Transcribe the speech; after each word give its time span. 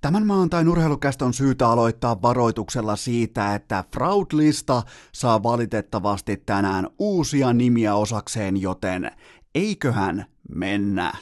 Tämän 0.00 0.26
maantain 0.26 0.68
urheilukästä 0.68 1.24
on 1.24 1.34
syytä 1.34 1.68
aloittaa 1.68 2.22
varoituksella 2.22 2.96
siitä, 2.96 3.54
että 3.54 3.84
Fraud-lista 3.96 4.82
saa 5.12 5.42
valitettavasti 5.42 6.36
tänään 6.36 6.88
uusia 6.98 7.52
nimiä 7.52 7.94
osakseen, 7.94 8.56
joten 8.56 9.10
eiköhän 9.54 10.26
mennä. 10.54 11.12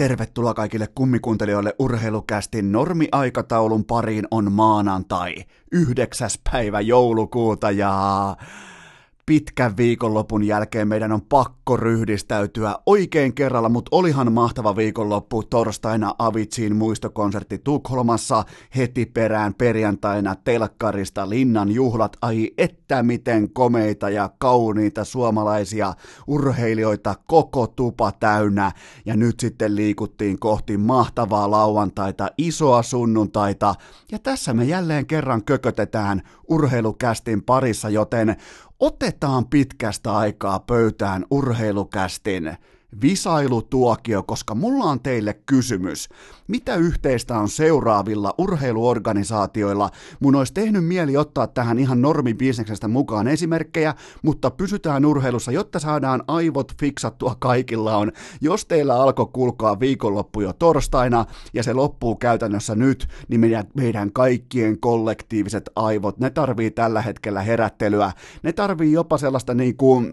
Tervetuloa 0.00 0.54
kaikille 0.54 0.86
kummikuuntelijoille 0.94 1.74
urheilukästin 1.78 2.72
normiaikataulun 2.72 3.84
pariin 3.84 4.26
on 4.30 4.52
maanantai, 4.52 5.34
9. 5.72 6.30
päivä 6.52 6.80
joulukuuta 6.80 7.70
ja 7.70 8.36
pitkän 9.30 9.76
viikonlopun 9.76 10.44
jälkeen 10.44 10.88
meidän 10.88 11.12
on 11.12 11.22
pakko 11.22 11.76
ryhdistäytyä 11.76 12.74
oikein 12.86 13.34
kerralla, 13.34 13.68
mutta 13.68 13.96
olihan 13.96 14.32
mahtava 14.32 14.76
viikonloppu 14.76 15.42
torstaina 15.42 16.14
Avitsiin 16.18 16.76
muistokonsertti 16.76 17.58
Tukholmassa, 17.58 18.44
heti 18.76 19.06
perään 19.06 19.54
perjantaina 19.54 20.34
telkkarista 20.34 21.28
Linnan 21.28 21.70
juhlat, 21.70 22.16
ai 22.22 22.50
että 22.58 23.02
miten 23.02 23.52
komeita 23.52 24.10
ja 24.10 24.30
kauniita 24.38 25.04
suomalaisia 25.04 25.94
urheilijoita 26.26 27.14
koko 27.26 27.66
tupa 27.66 28.12
täynnä, 28.12 28.72
ja 29.06 29.16
nyt 29.16 29.40
sitten 29.40 29.76
liikuttiin 29.76 30.38
kohti 30.38 30.76
mahtavaa 30.76 31.50
lauantaita, 31.50 32.28
isoa 32.38 32.82
sunnuntaita, 32.82 33.74
ja 34.12 34.18
tässä 34.18 34.54
me 34.54 34.64
jälleen 34.64 35.06
kerran 35.06 35.44
kökötetään 35.44 36.22
urheilukästin 36.48 37.42
parissa, 37.42 37.88
joten 37.88 38.36
Otetaan 38.80 39.46
pitkästä 39.46 40.12
aikaa 40.16 40.60
pöytään 40.60 41.24
urheilukästin 41.30 42.56
visailutuokio, 43.02 44.22
koska 44.22 44.54
mulla 44.54 44.84
on 44.84 45.00
teille 45.00 45.34
kysymys. 45.46 46.08
Mitä 46.48 46.76
yhteistä 46.76 47.38
on 47.38 47.48
seuraavilla 47.48 48.34
urheiluorganisaatioilla? 48.38 49.90
Mun 50.20 50.34
olisi 50.34 50.54
tehnyt 50.54 50.84
mieli 50.84 51.16
ottaa 51.16 51.46
tähän 51.46 51.78
ihan 51.78 52.02
normibisneksestä 52.02 52.88
mukaan 52.88 53.28
esimerkkejä, 53.28 53.94
mutta 54.22 54.50
pysytään 54.50 55.04
urheilussa, 55.04 55.52
jotta 55.52 55.78
saadaan 55.78 56.22
aivot 56.28 56.72
fiksattua 56.80 57.36
kaikilla 57.38 57.96
on. 57.96 58.12
Jos 58.40 58.66
teillä 58.66 59.02
alkoi 59.02 59.26
kulkaa 59.32 59.80
viikonloppu 59.80 60.40
jo 60.40 60.52
torstaina 60.52 61.24
ja 61.54 61.62
se 61.62 61.72
loppuu 61.72 62.16
käytännössä 62.16 62.74
nyt, 62.74 63.08
niin 63.28 63.40
meidän, 63.40 63.64
meidän 63.74 64.12
kaikkien 64.12 64.80
kollektiiviset 64.80 65.70
aivot, 65.76 66.18
ne 66.18 66.30
tarvii 66.30 66.70
tällä 66.70 67.02
hetkellä 67.02 67.42
herättelyä. 67.42 68.12
Ne 68.42 68.52
tarvii 68.52 68.92
jopa 68.92 69.18
sellaista 69.18 69.54
niin 69.54 69.76
kuin 69.76 70.12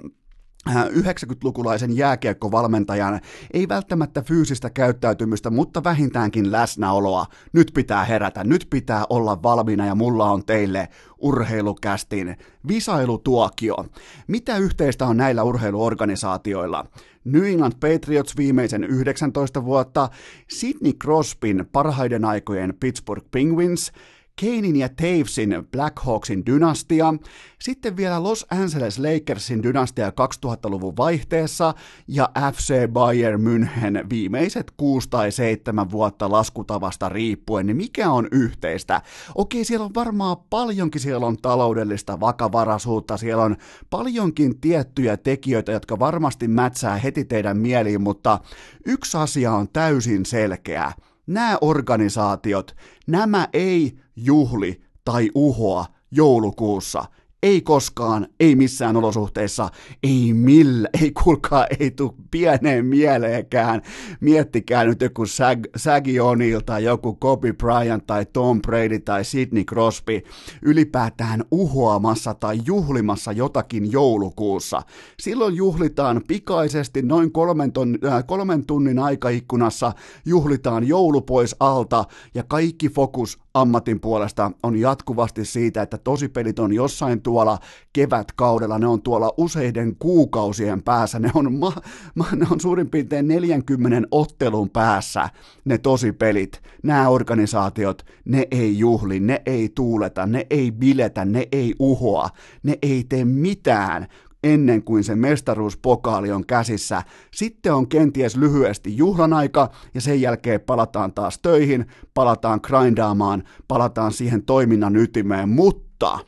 90-lukulaisen 0.67 1.91
äh, 1.91 1.95
jääkiekkovalmentajan, 1.95 3.19
ei 3.53 3.67
välttämättä 3.67 4.21
fyysistä 4.21 4.69
käyttäytymistä, 4.69 5.49
mutta 5.49 5.83
vähintäänkin 5.83 6.51
läsnäoloa. 6.51 7.25
Nyt 7.53 7.71
pitää 7.73 8.05
herätä, 8.05 8.43
nyt 8.43 8.67
pitää 8.69 9.05
olla 9.09 9.43
valmiina 9.43 9.85
ja 9.85 9.95
mulla 9.95 10.31
on 10.31 10.45
teille 10.45 10.89
urheilukästin 11.17 12.37
visailutuokio. 12.67 13.85
Mitä 14.27 14.57
yhteistä 14.57 15.05
on 15.05 15.17
näillä 15.17 15.43
urheiluorganisaatioilla? 15.43 16.85
New 17.23 17.45
England 17.45 17.73
Patriots 17.79 18.37
viimeisen 18.37 18.83
19 18.83 19.65
vuotta, 19.65 20.09
Sidney 20.47 20.93
Crosbyn 20.93 21.65
parhaiden 21.71 22.25
aikojen 22.25 22.73
Pittsburgh 22.79 23.27
Penguins– 23.31 23.91
Kanein 24.41 24.75
ja 24.75 24.89
Tavesin 24.89 25.67
Blackhawksin 25.71 26.45
dynastia, 26.45 27.13
sitten 27.61 27.97
vielä 27.97 28.23
Los 28.23 28.45
Angeles 28.51 28.99
Lakersin 28.99 29.63
dynastia 29.63 30.09
2000-luvun 30.09 30.97
vaihteessa 30.97 31.73
ja 32.07 32.29
FC 32.53 32.87
Bayern 32.87 33.41
München 33.41 34.09
viimeiset 34.09 34.71
kuusi 34.77 35.09
tai 35.09 35.31
seitsemän 35.31 35.91
vuotta 35.91 36.31
laskutavasta 36.31 37.09
riippuen, 37.09 37.65
niin 37.65 37.77
mikä 37.77 38.11
on 38.11 38.27
yhteistä? 38.31 39.01
Okei, 39.35 39.65
siellä 39.65 39.85
on 39.85 39.95
varmaan 39.95 40.37
paljonkin, 40.49 41.01
siellä 41.01 41.25
on 41.25 41.37
taloudellista 41.37 42.19
vakavaraisuutta, 42.19 43.17
siellä 43.17 43.43
on 43.43 43.55
paljonkin 43.89 44.59
tiettyjä 44.61 45.17
tekijöitä, 45.17 45.71
jotka 45.71 45.99
varmasti 45.99 46.47
mätsää 46.47 46.97
heti 46.97 47.25
teidän 47.25 47.57
mieliin, 47.57 48.01
mutta 48.01 48.39
yksi 48.85 49.17
asia 49.17 49.51
on 49.51 49.69
täysin 49.73 50.25
selkeä– 50.25 50.91
nämä 51.27 51.57
organisaatiot, 51.61 52.75
nämä 53.07 53.47
ei 53.53 53.99
juhli 54.15 54.81
tai 55.05 55.29
uhoa 55.35 55.85
joulukuussa. 56.11 57.05
Ei 57.43 57.61
koskaan, 57.61 58.27
ei 58.39 58.55
missään 58.55 58.97
olosuhteissa, 58.97 59.69
ei 60.03 60.33
millä, 60.33 60.89
ei 61.01 61.11
kuulkaa, 61.11 61.67
ei 61.79 61.91
tule 61.91 62.13
pieneen 62.31 62.85
mieleenkään. 62.85 63.81
Miettikää 64.19 64.85
nyt 64.85 65.01
joku 65.01 65.25
Sag, 65.25 65.65
Saggy 65.75 66.17
O'Neill 66.17 66.61
tai 66.65 66.83
joku 66.83 67.13
Kobe 67.15 67.53
Bryant 67.53 68.07
tai 68.07 68.25
Tom 68.25 68.61
Brady 68.61 68.99
tai 68.99 69.25
Sidney 69.25 69.63
Crosby 69.63 70.21
ylipäätään 70.61 71.43
uhoamassa 71.51 72.33
tai 72.33 72.59
juhlimassa 72.65 73.31
jotakin 73.31 73.91
joulukuussa. 73.91 74.81
Silloin 75.19 75.55
juhlitaan 75.55 76.21
pikaisesti 76.27 77.01
noin 77.01 77.31
kolmen, 77.31 77.71
ton, 77.71 77.97
äh, 78.05 78.23
kolmen 78.27 78.65
tunnin 78.65 78.99
aikaikkunassa, 78.99 79.91
juhlitaan 80.25 80.87
joulu 80.87 81.21
pois 81.21 81.55
alta 81.59 82.05
ja 82.35 82.43
kaikki 82.43 82.89
fokus 82.89 83.39
ammatin 83.53 83.99
puolesta 83.99 84.51
on 84.63 84.77
jatkuvasti 84.79 85.45
siitä, 85.45 85.81
että 85.81 85.97
tosipelit 85.97 86.59
on 86.59 86.73
jossain 86.73 87.21
tuolla 87.27 87.57
kevätkaudella, 87.93 88.79
ne 88.79 88.87
on 88.87 89.01
tuolla 89.01 89.33
useiden 89.37 89.95
kuukausien 89.99 90.83
päässä, 90.83 91.19
ne 91.19 91.31
on, 91.33 91.53
ma, 91.53 91.73
ma, 92.15 92.25
ne 92.35 92.47
on 92.51 92.59
suurin 92.59 92.89
piirtein 92.89 93.27
40 93.27 94.07
ottelun 94.11 94.69
päässä 94.69 95.29
ne 95.65 95.77
tosipelit. 95.77 96.61
Nämä 96.83 97.09
organisaatiot, 97.09 98.05
ne 98.25 98.47
ei 98.51 98.79
juhli, 98.79 99.19
ne 99.19 99.41
ei 99.45 99.69
tuuleta, 99.75 100.25
ne 100.25 100.47
ei 100.49 100.71
biletä, 100.71 101.25
ne 101.25 101.47
ei 101.51 101.75
uhoa, 101.79 102.29
ne 102.63 102.77
ei 102.81 103.03
tee 103.09 103.25
mitään, 103.25 104.07
ennen 104.43 104.83
kuin 104.83 105.03
se 105.03 105.15
mestaruuspokaali 105.15 106.31
on 106.31 106.45
käsissä. 106.45 107.03
Sitten 107.33 107.73
on 107.73 107.87
kenties 107.87 108.37
lyhyesti 108.37 108.97
juhlan 108.97 109.33
aika 109.33 109.69
ja 109.93 110.01
sen 110.01 110.21
jälkeen 110.21 110.61
palataan 110.61 111.13
taas 111.13 111.39
töihin, 111.39 111.85
palataan 112.13 112.59
grindaamaan, 112.63 113.43
palataan 113.67 114.11
siihen 114.11 114.43
toiminnan 114.43 114.95
ytimeen, 114.95 115.49
mutta 115.49 116.19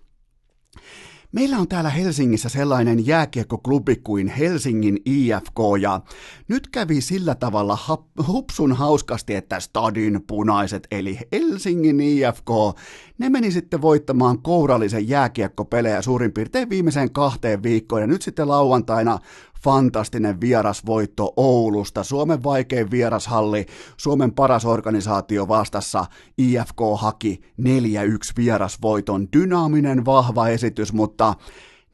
Meillä 1.32 1.58
on 1.58 1.68
täällä 1.68 1.90
Helsingissä 1.90 2.50
sellainen 2.50 3.08
jääkiekkoklubi 3.08 3.96
kuin 3.96 4.28
Helsingin 4.28 5.00
IFK 5.06 5.60
ja 5.82 6.02
nyt 6.48 6.68
kävi 6.68 7.02
sillä 7.02 7.36
tavalla 7.36 7.78
hupsun 8.28 8.74
hauskasti, 8.74 9.36
että 9.36 9.60
Stadin 9.60 10.24
punaiset 10.28 10.88
eli 10.92 11.20
Helsingin 11.32 12.00
IFK, 12.00 12.50
ne 13.18 13.30
meni 13.30 13.52
sitten 13.52 13.82
voittamaan 13.82 14.42
kourallisen 14.42 15.10
jääkiekkopelejä 15.10 16.02
suurin 16.02 16.32
piirtein 16.32 16.70
viimeiseen 16.70 17.12
kahteen 17.14 17.64
viikkoon 17.64 18.02
ja 18.02 18.08
nyt 18.08 18.22
sitten 18.22 18.48
lauantaina 18.48 19.20
fantastinen 19.64 20.42
vierasvoitto 20.42 21.34
Oulusta, 21.38 22.04
Suomen 22.04 22.44
vaikein 22.44 22.92
vierashalli, 22.92 23.66
Suomen 23.98 24.34
paras 24.34 24.66
organisaatio 24.66 25.48
vastassa, 25.48 26.06
IFK 26.38 26.80
haki 26.98 27.42
4-1 27.62 27.64
vierasvoiton, 28.38 29.28
dynaaminen 29.34 30.06
vahva 30.06 30.48
esitys, 30.48 30.94
mutta 30.94 31.36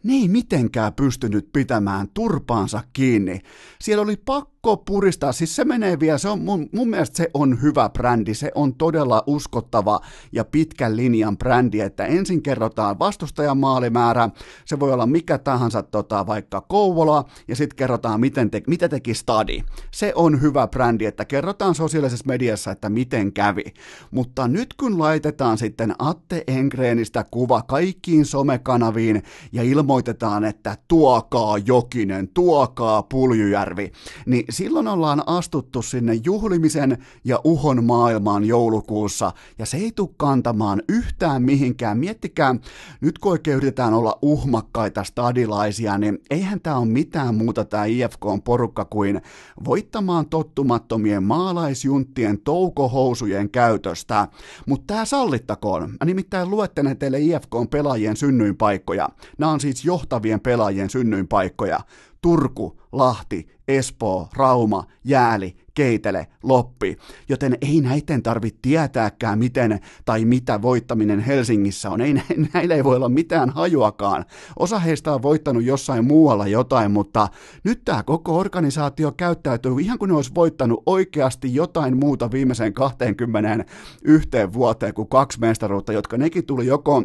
ne 0.04 0.14
ei 0.14 0.28
mitenkään 0.28 0.94
pystynyt 0.94 1.50
pitämään 1.54 2.08
turpaansa 2.14 2.84
kiinni. 2.94 3.40
Siellä 3.82 4.04
oli 4.04 4.18
pakko 4.18 4.55
pakko 4.66 4.84
puristaa, 4.86 5.32
siis 5.32 5.56
se 5.56 5.66
menee 5.66 6.00
vielä, 6.00 6.18
se 6.18 6.30
on 6.30 6.42
mun, 6.42 6.70
mun 6.74 6.90
mielestä 6.90 7.18
se 7.18 7.30
on 7.34 7.62
hyvä 7.62 7.90
brändi, 7.90 8.34
se 8.34 8.52
on 8.56 8.76
todella 8.76 9.24
uskottava 9.28 10.00
ja 10.32 10.46
pitkän 10.46 10.96
linjan 10.96 11.38
brändi, 11.38 11.80
että 11.80 12.06
ensin 12.06 12.42
kerrotaan 12.42 13.00
vastustajan 13.00 13.58
maalimäärä, 13.58 14.30
se 14.66 14.80
voi 14.80 14.94
olla 14.94 15.06
mikä 15.06 15.38
tahansa 15.38 15.84
tota, 15.84 16.28
vaikka 16.28 16.62
Kouvola, 16.62 17.26
ja 17.48 17.56
sitten 17.56 17.76
kerrotaan, 17.76 18.20
miten 18.20 18.52
te, 18.52 18.62
mitä 18.68 18.90
teki 18.90 19.14
Stadi. 19.14 19.64
Se 19.92 20.12
on 20.16 20.42
hyvä 20.42 20.68
brändi, 20.68 21.06
että 21.06 21.26
kerrotaan 21.26 21.76
sosiaalisessa 21.76 22.26
mediassa, 22.28 22.72
että 22.72 22.90
miten 22.90 23.34
kävi. 23.34 23.64
Mutta 24.12 24.48
nyt 24.48 24.74
kun 24.74 25.00
laitetaan 25.00 25.58
sitten 25.58 25.96
Atte 26.00 26.44
Engreenistä 26.48 27.26
kuva 27.32 27.62
kaikkiin 27.62 28.26
somekanaviin 28.26 29.24
ja 29.52 29.64
ilmoitetaan, 29.64 30.44
että 30.44 30.78
tuokaa 30.88 31.58
Jokinen, 31.58 32.28
tuokaa 32.28 33.04
Puljujärvi, 33.04 33.92
niin 34.26 34.46
silloin 34.56 34.88
ollaan 34.88 35.24
astuttu 35.26 35.82
sinne 35.82 36.14
juhlimisen 36.14 37.06
ja 37.24 37.40
uhon 37.44 37.84
maailmaan 37.84 38.46
joulukuussa, 38.46 39.32
ja 39.60 39.66
se 39.66 39.78
ei 39.78 39.92
tule 39.92 40.10
kantamaan 40.18 40.82
yhtään 40.90 41.44
mihinkään. 41.44 41.98
Miettikää, 41.98 42.56
nyt 43.02 43.20
kun 43.20 43.32
oikein 43.32 43.58
yritetään 43.58 43.94
olla 43.94 44.20
uhmakkaita 44.22 45.04
stadilaisia, 45.04 45.98
niin 45.98 46.20
eihän 46.30 46.62
tämä 46.62 46.78
ole 46.78 46.86
mitään 46.86 47.36
muuta 47.36 47.66
tämä 47.66 47.86
IFK 47.86 48.26
on 48.26 48.42
porukka 48.42 48.86
kuin 48.86 49.22
voittamaan 49.66 50.30
tottumattomien 50.30 51.24
maalaisjunttien 51.24 52.42
toukohousujen 52.42 53.50
käytöstä. 53.50 54.28
Mutta 54.68 54.94
tämä 54.94 55.06
sallittakoon. 55.06 55.90
Mä 55.90 56.06
nimittäin 56.06 56.50
luettelen 56.50 56.98
teille 56.98 57.20
IFK 57.20 57.56
on 57.56 57.68
pelaajien 57.68 58.18
synnyinpaikkoja. 58.18 59.10
Nämä 59.38 59.52
on 59.52 59.60
siis 59.60 59.86
johtavien 59.86 60.40
pelaajien 60.40 60.90
synnyinpaikkoja. 60.90 61.80
Turku, 62.26 62.82
Lahti, 62.92 63.48
Espoo, 63.68 64.30
Rauma, 64.34 64.84
Jääli, 65.04 65.56
Keitele, 65.74 66.28
Loppi, 66.44 66.98
joten 67.30 67.58
ei 67.62 67.82
näiden 67.82 68.24
tarvitse 68.24 68.60
tietääkään 68.62 69.40
miten 69.40 69.80
tai 70.06 70.26
mitä 70.26 70.62
voittaminen 70.62 71.20
Helsingissä 71.20 71.90
on. 71.90 72.02
Ei, 72.02 72.14
näillä 72.54 72.76
ei 72.76 72.84
voi 72.84 72.96
olla 72.96 73.10
mitään 73.10 73.50
hajuakaan. 73.50 74.26
Osa 74.60 74.80
heistä 74.80 75.14
on 75.14 75.22
voittanut 75.22 75.64
jossain 75.64 76.06
muualla 76.06 76.48
jotain, 76.48 76.92
mutta 76.92 77.28
nyt 77.64 77.82
tämä 77.86 78.04
koko 78.04 78.38
organisaatio 78.38 79.12
käyttäytyy 79.12 79.76
ihan 79.80 80.00
kuin 80.00 80.10
ne 80.10 80.16
olisi 80.16 80.36
voittanut 80.36 80.84
oikeasti 80.86 81.56
jotain 81.56 81.98
muuta 81.98 82.32
viimeiseen 82.32 82.74
20 82.74 83.66
yhteen 84.04 84.54
vuoteen 84.54 84.94
kuin 84.94 85.08
kaksi 85.08 85.40
mestaruutta, 85.40 85.94
jotka 85.94 86.18
nekin 86.18 86.46
tuli 86.46 86.66
joko 86.66 87.04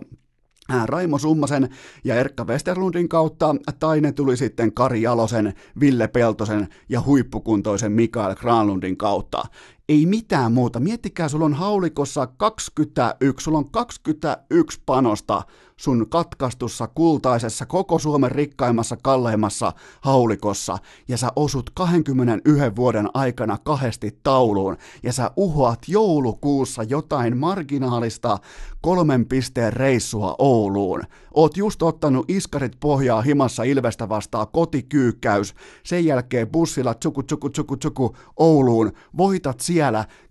Raimo 0.86 1.18
Summasen 1.18 1.68
ja 2.04 2.14
Erkka 2.14 2.44
Westerlundin 2.44 3.08
kautta, 3.08 3.54
tai 3.78 4.00
ne 4.00 4.12
tuli 4.12 4.36
sitten 4.36 4.72
Kari 4.72 5.02
Jalosen, 5.02 5.54
Ville 5.80 6.08
Peltosen 6.08 6.68
ja 6.88 7.02
huippukuntoisen 7.06 7.92
Mikael 7.92 8.34
Granlundin 8.34 8.96
kautta. 8.96 9.42
Ei 9.90 10.06
mitään 10.06 10.52
muuta. 10.52 10.80
Miettikää, 10.80 11.28
sulla 11.28 11.44
on 11.44 11.54
haulikossa 11.54 12.26
21, 12.26 13.44
sulla 13.44 13.58
on 13.58 13.70
21 13.70 14.80
panosta 14.86 15.42
sun 15.80 16.06
katkastussa 16.08 16.86
kultaisessa 16.86 17.66
koko 17.66 17.98
Suomen 17.98 18.32
rikkaimmassa 18.32 18.96
kalleimmassa 19.02 19.72
haulikossa 20.00 20.78
ja 21.08 21.16
sä 21.16 21.28
osut 21.36 21.70
21 21.74 22.76
vuoden 22.76 23.08
aikana 23.14 23.58
kahdesti 23.64 24.18
tauluun 24.22 24.76
ja 25.02 25.12
sä 25.12 25.30
uhoat 25.36 25.78
joulukuussa 25.88 26.82
jotain 26.82 27.36
marginaalista 27.36 28.38
kolmen 28.80 29.26
pisteen 29.26 29.72
reissua 29.72 30.34
Ouluun. 30.38 31.02
Oot 31.34 31.56
just 31.56 31.82
ottanut 31.82 32.30
iskarit 32.30 32.76
pohjaa 32.80 33.22
himassa 33.22 33.62
Ilvestä 33.62 34.08
vastaan 34.08 34.46
kotikyykkäys, 34.52 35.54
sen 35.82 36.04
jälkeen 36.04 36.48
bussilla 36.48 36.94
tsuku 36.94 37.22
tsuku 37.22 37.50
tsuku 37.50 37.76
tsuku 37.76 38.16
Ouluun, 38.36 38.92
voitat 39.16 39.60
siellä, 39.60 39.79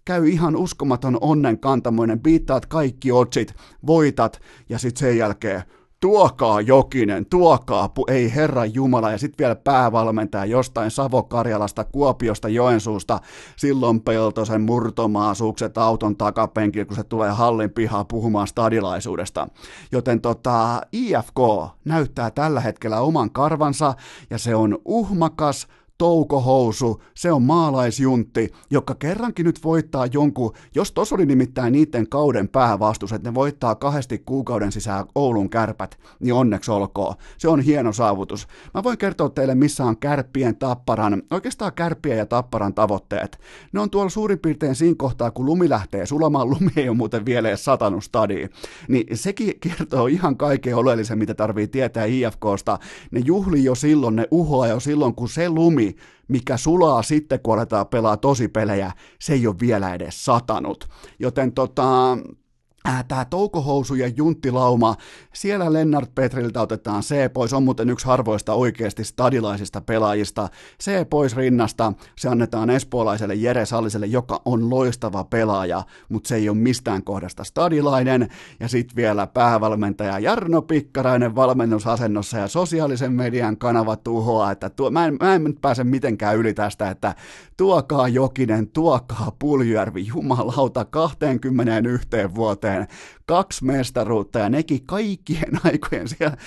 käy 0.05 0.29
ihan 0.29 0.55
uskomaton 0.55 1.17
onnen 1.21 1.59
kantamoinen, 1.59 2.19
biittaat 2.19 2.65
kaikki 2.65 3.11
otsit, 3.11 3.53
voitat 3.87 4.41
ja 4.69 4.79
sitten 4.79 4.99
sen 4.99 5.17
jälkeen 5.17 5.63
tuokaa 5.99 6.61
Jokinen, 6.61 7.25
tuokaa, 7.25 7.87
pu- 7.87 8.13
ei 8.13 8.35
herra 8.35 8.65
Jumala, 8.65 9.11
ja 9.11 9.17
sitten 9.17 9.37
vielä 9.43 9.55
päävalmentaja 9.55 10.45
jostain 10.45 10.91
Savo-Karjalasta, 10.91 11.83
Kuopiosta, 11.83 12.49
Joensuusta, 12.49 13.19
silloin 13.55 14.01
Peltosen 14.01 14.61
murtomaasukset 14.61 15.77
auton 15.77 16.17
takapenkillä, 16.17 16.85
kun 16.85 16.95
se 16.95 17.03
tulee 17.03 17.31
hallin 17.31 17.71
pihaa 17.71 18.05
puhumaan 18.05 18.47
stadilaisuudesta. 18.47 19.47
Joten 19.91 20.21
tota, 20.21 20.81
IFK 20.91 21.39
näyttää 21.85 22.31
tällä 22.31 22.59
hetkellä 22.59 23.01
oman 23.01 23.31
karvansa, 23.31 23.93
ja 24.29 24.37
se 24.37 24.55
on 24.55 24.77
uhmakas, 24.85 25.67
toukohousu, 25.99 27.01
se 27.15 27.31
on 27.31 27.43
maalaisjuntti, 27.43 28.51
joka 28.69 28.95
kerrankin 28.95 29.45
nyt 29.45 29.63
voittaa 29.63 30.05
jonkun, 30.05 30.53
jos 30.75 30.91
tos 30.91 31.13
oli 31.13 31.25
nimittäin 31.25 31.73
niiden 31.73 32.09
kauden 32.09 32.47
päävastus, 32.47 33.13
että 33.13 33.29
ne 33.29 33.35
voittaa 33.35 33.75
kahdesti 33.75 34.17
kuukauden 34.25 34.71
sisään 34.71 35.05
Oulun 35.15 35.49
kärpät, 35.49 35.99
niin 36.19 36.33
onneksi 36.33 36.71
olkoon. 36.71 37.15
Se 37.37 37.47
on 37.47 37.61
hieno 37.61 37.93
saavutus. 37.93 38.47
Mä 38.73 38.83
voin 38.83 38.97
kertoa 38.97 39.29
teille, 39.29 39.55
missä 39.55 39.85
on 39.85 39.97
kärppien 39.97 40.55
tapparan, 40.55 41.23
oikeastaan 41.31 41.73
kärppien 41.73 42.17
ja 42.17 42.25
tapparan 42.25 42.73
tavoitteet. 42.73 43.39
Ne 43.71 43.79
on 43.79 43.89
tuolla 43.89 44.09
suurin 44.09 44.39
piirtein 44.39 44.75
siinä 44.75 44.95
kohtaa, 44.97 45.31
kun 45.31 45.45
lumi 45.45 45.69
lähtee 45.69 46.05
sulamaan, 46.05 46.49
lumi 46.59 46.71
ei 46.75 46.89
ole 46.89 46.97
muuten 46.97 47.25
vielä 47.25 47.49
edes 47.49 47.65
satanut 47.65 48.03
stadiin. 48.03 48.49
Niin 48.87 49.17
sekin 49.17 49.53
kertoo 49.59 50.07
ihan 50.07 50.37
kaiken 50.37 50.75
oleellisen, 50.75 51.17
mitä 51.17 51.33
tarvii 51.33 51.67
tietää 51.67 52.05
IFKsta. 52.05 52.79
Ne 53.11 53.21
juhli 53.25 53.63
jo 53.63 53.75
silloin, 53.75 54.15
ne 54.15 54.27
uhoa 54.31 54.67
jo 54.67 54.79
silloin, 54.79 55.15
kun 55.15 55.29
se 55.29 55.49
lumi 55.49 55.88
mikä 56.27 56.57
sulaa 56.57 57.03
sitten, 57.03 57.39
kun 57.39 57.53
aletaan 57.53 57.87
pelaa 57.87 58.17
pelejä, 58.47 58.91
se 59.19 59.33
ei 59.33 59.47
ole 59.47 59.55
vielä 59.61 59.93
edes 59.93 60.25
satanut. 60.25 60.89
Joten 61.19 61.51
tota, 61.51 62.17
tämä 63.07 63.25
toukohousu 63.25 63.95
ja 63.95 64.07
junttilauma, 64.07 64.95
siellä 65.33 65.73
Lennart 65.73 66.15
Petriltä 66.15 66.61
otetaan 66.61 67.01
C 67.01 67.33
pois, 67.33 67.53
on 67.53 67.63
muuten 67.63 67.89
yksi 67.89 68.05
harvoista 68.05 68.53
oikeasti 68.53 69.03
stadilaisista 69.03 69.81
pelaajista. 69.81 70.49
C 70.83 71.09
pois 71.09 71.35
rinnasta, 71.35 71.93
se 72.17 72.29
annetaan 72.29 72.69
espoolaiselle 72.69 73.35
Jere 73.35 73.65
Salliselle, 73.65 74.05
joka 74.05 74.41
on 74.45 74.69
loistava 74.69 75.23
pelaaja, 75.23 75.83
mutta 76.09 76.27
se 76.27 76.35
ei 76.35 76.49
ole 76.49 76.57
mistään 76.57 77.03
kohdasta 77.03 77.43
stadilainen. 77.43 78.29
Ja 78.59 78.67
sitten 78.67 78.95
vielä 78.95 79.27
päävalmentaja 79.27 80.19
Jarno 80.19 80.61
Pikkarainen 80.61 81.35
valmennusasennossa 81.35 82.37
ja 82.37 82.47
sosiaalisen 82.47 83.11
median 83.11 83.57
kanava 83.57 83.95
tuhoa, 83.95 84.51
että 84.51 84.69
tuo, 84.69 84.91
mä, 84.91 85.05
en, 85.05 85.17
mä 85.21 85.35
en 85.35 85.55
pääse 85.61 85.83
mitenkään 85.83 86.37
yli 86.37 86.53
tästä, 86.53 86.89
että 86.89 87.15
tuokaa 87.57 88.07
Jokinen, 88.07 88.67
tuokaa 88.67 89.31
Puljärvi, 89.39 90.07
jumalauta 90.07 90.85
21 90.85 92.09
vuoteen 92.35 92.68
suhteen 92.69 92.87
kaksi 93.25 93.65
mestaruutta 93.65 94.39
ja 94.39 94.49
nekin 94.49 94.85
kaikkien 94.85 95.59
aikojen 95.63 96.07
siellä 96.07 96.37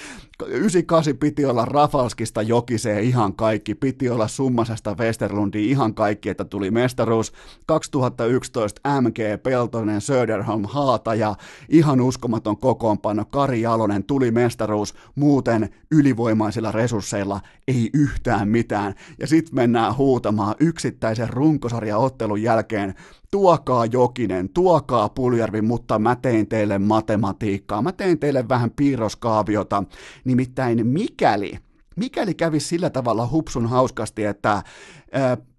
98 0.46 1.16
piti 1.16 1.44
olla 1.44 1.64
Rafalskista 1.64 2.42
Jokiseen 2.42 3.04
ihan 3.04 3.34
kaikki, 3.34 3.74
piti 3.74 4.10
olla 4.10 4.28
Summasesta 4.28 4.96
Westerlundi 4.98 5.70
ihan 5.70 5.94
kaikki, 5.94 6.28
että 6.28 6.44
tuli 6.44 6.70
mestaruus. 6.70 7.32
2011 7.66 9.00
MG 9.00 9.42
Peltonen, 9.42 10.00
Söderholm, 10.00 10.64
Haata 10.64 11.14
ja 11.14 11.34
ihan 11.68 12.00
uskomaton 12.00 12.56
kokoonpano. 12.56 13.24
Kari 13.24 13.60
Jalonen 13.60 14.04
tuli 14.04 14.30
mestaruus, 14.30 14.94
muuten 15.14 15.68
ylivoimaisilla 15.90 16.72
resursseilla 16.72 17.40
ei 17.68 17.90
yhtään 17.94 18.48
mitään. 18.48 18.94
Ja 19.18 19.26
sitten 19.26 19.54
mennään 19.54 19.96
huutamaan 19.96 20.54
yksittäisen 20.60 21.30
runkosarjaottelun 21.30 22.42
jälkeen. 22.42 22.94
Tuokaa 23.30 23.86
Jokinen, 23.86 24.48
tuokaa 24.48 25.08
Puljärvi, 25.08 25.62
mutta 25.62 25.98
mä 25.98 26.16
tein 26.16 26.48
teille 26.48 26.78
matematiikkaa, 26.78 27.82
mä 27.82 27.92
tein 27.92 28.18
teille 28.18 28.48
vähän 28.48 28.70
piirroskaaviota, 28.70 29.84
nimittäin 30.32 30.86
mikäli 30.86 31.58
mikäli 31.96 32.34
kävisi 32.34 32.68
sillä 32.68 32.90
tavalla 32.90 33.28
hupsun 33.30 33.66
hauskasti, 33.66 34.24
että 34.24 34.62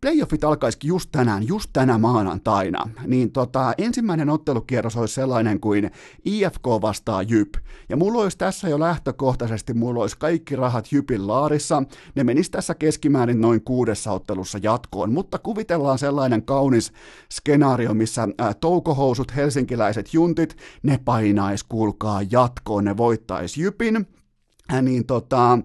playoffit 0.02 0.44
alkaisikin 0.44 0.88
just 0.88 1.10
tänään, 1.12 1.48
just 1.48 1.70
tänä 1.74 1.98
maanantaina, 1.98 2.90
niin 3.08 3.32
tota, 3.32 3.74
ensimmäinen 3.78 4.30
ottelukierros 4.30 4.98
olisi 4.98 5.14
sellainen 5.14 5.60
kuin 5.60 5.92
IFK 6.26 6.68
vastaa 6.82 7.22
Jyp. 7.22 7.50
Ja 7.90 7.98
mulla 7.98 8.22
olisi 8.22 8.38
tässä 8.38 8.70
jo 8.70 8.80
lähtökohtaisesti, 8.80 9.74
mulla 9.74 10.02
olisi 10.02 10.18
kaikki 10.18 10.56
rahat 10.56 10.92
Jypin 10.92 11.28
laarissa, 11.28 11.84
ne 12.16 12.24
menis 12.24 12.50
tässä 12.50 12.76
keskimäärin 12.76 13.42
noin 13.42 13.64
kuudessa 13.64 14.12
ottelussa 14.12 14.60
jatkoon, 14.62 15.14
mutta 15.14 15.40
kuvitellaan 15.40 16.00
sellainen 16.00 16.44
kaunis 16.44 16.92
skenaario, 17.32 17.94
missä 17.94 18.28
ää, 18.38 18.54
toukohousut, 18.54 19.36
helsinkiläiset 19.36 20.14
juntit, 20.14 20.58
ne 20.84 21.00
painais, 21.06 21.64
kuulkaa 21.64 22.22
jatkoon, 22.32 22.84
ne 22.84 22.98
voittais 22.98 23.58
Jypin, 23.58 24.08
niin 24.82 25.06
tota, 25.06 25.54
äh, 25.54 25.60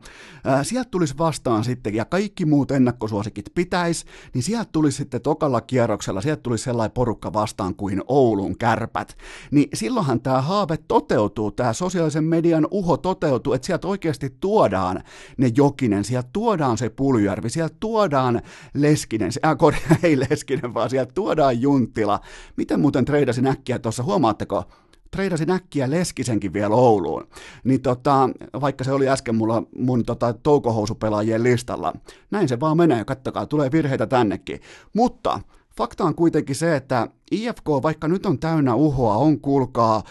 sieltä 0.62 0.90
tulisi 0.90 1.18
vastaan 1.18 1.64
sitten, 1.64 1.94
ja 1.94 2.04
kaikki 2.04 2.44
muut 2.44 2.70
ennakkosuosikit 2.70 3.46
pitäisi, 3.54 4.04
niin 4.34 4.42
sieltä 4.42 4.68
tulisi 4.72 4.96
sitten 4.96 5.20
tokalla 5.20 5.60
kierroksella, 5.60 6.20
sieltä 6.20 6.42
tulisi 6.42 6.64
sellainen 6.64 6.94
porukka 6.94 7.32
vastaan 7.32 7.74
kuin 7.74 8.02
Oulun 8.06 8.58
kärpät. 8.58 9.16
Niin 9.50 9.68
silloinhan 9.74 10.20
tämä 10.20 10.42
haave 10.42 10.76
toteutuu, 10.76 11.50
tämä 11.50 11.72
sosiaalisen 11.72 12.24
median 12.24 12.68
uho 12.70 12.96
toteutuu, 12.96 13.52
että 13.52 13.66
sieltä 13.66 13.88
oikeasti 13.88 14.36
tuodaan 14.40 15.02
ne 15.36 15.50
Jokinen, 15.56 16.04
sieltä 16.04 16.28
tuodaan 16.32 16.78
se 16.78 16.88
Puljärvi, 16.88 17.50
sieltä 17.50 17.76
tuodaan 17.80 18.42
Leskinen, 18.74 19.30
äh, 19.46 19.98
ei 20.02 20.20
Leskinen, 20.20 20.74
vaan 20.74 20.90
sieltä 20.90 21.12
tuodaan 21.12 21.60
Junttila. 21.60 22.20
Miten 22.56 22.80
muuten 22.80 23.04
treidasin 23.04 23.46
äkkiä 23.46 23.78
tuossa, 23.78 24.02
huomaatteko? 24.02 24.64
Treidasin 25.10 25.50
äkkiä 25.50 25.90
Leskisenkin 25.90 26.52
vielä 26.52 26.74
Ouluun, 26.74 27.28
niin 27.64 27.82
tota, 27.82 28.30
vaikka 28.60 28.84
se 28.84 28.92
oli 28.92 29.08
äsken 29.08 29.34
mulla 29.34 29.62
mun 29.76 30.04
tota, 30.04 30.32
toukohousupelaajien 30.32 31.42
listalla, 31.42 31.92
näin 32.30 32.48
se 32.48 32.60
vaan 32.60 32.76
menee, 32.76 33.04
kattokaa, 33.04 33.46
tulee 33.46 33.72
virheitä 33.72 34.06
tännekin. 34.06 34.60
Mutta 34.94 35.40
fakta 35.78 36.04
on 36.04 36.14
kuitenkin 36.14 36.56
se, 36.56 36.76
että 36.76 37.08
IFK, 37.30 37.68
vaikka 37.82 38.08
nyt 38.08 38.26
on 38.26 38.38
täynnä 38.38 38.75
uhoa, 38.75 39.16
on 39.16 39.40
kuulkaa, 39.40 40.02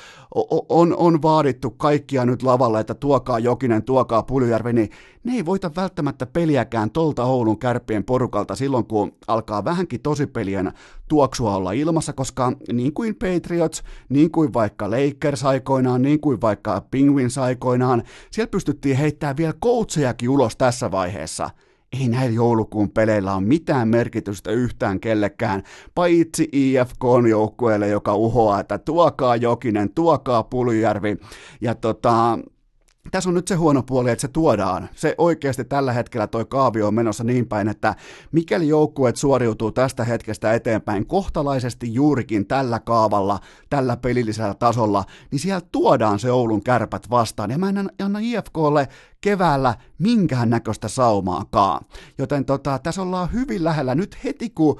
on, 0.69 0.95
on 0.97 1.21
vaadittu 1.21 1.69
kaikkia 1.69 2.25
nyt 2.25 2.43
lavalle, 2.43 2.79
että 2.79 2.93
tuokaa 2.93 3.39
Jokinen, 3.39 3.83
tuokaa 3.83 4.23
Puljujärvi, 4.23 4.73
niin 4.73 4.89
ne 5.23 5.33
ei 5.33 5.45
voita 5.45 5.71
välttämättä 5.75 6.25
peliäkään 6.25 6.91
tolta 6.91 7.23
Oulun 7.23 7.59
kärppien 7.59 8.03
porukalta 8.03 8.55
silloin, 8.55 8.85
kun 8.85 9.11
alkaa 9.27 9.65
vähänkin 9.65 10.01
tosipelien 10.01 10.71
tuoksua 11.07 11.55
olla 11.55 11.71
ilmassa, 11.71 12.13
koska 12.13 12.51
niin 12.73 12.93
kuin 12.93 13.15
Patriots, 13.15 13.83
niin 14.09 14.31
kuin 14.31 14.53
vaikka 14.53 14.91
Lakers 14.91 15.45
aikoinaan, 15.45 16.01
niin 16.01 16.19
kuin 16.19 16.41
vaikka 16.41 16.81
Penguins 16.91 17.37
aikoinaan, 17.37 18.03
siellä 18.31 18.51
pystyttiin 18.51 18.97
heittämään 18.97 19.37
vielä 19.37 19.53
coachejakin 19.63 20.29
ulos 20.29 20.55
tässä 20.57 20.91
vaiheessa– 20.91 21.49
ei 21.93 22.07
näillä 22.07 22.35
joulukuun 22.35 22.89
peleillä 22.89 23.35
ole 23.35 23.43
mitään 23.43 23.87
merkitystä 23.87 24.51
yhtään 24.51 24.99
kellekään, 24.99 25.63
paitsi 25.95 26.49
IFK-joukkueelle, 26.51 27.87
joka 27.87 28.15
uhoaa, 28.15 28.59
että 28.59 28.77
tuokaa 28.77 29.35
Jokinen, 29.35 29.93
tuokaa 29.93 30.43
Puljärvi. 30.43 31.17
Ja 31.61 31.75
tota, 31.75 32.39
tässä 33.11 33.29
on 33.29 33.33
nyt 33.33 33.47
se 33.47 33.55
huono 33.55 33.83
puoli, 33.83 34.09
että 34.09 34.21
se 34.21 34.27
tuodaan. 34.27 34.89
Se 34.95 35.15
oikeasti 35.17 35.65
tällä 35.65 35.93
hetkellä 35.93 36.27
toi 36.27 36.45
kaavio 36.45 36.87
on 36.87 36.93
menossa 36.93 37.23
niin 37.23 37.47
päin, 37.47 37.67
että 37.67 37.95
mikäli 38.31 38.67
joukkueet 38.67 39.15
suoriutuu 39.15 39.71
tästä 39.71 40.03
hetkestä 40.03 40.53
eteenpäin 40.53 41.07
kohtalaisesti 41.07 41.93
juurikin 41.93 42.47
tällä 42.47 42.79
kaavalla, 42.79 43.39
tällä 43.69 43.97
pelillisellä 43.97 44.53
tasolla, 44.53 45.03
niin 45.31 45.39
siellä 45.39 45.61
tuodaan 45.71 46.19
se 46.19 46.31
Oulun 46.31 46.63
kärpät 46.63 47.09
vastaan. 47.09 47.51
Ja 47.51 47.57
mä 47.57 47.69
en 47.69 47.89
anna 48.03 48.19
IFKlle 48.21 48.87
keväällä 49.21 49.75
minkään 49.99 50.49
näköistä 50.49 50.87
saumaakaan. 50.87 51.85
Joten 52.17 52.45
tota, 52.45 52.79
tässä 52.79 53.01
ollaan 53.01 53.33
hyvin 53.33 53.63
lähellä. 53.63 53.95
Nyt 53.95 54.17
heti 54.23 54.49
kun 54.49 54.79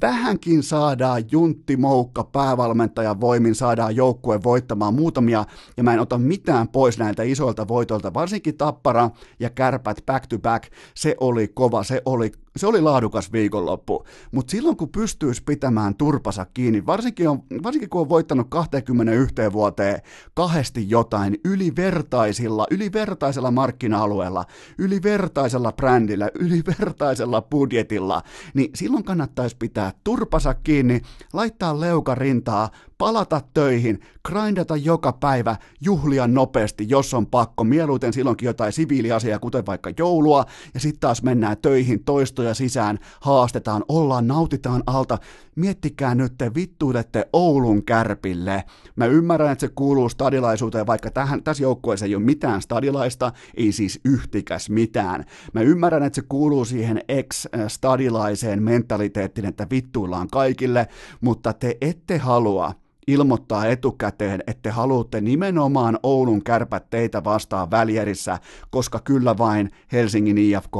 vähänkin 0.00 0.62
saadaan 0.62 1.24
Juntti 1.30 1.76
Moukka 1.76 2.24
päävalmentajan 2.24 3.20
voimin, 3.20 3.54
saadaan 3.54 3.96
joukkue 3.96 4.42
voittamaan 4.42 4.94
muutamia, 4.94 5.44
ja 5.76 5.82
mä 5.82 5.94
en 5.94 6.00
ota 6.00 6.18
mitään 6.18 6.68
pois 6.68 6.98
näiltä 6.98 7.22
isoilta 7.22 7.68
voitoilta, 7.68 8.14
varsinkin 8.14 8.56
Tappara 8.56 9.10
ja 9.40 9.50
Kärpät 9.50 10.06
back 10.06 10.26
to 10.26 10.38
back, 10.38 10.72
se 10.94 11.16
oli 11.20 11.48
kova, 11.48 11.82
se 11.82 12.02
oli 12.04 12.32
se 12.56 12.66
oli 12.66 12.80
laadukas 12.80 13.32
viikonloppu, 13.32 14.04
mutta 14.32 14.50
silloin 14.50 14.76
kun 14.76 14.88
pystyisi 14.88 15.42
pitämään 15.42 15.94
turpasa 15.94 16.46
kiinni, 16.54 16.86
varsinkin, 16.86 17.28
on, 17.28 17.42
varsinkin 17.62 17.90
kun 17.90 18.00
on 18.00 18.08
voittanut 18.08 18.46
21 18.50 19.34
vuoteen 19.52 20.00
kahdesti 20.34 20.90
jotain 20.90 21.40
ylivertaisilla, 21.44 22.66
ylivertaisella 22.70 23.50
markkina-alueella, 23.50 24.44
ylivertaisella 24.78 25.72
brändillä, 25.72 26.30
ylivertaisella 26.34 27.42
budjetilla, 27.42 28.22
niin 28.54 28.70
silloin 28.74 29.04
kannattaisi 29.04 29.56
pitää 29.58 29.92
turpasa 30.04 30.54
kiinni, 30.54 31.00
laittaa 31.32 31.80
leuka 31.80 32.14
rintaa, 32.14 32.70
palata 32.98 33.40
töihin, 33.54 34.00
grindata 34.28 34.76
joka 34.76 35.12
päivä, 35.12 35.56
juhlia 35.80 36.26
nopeasti, 36.26 36.86
jos 36.88 37.14
on 37.14 37.26
pakko, 37.26 37.64
mieluiten 37.64 38.12
silloinkin 38.12 38.46
jotain 38.46 38.72
siviiliasiaa, 38.72 39.38
kuten 39.38 39.66
vaikka 39.66 39.90
joulua, 39.98 40.44
ja 40.74 40.80
sitten 40.80 41.00
taas 41.00 41.22
mennään 41.22 41.56
töihin 41.62 42.04
toistoja 42.04 42.45
sisään, 42.54 42.98
haastetaan, 43.20 43.84
ollaan, 43.88 44.26
nautitaan 44.26 44.82
alta. 44.86 45.18
Miettikää 45.56 46.14
nyt, 46.14 46.32
te 46.38 46.54
vittuilette 46.54 47.28
Oulun 47.32 47.84
kärpille. 47.84 48.64
Mä 48.96 49.06
ymmärrän, 49.06 49.52
että 49.52 49.66
se 49.66 49.72
kuuluu 49.74 50.08
stadilaisuuteen, 50.08 50.86
vaikka 50.86 51.10
tähän, 51.10 51.42
tässä 51.42 51.62
joukkueessa 51.62 52.06
ei 52.06 52.14
ole 52.14 52.24
mitään 52.24 52.62
stadilaista, 52.62 53.32
ei 53.56 53.72
siis 53.72 54.00
yhtikäs 54.04 54.70
mitään. 54.70 55.24
Mä 55.52 55.60
ymmärrän, 55.60 56.02
että 56.02 56.14
se 56.14 56.22
kuuluu 56.28 56.64
siihen 56.64 57.00
ex-stadilaiseen 57.08 58.62
mentaliteettiin, 58.62 59.44
että 59.44 59.66
vittuillaan 59.70 60.28
kaikille, 60.28 60.88
mutta 61.20 61.52
te 61.52 61.76
ette 61.80 62.18
halua, 62.18 62.74
ilmoittaa 63.06 63.66
etukäteen, 63.66 64.42
että 64.46 64.62
te 64.62 64.70
haluatte 64.70 65.20
nimenomaan 65.20 65.98
Oulun 66.02 66.44
kärpät 66.44 66.90
teitä 66.90 67.24
vastaan 67.24 67.70
välierissä, 67.70 68.38
koska 68.70 69.00
kyllä 69.00 69.38
vain 69.38 69.70
Helsingin 69.92 70.38
IFK 70.38 70.76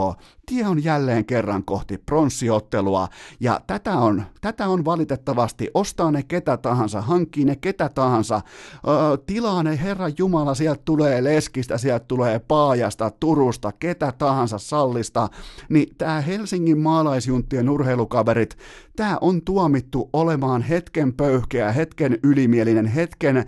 tie 0.47 0.67
on 0.67 0.85
jälleen 0.85 1.25
kerran 1.25 1.65
kohti 1.65 1.99
pronssiottelua, 1.99 3.09
ja 3.41 3.61
tätä 3.67 3.93
on, 3.93 4.25
tätä 4.41 4.69
on 4.69 4.85
valitettavasti, 4.85 5.71
ostaa 5.75 6.11
ne 6.11 6.23
ketä 6.23 6.57
tahansa, 6.57 7.01
hankkii 7.01 7.45
ne 7.45 7.57
ketä 7.57 7.89
tahansa, 7.89 8.41
öö, 8.89 9.17
tilaa 9.27 9.63
ne 9.63 9.79
Herra 9.83 10.07
Jumala, 10.19 10.55
sieltä 10.55 10.83
tulee 10.85 11.25
Leskistä, 11.25 11.79
sieltä 11.79 12.05
tulee 12.09 12.39
Paajasta, 12.39 13.11
Turusta, 13.21 13.73
ketä 13.73 14.13
tahansa 14.19 14.59
Sallista, 14.59 15.29
niin 15.69 15.89
tämä 15.99 16.21
Helsingin 16.21 16.79
maalaisjunttien 16.79 17.71
urheilukaverit, 17.71 18.57
tämä 18.97 19.19
on 19.21 19.43
tuomittu 19.43 20.11
olemaan 20.13 20.63
hetken 20.63 21.13
pöyhkeä, 21.13 21.73
hetken 21.73 22.19
ylimielinen, 22.23 22.87
hetken 22.87 23.37
äh, 23.37 23.45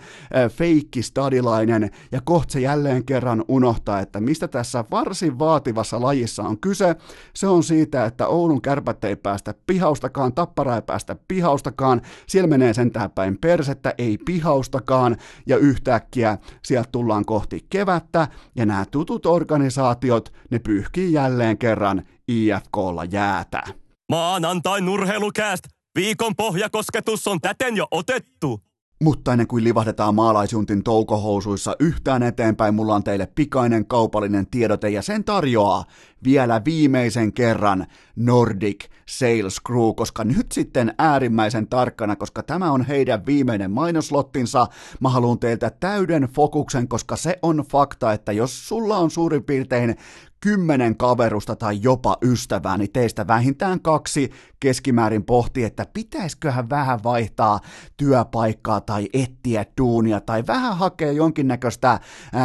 stadilainen, 1.01 1.91
ja 2.13 2.21
kohta 2.25 2.53
se 2.53 2.61
jälleen 2.61 3.05
kerran 3.05 3.45
unohtaa, 3.49 4.01
että 4.01 4.21
mistä 4.21 4.49
tässä 4.49 4.85
varsin 4.91 5.39
vaativassa 5.39 6.01
lajissa 6.01 6.43
on 6.43 6.59
kyse, 6.59 6.97
se 7.35 7.47
on 7.47 7.63
siitä, 7.63 8.05
että 8.05 8.27
Oulun 8.27 8.63
kärpät 8.63 9.05
ei 9.05 9.17
päästä 9.17 9.55
pihaustakaan, 9.67 10.33
tappara 10.33 10.75
ei 10.75 10.83
päästä 10.83 11.17
pihaustakaan, 11.29 12.03
siellä 12.27 12.49
menee 12.49 12.75
sentään 12.75 13.11
päin 13.11 13.39
persettä, 13.39 13.95
ei 13.99 14.19
pihaustakaan, 14.19 15.17
ja 15.47 15.57
yhtäkkiä 15.57 16.39
sieltä 16.65 16.89
tullaan 16.93 17.25
kohti 17.25 17.67
kevättä, 17.71 18.29
ja 18.57 18.67
nämä 18.67 18.85
tutut 18.91 19.27
organisaatiot, 19.27 20.33
ne 20.51 20.59
pyyhkii 20.59 21.13
jälleen 21.13 21.59
kerran 21.59 22.03
IFKlla 22.29 23.05
jäätä. 23.05 23.88
Maanantai 24.13 24.81
nurheilukääst! 24.81 25.65
Viikon 25.95 26.37
pohjakosketus 26.37 27.29
on 27.29 27.41
täten 27.41 27.77
jo 27.77 27.87
otettu. 27.91 28.61
Mutta 29.03 29.33
ennen 29.33 29.47
kuin 29.47 29.65
livahdetaan 29.65 30.15
maalaisjuntin 30.15 30.83
toukohousuissa 30.83 31.77
yhtään 31.81 32.23
eteenpäin, 32.23 32.75
mulla 32.75 32.95
on 32.95 33.05
teille 33.05 33.29
pikainen 33.35 33.87
kaupallinen 33.87 34.47
tiedote 34.47 34.89
ja 34.91 35.03
sen 35.03 35.25
tarjoaa 35.25 35.85
vielä 36.25 36.63
viimeisen 36.65 37.33
kerran 37.33 37.87
Nordic 38.17 38.85
Sales 39.09 39.57
Crew, 39.67 39.95
koska 39.97 40.25
nyt 40.25 40.53
sitten 40.53 40.95
äärimmäisen 40.99 41.69
tarkkana, 41.69 42.17
koska 42.17 42.43
tämä 42.43 42.73
on 42.73 42.85
heidän 42.85 43.27
viimeinen 43.27 43.71
mainoslottinsa, 43.71 44.67
mä 45.01 45.09
haluan 45.09 45.39
teiltä 45.39 45.71
täyden 45.71 46.23
fokuksen, 46.23 46.89
koska 46.89 47.17
se 47.17 47.39
on 47.43 47.65
fakta, 47.71 48.13
että 48.13 48.33
jos 48.33 48.69
sulla 48.69 48.97
on 48.97 49.11
suurin 49.11 49.45
piirtein 49.45 49.97
kymmenen 50.41 50.97
kaverusta 50.97 51.57
tai 51.57 51.79
jopa 51.83 52.17
ystävää, 52.23 52.79
niin 52.79 52.93
teistä 52.93 53.27
vähintään 53.27 53.81
kaksi 53.81 54.31
keskimäärin 54.61 55.25
pohtii, 55.25 55.65
että 55.65 55.87
pitäisiköhän 55.95 56.71
vähän 56.71 56.99
vaihtaa 57.05 57.61
työpaikkaa 57.97 58.81
tai 58.81 59.09
etsiä 59.13 59.65
duunia 59.81 60.21
tai 60.21 60.45
vähän 60.47 60.77
hakea 60.77 61.13
jonkinnäköistä 61.13 62.01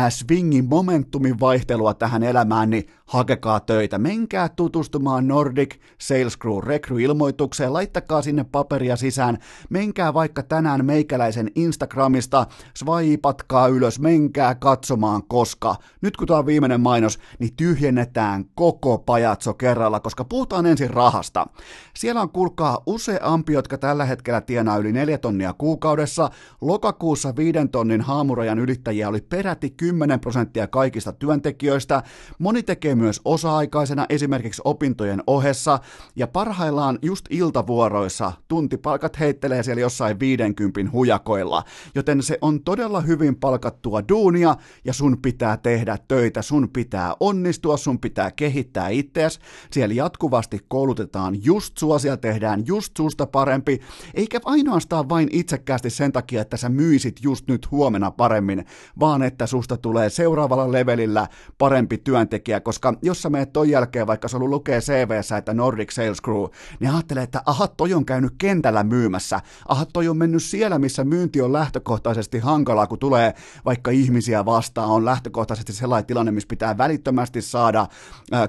swingin 0.10 0.66
momentumin 0.66 1.40
vaihtelua 1.40 1.94
tähän 1.94 2.24
elämään, 2.24 2.70
niin 2.70 2.88
hakekaa 3.06 3.60
töitä. 3.60 3.98
Menkää 3.98 4.50
tutustumaan 4.50 5.28
Nordic 5.28 5.76
Sales 6.02 6.38
Crew 6.38 6.64
rekryilmoitukseen, 6.64 7.74
laittakaa 7.74 8.22
sinne 8.22 8.44
paperia 8.44 8.96
sisään, 8.96 9.38
menkää 9.70 10.14
vaikka 10.14 10.44
tänään 10.44 10.86
meikäläisen 10.86 11.52
Instagramista, 11.56 12.48
swipatkaa 12.78 13.68
ylös, 13.68 14.00
menkää 14.00 14.56
katsomaan, 14.56 15.24
koska 15.28 15.76
nyt 16.02 16.18
kun 16.18 16.28
tämä 16.28 16.40
on 16.40 16.46
viimeinen 16.46 16.82
mainos, 16.82 17.20
niin 17.40 17.56
tyhjennetään 17.84 18.46
koko 18.56 18.98
pajatso 18.98 19.54
kerralla, 19.54 20.00
koska 20.00 20.26
puhutaan 20.26 20.66
ensin 20.66 20.90
rahasta. 20.90 21.48
Siellä 21.96 22.22
on 22.22 22.30
kuulkaa 22.30 22.78
useampi, 22.86 23.54
jotka 23.54 23.78
tällä 23.78 24.06
hetkellä 24.06 24.42
tienaa 24.42 24.78
yli 24.78 24.92
4 24.92 25.18
tonnia 25.18 25.54
kuukaudessa. 25.54 26.30
Lokakuussa 26.62 27.36
5 27.36 27.60
tonnin 27.72 28.02
haamurajan 28.02 28.60
ylittäjiä 28.60 29.10
oli 29.10 29.22
peräti 29.22 29.70
10 29.70 30.20
prosenttia 30.20 30.68
kaikista 30.68 31.12
työntekijöistä. 31.12 32.04
Moni 32.40 32.64
tekee 32.64 32.96
myös 32.96 33.22
osa-aikaisena 33.26 34.06
esimerkiksi 34.10 34.62
opintojen 34.66 35.24
ohessa, 35.28 35.80
ja 36.16 36.28
parhaillaan 36.28 37.00
just 37.02 37.26
iltavuoroissa 37.30 38.32
tuntipalkat 38.48 39.20
heittelee 39.20 39.64
siellä 39.64 39.82
jossain 39.82 40.20
50 40.20 40.92
hujakoilla, 40.92 41.64
joten 41.96 42.24
se 42.24 42.38
on 42.42 42.64
todella 42.64 43.02
hyvin 43.02 43.36
palkattua 43.36 44.02
duunia, 44.10 44.56
ja 44.86 44.94
sun 44.94 45.18
pitää 45.22 45.58
tehdä 45.58 45.98
töitä, 46.08 46.42
sun 46.42 46.70
pitää 46.70 47.16
onnistua, 47.20 47.73
sun 47.78 48.00
pitää 48.00 48.32
kehittää 48.32 48.90
itseäsi, 48.90 49.40
siellä 49.72 49.96
jatkuvasti 49.96 50.60
koulutetaan 50.68 51.46
just 51.46 51.78
sua, 51.78 52.00
siellä 52.00 52.18
tehdään 52.18 52.68
just 52.68 52.98
susta 52.98 53.26
parempi, 53.26 53.80
eikä 54.14 54.40
ainoastaan 54.46 55.10
vain 55.10 55.30
itsekkäästi 55.32 55.90
sen 55.90 56.12
takia, 56.12 56.42
että 56.42 56.58
sä 56.58 56.70
myisit 56.70 57.16
just 57.24 57.48
nyt 57.48 57.72
huomenna 57.72 58.12
paremmin, 58.12 58.66
vaan 59.00 59.24
että 59.24 59.48
susta 59.48 59.78
tulee 59.78 60.10
seuraavalla 60.10 60.72
levelillä 60.72 61.28
parempi 61.58 61.98
työntekijä, 61.98 62.60
koska 62.60 62.94
jos 63.02 63.22
sä 63.22 63.30
menet 63.30 63.54
ton 63.54 63.70
jälkeen, 63.70 64.08
vaikka 64.08 64.28
sulla 64.28 64.50
lukee 64.50 64.80
CVssä, 64.80 65.38
että 65.38 65.54
Nordic 65.54 65.92
Sales 65.92 66.22
Crew, 66.22 66.46
niin 66.80 66.92
ajattelee, 66.92 67.24
että 67.24 67.42
aha, 67.46 67.68
toi 67.68 67.94
on 67.94 68.06
käynyt 68.06 68.34
kentällä 68.38 68.84
myymässä, 68.84 69.40
aha, 69.68 69.86
toi 69.86 70.08
on 70.08 70.18
mennyt 70.18 70.44
siellä, 70.44 70.80
missä 70.80 71.04
myynti 71.04 71.42
on 71.42 71.54
lähtökohtaisesti 71.54 72.40
hankalaa, 72.40 72.88
kun 72.88 73.00
tulee 73.00 73.34
vaikka 73.66 73.92
ihmisiä 73.92 74.46
vastaan, 74.46 74.90
on 74.90 75.06
lähtökohtaisesti 75.06 75.74
sellainen 75.74 76.06
tilanne, 76.06 76.32
missä 76.32 76.48
pitää 76.48 76.78
välittömästi 76.78 77.42
saada 77.42 77.63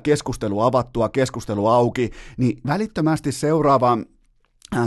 keskustelu 0.03 0.61
avattua, 0.61 1.09
keskustelu 1.09 1.67
auki, 1.67 2.11
niin 2.37 2.61
välittömästi 2.67 3.33
seuraava 3.33 3.99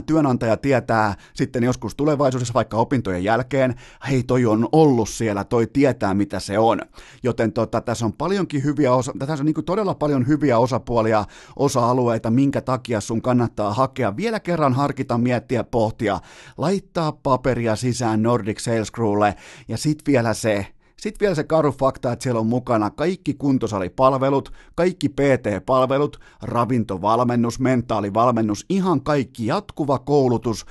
työnantaja 0.06 0.58
tietää 0.58 1.16
sitten 1.34 1.64
joskus 1.64 1.96
tulevaisuudessa, 1.96 2.54
vaikka 2.54 2.78
opintojen 2.78 3.24
jälkeen, 3.24 3.76
hei 4.10 4.24
toi 4.24 4.46
on 4.46 4.70
ollut 4.72 5.10
siellä, 5.10 5.44
toi 5.44 5.68
tietää 5.68 6.14
mitä 6.14 6.40
se 6.40 6.60
on. 6.60 6.82
Joten 7.24 7.54
tota, 7.54 7.82
tässä 7.82 8.06
on 8.06 8.14
paljonkin 8.14 8.64
hyviä 8.64 8.94
osa, 8.94 9.14
tässä 9.20 9.42
on 9.42 9.46
niin 9.46 9.66
todella 9.66 9.96
paljon 9.96 10.28
hyviä 10.28 10.58
osapuolia, 10.60 11.26
osa-alueita, 11.56 12.32
minkä 12.32 12.62
takia 12.62 13.02
sun 13.02 13.22
kannattaa 13.22 13.74
hakea. 13.74 14.18
Vielä 14.18 14.40
kerran 14.40 14.74
harkita, 14.74 15.18
miettiä, 15.18 15.64
pohtia, 15.64 16.20
laittaa 16.58 17.12
paperia 17.12 17.76
sisään 17.76 18.24
Nordic 18.24 18.60
Sales 18.60 18.92
Crewlle 18.92 19.36
ja 19.68 19.78
sitten 19.78 20.14
vielä 20.14 20.34
se, 20.34 20.68
sitten 21.02 21.20
vielä 21.20 21.36
se 21.36 21.44
karu 21.44 21.72
fakta, 21.72 22.12
että 22.12 22.24
siellä 22.24 22.40
on 22.40 22.48
mukana 22.48 22.90
kaikki 22.90 23.34
kuntosalipalvelut, 23.34 24.52
kaikki 24.76 25.10
PT-palvelut, 25.10 26.20
ravintovalmennus, 26.42 27.60
mentaalivalmennus, 27.60 28.66
ihan 28.70 29.02
kaikki 29.02 29.46
jatkuva 29.46 30.00
koulutus. 30.00 30.66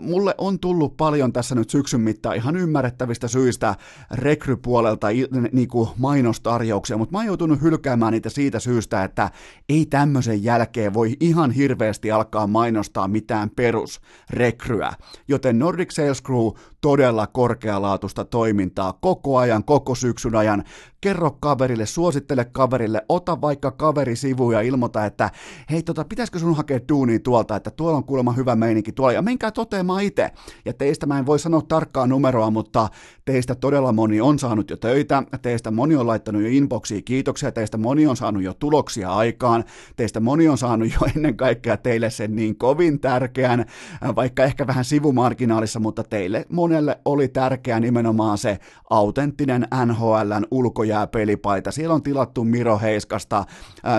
Mulle 0.00 0.34
on 0.38 0.58
tullut 0.58 0.96
paljon 0.96 1.32
tässä 1.32 1.54
nyt 1.54 1.70
syksyn 1.70 2.00
mittaan 2.00 2.36
ihan 2.36 2.56
ymmärrettävistä 2.56 3.28
syistä 3.28 3.74
rekrypuolelta 4.10 5.06
niinku 5.52 5.88
mainostarjouksia, 5.98 6.96
mutta 6.96 7.12
mä 7.12 7.18
oon 7.18 7.26
joutunut 7.26 7.62
hylkäämään 7.62 8.12
niitä 8.12 8.30
siitä 8.30 8.60
syystä, 8.60 9.04
että 9.04 9.30
ei 9.68 9.86
tämmöisen 9.86 10.44
jälkeen 10.44 10.94
voi 10.94 11.16
ihan 11.20 11.50
hirveästi 11.50 12.10
alkaa 12.10 12.46
mainostaa 12.46 13.08
mitään 13.08 13.50
perusrekryä. 13.50 14.92
Joten 15.28 15.58
Nordic 15.58 15.90
Sales 15.90 16.22
Crew 16.22 16.48
todella 16.80 17.26
korkealaatuista 17.26 18.24
toimintaa 18.24 18.92
koko 18.92 19.15
ajan, 19.38 19.64
koko 19.64 19.94
syksyn 19.94 20.36
ajan 20.36 20.64
kerro 21.06 21.30
kaverille, 21.30 21.86
suosittele 21.86 22.44
kaverille, 22.44 23.02
ota 23.08 23.40
vaikka 23.40 23.70
kaveri 23.70 24.16
sivu 24.16 24.50
ja 24.50 24.60
ilmoita, 24.60 25.04
että 25.04 25.30
hei 25.70 25.82
tota, 25.82 26.04
pitäisikö 26.04 26.38
sun 26.38 26.56
hakea 26.56 26.80
duunia 26.88 27.18
tuolta, 27.18 27.56
että 27.56 27.70
tuolla 27.70 27.96
on 27.96 28.04
kuulemma 28.04 28.32
hyvä 28.32 28.56
meininki 28.56 28.92
tuolla, 28.92 29.12
ja 29.12 29.22
menkää 29.22 29.50
toteamaan 29.50 30.02
itse. 30.02 30.30
Ja 30.64 30.72
teistä 30.72 31.06
mä 31.06 31.18
en 31.18 31.26
voi 31.26 31.38
sanoa 31.38 31.62
tarkkaa 31.68 32.06
numeroa, 32.06 32.50
mutta 32.50 32.88
teistä 33.24 33.54
todella 33.54 33.92
moni 33.92 34.20
on 34.20 34.38
saanut 34.38 34.70
jo 34.70 34.76
töitä, 34.76 35.22
teistä 35.42 35.70
moni 35.70 35.96
on 35.96 36.06
laittanut 36.06 36.42
jo 36.42 36.48
inboxiin 36.48 37.04
kiitoksia, 37.04 37.52
teistä 37.52 37.76
moni 37.76 38.06
on 38.06 38.16
saanut 38.16 38.42
jo 38.42 38.54
tuloksia 38.54 39.10
aikaan, 39.14 39.64
teistä 39.96 40.20
moni 40.20 40.48
on 40.48 40.58
saanut 40.58 40.88
jo 40.92 40.98
ennen 41.16 41.36
kaikkea 41.36 41.76
teille 41.76 42.10
sen 42.10 42.36
niin 42.36 42.58
kovin 42.58 43.00
tärkeän, 43.00 43.64
vaikka 44.16 44.44
ehkä 44.44 44.66
vähän 44.66 44.84
sivumarginaalissa, 44.84 45.80
mutta 45.80 46.04
teille 46.04 46.46
monelle 46.52 46.98
oli 47.04 47.28
tärkeä 47.28 47.80
nimenomaan 47.80 48.38
se 48.38 48.58
autenttinen 48.90 49.68
NHLn 49.86 50.46
ulkoja 50.50 50.95
jää 50.96 51.06
pelipaita. 51.06 51.72
Siellä 51.72 51.94
on 51.94 52.02
tilattu 52.02 52.44
Miro 52.44 52.78
Heiskasta, 52.78 53.44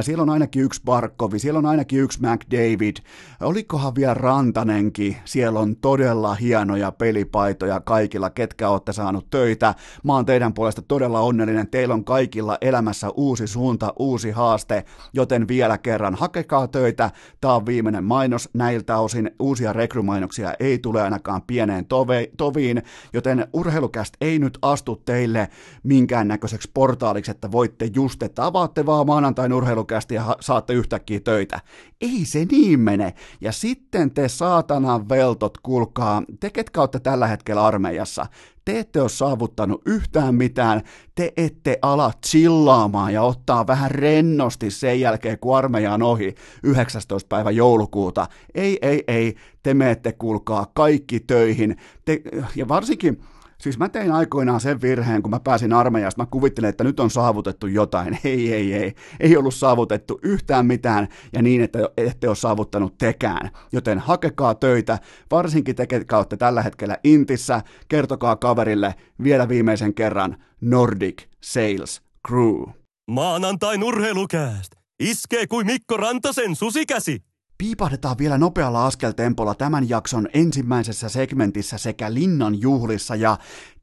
siellä 0.01 0.21
on 0.21 0.29
ainakin 0.29 0.63
yksi 0.63 0.81
Barkovi, 0.85 1.39
siellä 1.39 1.57
on 1.57 1.65
ainakin 1.65 1.99
yksi 1.99 2.19
McDavid, 2.21 2.95
olikohan 3.41 3.95
vielä 3.95 4.13
Rantanenkin, 4.13 5.17
siellä 5.25 5.59
on 5.59 5.75
todella 5.75 6.35
hienoja 6.35 6.91
pelipaitoja 6.91 7.79
kaikilla, 7.79 8.29
ketkä 8.29 8.69
olette 8.69 8.93
saanut 8.93 9.29
töitä. 9.29 9.75
Mä 10.03 10.13
oon 10.13 10.25
teidän 10.25 10.53
puolesta 10.53 10.81
todella 10.81 11.19
onnellinen, 11.19 11.67
teillä 11.67 11.93
on 11.93 12.03
kaikilla 12.03 12.57
elämässä 12.61 13.09
uusi 13.09 13.47
suunta, 13.47 13.93
uusi 13.99 14.31
haaste, 14.31 14.83
joten 15.13 15.47
vielä 15.47 15.77
kerran 15.77 16.15
hakekaa 16.15 16.67
töitä, 16.67 17.11
tää 17.41 17.53
on 17.55 17.65
viimeinen 17.65 18.03
mainos, 18.03 18.49
näiltä 18.53 18.97
osin. 18.97 19.31
Uusia 19.39 19.73
rekrymainoksia 19.73 20.53
ei 20.59 20.79
tule 20.79 21.01
ainakaan 21.01 21.41
pieneen 21.41 21.85
tove, 21.85 22.29
toviin, 22.37 22.83
joten 23.13 23.47
urheilukäst 23.53 24.13
ei 24.21 24.39
nyt 24.39 24.57
astu 24.61 24.95
teille 24.95 25.49
minkäännäköiseksi 25.83 26.69
portaaliksi, 26.87 27.31
että 27.31 27.51
voitte 27.51 27.89
just, 27.95 28.23
että 28.23 28.45
avaatte 28.45 28.85
vaan 28.85 29.07
maanantain 29.07 29.53
urheilukästi 29.53 30.15
ja 30.15 30.35
saatte 30.39 30.73
yhtäkkiä 30.73 31.19
töitä. 31.19 31.59
Ei 32.01 32.25
se 32.25 32.45
niin 32.51 32.79
mene. 32.79 33.13
Ja 33.41 33.51
sitten 33.51 34.11
te 34.11 34.27
saatanan 34.27 35.09
veltot, 35.09 35.57
kuulkaa, 35.57 36.23
te 36.39 36.49
ketkä 36.49 36.79
olette 36.79 36.99
tällä 36.99 37.27
hetkellä 37.27 37.65
armeijassa, 37.65 38.25
te 38.65 38.79
ette 38.79 39.01
ole 39.01 39.09
saavuttanut 39.09 39.81
yhtään 39.85 40.35
mitään, 40.35 40.81
te 41.15 41.33
ette 41.37 41.79
ala 41.81 42.13
chillaamaan 42.27 43.13
ja 43.13 43.21
ottaa 43.21 43.67
vähän 43.67 43.91
rennosti 43.91 44.71
sen 44.71 44.99
jälkeen, 44.99 45.39
kun 45.39 45.57
armeija 45.57 45.93
on 45.93 46.03
ohi 46.03 46.35
19. 46.63 47.27
päivä 47.27 47.51
joulukuuta. 47.51 48.27
Ei, 48.55 48.77
ei, 48.81 49.03
ei, 49.07 49.35
te 49.63 49.73
menette 49.73 50.11
kuulkaa 50.11 50.71
kaikki 50.73 51.19
töihin. 51.19 51.77
Te, 52.05 52.21
ja 52.55 52.67
varsinkin 52.67 53.21
Siis 53.61 53.77
mä 53.77 53.89
tein 53.89 54.11
aikoinaan 54.11 54.59
sen 54.59 54.81
virheen, 54.81 55.21
kun 55.21 55.31
mä 55.31 55.39
pääsin 55.39 55.73
armeijasta, 55.73 56.21
mä 56.21 56.27
kuvittelin, 56.31 56.69
että 56.69 56.83
nyt 56.83 56.99
on 56.99 57.09
saavutettu 57.09 57.67
jotain. 57.67 58.19
Ei, 58.23 58.53
ei, 58.53 58.73
ei. 58.73 58.93
Ei 59.19 59.37
ollut 59.37 59.53
saavutettu 59.53 60.19
yhtään 60.23 60.65
mitään 60.65 61.07
ja 61.33 61.41
niin, 61.41 61.61
että 61.61 61.79
ette 61.97 62.27
ole 62.27 62.35
saavuttanut 62.35 62.97
tekään. 62.97 63.51
Joten 63.71 63.99
hakekaa 63.99 64.55
töitä, 64.55 64.99
varsinkin 65.31 65.75
te, 65.75 65.87
ketkä 65.87 66.17
olette 66.17 66.37
tällä 66.37 66.61
hetkellä 66.61 66.97
Intissä, 67.03 67.61
kertokaa 67.87 68.35
kaverille 68.35 68.95
vielä 69.23 69.49
viimeisen 69.49 69.93
kerran 69.93 70.37
Nordic 70.61 71.23
Sales 71.43 72.01
Crew. 72.27 72.63
Maanantain 73.11 73.83
urheilukääst! 73.83 74.71
Iskee 74.99 75.47
kuin 75.47 75.65
Mikko 75.65 75.97
Rantasen 75.97 76.55
susikäsi! 76.55 77.23
Piipahdetaan 77.57 78.17
vielä 78.17 78.37
nopealla 78.37 78.85
askeltempolla 78.85 79.55
tämän 79.55 79.89
jakson 79.89 80.27
ensimmäisessä 80.33 81.09
segmentissä 81.09 81.77
sekä 81.77 82.13
Linnan 82.13 82.61
juhlissa 82.61 83.15
ja 83.15 83.37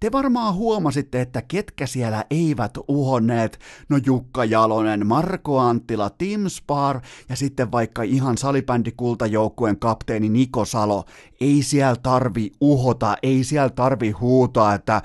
te 0.04 0.12
varmaan 0.12 0.54
huomasitte, 0.54 1.20
että 1.20 1.42
ketkä 1.42 1.86
siellä 1.86 2.24
eivät 2.30 2.78
uhonneet. 2.88 3.58
No 3.88 3.98
Jukka 4.06 4.44
Jalonen, 4.44 5.06
Marko 5.06 5.58
Anttila, 5.58 6.10
Tim 6.10 6.48
Spar 6.48 7.00
ja 7.28 7.36
sitten 7.36 7.72
vaikka 7.72 8.02
ihan 8.02 8.38
salibändi 8.38 8.92
kultajoukkueen 8.92 9.78
kapteeni 9.78 10.28
Niko 10.28 10.64
Salo. 10.64 11.04
Ei 11.40 11.62
siellä 11.62 11.96
tarvi 11.96 12.52
uhota, 12.60 13.16
ei 13.22 13.44
siellä 13.44 13.70
tarvi 13.70 14.10
huutaa, 14.10 14.74
että 14.74 15.02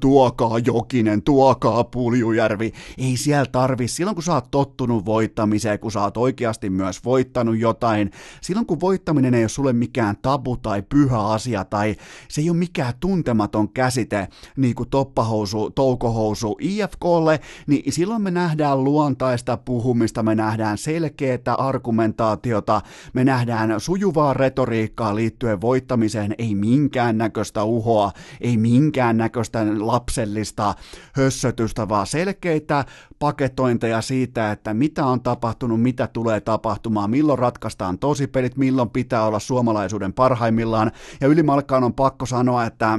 tuokaa 0.00 0.58
Jokinen, 0.58 1.22
tuokaa 1.22 1.84
Puljujärvi. 1.84 2.72
Ei 2.98 3.16
siellä 3.16 3.46
tarvi, 3.46 3.88
silloin 3.88 4.14
kun 4.14 4.22
sä 4.22 4.34
oot 4.34 4.50
tottunut 4.50 5.04
voittamiseen, 5.04 5.78
kun 5.78 5.92
sä 5.92 6.02
oot 6.02 6.16
oikeasti 6.16 6.70
myös 6.70 7.04
voittanut 7.04 7.58
jotain, 7.58 8.10
silloin 8.40 8.66
kun 8.66 8.80
voittaminen 8.80 9.34
ei 9.34 9.42
ole 9.42 9.48
sulle 9.48 9.72
mikään 9.72 10.16
tabu 10.22 10.56
tai 10.56 10.82
pyhä 10.82 11.20
asia 11.20 11.64
tai 11.64 11.96
se 12.28 12.40
ei 12.40 12.50
ole 12.50 12.58
mikään 12.58 12.94
tuntematon 13.00 13.68
käsite, 13.68 14.28
niin 14.56 14.74
kuin 14.74 14.88
toppahousu, 14.88 15.70
toukohousu 15.70 16.56
IFKlle, 16.60 17.40
niin 17.66 17.92
silloin 17.92 18.22
me 18.22 18.30
nähdään 18.30 18.84
luontaista 18.84 19.56
puhumista, 19.56 20.22
me 20.22 20.34
nähdään 20.34 20.78
selkeää 20.78 21.54
argumentaatiota, 21.58 22.80
me 23.12 23.24
nähdään 23.24 23.80
sujuvaa 23.80 24.34
retoriikkaa 24.34 25.14
liittyen 25.14 25.60
voittamiseen, 25.60 26.34
ei 26.38 26.54
minkään 26.54 27.18
näköistä 27.18 27.64
uhoa, 27.64 28.12
ei 28.40 28.56
minkään 28.56 29.16
näköistä 29.16 29.66
lapsellista 29.78 30.74
hössötystä, 31.12 31.88
vaan 31.88 32.06
selkeitä 32.06 32.84
paketointeja 33.18 34.02
siitä, 34.02 34.52
että 34.52 34.74
mitä 34.74 35.06
on 35.06 35.20
tapahtunut, 35.20 35.82
mitä 35.82 36.06
tulee 36.06 36.40
tapahtumaan, 36.40 37.10
milloin 37.10 37.38
ratkaistaan 37.38 37.98
tosipelit, 37.98 38.56
milloin 38.56 38.90
pitää 38.90 39.26
olla 39.26 39.38
suomalaisuuden 39.38 40.12
parhaimmillaan. 40.12 40.92
Ja 41.20 41.28
ylimalkaan 41.28 41.84
on 41.84 41.94
pakko 41.94 42.26
sanoa, 42.26 42.64
että 42.64 42.98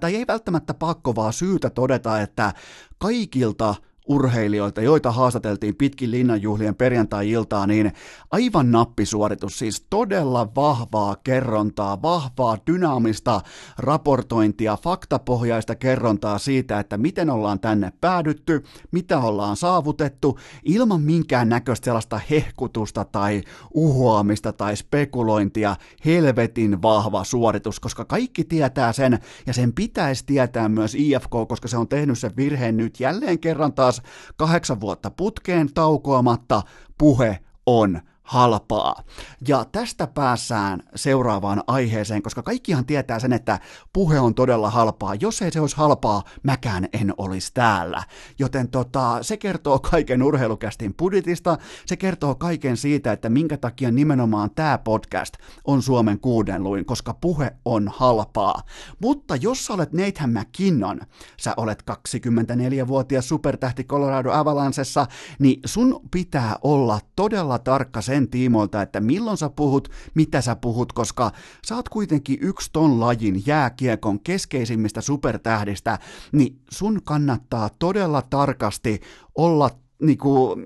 tai 0.00 0.16
ei 0.16 0.26
välttämättä 0.26 0.74
pakko, 0.74 1.14
vaan 1.14 1.32
syytä 1.32 1.70
todeta, 1.70 2.20
että 2.20 2.52
kaikilta 2.98 3.74
urheilijoilta, 4.06 4.80
joita 4.80 5.12
haastateltiin 5.12 5.76
pitkin 5.76 6.10
linnanjuhlien 6.10 6.74
perjantai-iltaa, 6.74 7.66
niin 7.66 7.92
aivan 8.30 8.70
nappisuoritus, 8.70 9.58
siis 9.58 9.86
todella 9.90 10.54
vahvaa 10.54 11.16
kerrontaa, 11.24 12.02
vahvaa 12.02 12.58
dynaamista 12.66 13.40
raportointia, 13.78 14.76
faktapohjaista 14.76 15.74
kerrontaa 15.74 16.38
siitä, 16.38 16.80
että 16.80 16.98
miten 16.98 17.30
ollaan 17.30 17.60
tänne 17.60 17.92
päädytty, 18.00 18.62
mitä 18.90 19.18
ollaan 19.18 19.56
saavutettu, 19.56 20.38
ilman 20.64 21.02
minkään 21.02 21.48
näköistä 21.48 21.84
sellaista 21.84 22.20
hehkutusta 22.30 23.04
tai 23.04 23.42
uhoamista 23.74 24.52
tai 24.52 24.76
spekulointia, 24.76 25.76
helvetin 26.04 26.82
vahva 26.82 27.24
suoritus, 27.24 27.80
koska 27.80 28.04
kaikki 28.04 28.44
tietää 28.44 28.92
sen, 28.92 29.18
ja 29.46 29.52
sen 29.52 29.72
pitäisi 29.72 30.24
tietää 30.26 30.68
myös 30.68 30.94
IFK, 30.94 31.30
koska 31.48 31.68
se 31.68 31.76
on 31.76 31.88
tehnyt 31.88 32.18
sen 32.18 32.36
virheen 32.36 32.76
nyt 32.76 33.00
jälleen 33.00 33.38
kerran 33.38 33.72
taas 33.72 33.95
taas 34.02 34.34
kahdeksan 34.36 34.80
vuotta 34.80 35.10
putkeen 35.10 35.74
taukoamatta, 35.74 36.62
puhe 36.98 37.38
on 37.66 38.00
halpaa. 38.26 39.02
Ja 39.48 39.64
tästä 39.72 40.06
päässään 40.06 40.82
seuraavaan 40.94 41.62
aiheeseen, 41.66 42.22
koska 42.22 42.42
kaikkihan 42.42 42.86
tietää 42.86 43.18
sen, 43.18 43.32
että 43.32 43.60
puhe 43.92 44.20
on 44.20 44.34
todella 44.34 44.70
halpaa. 44.70 45.14
Jos 45.14 45.42
ei 45.42 45.52
se 45.52 45.60
olisi 45.60 45.76
halpaa, 45.76 46.22
mäkään 46.42 46.88
en 46.92 47.14
olisi 47.18 47.54
täällä. 47.54 48.02
Joten 48.38 48.68
tota, 48.68 49.18
se 49.22 49.36
kertoo 49.36 49.78
kaiken 49.78 50.22
urheilukästin 50.22 50.94
budjetista, 50.94 51.58
se 51.86 51.96
kertoo 51.96 52.34
kaiken 52.34 52.76
siitä, 52.76 53.12
että 53.12 53.28
minkä 53.28 53.56
takia 53.56 53.90
nimenomaan 53.90 54.50
tämä 54.50 54.78
podcast 54.78 55.34
on 55.64 55.82
Suomen 55.82 56.20
kuudenluin, 56.20 56.84
koska 56.84 57.14
puhe 57.14 57.56
on 57.64 57.92
halpaa. 57.96 58.62
Mutta 59.00 59.36
jos 59.36 59.66
sä 59.66 59.74
olet 59.74 59.92
Nathan 59.92 60.30
McKinnon, 60.30 61.00
sä 61.40 61.54
olet 61.56 61.82
24-vuotias 61.90 63.28
supertähti 63.28 63.84
Colorado 63.84 64.32
Avalancessa, 64.32 65.06
niin 65.38 65.60
sun 65.64 66.00
pitää 66.10 66.56
olla 66.62 67.00
todella 67.16 67.58
tarkka 67.58 68.00
sen 68.00 68.15
sen 68.16 68.28
tiimoilta, 68.28 68.82
että 68.82 69.00
milloin 69.00 69.36
sä 69.36 69.50
puhut, 69.50 69.88
mitä 70.14 70.40
sä 70.40 70.56
puhut, 70.56 70.92
koska 70.92 71.32
sä 71.66 71.76
oot 71.76 71.88
kuitenkin 71.88 72.38
yksi 72.40 72.70
ton 72.72 73.00
lajin 73.00 73.42
jääkiekon 73.46 74.20
keskeisimmistä 74.20 75.00
supertähdistä, 75.00 75.98
niin 76.32 76.58
sun 76.70 77.00
kannattaa 77.04 77.70
todella 77.78 78.22
tarkasti 78.22 79.00
olla 79.34 79.70
niinku, 80.02 80.56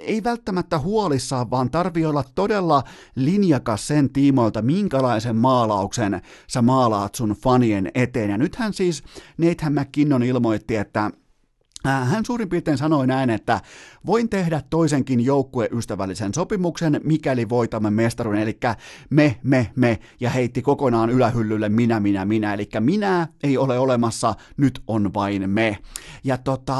ei 0.00 0.24
välttämättä 0.24 0.78
huolissaan, 0.78 1.50
vaan 1.50 1.70
tarvii 1.70 2.06
olla 2.06 2.24
todella 2.34 2.82
linjakas 3.14 3.86
sen 3.86 4.12
tiimoilta, 4.12 4.62
minkälaisen 4.62 5.36
maalauksen 5.36 6.22
sä 6.48 6.62
maalaat 6.62 7.14
sun 7.14 7.30
fanien 7.30 7.90
eteen. 7.94 8.30
Ja 8.30 8.38
nythän 8.38 8.72
siis 8.72 9.02
Nathan 9.38 9.72
McKinnon 9.72 10.22
ilmoitti, 10.22 10.76
että 10.76 11.10
hän 11.84 12.24
suurin 12.24 12.48
piirtein 12.48 12.78
sanoi 12.78 13.06
näin, 13.06 13.30
että 13.30 13.60
voin 14.06 14.28
tehdä 14.28 14.62
toisenkin 14.70 15.24
joukkueystävällisen 15.24 16.34
sopimuksen, 16.34 17.00
mikäli 17.04 17.48
voitamme 17.48 17.90
mestarun, 17.90 18.36
eli 18.36 18.58
me, 19.10 19.36
me, 19.42 19.70
me, 19.76 19.98
ja 20.20 20.30
heitti 20.30 20.62
kokonaan 20.62 21.10
ylähyllylle 21.10 21.68
minä, 21.68 22.00
minä, 22.00 22.24
minä, 22.24 22.54
eli 22.54 22.68
minä 22.80 23.28
ei 23.42 23.58
ole 23.58 23.78
olemassa, 23.78 24.34
nyt 24.56 24.82
on 24.86 25.14
vain 25.14 25.50
me. 25.50 25.78
Ja 26.24 26.38
tota, 26.38 26.76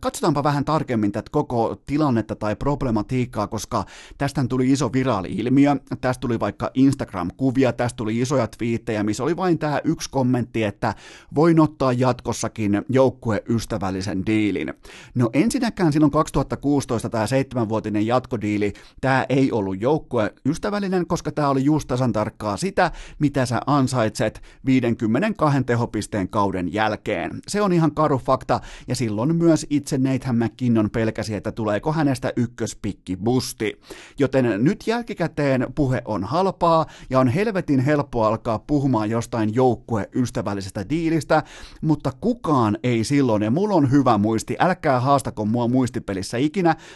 katsotaanpa 0.00 0.42
vähän 0.42 0.64
tarkemmin 0.64 1.12
tätä 1.12 1.30
koko 1.30 1.76
tilannetta 1.86 2.36
tai 2.36 2.56
problematiikkaa, 2.56 3.46
koska 3.46 3.84
tästä 4.18 4.44
tuli 4.48 4.70
iso 4.70 4.92
viraali-ilmiö, 4.92 5.76
tästä 6.00 6.20
tuli 6.20 6.40
vaikka 6.40 6.70
Instagram-kuvia, 6.74 7.72
tästä 7.72 7.96
tuli 7.96 8.20
isoja 8.20 8.46
twiittejä, 8.46 9.02
missä 9.02 9.22
oli 9.22 9.36
vain 9.36 9.58
tämä 9.58 9.80
yksi 9.84 10.10
kommentti, 10.10 10.62
että 10.62 10.94
voin 11.34 11.60
ottaa 11.60 11.92
jatkossakin 11.92 12.82
joukkueystävällisen 12.88 14.26
diilin. 14.26 14.74
No 15.14 15.30
ensinnäkään 15.32 15.92
silloin 15.92 16.12
2000 16.12 16.56
16 16.62 17.08
tämä 17.08 17.26
seitsemänvuotinen 17.26 18.06
jatkodiili, 18.06 18.72
tämä 19.00 19.26
ei 19.28 19.52
ollut 19.52 19.80
joukkue 19.80 20.34
ystävällinen, 20.46 21.06
koska 21.06 21.32
tämä 21.32 21.48
oli 21.48 21.64
just 21.64 21.88
tasan 21.88 22.12
tarkkaa 22.12 22.56
sitä, 22.56 22.90
mitä 23.18 23.46
sä 23.46 23.60
ansaitset 23.66 24.42
52 24.66 25.64
tehopisteen 25.64 26.28
kauden 26.28 26.72
jälkeen. 26.72 27.30
Se 27.48 27.62
on 27.62 27.72
ihan 27.72 27.94
karu 27.94 28.18
fakta, 28.18 28.60
ja 28.88 28.94
silloin 28.94 29.36
myös 29.36 29.66
itse 29.70 29.98
Nathan 29.98 30.36
McKinnon 30.36 30.90
pelkäsi, 30.90 31.34
että 31.34 31.52
tuleeko 31.52 31.92
hänestä 31.92 32.32
ykköspikki 32.36 33.16
busti. 33.16 33.80
Joten 34.18 34.64
nyt 34.64 34.86
jälkikäteen 34.86 35.66
puhe 35.74 36.02
on 36.04 36.24
halpaa, 36.24 36.86
ja 37.10 37.20
on 37.20 37.28
helvetin 37.28 37.80
helppo 37.80 38.24
alkaa 38.24 38.58
puhumaan 38.58 39.10
jostain 39.10 39.54
joukkue 39.54 40.08
ystävällisestä 40.14 40.88
diilistä, 40.90 41.42
mutta 41.80 42.12
kukaan 42.20 42.78
ei 42.82 43.04
silloin, 43.04 43.42
ja 43.42 43.50
mulla 43.50 43.74
on 43.74 43.90
hyvä 43.90 44.18
muisti, 44.18 44.56
älkää 44.58 45.00
haastako 45.00 45.44
mua 45.44 45.68
muistipelissä 45.68 46.38
ikinä, 46.38 46.51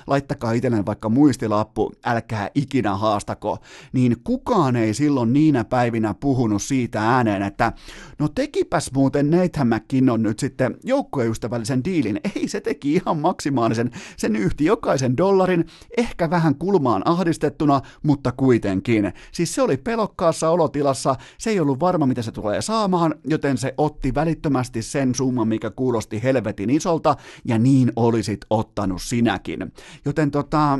laittakaa 0.06 0.52
itselleen 0.52 0.86
vaikka 0.86 1.08
muistilappu, 1.08 1.92
älkää 2.04 2.50
ikinä 2.54 2.96
haastako, 2.96 3.58
niin 3.92 4.16
kukaan 4.24 4.76
ei 4.76 4.94
silloin 4.94 5.32
niinä 5.32 5.64
päivinä 5.64 6.14
puhunut 6.14 6.62
siitä 6.62 7.02
ääneen, 7.02 7.42
että 7.42 7.72
no 8.18 8.28
tekipäs 8.28 8.90
muuten 8.94 9.30
Nathan 9.30 9.68
McKinnon 9.68 10.22
nyt 10.22 10.38
sitten 10.38 10.76
joukkueystävällisen 10.84 11.84
diilin. 11.84 12.20
Ei, 12.36 12.48
se 12.48 12.60
teki 12.60 12.92
ihan 12.94 13.18
maksimaalisen, 13.18 13.90
sen 14.16 14.36
yhti 14.36 14.64
jokaisen 14.64 15.16
dollarin, 15.16 15.64
ehkä 15.96 16.30
vähän 16.30 16.54
kulmaan 16.54 17.02
ahdistettuna, 17.04 17.80
mutta 18.02 18.32
kuitenkin. 18.32 19.12
Siis 19.32 19.54
se 19.54 19.62
oli 19.62 19.76
pelokkaassa 19.76 20.50
olotilassa, 20.50 21.16
se 21.38 21.50
ei 21.50 21.60
ollut 21.60 21.80
varma 21.80 22.06
mitä 22.06 22.22
se 22.22 22.32
tulee 22.32 22.62
saamaan, 22.62 23.14
joten 23.24 23.58
se 23.58 23.74
otti 23.78 24.14
välittömästi 24.14 24.82
sen 24.82 25.14
summan, 25.14 25.48
mikä 25.48 25.70
kuulosti 25.70 26.22
helvetin 26.22 26.70
isolta, 26.70 27.16
ja 27.44 27.58
niin 27.58 27.92
olisit 27.96 28.40
ottanut 28.50 29.02
sinäkin 29.02 29.45
muutakin. 29.46 29.72
Joten 30.04 30.30
tota, 30.30 30.78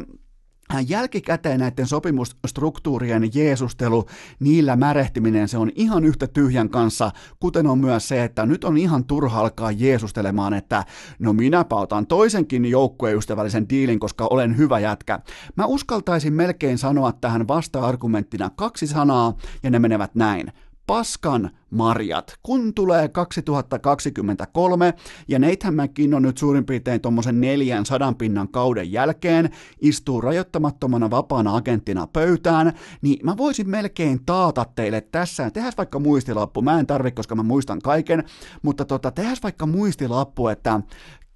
jälkikäteen 0.89 1.61
näiden 1.61 1.87
sopimusstruktuurien 1.87 3.31
jeesustelu, 3.35 4.07
niillä 4.41 4.77
märehtiminen, 4.77 5.49
se 5.49 5.59
on 5.59 5.71
ihan 5.75 6.05
yhtä 6.05 6.27
tyhjän 6.27 6.69
kanssa, 6.69 7.11
kuten 7.41 7.67
on 7.67 7.79
myös 7.79 8.09
se, 8.09 8.25
että 8.25 8.47
nyt 8.47 8.65
on 8.65 8.77
ihan 8.77 9.05
turha 9.05 9.41
alkaa 9.41 9.71
jeesustelemaan, 9.71 10.55
että 10.55 10.85
no 11.19 11.33
minäpä 11.33 11.77
otan 11.77 12.07
toisenkin 12.07 12.65
joukkueystävällisen 12.65 13.69
diilin, 13.69 14.01
koska 14.01 14.27
olen 14.31 14.57
hyvä 14.57 14.79
jätkä. 14.79 15.21
Mä 15.57 15.67
uskaltaisin 15.67 16.33
melkein 16.33 16.79
sanoa 16.79 17.13
tähän 17.13 17.49
vasta-argumenttina 17.49 18.51
kaksi 18.57 18.87
sanaa, 18.87 19.37
ja 19.63 19.71
ne 19.71 19.79
menevät 19.79 20.15
näin 20.15 20.53
paskan 20.87 21.51
marjat. 21.71 22.35
Kun 22.43 22.75
tulee 22.75 23.09
2023 23.09 24.95
ja 25.29 25.39
Nathan 25.39 25.75
McKinnon 25.75 26.23
nyt 26.23 26.39
suurin 26.39 26.67
piirtein 26.67 27.01
tuommoisen 27.01 27.41
neljän 27.41 27.87
sadan 27.87 28.15
pinnan 28.15 28.49
kauden 28.49 28.93
jälkeen 28.93 29.51
istuu 29.81 30.21
rajoittamattomana 30.21 31.11
vapaana 31.11 31.57
agenttina 31.57 32.07
pöytään, 32.07 32.73
niin 33.03 33.19
mä 33.23 33.37
voisin 33.37 33.71
melkein 33.71 34.25
taata 34.27 34.67
teille 34.75 35.01
tässä, 35.01 35.51
tehdään 35.51 35.73
vaikka 35.77 35.99
muistilappu, 35.99 36.63
mä 36.63 36.81
en 36.81 36.87
tarvi, 36.87 37.13
koska 37.13 37.35
mä 37.35 37.43
muistan 37.43 37.81
kaiken, 37.81 38.25
mutta 38.63 38.85
tota, 38.85 39.11
tehdään 39.11 39.37
vaikka 39.43 39.67
muistilappu, 39.67 40.49
että 40.49 40.81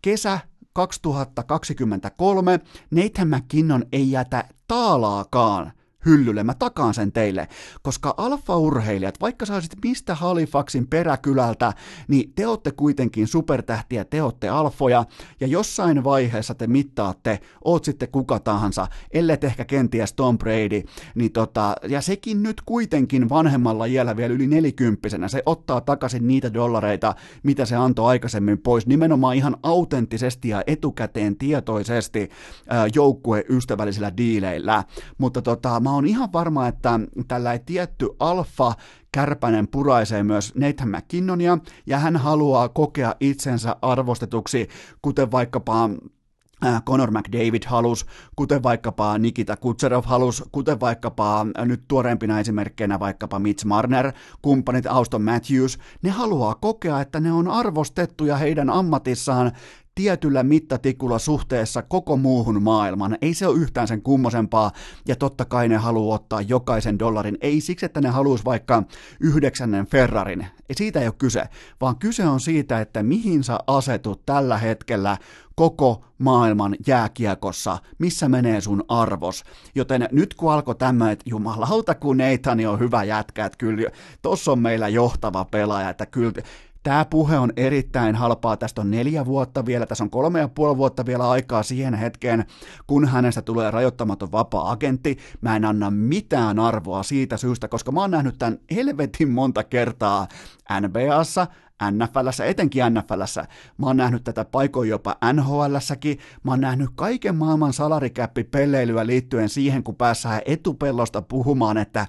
kesä 0.03 0.39
2023 0.73 2.61
Nathan 2.91 3.29
McKinnon 3.29 3.85
ei 3.93 4.11
jätä 4.11 4.45
taalaakaan 4.69 5.73
hyllylle, 6.07 6.45
mä 6.45 6.55
takaan 6.55 6.95
sen 6.95 7.13
teille, 7.13 7.49
koska 7.83 8.15
alfa-urheilijat, 8.17 9.21
vaikka 9.21 9.47
saisit 9.47 9.73
mistä 9.85 10.15
Halifaxin 10.15 10.87
peräkylältä, 10.87 11.73
niin 12.09 12.33
te 12.35 12.47
olette 12.47 12.71
kuitenkin 12.71 13.27
supertähtiä, 13.27 14.05
te 14.05 14.23
olette 14.23 14.49
alfoja, 14.49 15.05
ja 15.41 15.47
jossain 15.47 16.05
vaiheessa 16.05 16.55
te 16.55 16.67
mittaatte, 16.67 17.41
oot 17.65 17.85
sitten 17.85 18.09
kuka 18.09 18.39
tahansa, 18.39 18.87
ellei 19.11 19.37
ehkä 19.43 19.65
kenties 19.65 20.13
Tom 20.13 20.39
Brady, 20.39 20.83
niin 21.15 21.33
tota, 21.33 21.77
ja 21.89 22.01
sekin 22.01 22.43
nyt 22.43 22.63
kuitenkin 22.67 23.29
vanhemmalla 23.29 23.85
iällä 23.85 24.17
vielä 24.17 24.35
yli 24.35 24.47
nelikymppisenä, 24.47 25.29
se 25.29 25.43
ottaa 25.47 25.81
takaisin 25.81 26.27
niitä 26.27 26.55
dollareita, 26.55 27.15
mitä 27.43 27.65
se 27.65 27.77
antoi 27.77 28.09
aikaisemmin 28.09 28.59
pois, 28.59 28.87
nimenomaan 28.87 29.37
ihan 29.37 29.57
autenttisesti 29.63 30.49
ja 30.49 30.63
etukäteen 30.67 31.37
tietoisesti 31.37 32.31
joukkueystävällisillä 32.95 34.17
diileillä, 34.17 34.85
mutta 35.19 35.43
tota, 35.43 35.81
mä 35.81 35.90
oon 35.91 36.07
ihan 36.07 36.33
varma, 36.33 36.69
että 36.69 37.01
tällä 37.29 37.59
tietty 37.59 38.09
alfa 38.21 38.73
Kärpänen 39.13 39.69
puraisee 39.69 40.23
myös 40.23 40.55
Nathan 40.55 40.89
McKinnonia, 40.89 41.59
ja 41.87 41.99
hän 41.99 42.17
haluaa 42.17 42.69
kokea 42.69 43.15
itsensä 43.21 43.77
arvostetuksi, 43.83 44.69
kuten 45.03 45.31
vaikkapa 45.31 45.91
äh, 46.65 46.83
Conor 46.85 47.11
McDavid 47.11 47.63
halus, 47.67 48.07
kuten 48.37 48.63
vaikkapa 48.63 49.19
Nikita 49.19 49.57
Kutserov 49.57 50.05
halus, 50.07 50.45
kuten 50.53 50.81
vaikkapa 50.81 51.47
äh, 51.59 51.67
nyt 51.67 51.85
tuoreempina 51.89 52.41
esimerkkeinä 52.41 53.01
vaikkapa 53.01 53.39
Mitch 53.39 53.65
Marner, 53.65 54.13
kumppanit 54.43 54.87
Auston 54.87 55.23
Matthews, 55.23 55.79
ne 56.03 56.11
haluaa 56.11 56.55
kokea, 56.55 57.01
että 57.01 57.21
ne 57.21 57.33
on 57.33 57.49
arvostettuja 57.49 58.37
heidän 58.37 58.71
ammatissaan 58.71 59.53
tietyllä 59.95 60.43
mittatikulla 60.43 61.19
suhteessa 61.19 61.83
koko 61.83 62.17
muuhun 62.17 62.63
maailmaan. 62.63 63.19
Ei 63.23 63.35
se 63.35 63.47
ole 63.47 63.59
yhtään 63.59 63.89
sen 63.89 64.03
kummosempaa, 64.03 64.73
ja 65.09 65.17
totta 65.17 65.45
kai 65.45 65.69
ne 65.69 65.77
haluaa 65.77 66.15
ottaa 66.15 66.41
jokaisen 66.41 66.99
dollarin. 66.99 67.39
Ei 67.41 67.61
siksi, 67.61 67.87
että 67.87 68.01
ne 68.01 68.09
haluaisi 68.09 68.45
vaikka 68.45 68.83
yhdeksännen 69.21 69.87
Ferrarin. 69.87 70.41
Ei 70.41 70.75
siitä 70.77 71.01
ei 71.01 71.07
ole 71.07 71.15
kyse, 71.19 71.45
vaan 71.81 71.97
kyse 71.99 72.27
on 72.27 72.41
siitä, 72.41 72.81
että 72.81 73.03
mihin 73.03 73.45
sä 73.45 73.59
asetut 73.67 74.27
tällä 74.27 74.59
hetkellä 74.59 75.17
koko 75.55 76.05
maailman 76.19 76.77
jääkiekossa, 76.87 77.79
missä 77.99 78.29
menee 78.29 78.61
sun 78.61 78.85
arvos. 78.89 79.45
Joten 79.75 80.09
nyt 80.13 80.35
kun 80.35 80.53
alkoi 80.53 80.75
tämä, 80.75 81.11
että 81.11 81.25
jumalauta 81.29 81.95
kun 81.95 82.17
Neitani 82.17 82.67
on 82.67 82.79
hyvä 82.79 83.05
jätkä, 83.05 83.45
että 83.45 83.59
kyllä 83.59 83.91
tossa 84.23 84.53
on 84.53 84.59
meillä 84.59 84.89
johtava 84.89 85.45
pelaaja, 85.45 85.91
että 85.91 86.07
kyllä 86.07 86.33
Tämä 86.83 87.05
puhe 87.05 87.39
on 87.39 87.53
erittäin 87.57 88.15
halpaa. 88.15 88.57
Tästä 88.57 88.81
on 88.81 88.91
neljä 88.91 89.27
vuotta 89.27 89.67
vielä, 89.67 89.87
tässä 89.87 90.05
on 90.05 90.11
kolme 90.11 90.41
ja 90.41 90.49
puoli 90.49 90.77
vuotta 90.77 91.07
vielä 91.07 91.31
aikaa 91.31 91.63
siihen 91.63 91.95
hetkeen, 91.95 92.45
kun 92.87 93.09
hänestä 93.09 93.43
tulee 93.43 93.71
rajoittamaton 93.71 94.33
vapaa-agentti. 94.33 95.19
Mä 95.41 95.57
en 95.57 95.65
anna 95.65 95.91
mitään 95.91 96.59
arvoa 96.59 97.03
siitä 97.03 97.37
syystä, 97.37 97.69
koska 97.69 97.93
mä 97.93 98.01
oon 98.01 98.11
nähnyt 98.11 98.39
tämän 98.39 98.59
helvetin 98.75 99.31
monta 99.31 99.65
kertaa 99.65 100.29
NBAssa, 100.81 101.47
NFLssä, 101.91 102.45
etenkin 102.45 102.83
NFLssä. 102.91 103.45
Mä 103.79 103.87
oon 103.87 103.97
nähnyt 103.97 104.25
tätä 104.25 104.45
paikoin 104.45 104.89
jopa 104.89 105.17
NHLssäkin. 105.33 106.19
Mä 106.43 106.51
oon 106.51 106.61
nähnyt 106.61 106.91
kaiken 106.95 107.37
maailman 107.37 107.73
salarikäppi 107.73 108.45
pelleilyä 108.45 109.07
liittyen 109.07 109.49
siihen, 109.49 109.83
kun 109.83 109.97
päässään 109.97 110.43
etupellosta 110.45 111.23
puhumaan, 111.23 111.79
että 111.79 112.07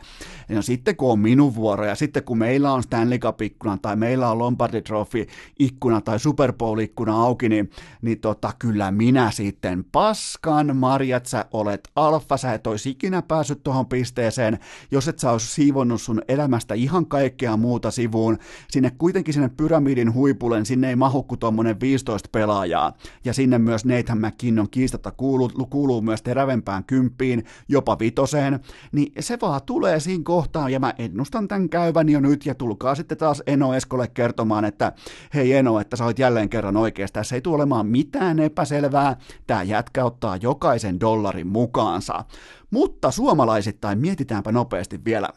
no 0.50 0.62
sitten 0.62 0.96
kun 0.96 1.12
on 1.12 1.20
minun 1.20 1.56
vuoro 1.56 1.86
ja 1.86 1.96
sitten 1.96 2.24
kun 2.24 2.38
meillä 2.38 2.72
on 2.72 2.84
Stanley 2.84 3.18
Cup-ikkuna 3.18 3.78
tai 3.82 3.96
meillä 3.96 4.32
on 4.32 4.40
Lombardi 4.40 4.82
Trophy-ikkuna 4.82 6.02
tai 6.02 6.20
Super 6.20 6.54
Bowl-ikkuna 6.54 7.24
auki, 7.24 7.50
niin, 7.50 7.70
niin 8.02 8.20
tota, 8.20 8.54
kyllä 8.60 8.92
minä 8.92 9.32
sitten 9.32 9.86
paskan 9.92 10.78
marjat, 10.78 11.26
sä 11.26 11.46
olet 11.52 11.90
alfa, 11.96 12.38
sä 12.38 12.54
et 12.54 12.68
olisi 12.68 12.90
ikinä 12.90 13.22
päässyt 13.22 13.64
tuohon 13.64 13.86
pisteeseen, 13.86 14.60
jos 14.92 15.08
et 15.08 15.20
sä 15.20 15.32
olisi 15.32 15.48
siivonnut 15.48 16.02
sun 16.02 16.22
elämästä 16.28 16.74
ihan 16.74 17.06
kaikkea 17.06 17.58
muuta 17.58 17.92
sivuun. 17.92 18.38
Sinne 18.70 18.92
kuitenkin 18.98 19.34
sinne 19.34 19.50
pyramidin 19.62 20.14
huipulle, 20.14 20.56
niin 20.56 20.66
sinne 20.66 20.90
ei 20.90 20.96
mahu 20.96 21.24
kuin 21.24 21.40
tuommoinen 21.40 21.80
15 21.80 22.30
pelaajaa. 22.32 22.94
Ja 23.26 23.34
sinne 23.34 23.58
myös 23.58 23.86
Nathan 23.86 24.18
McKinnon 24.18 24.70
kiistatta 24.70 25.12
kuuluu, 25.12 25.50
kuuluu 25.70 26.02
myös 26.02 26.22
terävempään 26.22 26.84
kymppiin, 26.84 27.46
jopa 27.68 28.00
vitoseen. 28.00 28.60
Niin 28.92 29.12
se 29.20 29.38
vaan 29.42 29.62
tulee 29.66 30.00
siinä 30.00 30.24
kohtaan, 30.24 30.72
ja 30.72 30.80
mä 30.80 30.94
ennustan 30.98 31.48
tämän 31.48 31.70
käyvän 31.70 32.10
jo 32.10 32.20
nyt, 32.20 32.46
ja 32.46 32.56
tulkaa 32.56 32.96
sitten 32.96 33.18
taas 33.18 33.44
Eno 33.48 33.74
Eskolle 33.74 34.08
kertomaan, 34.08 34.66
että 34.66 34.92
hei 35.34 35.54
Eno, 35.54 35.80
että 35.80 35.96
sä 35.96 36.06
oot 36.06 36.20
jälleen 36.20 36.50
kerran 36.50 36.78
oikeassa. 36.78 37.14
Tässä 37.14 37.36
ei 37.36 37.42
tule 37.42 37.56
olemaan 37.56 37.88
mitään 37.88 38.40
epäselvää. 38.40 39.16
Tämä 39.48 39.64
jätkä 39.64 40.06
ottaa 40.06 40.38
jokaisen 40.38 41.00
dollarin 41.00 41.48
mukaansa. 41.48 42.26
Mutta 42.72 43.12
suomalaisittain 43.12 44.00
mietitäänpä 44.00 44.52
nopeasti 44.52 45.00
vielä 45.06 45.30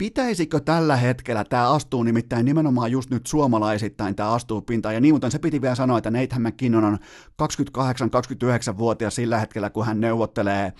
Pitäisikö 0.00 0.60
tällä 0.60 0.96
hetkellä, 0.96 1.44
tämä 1.44 1.70
astuu 1.70 2.02
nimittäin 2.02 2.44
nimenomaan 2.44 2.92
just 2.92 3.10
nyt 3.10 3.26
suomalaisittain, 3.26 4.14
tämä 4.16 4.32
astuu 4.32 4.60
pintaan, 4.60 4.94
ja 4.94 5.00
niin 5.00 5.14
muuten 5.14 5.30
se 5.30 5.38
piti 5.38 5.62
vielä 5.62 5.74
sanoa, 5.74 5.98
että 5.98 6.10
Nathan 6.10 6.42
McKinnon 6.42 6.84
on 6.84 6.98
28-29-vuotias 7.42 9.14
sillä 9.14 9.38
hetkellä, 9.38 9.70
kun 9.70 9.86
hän 9.86 10.00
neuvottelee 10.00 10.72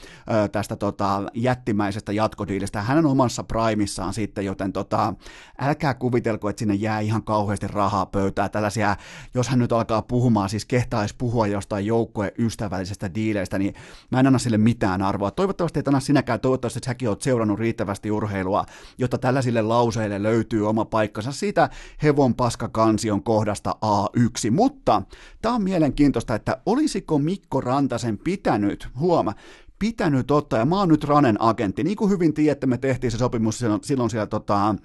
ö, 0.44 0.48
tästä 0.48 0.76
tota, 0.76 1.22
jättimäisestä 1.34 2.12
jatkodiilistä. 2.12 2.82
Hän 2.82 2.98
on 2.98 3.06
omassa 3.06 3.44
primissaan 3.44 4.14
sitten, 4.14 4.44
joten 4.44 4.72
tota, 4.72 5.14
älkää 5.58 5.94
kuvitelko, 5.94 6.48
että 6.48 6.60
sinne 6.60 6.74
jää 6.74 7.00
ihan 7.00 7.22
kauheasti 7.22 7.66
rahaa 7.68 8.06
pöytää. 8.06 8.48
Tällaisia, 8.48 8.96
jos 9.34 9.48
hän 9.48 9.58
nyt 9.58 9.72
alkaa 9.72 10.02
puhumaan, 10.02 10.48
siis 10.48 10.64
kehtaisi 10.64 11.14
puhua 11.18 11.46
jostain 11.46 11.86
joukkojen 11.86 12.32
ystävällisestä 12.38 13.14
diileistä, 13.14 13.58
niin 13.58 13.74
mä 14.10 14.20
en 14.20 14.26
anna 14.26 14.38
sille 14.38 14.58
mitään 14.58 15.02
arvoa. 15.02 15.30
Toivottavasti 15.30 15.80
et 15.80 15.88
anna 15.88 16.00
sinäkään, 16.00 16.40
toivottavasti 16.40 16.78
että 16.78 16.86
säkin 16.86 17.08
oot 17.08 17.22
seurannut 17.22 17.58
riittävästi 17.58 18.10
urheilua, 18.10 18.64
jotta 18.98 19.09
tällaisille 19.18 19.62
lauseille 19.62 20.22
löytyy 20.22 20.68
oma 20.68 20.84
paikkansa 20.84 21.32
siitä 21.32 21.70
hevon 22.02 22.34
paskakansion 22.34 23.22
kohdasta 23.22 23.76
A1. 23.84 24.50
Mutta 24.50 25.02
tämä 25.42 25.54
on 25.54 25.62
mielenkiintoista, 25.62 26.34
että 26.34 26.56
olisiko 26.66 27.18
Mikko 27.18 27.60
Rantasen 27.60 28.18
pitänyt, 28.18 28.88
huoma, 28.98 29.34
pitänyt 29.80 30.30
ottaa, 30.30 30.58
ja 30.58 30.64
mä 30.64 30.78
oon 30.78 30.88
nyt 30.88 31.04
Ranen 31.04 31.42
agentti, 31.42 31.84
niin 31.84 31.96
kuin 31.96 32.10
hyvin 32.10 32.34
tiedätte, 32.34 32.66
me 32.66 32.78
tehtiin 32.78 33.10
se 33.10 33.18
sopimus 33.18 33.58
silloin, 33.58 33.84
silloin 33.84 34.10
siellä 34.10 34.26
tota, 34.26 34.68
äh, 34.68 34.76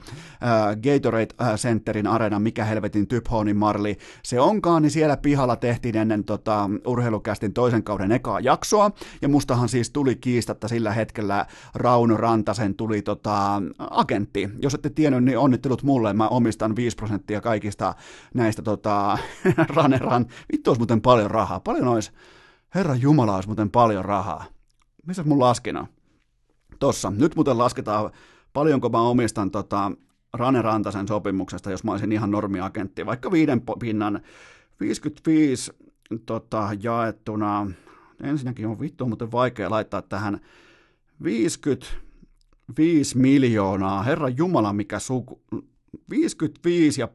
Gatorade 0.83 1.55
Centerin 1.55 2.07
arena, 2.07 2.39
mikä 2.39 2.65
helvetin 2.65 3.07
Typhonin 3.07 3.57
Marli 3.57 3.97
se 4.23 4.39
onkaan, 4.39 4.81
niin 4.81 4.91
siellä 4.91 5.17
pihalla 5.17 5.55
tehtiin 5.55 5.97
ennen 5.97 6.23
tota, 6.23 6.69
urheilukästin 6.87 7.53
toisen 7.53 7.83
kauden 7.83 8.11
ekaa 8.11 8.39
jaksoa, 8.39 8.91
ja 9.21 9.27
mustahan 9.27 9.69
siis 9.69 9.89
tuli 9.89 10.15
kiistatta 10.15 10.67
sillä 10.67 10.91
hetkellä 10.91 11.45
Rauno 11.75 12.17
Rantasen 12.17 12.75
tuli 12.75 13.01
tota, 13.01 13.61
agentti. 13.79 14.49
Jos 14.61 14.73
ette 14.73 14.89
tiennyt, 14.89 15.23
niin 15.23 15.37
onnittelut 15.37 15.83
mulle, 15.83 16.13
mä 16.13 16.27
omistan 16.27 16.75
5 16.75 16.95
prosenttia 16.95 17.41
kaikista 17.41 17.95
näistä 18.33 18.61
tota, 18.61 19.17
Raneran, 19.75 20.25
vittu 20.51 20.69
olisi 20.69 20.79
muuten 20.79 21.01
paljon 21.01 21.31
rahaa, 21.31 21.59
paljon 21.59 21.87
olisi, 21.87 22.11
Herra 22.75 22.95
Jumala, 22.95 23.35
olisi 23.35 23.49
muuten 23.49 23.71
paljon 23.71 24.05
rahaa 24.05 24.54
missä 25.05 25.23
mun 25.23 25.39
laskina? 25.39 25.87
Tossa. 26.79 27.11
Nyt 27.17 27.35
muuten 27.35 27.57
lasketaan, 27.57 28.11
paljonko 28.53 28.89
mä 28.89 29.01
omistan 29.01 29.51
tota 29.51 29.91
Rane 30.33 30.61
Rantasen 30.61 31.07
sopimuksesta, 31.07 31.71
jos 31.71 31.83
mä 31.83 31.91
olisin 31.91 32.11
ihan 32.11 32.31
normiagentti, 32.31 33.05
vaikka 33.05 33.31
viiden 33.31 33.61
pinnan. 33.79 34.21
55 34.79 35.71
tota, 36.25 36.69
jaettuna, 36.83 37.67
ensinnäkin 38.23 38.67
on 38.67 38.79
vittu 38.79 39.07
muuten 39.07 39.31
vaikea 39.31 39.69
laittaa 39.69 40.01
tähän. 40.01 40.39
55 41.23 43.17
miljoonaa, 43.17 44.03
herra 44.03 44.29
Jumala 44.29 44.73
mikä 44.73 44.99
suku, 44.99 45.41
55 46.09 47.01
ja 47.01 47.07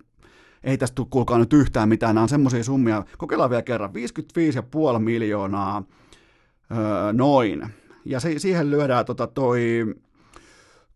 ei 0.64 0.78
tästä 0.78 0.94
tule 0.94 1.06
kuulkaa 1.10 1.38
nyt 1.38 1.52
yhtään 1.52 1.88
mitään, 1.88 2.14
nämä 2.14 2.22
on 2.22 2.28
semmoisia 2.28 2.64
summia, 2.64 3.04
kokeillaan 3.18 3.50
vielä 3.50 3.62
kerran, 3.62 3.90
55,5 3.90 4.98
miljoonaa. 4.98 5.82
Öö, 6.72 7.12
noin, 7.12 7.66
ja 8.04 8.20
se, 8.20 8.38
siihen 8.38 8.70
lyödään 8.70 9.04
tota 9.04 9.26
toi 9.26 9.60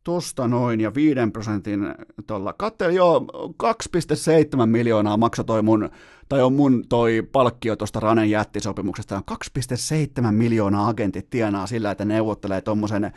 tosta 0.04 0.48
noin 0.48 0.80
ja 0.80 0.94
5 0.94 1.20
prosentin 1.32 1.94
tuolla. 2.26 2.52
Kattel, 2.52 2.90
joo, 2.90 3.26
2,7 3.62 4.66
miljoonaa 4.66 5.16
maksoi 5.16 5.44
toi 5.44 5.62
mun 5.62 5.90
tai 6.28 6.42
on 6.42 6.52
mun 6.52 6.84
toi 6.88 7.28
palkkio 7.32 7.76
tuosta 7.76 8.00
Ranen 8.00 8.30
jättisopimuksesta, 8.30 9.22
2,7 9.30 10.32
miljoonaa 10.32 10.88
agentit 10.88 11.30
tienaa 11.30 11.66
sillä, 11.66 11.90
että 11.90 12.04
neuvottelee 12.04 12.60
tuommoisen 12.60 13.12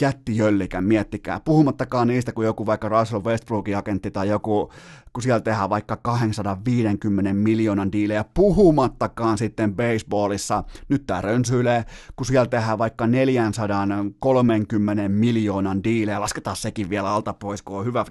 jättijöllikän, 0.00 0.84
miettikää. 0.84 1.40
Puhumattakaan 1.40 2.08
niistä, 2.08 2.32
kun 2.32 2.44
joku 2.44 2.66
vaikka 2.66 2.88
Russell 2.88 3.24
Westbrookin 3.24 3.76
agentti 3.76 4.10
tai 4.10 4.28
joku, 4.28 4.72
kun 5.12 5.22
siellä 5.22 5.40
tehdään 5.40 5.70
vaikka 5.70 5.96
250 5.96 7.32
miljoonan 7.32 7.92
diilejä, 7.92 8.24
puhumattakaan 8.34 9.38
sitten 9.38 9.76
baseballissa, 9.76 10.64
nyt 10.88 11.06
tää 11.06 11.20
rönsyilee, 11.20 11.84
kun 12.16 12.26
siellä 12.26 12.46
tehdään 12.46 12.78
vaikka 12.78 13.06
430 13.06 15.08
miljoonan 15.08 15.84
diilejä, 15.84 16.20
lasketaan 16.20 16.56
sekin 16.56 16.90
vielä 16.90 17.10
alta 17.10 17.32
pois, 17.32 17.62
kun 17.62 17.78
on 17.78 17.84
hyvä, 17.84 18.04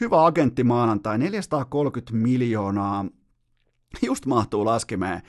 hyvä 0.00 0.26
agentti 0.26 0.64
maanantai, 0.64 1.18
430 1.18 2.28
miljoonaa 2.28 3.04
just 4.06 4.26
mahtuu 4.26 4.64
laskemeen. 4.64 5.22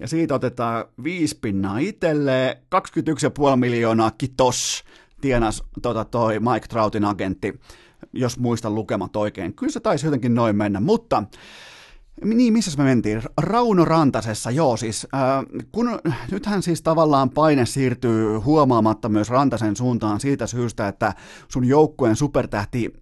Ja 0.00 0.08
siitä 0.08 0.34
otetaan 0.34 0.84
viisi 1.04 1.38
pinnaa 1.40 1.78
itselleen, 1.78 2.56
21,5 2.56 3.56
miljoonaa 3.56 4.10
kitos 4.10 4.84
tienas 5.20 5.64
tota, 5.82 6.04
toi 6.04 6.40
Mike 6.40 6.66
Troutin 6.68 7.04
agentti, 7.04 7.60
jos 8.12 8.38
muistan 8.38 8.74
lukemat 8.74 9.16
oikein. 9.16 9.54
Kyllä 9.54 9.72
se 9.72 9.80
taisi 9.80 10.06
jotenkin 10.06 10.34
noin 10.34 10.56
mennä, 10.56 10.80
mutta 10.80 11.22
niin, 12.24 12.52
missä 12.52 12.78
me 12.78 12.84
mentiin? 12.84 13.22
Rauno 13.40 13.84
Rantasessa, 13.84 14.50
joo 14.50 14.76
siis, 14.76 15.06
äh, 15.14 15.44
kun 15.72 15.98
nythän 16.30 16.62
siis 16.62 16.82
tavallaan 16.82 17.30
paine 17.30 17.66
siirtyy 17.66 18.36
huomaamatta 18.36 19.08
myös 19.08 19.30
Rantasen 19.30 19.76
suuntaan 19.76 20.20
siitä 20.20 20.46
syystä, 20.46 20.88
että 20.88 21.14
sun 21.48 21.64
joukkueen 21.64 22.16
supertähti 22.16 22.92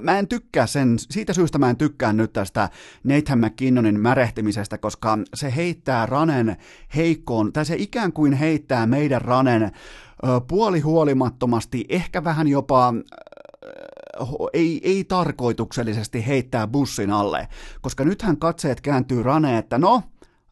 mä 0.00 0.18
en 0.18 0.28
tykkää 0.28 0.66
sen, 0.66 0.96
siitä 0.98 1.32
syystä 1.32 1.58
mä 1.58 1.70
en 1.70 1.76
tykkää 1.76 2.12
nyt 2.12 2.32
tästä 2.32 2.68
Nathan 3.04 3.38
McKinnonin 3.38 4.00
märehtimisestä, 4.00 4.78
koska 4.78 5.18
se 5.34 5.56
heittää 5.56 6.06
Ranen 6.06 6.56
heikkoon, 6.96 7.52
tai 7.52 7.64
se 7.64 7.74
ikään 7.78 8.12
kuin 8.12 8.32
heittää 8.32 8.86
meidän 8.86 9.20
Ranen 9.20 9.70
puolihuolimattomasti, 10.48 11.84
ehkä 11.88 12.24
vähän 12.24 12.48
jopa 12.48 12.94
ei, 14.52 14.80
ei 14.84 15.04
tarkoituksellisesti 15.04 16.26
heittää 16.26 16.66
bussin 16.66 17.10
alle, 17.10 17.48
koska 17.80 18.04
nythän 18.04 18.36
katseet 18.36 18.80
kääntyy 18.80 19.22
Rane, 19.22 19.58
että 19.58 19.78
no, 19.78 20.02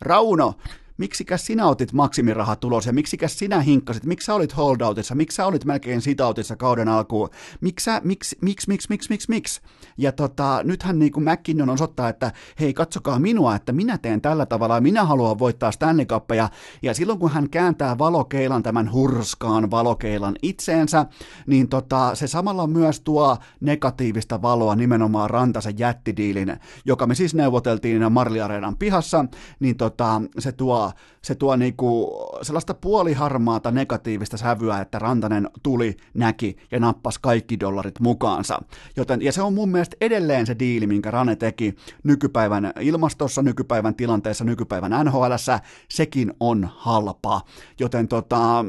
Rauno, 0.01 0.55
miksikäs 0.96 1.46
sinä 1.46 1.66
otit 1.66 1.92
maksimirahat 1.92 2.64
ulos 2.64 2.87
ja 2.87 2.92
miksikäs 2.92 3.38
sinä 3.38 3.61
hinkkasit, 3.61 4.04
miksi 4.04 4.26
sä 4.26 4.35
olit 4.35 4.56
holdoutissa, 4.56 5.14
miksi 5.14 5.37
sä 5.37 5.46
olit 5.46 5.64
melkein 5.64 6.00
sitautissa 6.00 6.56
kauden 6.56 6.88
alkuun, 6.88 7.28
miksi, 7.61 7.90
miksi, 8.02 8.37
miksi, 8.42 8.68
miksi, 8.68 8.88
miksi, 8.88 9.09
miksi, 9.11 9.30
miksi. 9.30 9.61
Ja 9.98 10.12
tota, 10.12 10.61
nythän 10.64 10.98
niin 10.98 11.12
kuin 11.12 11.24
McKinnon 11.24 11.70
osoittaa, 11.70 12.09
että 12.09 12.32
hei 12.61 12.74
katsokaa 12.74 13.18
minua, 13.18 13.54
että 13.54 13.72
minä 13.72 13.98
teen 13.98 14.20
tällä 14.20 14.46
tavalla 14.46 14.80
minä 14.80 15.04
haluan 15.04 15.38
voittaa 15.38 15.72
Stanley 15.72 16.06
Cupia. 16.06 16.48
Ja 16.82 16.94
silloin 16.94 17.18
kun 17.18 17.30
hän 17.30 17.50
kääntää 17.50 17.98
valokeilan, 17.98 18.62
tämän 18.62 18.92
hurskaan 18.92 19.70
valokeilan 19.70 20.35
itseensä, 20.42 21.06
niin 21.46 21.68
tota, 21.68 22.14
se 22.14 22.26
samalla 22.26 22.66
myös 22.66 23.00
tuo 23.00 23.37
negatiivista 23.61 24.42
valoa 24.42 24.76
nimenomaan 24.76 25.30
Rantasen 25.30 25.78
jättidiilin, 25.78 26.56
joka 26.85 27.06
me 27.06 27.14
siis 27.14 27.35
neuvoteltiin 27.35 28.12
Marli 28.12 28.40
Areenan 28.40 28.76
pihassa, 28.76 29.24
niin 29.61 29.76
tota, 29.76 30.22
se 30.38 30.52
tuo 30.52 30.86
se 31.22 31.35
tuo 31.35 31.57
niinku 31.57 32.16
sellaista 32.42 32.75
puoliharmaata 32.75 33.70
negatiivista 33.70 34.37
sävyä, 34.37 34.81
että 34.81 34.99
Rantanen 34.99 35.51
tuli, 35.62 35.96
näki 36.14 36.57
ja 36.70 36.81
nappasi 36.81 37.18
kaikki 37.22 37.61
dollarit 37.61 38.01
mukaansa. 38.01 38.59
Joten, 38.96 39.22
ja 39.22 39.33
se 39.33 39.42
on 39.42 39.55
mun 39.55 39.68
mielestä 39.68 39.96
edelleen 40.01 40.46
se 40.46 40.59
diili, 40.59 40.87
minkä 40.87 41.11
Rane 41.11 41.37
teki 41.37 41.75
nykypäivän 42.05 42.72
ilmastossa, 42.81 43.42
nykypäivän 43.42 43.94
tilanteessa, 43.94 44.44
nykypäivän 44.44 45.05
NHLssä, 45.05 45.61
sekin 45.88 46.33
on 46.40 46.70
halpa. 46.77 47.40
Joten 47.81 48.09
tota, 48.09 48.64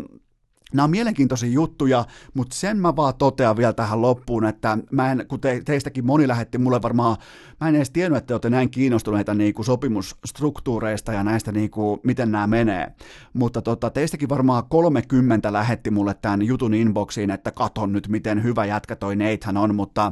Nämä 0.74 0.84
on 0.84 0.92
mielenkiintoisia 0.92 1.50
juttuja, 1.50 2.06
mutta 2.34 2.56
sen 2.56 2.78
mä 2.78 2.96
vaan 2.96 3.14
totean 3.18 3.58
vielä 3.58 3.74
tähän 3.74 4.02
loppuun, 4.02 4.46
että 4.46 4.78
mä 4.92 5.12
en, 5.12 5.26
kun 5.28 5.40
te, 5.40 5.62
teistäkin 5.66 6.06
moni 6.06 6.28
lähetti 6.28 6.58
mulle 6.58 6.82
varmaan, 6.82 7.18
mä 7.62 7.70
en 7.70 7.76
edes 7.76 7.90
tiennyt, 7.90 8.18
että 8.18 8.28
te 8.28 8.34
olette 8.34 8.50
näin 8.50 8.70
kiinnostuneita 8.70 9.34
niin 9.34 9.54
kuin 9.54 9.66
sopimusstruktuureista 9.66 11.14
ja 11.14 11.24
näistä, 11.24 11.52
niin 11.52 11.70
kuin, 11.70 12.00
miten 12.04 12.32
nämä 12.32 12.48
menee. 12.48 12.88
Mutta 13.34 13.62
tota, 13.62 13.90
teistäkin 13.90 14.30
varmaan 14.30 14.64
30 14.70 15.54
lähetti 15.54 15.92
mulle 15.92 16.14
tämän 16.14 16.42
jutun 16.42 16.74
inboxiin, 16.74 17.32
että 17.32 17.52
katon 17.52 17.94
nyt, 17.94 18.08
miten 18.08 18.44
hyvä 18.44 18.66
jätkä 18.66 18.96
toi 18.96 19.16
Nathan 19.16 19.58
on, 19.58 19.76
mutta 19.76 20.12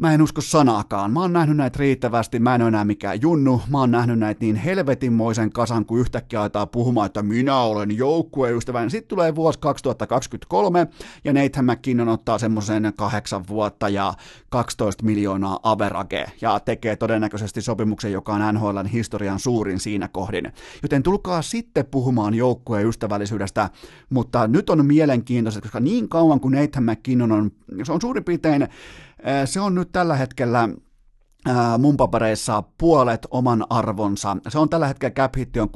Mä 0.00 0.14
en 0.14 0.22
usko 0.22 0.40
sanaakaan. 0.40 1.12
Mä 1.12 1.20
oon 1.20 1.32
nähnyt 1.32 1.56
näitä 1.56 1.78
riittävästi, 1.78 2.38
mä 2.38 2.54
en 2.54 2.62
ole 2.62 2.68
enää 2.68 2.84
mikään 2.84 3.22
junnu. 3.22 3.62
Mä 3.68 3.78
oon 3.78 3.90
nähnyt 3.90 4.18
näitä 4.18 4.44
niin 4.44 4.56
helvetinmoisen 4.56 5.52
kasan, 5.52 5.86
kun 5.86 6.00
yhtäkkiä 6.00 6.40
aletaan 6.40 6.68
puhumaan, 6.68 7.06
että 7.06 7.22
minä 7.22 7.56
olen 7.56 7.96
joukkueystävä. 7.96 8.88
Sitten 8.88 9.08
tulee 9.08 9.34
vuosi 9.34 9.58
2023 9.58 10.86
ja 11.24 11.32
Nathan 11.32 11.64
McKinnon 11.64 12.08
ottaa 12.08 12.38
semmoisen 12.38 12.92
kahdeksan 12.96 13.44
vuotta 13.48 13.88
ja 13.88 14.14
12 14.48 15.04
miljoonaa 15.04 15.60
average 15.62 16.26
ja 16.40 16.60
tekee 16.60 16.96
todennäköisesti 16.96 17.62
sopimuksen, 17.62 18.12
joka 18.12 18.34
on 18.34 18.54
NHLn 18.54 18.86
historian 18.86 19.38
suurin 19.38 19.80
siinä 19.80 20.08
kohdin. 20.08 20.52
Joten 20.82 21.02
tulkaa 21.02 21.42
sitten 21.42 21.86
puhumaan 21.86 22.34
joukkueystävällisyydestä, 22.34 23.70
mutta 24.10 24.48
nyt 24.48 24.70
on 24.70 24.86
mielenkiintoista, 24.86 25.60
koska 25.60 25.80
niin 25.80 26.08
kauan 26.08 26.40
kuin 26.40 26.54
Nathan 26.54 26.84
McKinnon 26.84 27.32
on, 27.32 27.50
se 27.82 27.92
on 27.92 28.00
suurin 28.00 28.24
piirtein 28.24 28.68
se 29.44 29.60
on 29.60 29.74
nyt 29.74 29.92
tällä 29.92 30.16
hetkellä 30.16 30.68
mun 31.78 31.96
papereissa 31.96 32.62
puolet 32.78 33.26
oman 33.30 33.66
arvonsa. 33.70 34.36
Se 34.48 34.58
on 34.58 34.68
tällä 34.68 34.86
hetkellä 34.86 35.12
cap 35.12 35.36
hitti 35.36 35.60
on 35.60 35.68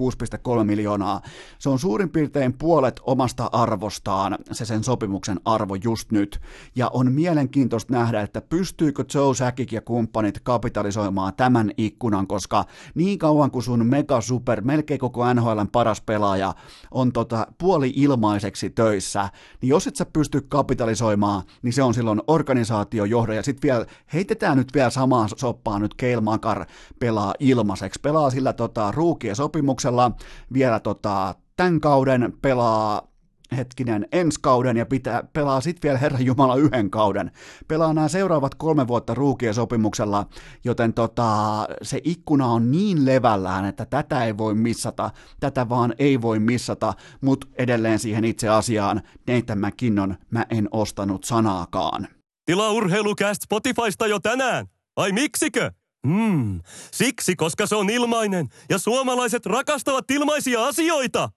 6,3 0.59 0.65
miljoonaa. 0.65 1.21
Se 1.59 1.69
on 1.69 1.79
suurin 1.79 2.11
piirtein 2.11 2.53
puolet 2.53 3.01
omasta 3.05 3.51
arvostaan, 3.53 4.39
se 4.53 4.65
sen 4.65 4.85
sopimuksen 4.85 5.41
arvo 5.45 5.75
just 5.75 6.13
nyt. 6.13 6.41
Ja 6.77 6.89
on 6.89 7.13
mielenkiintoista 7.13 7.93
nähdä, 7.93 8.21
että 8.21 8.41
pystyykö 8.41 9.05
Joe 9.15 9.35
Sakic 9.35 9.73
ja 9.73 9.81
kumppanit 9.81 10.41
kapitalisoimaan 10.41 11.33
tämän 11.37 11.71
ikkunan, 11.77 12.27
koska 12.27 12.65
niin 12.95 13.19
kauan 13.19 13.51
kuin 13.51 13.63
sun 13.63 13.87
mega 13.87 14.21
super, 14.21 14.61
melkein 14.61 15.01
koko 15.01 15.35
NHLn 15.35 15.69
paras 15.73 16.01
pelaaja 16.01 16.55
on 16.91 17.13
tota 17.13 17.47
puoli 17.59 17.93
ilmaiseksi 17.97 18.71
töissä, 18.71 19.29
niin 19.63 19.71
jos 19.71 19.87
et 19.87 19.97
sä 19.97 20.07
pysty 20.07 20.41
kapitalisoimaan, 20.41 21.43
niin 21.63 21.73
se 21.73 21.83
on 21.83 21.95
silloin 21.95 22.23
organisaatiojohde. 22.27 23.35
Ja 23.35 23.43
sitten 23.43 23.69
vielä 23.69 23.87
heitetään 24.13 24.57
nyt 24.57 24.75
vielä 24.75 24.91
samaa 24.91 25.29
so- 25.37 25.54
soppaa 25.55 25.79
nyt 25.79 25.95
Keil 25.95 26.21
Makar 26.21 26.67
pelaa 26.99 27.35
ilmaiseksi. 27.39 28.01
Pelaa 28.03 28.31
sillä 28.31 28.53
tota, 28.53 28.93
ruukien 28.93 29.37
sopimuksella 29.37 30.11
vielä 30.53 30.81
tota, 30.81 31.35
tämän 31.57 31.81
kauden, 31.81 32.33
pelaa 32.43 33.09
hetkinen 33.57 34.09
ensi 34.13 34.39
kauden 34.43 34.77
ja 34.77 34.87
pitää, 34.87 35.23
pelaa 35.33 35.61
sitten 35.61 35.83
vielä 35.83 35.99
Herran 35.99 36.27
Jumala 36.27 36.57
yhden 36.57 36.91
kauden. 36.91 37.31
Pelaa 37.69 37.95
nämä 37.95 38.09
seuraavat 38.09 38.55
kolme 38.55 38.89
vuotta 38.89 39.15
ruukien 39.15 39.55
sopimuksella, 39.55 40.27
joten 40.65 40.95
tota, 40.95 41.27
se 41.83 42.01
ikkuna 42.05 42.47
on 42.47 42.71
niin 42.71 43.05
levällään, 43.05 43.65
että 43.65 43.87
tätä 43.87 44.25
ei 44.25 44.39
voi 44.39 44.55
missata, 44.55 45.11
tätä 45.41 45.69
vaan 45.69 45.95
ei 45.99 46.23
voi 46.23 46.39
missata, 46.39 46.95
mutta 47.21 47.47
edelleen 47.59 47.99
siihen 47.99 48.25
itse 48.25 48.49
asiaan, 48.49 49.03
Nathan 49.29 49.59
McKinnon, 49.59 50.17
mä 50.31 50.47
en 50.51 50.69
ostanut 50.71 51.25
sanaakaan. 51.25 52.09
Tilaa 52.47 52.71
urheilukäst 52.71 53.43
Spotifysta 53.43 54.07
jo 54.07 54.21
tänään! 54.21 54.74
Ai 54.97 55.13
miksikö? 55.13 55.71
Hmm, 56.07 56.61
siksi, 56.93 57.37
koska 57.37 57.67
se 57.67 57.77
on 57.77 57.91
ilmainen 57.91 58.49
ja 58.71 58.79
suomalaiset 58.79 59.47
rakastavat 59.47 60.11
ilmaisia 60.11 60.67
asioita. 60.67 61.31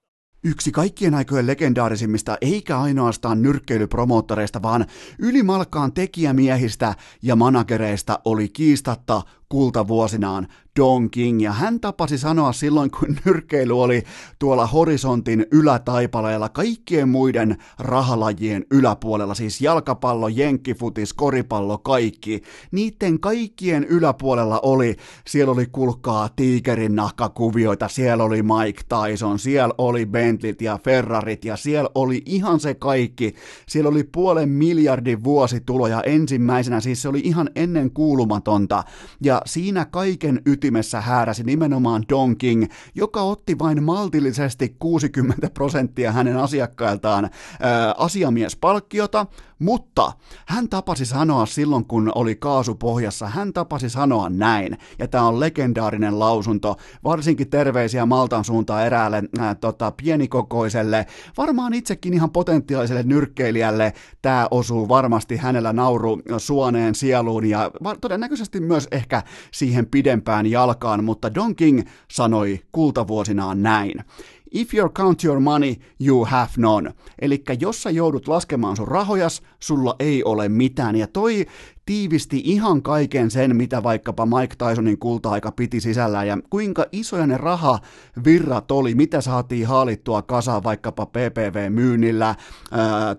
Yksi 0.43 0.71
kaikkien 0.71 1.13
aikojen 1.13 1.47
legendaarisimmista 1.47 2.37
eikä 2.41 2.79
ainoastaan 2.79 3.41
nyrkkeilypromoottoreista, 3.41 4.61
vaan 4.61 4.85
ylimalkaan 5.19 5.93
tekijämiehistä 5.93 6.95
ja 7.21 7.35
managereista 7.35 8.19
oli 8.25 8.49
kiistatta 8.49 9.21
kultavuosinaan 9.49 10.47
Don 10.77 11.09
King, 11.09 11.41
ja 11.41 11.51
hän 11.51 11.79
tapasi 11.79 12.17
sanoa 12.17 12.53
silloin, 12.53 12.91
kun 12.91 13.15
nyrkkeily 13.25 13.81
oli 13.81 14.03
tuolla 14.39 14.67
horisontin 14.67 15.45
ylätaipaleella 15.51 16.49
kaikkien 16.49 17.09
muiden 17.09 17.57
rahalajien 17.79 18.65
yläpuolella, 18.71 19.33
siis 19.33 19.61
jalkapallo, 19.61 20.27
jenkkifutis, 20.27 21.13
koripallo, 21.13 21.77
kaikki. 21.77 22.41
Niiden 22.71 23.19
kaikkien 23.19 23.83
yläpuolella 23.83 24.59
oli, 24.59 24.95
siellä 25.27 25.51
oli 25.51 25.65
kulkaa 25.71 26.29
tiikerin 26.35 26.95
nahkakuvioita, 26.95 27.87
siellä 27.87 28.23
oli 28.23 28.43
Mike 28.43 28.81
Tyson, 28.89 29.39
siellä 29.39 29.73
oli 29.77 30.05
Bentleyt 30.05 30.61
ja 30.61 30.79
Ferrarit, 30.83 31.45
ja 31.45 31.55
siellä 31.55 31.89
oli 31.95 32.21
ihan 32.25 32.59
se 32.59 32.73
kaikki. 32.73 33.35
Siellä 33.67 33.89
oli 33.89 34.03
puolen 34.03 34.49
miljardin 34.49 35.23
vuosituloja 35.23 36.01
ensimmäisenä, 36.01 36.79
siis 36.79 37.01
se 37.01 37.09
oli 37.09 37.19
ihan 37.23 37.49
ennen 37.55 37.91
kuulumatonta, 37.91 38.83
ja 39.21 39.36
siinä 39.45 39.85
kaiken 39.85 40.41
ytimessä 40.45 41.01
hääräsi 41.01 41.43
nimenomaan 41.43 42.03
Don 42.09 42.37
King, 42.37 42.65
joka 42.95 43.21
otti 43.21 43.59
vain 43.59 43.83
maltillisesti 43.83 44.75
60 44.79 45.49
prosenttia 45.49 46.11
hänen 46.11 46.37
asiakkailtaan 46.37 47.29
ää, 47.59 47.95
asiamiespalkkiota, 47.97 49.25
mutta 49.59 50.11
hän 50.47 50.69
tapasi 50.69 51.05
sanoa 51.05 51.45
silloin, 51.45 51.85
kun 51.85 52.11
oli 52.15 52.35
kaasupohjassa, 52.35 53.27
hän 53.27 53.53
tapasi 53.53 53.89
sanoa 53.89 54.29
näin, 54.29 54.77
ja 54.99 55.07
tämä 55.07 55.27
on 55.27 55.39
legendaarinen 55.39 56.19
lausunto, 56.19 56.75
varsinkin 57.03 57.49
terveisiä 57.49 58.05
Maltan 58.05 58.45
suuntaan 58.45 58.85
eräälle 58.85 59.23
ää, 59.39 59.55
tota, 59.55 59.91
pienikokoiselle, 59.91 61.05
varmaan 61.37 61.73
itsekin 61.73 62.13
ihan 62.13 62.31
potentiaaliselle 62.31 63.03
nyrkkeilijälle, 63.03 63.93
tämä 64.21 64.47
osuu 64.51 64.89
varmasti 64.89 65.37
hänellä 65.37 65.73
nauru 65.73 66.21
suoneen 66.37 66.95
sieluun, 66.95 67.45
ja 67.45 67.71
todennäköisesti 68.01 68.59
myös 68.59 68.87
ehkä 68.91 69.23
siihen 69.53 69.85
pidempään 69.85 70.45
jalkaan, 70.45 71.03
mutta 71.03 71.35
Don 71.35 71.55
King 71.55 71.81
sanoi 72.11 72.59
kultavuosinaan 72.71 73.63
näin. 73.63 74.03
If 74.51 74.73
you 74.73 74.89
count 74.89 75.23
your 75.23 75.39
money, 75.39 75.75
you 75.99 76.25
have 76.25 76.51
none. 76.57 76.93
Eli 77.21 77.43
jos 77.59 77.83
sä 77.83 77.89
joudut 77.89 78.27
laskemaan 78.27 78.77
sun 78.77 78.87
rahojas, 78.87 79.41
sulla 79.59 79.95
ei 79.99 80.23
ole 80.23 80.49
mitään. 80.49 80.95
Ja 80.95 81.07
toi 81.07 81.45
tiivisti 81.87 82.41
ihan 82.45 82.81
kaiken 82.81 83.31
sen, 83.31 83.55
mitä 83.55 83.83
vaikkapa 83.83 84.25
Mike 84.25 84.55
Tysonin 84.55 84.97
kulta-aika 84.97 85.51
piti 85.51 85.79
sisällään 85.79 86.27
ja 86.27 86.37
kuinka 86.49 86.85
isoja 86.91 87.27
ne 87.27 87.37
rahavirrat 87.37 88.71
oli, 88.71 88.95
mitä 88.95 89.21
saatiin 89.21 89.67
haalittua 89.67 90.21
kasaan 90.21 90.63
vaikkapa 90.63 91.05
PPV-myynnillä, 91.05 92.35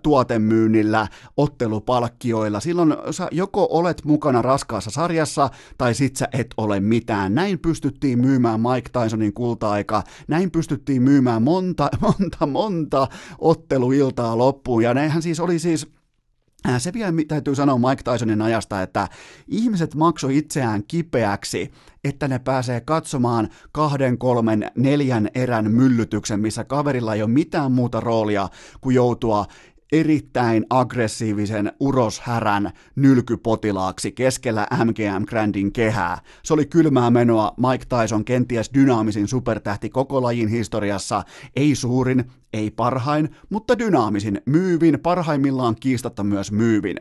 tuotemyynnillä, 0.02 1.07
ottelupalkkioilla. 1.37 2.61
Silloin 2.61 2.94
sä 3.11 3.28
joko 3.31 3.68
olet 3.70 4.04
mukana 4.04 4.42
raskaassa 4.42 4.90
sarjassa 4.90 5.50
tai 5.78 5.94
sit 5.94 6.16
sä 6.16 6.28
et 6.33 6.54
ole 6.57 6.81
mitään. 6.81 7.35
Näin 7.35 7.59
pystyttiin 7.59 8.18
myymään 8.18 8.61
Mike 8.61 8.90
Tysonin 9.02 9.35
kulta-aika, 9.35 10.02
näin 10.28 10.50
pystyttiin 10.50 11.02
myymään 11.02 11.42
monta, 11.42 11.88
monta, 12.00 12.46
monta 12.46 13.09
otteluiltaa 13.38 14.38
loppuun 14.38 14.83
ja 14.83 14.94
nehän 14.94 15.22
siis 15.22 15.40
oli 15.40 15.59
siis 15.59 15.98
se 16.79 16.92
vielä 16.92 17.12
täytyy 17.29 17.55
sanoa 17.55 17.79
Mike 17.79 18.03
Tysonin 18.12 18.42
ajasta, 18.42 18.83
että 18.83 19.09
ihmiset 19.49 19.94
maksoi 19.94 20.37
itseään 20.37 20.85
kipeäksi, 20.88 21.73
että 22.05 22.29
ne 22.29 22.38
pääsee 22.38 22.81
katsomaan 22.81 23.49
kahden, 23.73 24.18
kolmen, 24.18 24.71
neljän 24.77 25.29
erän 25.35 25.71
myllytyksen, 25.71 26.40
missä 26.40 26.64
kaverilla 26.64 27.14
ei 27.14 27.23
ole 27.23 27.31
mitään 27.31 27.73
muuta 27.73 28.01
roolia 28.01 28.49
kuin 28.81 28.94
joutua 28.94 29.47
erittäin 29.92 30.66
aggressiivisen 30.70 31.72
uroshärän 31.81 32.70
nylkypotilaaksi 32.96 34.12
keskellä 34.12 34.66
MGM 34.85 35.24
Grandin 35.29 35.72
kehää. 35.72 36.18
Se 36.42 36.55
oli 36.55 36.66
kylmää 36.66 37.11
menoa 37.11 37.55
Mike 37.57 37.85
Tyson 37.85 38.24
kenties 38.24 38.70
dynaamisin 38.74 39.29
supertähti 39.29 39.90
koko 39.90 40.22
lajin 40.22 40.48
historiassa, 40.48 41.22
ei 41.57 41.74
suurin, 41.74 42.24
ei 42.53 42.70
parhain, 42.70 43.29
mutta 43.51 43.79
dynaamisin, 43.79 44.40
myyvin, 44.46 45.01
parhaimmillaan 45.01 45.77
kiistatta 45.81 46.24
myös 46.24 46.53
myyvin. 46.53 46.96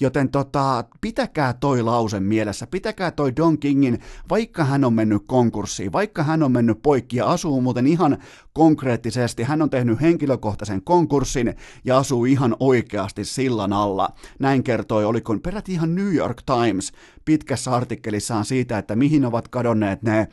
Joten 0.00 0.30
tota, 0.30 0.84
pitäkää 1.00 1.52
toi 1.52 1.82
lause 1.82 2.20
mielessä, 2.20 2.66
pitäkää 2.66 3.10
toi 3.10 3.36
Don 3.36 3.58
Kingin, 3.58 3.98
vaikka 4.30 4.64
hän 4.64 4.84
on 4.84 4.92
mennyt 4.92 5.22
konkurssiin, 5.26 5.92
vaikka 5.92 6.22
hän 6.22 6.42
on 6.42 6.52
mennyt 6.52 6.82
poikki 6.82 7.16
ja 7.16 7.26
asuu 7.26 7.60
muuten 7.60 7.86
ihan 7.86 8.18
konkreettisesti, 8.52 9.42
hän 9.42 9.62
on 9.62 9.70
tehnyt 9.70 10.00
henkilökohtaisen 10.00 10.82
konkurssin 10.82 11.54
ja 11.84 11.98
asuu 11.98 12.24
ihan 12.32 12.56
oikeasti 12.60 13.24
sillan 13.24 13.72
alla. 13.72 14.08
Näin 14.38 14.62
kertoi, 14.62 15.04
oliko 15.04 15.38
peräti 15.38 15.72
ihan 15.72 15.94
New 15.94 16.14
York 16.14 16.42
Times 16.46 16.92
pitkässä 17.24 17.70
artikkelissaan 17.70 18.44
siitä, 18.44 18.78
että 18.78 18.96
mihin 18.96 19.24
ovat 19.24 19.48
kadonneet 19.48 20.02
ne 20.02 20.28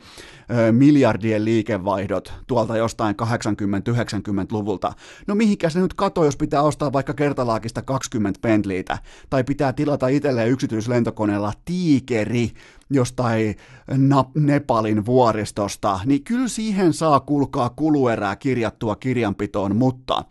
ö, 0.68 0.72
miljardien 0.72 1.44
liikevaihdot 1.44 2.32
tuolta 2.46 2.76
jostain 2.76 3.16
80-90-luvulta. 3.22 4.92
No 5.26 5.34
mihinkä 5.34 5.70
se 5.70 5.80
nyt 5.80 5.94
katoo, 5.94 6.24
jos 6.24 6.36
pitää 6.36 6.62
ostaa 6.62 6.92
vaikka 6.92 7.14
kertalaakista 7.14 7.82
20 7.82 8.40
Bentleytä, 8.40 8.98
tai 9.30 9.44
pitää 9.44 9.72
tilata 9.72 10.08
itselleen 10.08 10.50
yksityislentokoneella 10.50 11.52
tiikeri 11.64 12.50
jostain 12.90 13.56
Nepalin 14.34 15.06
vuoristosta, 15.06 16.00
niin 16.04 16.24
kyllä 16.24 16.48
siihen 16.48 16.92
saa 16.92 17.20
kulkaa 17.20 17.70
kuluerää 17.70 18.36
kirjattua 18.36 18.96
kirjanpitoon, 18.96 19.76
mutta 19.76 20.24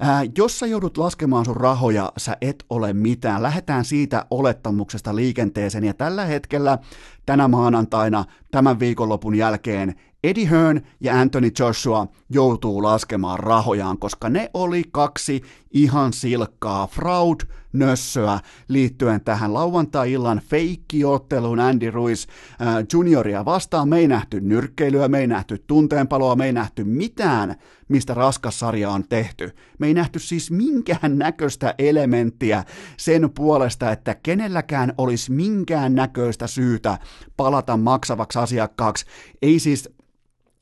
Ää, 0.00 0.22
jos 0.38 0.58
sä 0.58 0.66
joudut 0.66 0.98
laskemaan 0.98 1.44
sun 1.44 1.56
rahoja, 1.56 2.12
sä 2.16 2.36
et 2.40 2.64
ole 2.70 2.92
mitään. 2.92 3.42
Lähdetään 3.42 3.84
siitä 3.84 4.26
olettamuksesta 4.30 5.16
liikenteeseen 5.16 5.84
ja 5.84 5.94
tällä 5.94 6.24
hetkellä 6.24 6.78
tänä 7.26 7.48
maanantaina, 7.48 8.24
tämän 8.50 8.78
viikonlopun 8.78 9.34
jälkeen 9.34 9.94
Eddie 10.24 10.50
Hearn 10.50 10.80
ja 11.00 11.20
Anthony 11.20 11.50
Joshua 11.58 12.06
joutuu 12.30 12.82
laskemaan 12.82 13.38
rahojaan, 13.38 13.98
koska 13.98 14.28
ne 14.28 14.50
oli 14.54 14.82
kaksi 14.92 15.42
ihan 15.70 16.12
silkkaa 16.12 16.86
fraud 16.86 17.40
nössöä 17.72 18.40
liittyen 18.68 19.20
tähän 19.20 19.54
lauantai-illan 19.54 20.40
feikkiotteluun 20.48 21.60
Andy 21.60 21.90
Ruiz 21.90 22.26
äh, 22.26 22.74
junioria 22.92 23.44
vastaan. 23.44 23.88
Me 23.88 23.98
ei 23.98 24.08
nähty 24.08 24.40
nyrkkeilyä, 24.40 25.08
me 25.08 25.18
ei 25.18 25.26
nähty 25.26 25.64
tunteenpaloa, 25.66 26.36
me 26.36 26.46
ei 26.46 26.52
nähty 26.52 26.84
mitään, 26.84 27.56
mistä 27.88 28.14
raskas 28.14 28.58
sarja 28.58 28.90
on 28.90 29.04
tehty. 29.08 29.50
Me 29.78 29.86
ei 29.86 29.94
nähty 29.94 30.18
siis 30.18 30.50
minkään 30.50 31.18
näköistä 31.18 31.74
elementtiä 31.78 32.64
sen 32.96 33.30
puolesta, 33.34 33.92
että 33.92 34.14
kenelläkään 34.14 34.92
olisi 34.98 35.32
minkään 35.32 35.94
näköistä 35.94 36.46
syytä 36.46 36.98
palata 37.36 37.76
maksavaksi 37.76 38.38
asiakkaaksi. 38.38 39.06
Ei 39.42 39.58
siis 39.58 39.88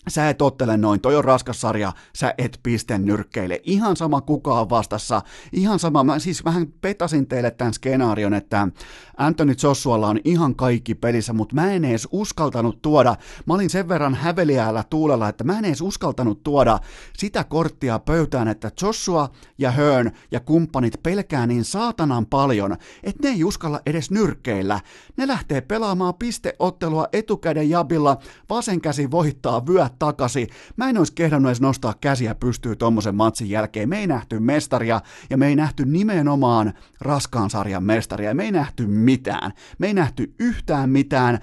Sä 0.09 0.29
et 0.29 0.43
ottele 0.43 0.77
noin, 0.77 1.01
toi 1.01 1.17
on 1.17 1.25
raskas 1.25 1.61
sarja, 1.61 1.93
sä 2.17 2.35
et 2.39 2.61
piste 2.63 2.99
nyrkkeille. 2.99 3.61
Ihan 3.65 3.97
sama 3.97 4.21
kuka 4.21 4.61
on 4.61 4.71
vastassa, 4.71 5.23
ihan 5.53 5.79
sama, 5.79 6.05
mä 6.05 6.19
siis 6.19 6.45
vähän 6.45 6.67
petasin 6.81 7.27
teille 7.27 7.51
tämän 7.51 7.75
skenaarion, 7.75 8.35
että 8.35 8.69
Anthony 9.17 9.55
Joshualla 9.63 10.09
on 10.09 10.21
ihan 10.25 10.55
kaikki 10.55 10.95
pelissä, 10.95 11.33
mutta 11.33 11.55
mä 11.55 11.73
en 11.73 11.85
edes 11.85 12.09
uskaltanut 12.13 12.83
tuoda, 12.83 13.17
mä 13.47 13.55
olin 13.55 13.71
sen 13.71 13.89
verran 13.89 14.15
häveliäällä 14.15 14.85
tuulella, 14.91 15.29
että 15.29 15.45
mä 15.45 15.59
en 15.59 15.65
edes 15.65 15.81
uskaltanut 15.81 16.43
tuoda 16.43 16.79
sitä 17.19 17.45
korttia 17.45 17.99
pöytään, 17.99 18.49
että 18.49 18.71
Joshua 18.83 19.29
ja 19.59 19.71
Hearn 19.71 20.11
ja 20.31 20.41
kumppanit 20.41 21.03
pelkää 21.03 21.47
niin 21.47 21.65
saatanan 21.65 22.27
paljon, 22.27 22.77
että 23.03 23.29
ne 23.29 23.35
ei 23.35 23.45
uskalla 23.45 23.81
edes 23.87 24.11
nyrkkeillä. 24.11 24.81
Ne 25.17 25.27
lähtee 25.27 25.61
pelaamaan 25.61 26.15
pisteottelua 26.15 27.09
etukäden 27.13 27.71
jabilla, 27.71 28.17
vasen 28.51 28.81
käsi 28.81 29.11
voittaa 29.11 29.67
vyöt 29.67 29.96
takaisin. 29.99 30.49
Mä 30.77 30.89
en 30.89 30.99
olisi 30.99 31.13
kehdannut 31.13 31.49
edes 31.49 31.61
nostaa 31.61 31.95
käsiä 32.01 32.35
pystyy 32.35 32.77
tuommoisen 32.77 33.15
matsin 33.15 33.51
jälkeen. 33.51 33.89
Me 33.89 33.99
ei 33.99 34.07
nähty 34.07 34.41
mestaria 34.41 35.01
ja 35.31 35.37
me 35.37 35.47
ei 35.47 35.57
nähty 35.57 35.85
nimenomaan 35.85 36.73
raskaan 37.01 37.51
sarjan 37.51 37.85
mestaria. 37.85 38.35
Me 38.35 38.45
ei 38.45 38.53
nähty 38.53 38.87
mitään. 38.87 39.53
Me 39.79 39.87
ei 39.87 39.95
nähty 39.95 40.35
yhtään 40.39 40.91
mitään. 40.91 41.39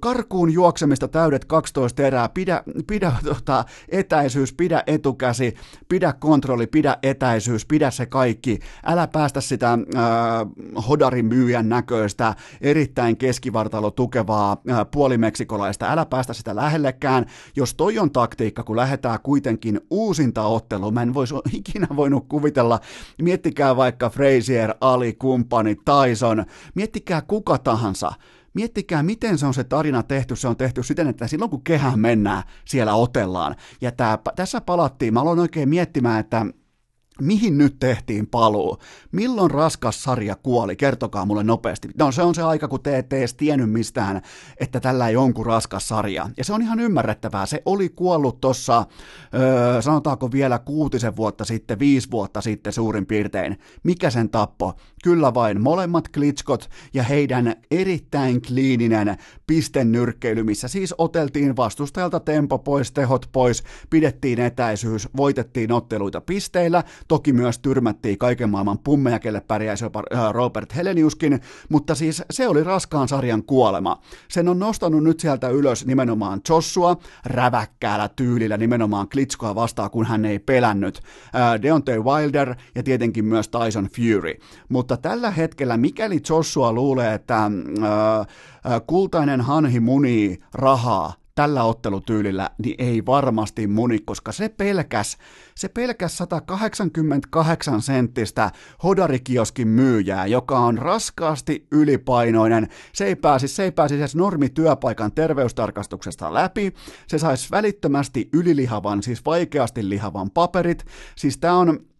Karkuun 0.00 0.52
juoksemista 0.52 1.08
täydet 1.08 1.44
12 1.44 2.02
erää. 2.02 2.28
Pidä, 2.28 2.62
pidä 2.86 3.12
tota, 3.24 3.64
etäisyys, 3.88 4.52
pidä 4.52 4.82
etukäsi, 4.86 5.54
pidä 5.88 6.12
kontrolli, 6.12 6.66
pidä 6.66 6.96
etäisyys, 7.02 7.66
pidä 7.66 7.90
se 7.90 8.06
kaikki. 8.06 8.58
Älä 8.84 9.06
päästä 9.06 9.40
sitä 9.40 9.72
äh, 9.72 10.82
hodarin 10.88 11.26
myyjän 11.26 11.68
näköistä, 11.68 12.34
erittäin 12.60 13.16
keskivartalo 13.16 13.90
tukevaa 13.90 14.56
äh, 14.70 14.86
puolimeksikolaista. 14.90 15.92
Älä 15.92 16.06
päästä 16.06 16.32
sitä 16.32 16.56
lähellekään, 16.56 17.26
jos 17.62 17.74
toi 17.74 17.98
on 17.98 18.10
taktiikka, 18.10 18.62
kun 18.62 18.76
lähdetään 18.76 19.18
kuitenkin 19.22 19.80
uusinta 19.90 20.42
otteluun, 20.42 20.94
mä 20.94 21.02
en 21.02 21.14
voisi 21.14 21.34
ikinä 21.52 21.86
voinut 21.96 22.28
kuvitella, 22.28 22.80
miettikää 23.22 23.76
vaikka 23.76 24.10
Frazier, 24.10 24.74
Ali, 24.80 25.12
kumppani, 25.12 25.76
Tyson, 25.76 26.44
miettikää 26.74 27.22
kuka 27.22 27.58
tahansa, 27.58 28.12
Miettikää, 28.54 29.02
miten 29.02 29.38
se 29.38 29.46
on 29.46 29.54
se 29.54 29.64
tarina 29.64 30.02
tehty. 30.02 30.36
Se 30.36 30.48
on 30.48 30.56
tehty 30.56 30.82
siten, 30.82 31.08
että 31.08 31.26
silloin 31.26 31.50
kun 31.50 31.64
kehään 31.64 32.00
mennään, 32.00 32.42
siellä 32.64 32.94
otellaan. 32.94 33.54
Ja 33.80 33.92
tää, 33.92 34.18
tässä 34.36 34.60
palattiin, 34.60 35.14
mä 35.14 35.20
aloin 35.20 35.38
oikein 35.38 35.68
miettimään, 35.68 36.20
että 36.20 36.46
Mihin 37.20 37.58
nyt 37.58 37.76
tehtiin 37.80 38.26
paluu? 38.26 38.78
Milloin 39.12 39.50
raskas 39.50 40.02
sarja 40.02 40.36
kuoli? 40.36 40.76
Kertokaa 40.76 41.26
mulle 41.26 41.44
nopeasti. 41.44 41.88
No 41.98 42.12
se 42.12 42.22
on 42.22 42.34
se 42.34 42.42
aika, 42.42 42.68
kun 42.68 42.82
te 42.82 42.98
ette 42.98 43.18
edes 43.18 43.34
tiennyt 43.34 43.70
mistään, 43.70 44.22
että 44.60 44.80
tällä 44.80 45.08
ei 45.08 45.14
jonkun 45.14 45.46
raskas 45.46 45.88
sarja. 45.88 46.30
Ja 46.36 46.44
se 46.44 46.52
on 46.52 46.62
ihan 46.62 46.80
ymmärrettävää. 46.80 47.46
Se 47.46 47.62
oli 47.66 47.88
kuollut 47.88 48.40
tuossa, 48.40 48.86
öö, 49.34 49.82
sanotaanko 49.82 50.32
vielä 50.32 50.58
kuutisen 50.58 51.16
vuotta 51.16 51.44
sitten, 51.44 51.78
viisi 51.78 52.10
vuotta 52.10 52.40
sitten 52.40 52.72
suurin 52.72 53.06
piirtein. 53.06 53.58
Mikä 53.82 54.10
sen 54.10 54.30
tappo? 54.30 54.74
Kyllä 55.04 55.34
vain 55.34 55.60
molemmat 55.60 56.08
klitskot 56.08 56.70
ja 56.94 57.02
heidän 57.02 57.54
erittäin 57.70 58.42
kliininen 58.42 59.16
pistennyrkkeily, 59.46 60.42
missä 60.42 60.68
siis 60.68 60.94
oteltiin 60.98 61.56
vastustajalta 61.56 62.20
tempo 62.20 62.58
pois, 62.58 62.92
tehot 62.92 63.28
pois, 63.32 63.64
pidettiin 63.90 64.40
etäisyys, 64.40 65.08
voitettiin 65.16 65.72
otteluita 65.72 66.20
pisteillä, 66.20 66.84
Toki 67.08 67.32
myös 67.32 67.58
tyrmättiin 67.58 68.18
kaiken 68.18 68.50
maailman 68.50 68.78
pummeja, 68.78 69.18
kelle 69.18 69.40
pärjäisi 69.40 69.84
äh, 69.84 70.32
Robert 70.32 70.76
Heleniuskin, 70.76 71.40
mutta 71.68 71.94
siis 71.94 72.22
se 72.30 72.48
oli 72.48 72.64
raskaan 72.64 73.08
sarjan 73.08 73.42
kuolema. 73.42 73.98
Sen 74.28 74.48
on 74.48 74.58
nostanut 74.58 75.04
nyt 75.04 75.20
sieltä 75.20 75.48
ylös 75.48 75.86
nimenomaan 75.86 76.40
Joshua 76.48 76.96
räväkkäällä 77.24 78.08
tyylillä 78.08 78.56
nimenomaan 78.56 79.08
Klitskoa 79.08 79.54
vastaan, 79.54 79.90
kun 79.90 80.06
hän 80.06 80.24
ei 80.24 80.38
pelännyt. 80.38 81.00
Äh, 81.34 81.62
Deontay 81.62 82.02
Wilder 82.02 82.54
ja 82.74 82.82
tietenkin 82.82 83.24
myös 83.24 83.48
Tyson 83.48 83.88
Fury. 83.96 84.34
Mutta 84.68 84.96
tällä 84.96 85.30
hetkellä, 85.30 85.76
mikäli 85.76 86.20
Joshua 86.28 86.72
luulee, 86.72 87.14
että 87.14 87.44
äh, 87.44 87.50
kultainen 88.86 89.40
hanhi 89.40 89.80
munii 89.80 90.38
rahaa 90.54 91.21
tällä 91.34 91.64
ottelutyylillä, 91.64 92.50
niin 92.58 92.74
ei 92.78 93.06
varmasti 93.06 93.66
muni, 93.66 93.98
koska 93.98 94.32
se 94.32 94.48
pelkäs, 94.48 95.16
se 95.54 95.68
pelkäs 95.68 96.16
188 96.16 97.82
senttistä 97.82 98.50
hodarikioskin 98.82 99.68
myyjää, 99.68 100.26
joka 100.26 100.58
on 100.58 100.78
raskaasti 100.78 101.66
ylipainoinen, 101.70 102.68
se 102.92 103.04
ei 103.04 103.16
pääsi, 103.16 103.48
se 103.48 103.62
ei 103.62 103.72
pääsi 103.72 103.94
edes 103.94 104.16
normityöpaikan 104.16 105.12
terveystarkastuksesta 105.12 106.34
läpi, 106.34 106.74
se 107.06 107.18
saisi 107.18 107.48
välittömästi 107.50 108.28
ylilihavan, 108.32 109.02
siis 109.02 109.24
vaikeasti 109.24 109.88
lihavan 109.88 110.30
paperit, 110.30 110.84
siis 111.16 111.38
tämä 111.38 111.56
on 111.56 111.91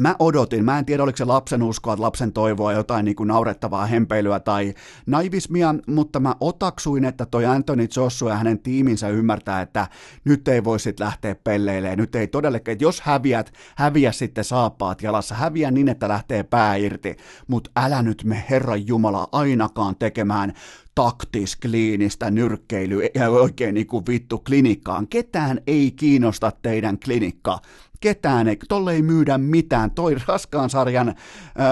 Mä 0.00 0.16
odotin, 0.18 0.64
mä 0.64 0.78
en 0.78 0.84
tiedä 0.84 1.02
oliko 1.02 1.16
se 1.16 1.24
lapsen 1.24 1.62
uskoa, 1.62 1.96
lapsen 1.98 2.32
toivoa, 2.32 2.72
jotain 2.72 3.04
niin 3.04 3.16
kuin 3.16 3.28
naurettavaa 3.28 3.86
hempeilyä 3.86 4.40
tai 4.40 4.74
naivismia, 5.06 5.74
mutta 5.86 6.20
mä 6.20 6.34
otaksuin, 6.40 7.04
että 7.04 7.26
toi 7.26 7.46
Anthony 7.46 7.88
Joshua 7.96 8.30
ja 8.30 8.36
hänen 8.36 8.58
tiiminsä 8.58 9.08
ymmärtää, 9.08 9.60
että 9.60 9.86
nyt 10.24 10.48
ei 10.48 10.64
voi 10.64 10.80
sitten 10.80 11.04
lähteä 11.04 11.34
pelleilemään, 11.34 11.98
nyt 11.98 12.14
ei 12.14 12.26
todellakin, 12.26 12.72
että 12.72 12.84
jos 12.84 13.00
häviät, 13.00 13.52
häviä 13.76 14.12
sitten 14.12 14.44
saappaat 14.44 15.02
jalassa, 15.02 15.34
häviä 15.34 15.70
niin, 15.70 15.88
että 15.88 16.08
lähtee 16.08 16.42
pää 16.42 16.76
irti, 16.76 17.16
mutta 17.46 17.70
älä 17.76 18.02
nyt 18.02 18.24
me 18.24 18.44
Herran 18.50 18.86
Jumala 18.86 19.28
ainakaan 19.32 19.96
tekemään 19.96 20.52
taktis, 20.94 21.56
kliinistä 21.56 22.30
nyrkkeilyä 22.30 23.08
ja 23.14 23.30
oikein 23.30 23.74
niin 23.74 23.86
kuin 23.86 24.04
vittu 24.08 24.38
klinikkaan. 24.38 25.08
Ketään 25.08 25.60
ei 25.66 25.90
kiinnosta 25.90 26.52
teidän 26.62 26.98
klinikka 27.04 27.58
ketään, 28.04 28.46
tolle 28.68 28.92
ei 28.92 29.02
myydä 29.02 29.38
mitään. 29.38 29.90
Toi 29.90 30.16
raskaan 30.28 30.70
sarjan 30.70 31.14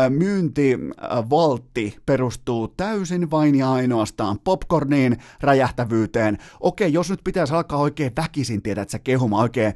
myyntivaltti 0.09 1.97
perustuu 2.07 2.69
täysin 2.69 3.31
vain 3.31 3.55
ja 3.55 3.73
ainoastaan 3.73 4.39
popcorniin, 4.45 5.17
räjähtävyyteen. 5.41 6.39
Okei, 6.61 6.93
jos 6.93 7.11
nyt 7.11 7.21
pitäisi 7.25 7.55
alkaa 7.55 7.79
oikein 7.79 8.13
väkisin, 8.17 8.63
tiedät 8.63 8.91
sä 8.91 8.99
kehuma 8.99 9.41
oikein. 9.41 9.75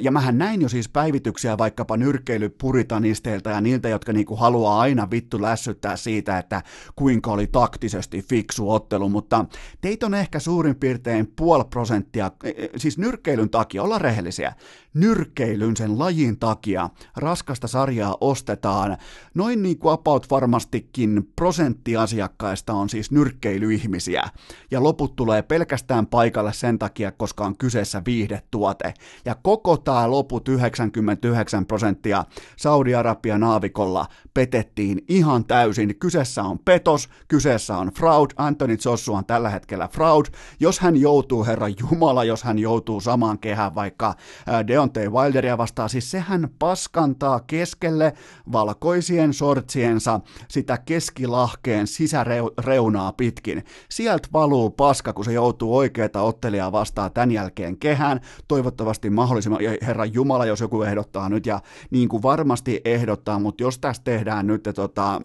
Ja 0.00 0.10
mähän 0.10 0.38
näin 0.38 0.62
jo 0.62 0.68
siis 0.68 0.88
päivityksiä 0.88 1.58
vaikkapa 1.58 1.96
nyrkkeilypuritanisteilta 1.96 3.50
ja 3.50 3.60
niiltä, 3.60 3.88
jotka 3.88 4.12
niinku 4.12 4.36
haluaa 4.36 4.80
aina 4.80 5.10
vittu 5.10 5.42
lässyttää 5.42 5.96
siitä, 5.96 6.38
että 6.38 6.62
kuinka 6.96 7.32
oli 7.32 7.46
taktisesti 7.46 8.22
fiksu 8.22 8.70
ottelu, 8.70 9.08
mutta 9.08 9.44
teitä 9.80 10.06
on 10.06 10.14
ehkä 10.14 10.38
suurin 10.38 10.76
piirtein 10.76 11.32
puoli 11.36 11.64
prosenttia, 11.70 12.30
siis 12.76 12.98
nyrkkeilyn 12.98 13.50
takia, 13.50 13.82
olla 13.82 13.98
rehellisiä, 13.98 14.52
nyrkkeilyn 14.94 15.76
sen 15.78 15.98
lajin 15.98 16.38
takia 16.38 16.90
raskasta 17.16 17.68
sarjaa 17.68 18.16
ostetaan. 18.20 18.96
Noin 19.34 19.62
niin 19.62 19.78
kuin 19.78 19.92
about 19.92 20.26
varmastikin 20.30 21.32
prosentti 21.36 21.96
asiakkaista 21.96 22.72
on 22.72 22.88
siis 22.88 23.10
nyrkkeilyihmisiä, 23.10 24.22
ja 24.70 24.82
loput 24.82 25.16
tulee 25.16 25.42
pelkästään 25.42 26.06
paikalle 26.06 26.52
sen 26.52 26.78
takia, 26.78 27.12
koska 27.12 27.44
on 27.44 27.56
kyseessä 27.56 28.02
viihdetuote. 28.06 28.94
Ja 29.24 29.34
koko 29.42 29.76
tämä 29.76 30.10
loput 30.10 30.48
99 30.48 31.66
prosenttia 31.66 32.24
Saudi-Arabian 32.56 33.44
aavikolla 33.44 34.06
petettiin 34.34 35.04
ihan 35.08 35.44
täysin. 35.44 35.98
Kyseessä 35.98 36.42
on 36.42 36.58
petos, 36.58 37.08
kyseessä 37.28 37.76
on 37.76 37.90
fraud, 37.98 38.30
Anthony 38.36 38.76
Joshua 38.84 39.18
on 39.18 39.24
tällä 39.24 39.50
hetkellä 39.50 39.88
fraud. 39.88 40.26
Jos 40.60 40.80
hän 40.80 40.96
joutuu, 40.96 41.44
herra 41.44 41.68
Jumala, 41.68 42.24
jos 42.24 42.42
hän 42.44 42.58
joutuu 42.58 43.00
samaan 43.00 43.38
kehään 43.38 43.74
vaikka 43.74 44.14
Deontay 44.66 45.08
Wilderia 45.08 45.57
vastaan, 45.58 45.88
siis 45.88 46.10
sehän 46.10 46.48
paskantaa 46.58 47.40
keskelle 47.40 48.12
valkoisien 48.52 49.34
sortsiensa 49.34 50.20
sitä 50.48 50.78
keskilahkeen 50.78 51.86
sisäreunaa 51.86 53.12
pitkin. 53.12 53.64
Sieltä 53.90 54.28
valuu 54.32 54.70
paska, 54.70 55.12
kun 55.12 55.24
se 55.24 55.32
joutuu 55.32 55.76
oikeita 55.76 56.22
ottelijaa 56.22 56.72
vastaan 56.72 57.12
tämän 57.12 57.30
jälkeen 57.30 57.78
kehään. 57.78 58.20
Toivottavasti 58.48 59.10
mahdollisimman, 59.10 59.60
herra 59.82 60.04
Jumala, 60.04 60.46
jos 60.46 60.60
joku 60.60 60.82
ehdottaa 60.82 61.28
nyt, 61.28 61.46
ja 61.46 61.60
niin 61.90 62.08
kuin 62.08 62.22
varmasti 62.22 62.80
ehdottaa, 62.84 63.38
mutta 63.38 63.62
jos 63.62 63.78
tästä 63.78 64.04
tehdään 64.04 64.46
nyt 64.46 64.62
tota, 64.74 65.20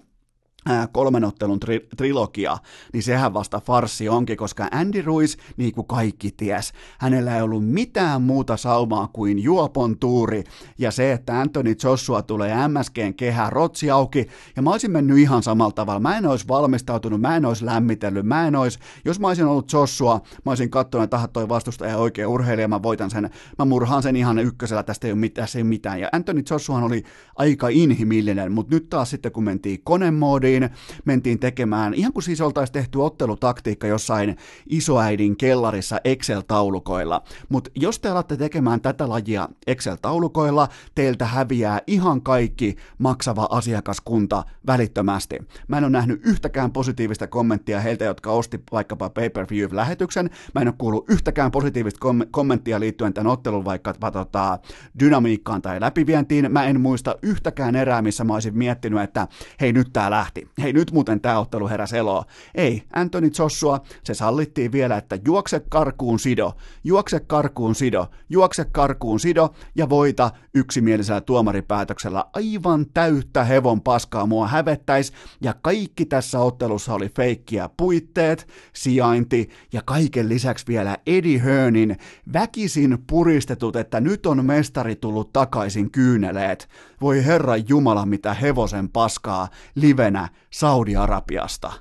kolmen 0.92 1.24
ottelun 1.24 1.60
tri- 1.66 1.88
trilogia, 1.98 2.58
niin 2.94 3.04
sehän 3.04 3.34
vasta 3.34 3.62
farsi 3.66 4.10
onkin, 4.10 4.38
koska 4.38 4.68
Andy 4.72 5.02
Ruiz, 5.02 5.36
niin 5.58 5.74
kuin 5.74 5.88
kaikki 5.88 6.32
ties, 6.38 6.74
hänellä 7.00 7.36
ei 7.36 7.42
ollut 7.42 7.66
mitään 7.68 8.22
muuta 8.22 8.58
saumaa 8.58 9.08
kuin 9.08 9.40
juopon 9.44 10.00
tuuri 10.00 10.44
ja 10.78 10.92
se, 10.92 11.12
että 11.12 11.40
Anthony 11.40 11.76
Joshua 11.84 12.22
tulee 12.22 12.68
MSGn 12.68 13.14
kehää 13.18 13.50
rotsi 13.50 13.92
auki 13.92 14.28
ja 14.56 14.62
mä 14.62 14.72
olisin 14.72 14.92
mennyt 14.92 15.18
ihan 15.18 15.44
samalla 15.44 15.72
tavalla. 15.72 16.00
Mä 16.00 16.18
en 16.18 16.26
olisi 16.26 16.48
valmistautunut, 16.48 17.22
mä 17.22 17.36
en 17.36 17.46
olisi 17.46 17.66
lämmitellyt, 17.66 18.26
mä 18.26 18.48
en 18.48 18.56
olisi, 18.56 18.80
jos 19.06 19.20
mä 19.20 19.28
olisin 19.28 19.46
ollut 19.46 19.74
Joshua, 19.74 20.22
mä 20.46 20.52
olisin 20.52 20.70
katsonut, 20.70 21.04
että 21.04 21.28
toi 21.34 21.50
vastustaja 21.50 21.98
oikein 21.98 22.28
urheilija, 22.28 22.68
mä 22.68 22.84
voitan 22.84 23.10
sen, 23.10 23.30
mä 23.60 23.66
murhaan 23.66 24.04
sen 24.04 24.16
ihan 24.16 24.40
ykkösellä, 24.40 24.84
tästä 24.84 25.08
ei 25.08 25.14
ole 25.14 25.20
mitään, 25.20 25.48
ei 25.56 25.62
ole 25.62 25.70
mitään. 25.70 26.00
Ja 26.00 26.10
Anthony 26.12 26.44
Joshua 26.50 26.78
oli 26.78 27.04
aika 27.36 27.68
inhimillinen, 27.68 28.52
mutta 28.52 28.76
nyt 28.76 28.90
taas 28.90 29.10
sitten 29.10 29.32
kun 29.32 29.44
mentiin 29.44 29.82
konemoodiin, 29.84 30.53
mentiin, 30.60 30.80
mentiin 31.06 31.40
tekemään, 31.40 31.94
ihan 31.94 32.14
kuin 32.14 32.24
siis 32.24 32.42
oltaisiin 32.42 32.74
tehty 32.74 32.98
ottelutaktiikka 32.98 33.88
jossain 33.88 34.38
isoäidin 34.70 35.38
kellarissa 35.38 36.00
Excel-taulukoilla. 36.04 37.22
Mutta 37.50 37.70
jos 37.76 38.00
te 38.00 38.10
alatte 38.10 38.38
tekemään 38.38 38.82
tätä 38.82 39.10
lajia 39.10 39.50
Excel-taulukoilla, 39.68 40.68
teiltä 40.96 41.26
häviää 41.26 41.82
ihan 41.88 42.22
kaikki 42.22 42.76
maksava 42.98 43.48
asiakaskunta 43.52 44.44
välittömästi. 44.68 45.40
Mä 45.68 45.78
en 45.78 45.84
ole 45.84 45.92
nähnyt 45.92 46.22
yhtäkään 46.26 46.72
positiivista 46.72 47.28
kommenttia 47.28 47.80
heiltä, 47.80 48.06
jotka 48.06 48.32
osti 48.32 48.60
vaikkapa 48.72 49.10
pay-per-view-lähetyksen. 49.10 50.30
Mä 50.56 50.62
en 50.62 50.68
ole 50.68 50.76
kuullut 50.78 51.10
yhtäkään 51.10 51.52
positiivista 51.52 52.00
kom- 52.00 52.28
kommenttia 52.32 52.80
liittyen 52.80 53.14
tämän 53.14 53.32
ottelun 53.32 53.66
vaikka 53.66 53.94
tota, 53.94 54.60
dynamiikkaan 55.00 55.62
tai 55.62 55.82
läpivientiin. 55.82 56.52
Mä 56.52 56.64
en 56.64 56.82
muista 56.82 57.16
yhtäkään 57.22 57.76
erää, 57.76 58.02
missä 58.02 58.24
mä 58.24 58.34
olisin 58.34 58.58
miettinyt, 58.58 59.02
että 59.02 59.28
hei 59.62 59.74
nyt 59.74 59.90
tää 59.94 60.12
lähti 60.12 60.43
hei 60.62 60.74
nyt 60.74 60.92
muuten 60.92 61.22
tämä 61.22 61.40
ottelu 61.40 61.68
heräs 61.68 61.94
eloa. 61.94 62.26
Ei, 62.56 62.84
Anthony 62.94 63.32
Joshua, 63.40 63.82
se 64.04 64.14
sallittiin 64.14 64.72
vielä, 64.72 64.98
että 64.98 65.18
juokse 65.26 65.62
karkuun 65.70 66.20
sido, 66.20 66.54
juokse 66.84 67.20
karkuun 67.20 67.76
sido, 67.76 68.08
juokse 68.30 68.66
karkuun 68.72 69.20
sido 69.20 69.50
ja 69.76 69.90
voita 69.90 70.32
yksimielisellä 70.54 71.22
tuomaripäätöksellä 71.22 72.26
aivan 72.34 72.86
täyttä 72.94 73.44
hevon 73.44 73.82
paskaa 73.82 74.26
mua 74.26 74.48
hävettäis 74.48 75.14
ja 75.42 75.54
kaikki 75.62 76.06
tässä 76.06 76.40
ottelussa 76.40 76.94
oli 76.94 77.10
feikkiä 77.10 77.70
puitteet, 77.78 78.48
sijainti 78.74 79.50
ja 79.74 79.82
kaiken 79.86 80.30
lisäksi 80.30 80.66
vielä 80.68 80.98
Eddie 81.08 81.44
Hearnin 81.44 81.98
väkisin 82.34 82.98
puristetut, 83.08 83.76
että 83.76 84.00
nyt 84.00 84.26
on 84.26 84.46
mestari 84.46 84.96
tullut 84.96 85.34
takaisin 85.34 85.92
kyyneleet. 85.92 86.70
Voi 87.02 87.26
herra 87.26 87.58
Jumala 87.58 88.06
mitä 88.06 88.34
hevosen 88.34 88.90
paskaa 88.90 89.48
livenä 89.76 90.30
Saudi-Arabiasta. 90.54 91.74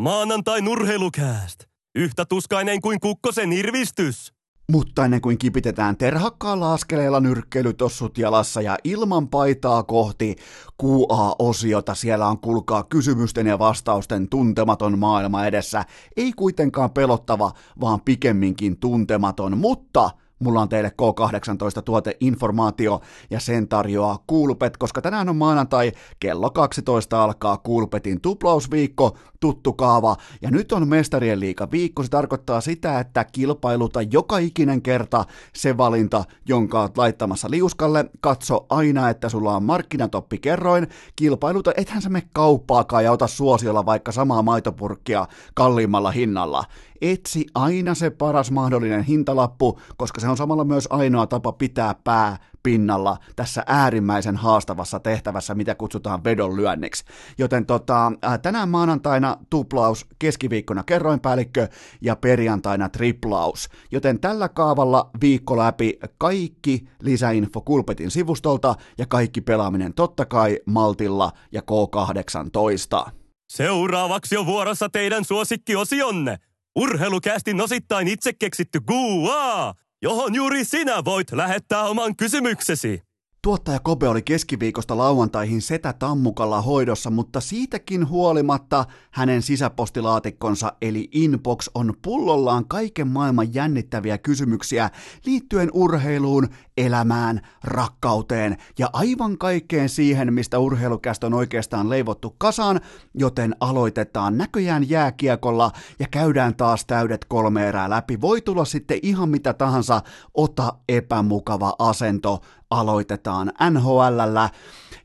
Maanantai 0.00 0.60
nurheilukääst. 0.62 1.64
Yhtä 1.94 2.24
tuskainen 2.24 2.80
kuin 2.80 3.00
kukkosen 3.00 3.52
irvistys. 3.52 4.32
Mutta 4.72 5.04
ennen 5.04 5.20
kuin 5.20 5.38
kipitetään 5.38 5.96
terhakkaalla 5.96 6.74
askeleella 6.74 7.20
nyrkkeilytossut 7.20 8.18
jalassa 8.18 8.60
ja 8.60 8.76
ilman 8.84 9.28
paitaa 9.28 9.82
kohti 9.82 10.36
QA-osiota, 10.82 11.94
siellä 11.94 12.26
on 12.26 12.38
kulkaa 12.40 12.82
kysymysten 12.82 13.46
ja 13.46 13.58
vastausten 13.58 14.28
tuntematon 14.28 14.98
maailma 14.98 15.46
edessä. 15.46 15.84
Ei 16.16 16.32
kuitenkaan 16.32 16.90
pelottava, 16.90 17.52
vaan 17.80 18.00
pikemminkin 18.00 18.80
tuntematon, 18.80 19.58
mutta 19.58 20.10
Mulla 20.40 20.60
on 20.60 20.68
teille 20.68 20.92
K18 21.02 21.82
tuoteinformaatio 21.84 23.00
ja 23.30 23.40
sen 23.40 23.68
tarjoaa 23.68 24.24
Kulpet, 24.26 24.76
koska 24.76 25.02
tänään 25.02 25.28
on 25.28 25.36
maanantai, 25.36 25.92
kello 26.20 26.50
12 26.50 27.24
alkaa 27.24 27.56
Kulpetin 27.56 28.20
tuplausviikko, 28.20 29.16
tuttu 29.40 29.72
kaava, 29.72 30.16
ja 30.42 30.50
nyt 30.50 30.72
on 30.72 30.88
mestarien 30.88 31.40
liiga 31.40 31.68
viikko. 31.70 32.02
Se 32.02 32.08
tarkoittaa 32.08 32.60
sitä, 32.60 33.00
että 33.00 33.24
kilpailuta 33.24 34.02
joka 34.02 34.38
ikinen 34.38 34.82
kerta 34.82 35.24
se 35.54 35.76
valinta, 35.76 36.24
jonka 36.48 36.80
oot 36.80 36.98
laittamassa 36.98 37.50
liuskalle. 37.50 38.10
Katso 38.20 38.66
aina, 38.68 39.10
että 39.10 39.28
sulla 39.28 39.56
on 39.56 39.62
markkinatoppi 39.62 40.38
kerroin. 40.38 40.86
Kilpailuta, 41.16 41.72
ethän 41.76 42.02
sä 42.02 42.08
me 42.08 42.22
kauppaakaan 42.34 43.04
ja 43.04 43.12
ota 43.12 43.26
suosiolla 43.26 43.86
vaikka 43.86 44.12
samaa 44.12 44.42
maitopurkkia 44.42 45.26
kalliimmalla 45.54 46.10
hinnalla 46.10 46.64
etsi 47.00 47.46
aina 47.54 47.94
se 47.94 48.10
paras 48.10 48.50
mahdollinen 48.50 49.02
hintalappu, 49.02 49.80
koska 49.96 50.20
se 50.20 50.28
on 50.30 50.36
samalla 50.36 50.64
myös 50.64 50.86
ainoa 50.90 51.26
tapa 51.26 51.52
pitää 51.52 51.94
pää 52.04 52.36
pinnalla 52.62 53.16
tässä 53.36 53.62
äärimmäisen 53.66 54.36
haastavassa 54.36 55.00
tehtävässä, 55.00 55.54
mitä 55.54 55.74
kutsutaan 55.74 56.24
vedonlyönniksi. 56.24 57.04
Joten 57.38 57.66
tota, 57.66 58.12
tänään 58.42 58.68
maanantaina 58.68 59.36
tuplaus, 59.50 60.06
keskiviikkona 60.18 60.82
kerroinpäällikkö 60.82 61.68
ja 62.00 62.16
perjantaina 62.16 62.88
triplaus. 62.88 63.68
Joten 63.90 64.20
tällä 64.20 64.48
kaavalla 64.48 65.10
viikko 65.20 65.56
läpi 65.56 65.98
kaikki 66.18 66.88
lisäinfo 67.02 67.60
Kulpetin 67.60 68.10
sivustolta 68.10 68.74
ja 68.98 69.06
kaikki 69.06 69.40
pelaaminen 69.40 69.94
totta 69.94 70.24
kai 70.24 70.58
Maltilla 70.66 71.32
ja 71.52 71.60
K18. 71.60 73.10
Seuraavaksi 73.48 74.36
on 74.36 74.46
vuorossa 74.46 74.88
teidän 74.88 75.24
suosikkiosionne– 75.24 76.36
Urheilukästin 76.76 77.60
osittain 77.60 78.08
itse 78.08 78.32
keksitty 78.32 78.80
Gua, 78.80 79.74
johon 80.02 80.34
juuri 80.34 80.64
sinä 80.64 81.04
voit 81.04 81.32
lähettää 81.32 81.82
oman 81.82 82.16
kysymyksesi. 82.16 83.09
Tuottaja 83.42 83.80
Kobe 83.80 84.08
oli 84.08 84.22
keskiviikosta 84.22 84.96
lauantaihin 84.96 85.62
setä 85.62 85.92
tammukalla 85.92 86.62
hoidossa, 86.62 87.10
mutta 87.10 87.40
siitäkin 87.40 88.08
huolimatta 88.08 88.84
hänen 89.10 89.42
sisäpostilaatikkonsa 89.42 90.72
eli 90.82 91.08
inbox 91.12 91.68
on 91.74 91.94
pullollaan 92.02 92.68
kaiken 92.68 93.08
maailman 93.08 93.54
jännittäviä 93.54 94.18
kysymyksiä 94.18 94.90
liittyen 95.26 95.70
urheiluun, 95.72 96.48
elämään, 96.76 97.40
rakkauteen 97.64 98.56
ja 98.78 98.90
aivan 98.92 99.38
kaikkeen 99.38 99.88
siihen, 99.88 100.34
mistä 100.34 100.58
urheilukästä 100.58 101.26
on 101.26 101.34
oikeastaan 101.34 101.90
leivottu 101.90 102.34
kasaan, 102.38 102.80
joten 103.14 103.56
aloitetaan 103.60 104.38
näköjään 104.38 104.90
jääkiekolla 104.90 105.70
ja 105.98 106.06
käydään 106.10 106.56
taas 106.56 106.84
täydet 106.86 107.24
kolme 107.24 107.68
erää 107.68 107.90
läpi. 107.90 108.20
Voi 108.20 108.40
tulla 108.40 108.64
sitten 108.64 108.98
ihan 109.02 109.28
mitä 109.28 109.52
tahansa, 109.52 110.02
ota 110.34 110.72
epämukava 110.88 111.74
asento, 111.78 112.40
aloitetaan 112.70 113.52
NHLllä. 113.70 114.50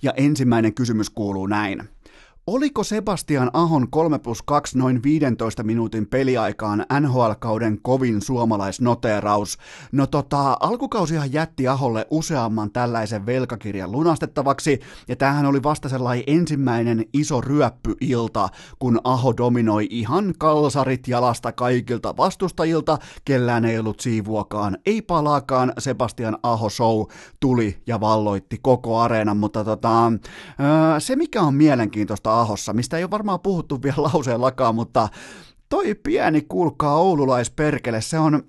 Ja 0.02 0.14
ensimmäinen 0.18 0.74
kysymys 0.74 1.10
kuuluu 1.10 1.48
näin. 1.48 1.95
Oliko 2.48 2.84
Sebastian 2.84 3.52
Ahon 3.54 3.90
3 3.90 4.20
plus 4.20 4.42
2 4.42 4.78
noin 4.78 5.04
15 5.04 5.64
minuutin 5.64 6.08
peliaikaan 6.08 6.86
NHL-kauden 7.00 7.80
kovin 7.82 8.22
suomalaisnoteraus? 8.22 9.58
No 9.92 10.08
tota, 10.08 10.58
alkukausihan 10.60 11.34
jätti 11.34 11.68
Aholle 11.68 12.08
useamman 12.10 12.72
tällaisen 12.72 13.26
velkakirjan 13.26 13.92
lunastettavaksi, 13.92 14.80
ja 15.08 15.16
tämähän 15.16 15.46
oli 15.46 15.64
vasta 15.64 15.90
sellainen 15.90 16.24
ensimmäinen 16.28 17.06
iso 17.14 17.42
ryöppyilta, 17.42 18.50
kun 18.80 19.00
Aho 19.04 19.34
dominoi 19.38 19.88
ihan 19.90 20.34
kalsarit 20.38 21.08
jalasta 21.08 21.52
kaikilta 21.52 22.18
vastustajilta, 22.18 22.98
kellään 23.26 23.66
ei 23.66 23.80
ollut 23.80 24.00
siivuakaan, 24.00 24.78
ei 24.86 25.02
palaakaan, 25.02 25.74
Sebastian 25.78 26.38
Aho 26.44 26.70
show 26.70 27.06
tuli 27.40 27.78
ja 27.88 28.00
valloitti 28.00 28.60
koko 28.62 29.00
areenan, 29.00 29.38
mutta 29.38 29.64
tota, 29.64 30.12
se 31.00 31.16
mikä 31.16 31.42
on 31.42 31.56
mielenkiintoista 31.56 32.35
Ahossa, 32.42 32.74
mistä 32.74 32.98
ei 32.98 33.04
ole 33.04 33.12
varmaan 33.12 33.40
puhuttu 33.40 33.84
vielä 33.84 33.96
lauseellakaan, 34.14 34.76
mutta 34.76 35.10
toi 35.70 35.96
pieni, 35.96 36.42
kuulkaa 36.42 36.96
oululaisperkele, 36.96 38.02
se 38.02 38.20
on 38.20 38.44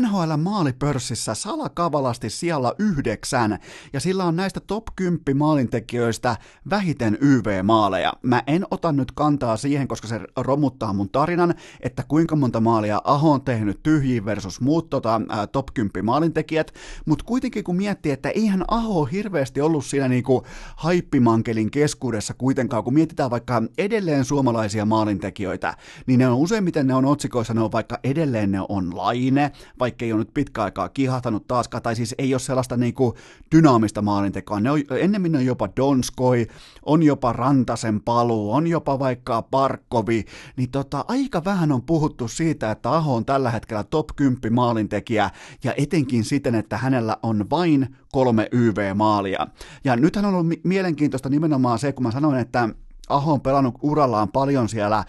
NHL 0.00 0.36
maalipörssissä 0.36 1.34
salakavalasti 1.34 2.30
siellä 2.30 2.72
yhdeksän, 2.78 3.58
ja 3.92 4.00
sillä 4.00 4.24
on 4.24 4.36
näistä 4.36 4.60
top 4.60 4.84
10 4.96 5.20
maalintekijöistä 5.34 6.36
vähiten 6.70 7.18
YV-maaleja. 7.20 8.12
Mä 8.22 8.42
en 8.46 8.66
ota 8.70 8.92
nyt 8.92 9.12
kantaa 9.12 9.56
siihen, 9.56 9.88
koska 9.88 10.08
se 10.08 10.20
romuttaa 10.36 10.92
mun 10.92 11.10
tarinan, 11.10 11.54
että 11.80 12.04
kuinka 12.08 12.36
monta 12.36 12.60
maalia 12.60 13.00
Aho 13.04 13.32
on 13.32 13.42
tehnyt 13.42 13.82
tyhjiin 13.82 14.24
versus 14.24 14.60
muut 14.60 14.90
tota, 14.90 15.20
ää, 15.28 15.46
top 15.46 15.66
10 15.74 16.04
maalintekijät, 16.04 16.74
mutta 17.06 17.24
kuitenkin 17.24 17.64
kun 17.64 17.76
miettii, 17.76 18.12
että 18.12 18.30
eihän 18.30 18.64
Aho 18.68 19.04
hirveästi 19.04 19.60
ollut 19.60 19.84
siinä 19.84 20.08
niinku 20.08 20.42
haippimankelin 20.76 21.70
keskuudessa 21.70 22.34
kuitenkaan, 22.34 22.84
kun 22.84 22.94
mietitään 22.94 23.30
vaikka 23.30 23.62
edelleen 23.78 24.24
suomalaisia 24.24 24.84
maalintekijöitä, 24.84 25.76
niin 26.06 26.18
ne 26.18 26.28
on 26.28 26.36
useimmiten 26.36 26.86
ne 26.86 26.94
on 26.94 27.04
otsikoissa, 27.04 27.54
ne 27.54 27.60
on 27.60 27.72
vaikka 27.72 27.98
edelleen 28.04 28.50
ne 28.50 28.60
on 28.68 28.96
Laine, 28.96 29.52
vaikka 29.78 30.04
ei 30.04 30.12
ole 30.12 30.18
nyt 30.18 30.34
pitkä 30.34 30.62
aikaa 30.62 30.88
kihahtanut 30.88 31.46
taaskaan, 31.46 31.82
tai 31.82 31.96
siis 31.96 32.14
ei 32.18 32.34
ole 32.34 32.40
sellaista 32.40 32.76
niin 32.76 32.94
kuin 32.94 33.14
dynaamista 33.56 34.02
maalintekoa. 34.02 34.60
Ne 34.60 34.70
on, 34.70 34.80
ennemmin 35.00 35.36
on 35.36 35.46
jopa 35.46 35.68
Donskoi, 35.76 36.46
on 36.86 37.02
jopa 37.02 37.32
Rantasen 37.32 38.00
paluu, 38.00 38.52
on 38.52 38.66
jopa 38.66 38.98
vaikka 38.98 39.42
Parkkovi, 39.42 40.24
niin 40.56 40.70
tota, 40.70 41.04
aika 41.08 41.44
vähän 41.44 41.72
on 41.72 41.82
puhuttu 41.82 42.28
siitä, 42.28 42.70
että 42.70 42.90
Aho 42.90 43.14
on 43.14 43.24
tällä 43.24 43.50
hetkellä 43.50 43.84
top 43.84 44.06
10 44.16 44.54
maalintekijä, 44.54 45.30
ja 45.64 45.74
etenkin 45.76 46.24
siten, 46.24 46.54
että 46.54 46.78
hänellä 46.78 47.16
on 47.22 47.50
vain 47.50 47.96
kolme 48.12 48.48
YV-maalia. 48.52 49.46
Ja 49.84 49.96
nythän 49.96 50.24
on 50.24 50.34
ollut 50.34 50.58
mielenkiintoista 50.64 51.28
nimenomaan 51.28 51.78
se, 51.78 51.92
kun 51.92 52.02
mä 52.02 52.10
sanoin, 52.10 52.38
että 52.38 52.68
Aho 53.10 53.32
on 53.32 53.40
pelannut 53.40 53.74
urallaan 53.82 54.28
paljon 54.28 54.68
siellä 54.68 55.04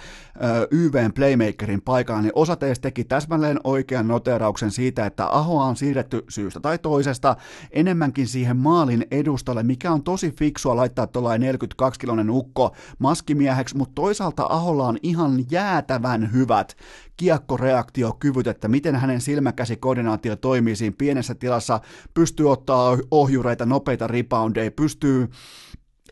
YVn 0.72 1.14
playmakerin 1.14 1.82
paikalla, 1.82 2.22
niin 2.22 2.32
osa 2.36 2.56
teistä 2.56 2.82
teki 2.82 3.04
täsmälleen 3.04 3.60
oikean 3.64 4.08
noterauksen 4.08 4.72
siitä, 4.72 5.06
että 5.06 5.28
Ahoa 5.28 5.66
on 5.66 5.76
siirretty 5.76 6.26
syystä 6.30 6.60
tai 6.60 6.78
toisesta 6.78 7.36
enemmänkin 7.72 8.28
siihen 8.28 8.58
maalin 8.58 9.06
edustalle, 9.12 9.64
mikä 9.64 9.92
on 9.92 10.04
tosi 10.04 10.32
fiksua 10.32 10.76
laittaa 10.76 11.08
tuollainen 11.08 11.56
42-kilonen 11.56 12.30
ukko 12.30 12.76
maskimieheksi, 13.00 13.78
mutta 13.78 13.96
toisaalta 13.96 14.46
Aholla 14.50 14.88
on 14.88 14.98
ihan 15.04 15.46
jäätävän 15.52 16.34
hyvät 16.34 16.76
kiekkoreaktiokyvyt, 17.18 18.48
että 18.48 18.68
miten 18.68 18.96
hänen 18.96 19.22
silmäkäsikoordinaatio 19.22 20.36
toimii 20.36 20.76
siinä 20.76 20.96
pienessä 20.98 21.36
tilassa, 21.36 21.80
pystyy 22.14 22.52
ottaa 22.52 22.98
ohjureita, 23.12 23.66
nopeita 23.66 24.08
reboundeja, 24.08 24.72
pystyy 24.72 25.30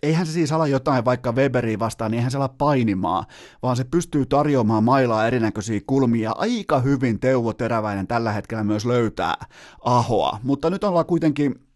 eihän 0.04 0.26
se 0.26 0.32
siis 0.32 0.52
ala 0.52 0.68
jotain 0.68 1.06
vaikka 1.06 1.32
Weberiä 1.32 1.80
vastaan, 1.80 2.12
niin 2.12 2.18
eihän 2.18 2.32
se 2.32 2.38
ala 2.38 2.48
painimaan, 2.48 3.26
vaan 3.64 3.78
se 3.78 3.84
pystyy 3.84 4.26
tarjoamaan 4.26 4.84
mailaa 4.84 5.28
erinäköisiä 5.28 5.82
kulmia. 5.88 6.32
Aika 6.32 6.80
hyvin 6.80 7.20
Teuvo 7.20 7.54
Teräväinen 7.54 8.08
tällä 8.08 8.32
hetkellä 8.32 8.64
myös 8.64 8.86
löytää 8.86 9.34
Ahoa, 9.82 10.40
mutta 10.44 10.70
nyt 10.70 10.84
ollaan 10.84 11.06
kuitenkin 11.06 11.69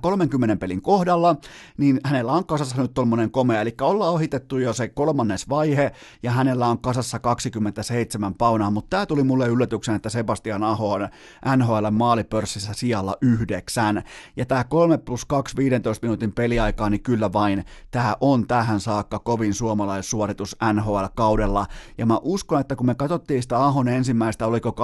30 0.00 0.56
pelin 0.56 0.82
kohdalla, 0.82 1.36
niin 1.78 2.00
hänellä 2.04 2.32
on 2.32 2.46
kasassa 2.46 2.82
nyt 2.82 2.94
tuommoinen 2.94 3.30
komea, 3.30 3.60
eli 3.60 3.74
ollaan 3.80 4.12
ohitettu 4.12 4.58
jo 4.58 4.72
se 4.72 4.88
kolmannes 4.88 5.48
vaihe, 5.48 5.92
ja 6.22 6.30
hänellä 6.30 6.66
on 6.66 6.78
kasassa 6.78 7.18
27 7.18 8.34
paunaa, 8.34 8.70
mutta 8.70 8.90
tämä 8.90 9.06
tuli 9.06 9.22
mulle 9.22 9.46
yllätyksen, 9.46 9.94
että 9.94 10.08
Sebastian 10.08 10.62
Aho 10.62 10.92
on 10.92 11.08
NHL 11.56 11.90
maalipörssissä 11.90 12.72
sijalla 12.72 13.16
yhdeksän, 13.22 14.02
ja 14.36 14.46
tämä 14.46 14.64
3 14.64 14.98
plus 14.98 15.24
2 15.24 15.56
15 15.56 16.06
minuutin 16.06 16.32
peliaikaa, 16.32 16.90
niin 16.90 17.02
kyllä 17.02 17.32
vain 17.32 17.64
tämä 17.90 18.16
on 18.20 18.46
tähän 18.46 18.80
saakka 18.80 19.18
kovin 19.18 19.54
suomalaissuoritus 19.54 20.56
NHL-kaudella, 20.72 21.66
ja 21.98 22.06
mä 22.06 22.18
uskon, 22.22 22.60
että 22.60 22.76
kun 22.76 22.86
me 22.86 22.94
katsottiin 22.94 23.42
sitä 23.42 23.64
Ahon 23.64 23.88
ensimmäistä, 23.88 24.46
oliko 24.46 24.74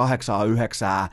8-9 1.07 1.09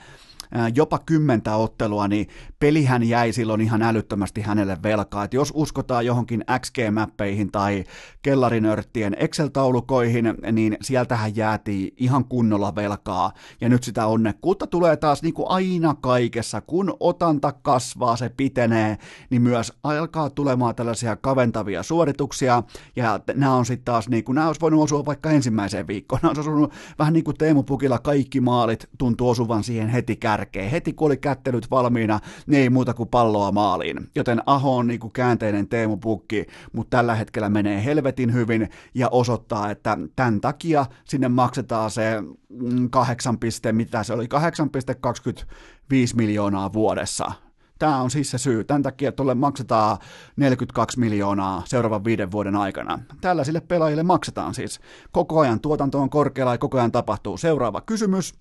jopa 0.74 0.98
kymmentä 1.06 1.56
ottelua, 1.56 2.08
niin 2.08 2.26
pelihän 2.58 3.02
jäi 3.02 3.32
silloin 3.32 3.60
ihan 3.60 3.82
älyttömästi 3.82 4.40
hänelle 4.40 4.78
velkaa. 4.82 5.24
Et 5.24 5.34
jos 5.34 5.52
uskotaan 5.54 6.06
johonkin 6.06 6.44
XG-mäppeihin 6.50 7.50
tai 7.52 7.84
kellarinörttien 8.22 9.16
Excel-taulukoihin, 9.18 10.52
niin 10.52 10.76
sieltähän 10.82 11.36
jäätiin 11.36 11.94
ihan 11.96 12.24
kunnolla 12.24 12.74
velkaa. 12.74 13.32
Ja 13.60 13.68
nyt 13.68 13.82
sitä 13.84 14.06
onnekkuutta 14.06 14.66
tulee 14.66 14.96
taas 14.96 15.22
niin 15.22 15.34
kuin 15.34 15.50
aina 15.50 15.94
kaikessa. 16.00 16.60
Kun 16.60 16.96
otanta 17.00 17.52
kasvaa, 17.52 18.16
se 18.16 18.28
pitenee, 18.28 18.98
niin 19.30 19.42
myös 19.42 19.72
alkaa 19.82 20.30
tulemaan 20.30 20.74
tällaisia 20.74 21.16
kaventavia 21.16 21.82
suorituksia. 21.82 22.62
Ja 22.96 23.20
nämä 23.34 23.54
on 23.54 23.66
sitten 23.66 23.84
taas, 23.84 24.08
niin 24.08 24.24
kuin, 24.24 24.34
nämä 24.34 24.46
olisi 24.46 24.60
voinut 24.60 24.82
osua 24.82 25.06
vaikka 25.06 25.30
ensimmäiseen 25.30 25.86
viikkoon. 25.86 26.20
Nämä 26.22 26.30
olisi 26.30 26.40
osunut 26.40 26.72
vähän 26.98 27.12
niin 27.12 27.24
kuin 27.24 27.36
Teemu 27.36 27.62
Pukilla 27.62 27.98
kaikki 27.98 28.40
maalit 28.40 28.88
tuntuu 28.98 29.28
osuvan 29.28 29.64
siihen 29.64 29.88
heti 29.88 30.16
kärkeen. 30.16 30.43
Heti 30.70 30.92
kun 30.92 31.06
oli 31.06 31.16
kättelyt 31.16 31.70
valmiina, 31.70 32.20
niin 32.46 32.62
ei 32.62 32.70
muuta 32.70 32.94
kuin 32.94 33.08
palloa 33.08 33.52
maaliin. 33.52 34.10
Joten 34.14 34.42
Aho 34.46 34.76
on 34.76 34.86
niin 34.86 35.00
kuin 35.00 35.12
käänteinen 35.12 35.68
Teemu 35.68 35.96
Pukki, 35.96 36.46
mutta 36.72 36.96
tällä 36.96 37.14
hetkellä 37.14 37.48
menee 37.48 37.84
helvetin 37.84 38.32
hyvin 38.32 38.68
ja 38.94 39.08
osoittaa, 39.08 39.70
että 39.70 39.98
tämän 40.16 40.40
takia 40.40 40.86
sinne 41.04 41.28
maksetaan 41.28 41.90
se 41.90 42.22
mm, 42.48 42.90
kahdeksan 42.90 43.38
piste, 43.38 43.72
mitä 43.72 44.02
se 44.02 44.12
oli, 44.12 44.24
8,25 44.24 45.48
miljoonaa 46.16 46.72
vuodessa. 46.72 47.32
Tämä 47.78 48.00
on 48.00 48.10
siis 48.10 48.30
se 48.30 48.38
syy. 48.38 48.64
Tämän 48.64 48.82
takia 48.82 49.12
tuolle 49.12 49.34
maksetaan 49.34 49.98
42 50.36 51.00
miljoonaa 51.00 51.62
seuraavan 51.66 52.04
viiden 52.04 52.32
vuoden 52.32 52.56
aikana. 52.56 52.98
Tällaisille 53.20 53.60
pelaajille 53.60 54.02
maksetaan 54.02 54.54
siis. 54.54 54.80
Koko 55.12 55.40
ajan 55.40 55.60
tuotanto 55.60 56.00
on 56.00 56.10
korkealla 56.10 56.54
ja 56.54 56.58
koko 56.58 56.78
ajan 56.78 56.92
tapahtuu. 56.92 57.36
Seuraava 57.36 57.80
kysymys. 57.80 58.34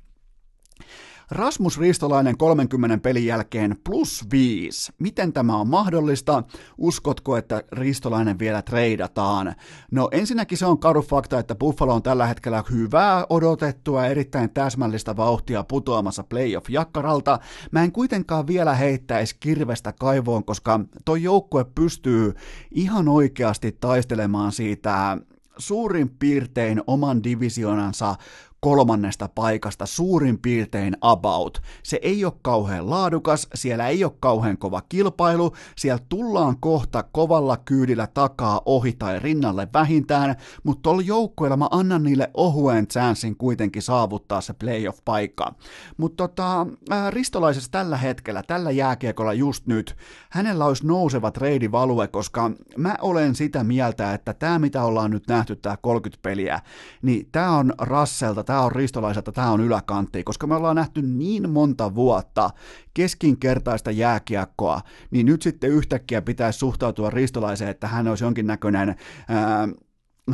Rasmus 1.34 1.80
Ristolainen 1.80 2.38
30 2.38 2.98
pelin 2.98 3.26
jälkeen 3.26 3.76
plus 3.84 4.26
5. 4.32 4.94
Miten 5.00 5.34
tämä 5.34 5.58
on 5.58 5.68
mahdollista? 5.68 6.44
Uskotko, 6.78 7.38
että 7.38 7.64
Ristolainen 7.72 8.40
vielä 8.40 8.62
treidataan? 8.62 9.56
No 9.92 10.10
ensinnäkin 10.12 10.58
se 10.58 10.66
on 10.66 10.80
karu 10.80 11.02
fakta, 11.02 11.40
että 11.40 11.56
Buffalo 11.56 11.94
on 11.94 12.04
tällä 12.04 12.28
hetkellä 12.28 12.64
hyvää 12.72 13.26
odotettua, 13.30 14.06
erittäin 14.06 14.50
täsmällistä 14.50 15.16
vauhtia 15.16 15.64
putoamassa 15.64 16.24
playoff-jakkaralta. 16.24 17.40
Mä 17.72 17.84
en 17.84 17.92
kuitenkaan 17.92 18.48
vielä 18.48 18.74
heittäisi 18.74 19.36
kirvestä 19.40 19.94
kaivoon, 20.00 20.44
koska 20.44 20.80
toi 21.06 21.24
joukkue 21.24 21.66
pystyy 21.76 22.34
ihan 22.72 23.08
oikeasti 23.08 23.72
taistelemaan 23.72 24.52
siitä 24.52 25.18
suurin 25.58 26.10
piirtein 26.10 26.82
oman 26.88 27.24
divisionansa 27.24 28.16
kolmannesta 28.64 29.30
paikasta 29.36 29.86
suurin 29.86 30.40
piirtein 30.40 30.98
about. 31.02 31.62
Se 31.84 32.00
ei 32.02 32.26
ole 32.26 32.34
kauhean 32.42 32.90
laadukas, 32.90 33.48
siellä 33.54 33.88
ei 33.88 34.04
ole 34.04 34.14
kauhean 34.20 34.58
kova 34.58 34.82
kilpailu, 34.90 35.54
siellä 35.78 36.04
tullaan 36.10 36.58
kohta 36.60 37.04
kovalla 37.12 37.58
kyydillä 37.58 38.08
takaa 38.08 38.62
ohi 38.66 38.94
tai 38.94 39.20
rinnalle 39.20 39.68
vähintään, 39.74 40.36
mutta 40.64 40.82
tuolla 40.82 41.02
joukkueella 41.02 41.58
mä 41.58 41.68
annan 41.72 42.04
niille 42.04 42.30
ohuen 42.34 42.88
chanssin 42.88 43.36
kuitenkin 43.38 43.82
saavuttaa 43.82 44.42
se 44.42 44.54
playoff-paikka. 44.54 45.54
Mutta 45.98 46.28
tota, 46.28 46.68
Ristolaisessa 47.10 47.72
tällä 47.72 47.98
hetkellä, 47.98 48.44
tällä 48.48 48.72
jääkiekolla 48.72 49.34
just 49.34 49.68
nyt, 49.68 49.96
hänellä 50.30 50.66
olisi 50.66 50.88
nouseva 50.88 51.32
treidivalue, 51.32 52.08
koska 52.08 52.52
mä 52.78 52.96
olen 53.02 53.36
sitä 53.36 53.64
mieltä, 53.64 54.14
että 54.14 54.34
tämä 54.34 54.60
mitä 54.60 54.84
ollaan 54.84 55.12
nyt 55.12 55.28
nähty, 55.28 55.56
tämä 55.56 55.78
30 55.82 56.22
peliä, 56.22 56.60
niin 57.02 57.30
tämä 57.32 57.58
on 57.58 57.74
Rasselta, 57.78 58.53
tämä 58.54 58.66
on 58.66 58.72
ristolaiselta, 58.72 59.32
tämä 59.32 59.52
on 59.52 59.62
yläkantti, 59.62 60.24
koska 60.24 60.48
me 60.48 60.56
ollaan 60.56 60.76
nähty 60.76 61.02
niin 61.02 61.50
monta 61.50 61.96
vuotta 61.96 62.50
keskinkertaista 62.94 63.92
jääkiekkoa, 63.92 64.82
niin 65.12 65.26
nyt 65.26 65.42
sitten 65.42 65.70
yhtäkkiä 65.70 66.22
pitäisi 66.22 66.60
suhtautua 66.60 67.10
ristolaiseen, 67.10 67.70
että 67.70 67.88
hän 67.88 68.08
olisi 68.08 68.24
jonkinnäköinen 68.24 68.96
ää, 69.28 69.68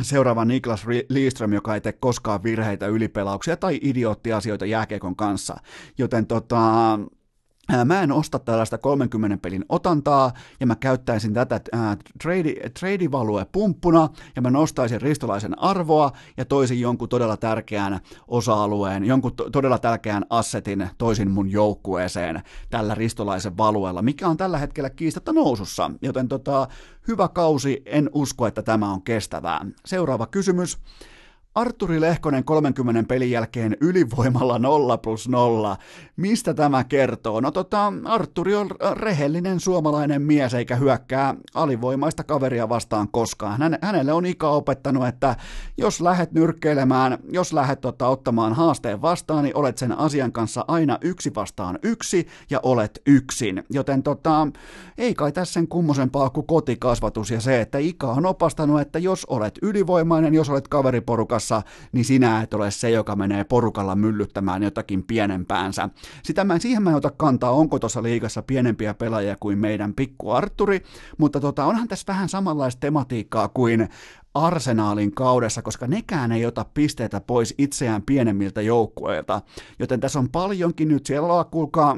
seuraava 0.02 0.44
Niklas 0.44 0.86
Liström, 1.08 1.52
joka 1.52 1.74
ei 1.74 1.80
tee 1.80 1.92
koskaan 1.92 2.42
virheitä, 2.42 2.86
ylipelauksia 2.86 3.56
tai 3.56 3.80
idioottiasioita 3.82 4.66
jääkiekon 4.66 5.16
kanssa. 5.16 5.56
Joten 5.98 6.26
tota, 6.26 6.98
Mä 7.84 8.02
en 8.02 8.12
osta 8.12 8.38
tällaista 8.38 8.78
30 8.78 9.36
pelin 9.42 9.64
otantaa, 9.68 10.32
ja 10.60 10.66
mä 10.66 10.76
käyttäisin 10.76 11.34
tätä 11.34 11.60
trade, 12.80 13.10
value 13.12 13.46
pumppuna, 13.52 14.08
ja 14.36 14.42
mä 14.42 14.50
nostaisin 14.50 15.00
ristolaisen 15.00 15.62
arvoa, 15.62 16.12
ja 16.36 16.44
toisin 16.44 16.80
jonkun 16.80 17.08
todella 17.08 17.36
tärkeän 17.36 18.00
osa-alueen, 18.28 19.04
jonkun 19.04 19.36
to- 19.36 19.50
todella 19.50 19.78
tärkeän 19.78 20.26
assetin 20.30 20.88
toisin 20.98 21.30
mun 21.30 21.50
joukkueeseen 21.50 22.42
tällä 22.70 22.94
ristolaisen 22.94 23.56
valuella, 23.56 24.02
mikä 24.02 24.28
on 24.28 24.36
tällä 24.36 24.58
hetkellä 24.58 24.90
kiistatta 24.90 25.32
nousussa. 25.32 25.90
Joten 26.02 26.28
tota, 26.28 26.68
hyvä 27.08 27.28
kausi, 27.28 27.82
en 27.86 28.10
usko, 28.12 28.46
että 28.46 28.62
tämä 28.62 28.92
on 28.92 29.02
kestävää. 29.02 29.66
Seuraava 29.86 30.26
kysymys. 30.26 30.78
Arturi 31.54 32.00
Lehkonen 32.00 32.44
30 32.44 33.08
pelin 33.08 33.30
jälkeen 33.30 33.76
ylivoimalla 33.80 34.58
0 34.58 34.98
plus 34.98 35.28
0. 35.28 35.76
Mistä 36.16 36.54
tämä 36.54 36.84
kertoo? 36.84 37.40
No 37.40 37.50
tota, 37.50 37.92
Arturi 38.04 38.54
on 38.54 38.70
rehellinen 38.92 39.60
suomalainen 39.60 40.22
mies 40.22 40.54
eikä 40.54 40.76
hyökkää 40.76 41.34
alivoimaista 41.54 42.24
kaveria 42.24 42.68
vastaan 42.68 43.08
koskaan. 43.10 43.62
Hän, 43.62 43.78
hänelle 43.82 44.12
on 44.12 44.26
ikä 44.26 44.48
opettanut, 44.48 45.06
että 45.06 45.36
jos 45.76 46.00
lähet 46.00 46.32
nyrkkeilemään, 46.32 47.18
jos 47.32 47.52
lähet 47.52 47.80
tota, 47.80 48.08
ottamaan 48.08 48.52
haasteen 48.52 49.02
vastaan, 49.02 49.44
niin 49.44 49.56
olet 49.56 49.78
sen 49.78 49.98
asian 49.98 50.32
kanssa 50.32 50.64
aina 50.68 50.98
yksi 51.00 51.34
vastaan 51.34 51.78
yksi 51.82 52.26
ja 52.50 52.60
olet 52.62 53.02
yksin. 53.06 53.64
Joten 53.70 54.02
tota, 54.02 54.48
ei 54.98 55.14
kai 55.14 55.32
tässä 55.32 55.52
sen 55.52 55.68
kummosempaa 55.68 56.30
kuin 56.30 56.46
kotikasvatus 56.46 57.30
ja 57.30 57.40
se, 57.40 57.60
että 57.60 57.78
Ika 57.78 58.06
on 58.06 58.26
opastanut, 58.26 58.80
että 58.80 58.98
jos 58.98 59.24
olet 59.24 59.58
ylivoimainen, 59.62 60.34
jos 60.34 60.50
olet 60.50 60.68
kaveriporukassa, 60.68 61.39
porukassa, 61.40 61.62
niin 61.92 62.04
sinä 62.04 62.42
et 62.42 62.54
ole 62.54 62.70
se, 62.70 62.90
joka 62.90 63.16
menee 63.16 63.44
porukalla 63.44 63.94
myllyttämään 63.94 64.62
jotakin 64.62 65.02
pienempäänsä. 65.02 65.88
Sitä 66.22 66.44
mä, 66.44 66.58
siihen 66.58 66.82
mä 66.82 66.90
en 66.90 66.96
ota 66.96 67.10
kantaa, 67.10 67.50
onko 67.50 67.78
tuossa 67.78 68.02
liigassa 68.02 68.42
pienempiä 68.42 68.94
pelaajia 68.94 69.36
kuin 69.40 69.58
meidän 69.58 69.94
pikku 69.94 70.30
Arturi, 70.30 70.82
mutta 71.18 71.40
tota, 71.40 71.64
onhan 71.64 71.88
tässä 71.88 72.12
vähän 72.12 72.28
samanlaista 72.28 72.80
tematiikkaa 72.80 73.48
kuin 73.48 73.88
arsenaalin 74.34 75.14
kaudessa, 75.14 75.62
koska 75.62 75.86
nekään 75.86 76.32
ei 76.32 76.46
ota 76.46 76.64
pisteitä 76.74 77.20
pois 77.20 77.54
itseään 77.58 78.02
pienemmiltä 78.02 78.60
joukkueilta. 78.60 79.42
Joten 79.78 80.00
tässä 80.00 80.18
on 80.18 80.28
paljonkin 80.28 80.88
nyt, 80.88 81.06
siellä 81.06 81.32
on 81.32 81.44
kuulkaa 81.50 81.96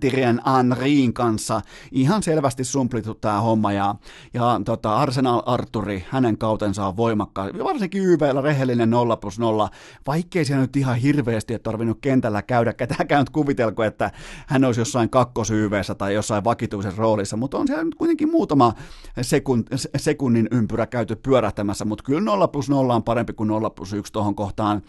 Thierry 0.00 0.22
Henryin 0.56 1.12
kanssa. 1.12 1.60
Ihan 1.92 2.22
selvästi 2.22 2.64
sumplittu 2.64 3.14
tämä 3.14 3.40
homma 3.40 3.72
ja, 3.72 3.94
ja 4.34 4.60
tota, 4.64 4.96
Arsenal 4.96 5.42
Arturi, 5.46 6.04
hänen 6.10 6.38
kautensa 6.38 6.86
on 6.86 6.96
voimakkaan, 6.96 7.50
varsinkin 7.64 8.02
YVllä 8.02 8.40
rehellinen 8.40 8.90
0 8.90 9.16
plus 9.16 9.38
0, 9.38 9.68
vaikkei 10.06 10.44
siellä 10.44 10.62
nyt 10.62 10.76
ihan 10.76 10.96
hirveästi 10.96 11.54
ole 11.54 11.58
tarvinnut 11.58 11.98
kentällä 12.00 12.42
käydä, 12.42 12.72
ketäänkään 12.72 13.20
nyt 13.20 13.30
kuvitelko, 13.30 13.84
että 13.84 14.10
hän 14.46 14.64
olisi 14.64 14.80
jossain 14.80 15.10
kakkos 15.10 15.52
tai 15.98 16.14
jossain 16.14 16.44
vakituisessa 16.44 17.02
roolissa, 17.02 17.36
mutta 17.36 17.58
on 17.58 17.66
siellä 17.66 17.84
nyt 17.84 17.94
kuitenkin 17.94 18.30
muutama 18.30 18.74
sekund, 19.22 19.66
sekunnin 19.96 20.48
ympyrä 20.50 20.86
käyty 20.86 21.16
pyörähtämässä, 21.16 21.84
mutta 21.84 22.04
kyllä 22.04 22.20
0 22.20 22.48
plus 22.48 22.68
0 22.68 22.94
on 22.94 23.02
parempi 23.02 23.32
kuin 23.32 23.48
0 23.48 23.70
plus 23.70 23.92
1 23.92 24.12
tuohon 24.12 24.34
kohtaan. 24.34 24.82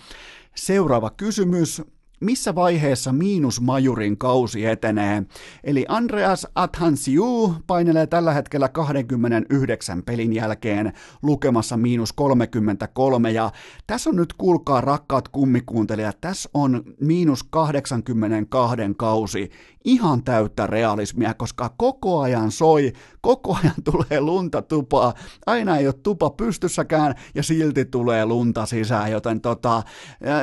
Seuraava 0.56 1.10
kysymys, 1.10 1.82
missä 2.20 2.56
vaiheessa 2.56 3.14
miinusmajurin 3.14 4.18
kausi 4.18 4.66
etenee. 4.66 5.24
Eli 5.64 5.86
Andreas 5.88 6.48
Athansiu 6.56 7.56
painelee 7.68 8.08
tällä 8.08 8.34
hetkellä 8.34 8.70
29 8.70 10.04
pelin 10.04 10.34
jälkeen 10.34 10.94
lukemassa 11.22 11.78
miinus 11.78 12.14
33, 12.14 13.32
ja 13.32 13.52
tässä 13.88 14.10
on 14.10 14.16
nyt, 14.16 14.34
kuulkaa 14.34 14.82
rakkaat 14.82 15.28
kummikuuntelijat, 15.28 16.22
tässä 16.22 16.50
on 16.54 16.84
miinus 17.02 17.44
82 17.44 18.78
kausi 18.98 19.52
ihan 19.88 20.24
täyttä 20.24 20.68
realismia, 20.68 21.34
koska 21.34 21.74
koko 21.78 22.20
ajan 22.20 22.52
soi, 22.52 22.94
koko 23.22 23.58
ajan 23.64 23.76
tulee 23.84 24.22
lunta 24.22 24.62
tupaa, 24.62 25.14
aina 25.46 25.78
ei 25.78 25.88
ole 25.88 25.96
tupa 26.04 26.30
pystyssäkään 26.30 27.16
ja 27.36 27.44
silti 27.44 27.86
tulee 27.86 28.26
lunta 28.26 28.66
sisään, 28.66 29.12
joten 29.12 29.42
tota, 29.42 29.84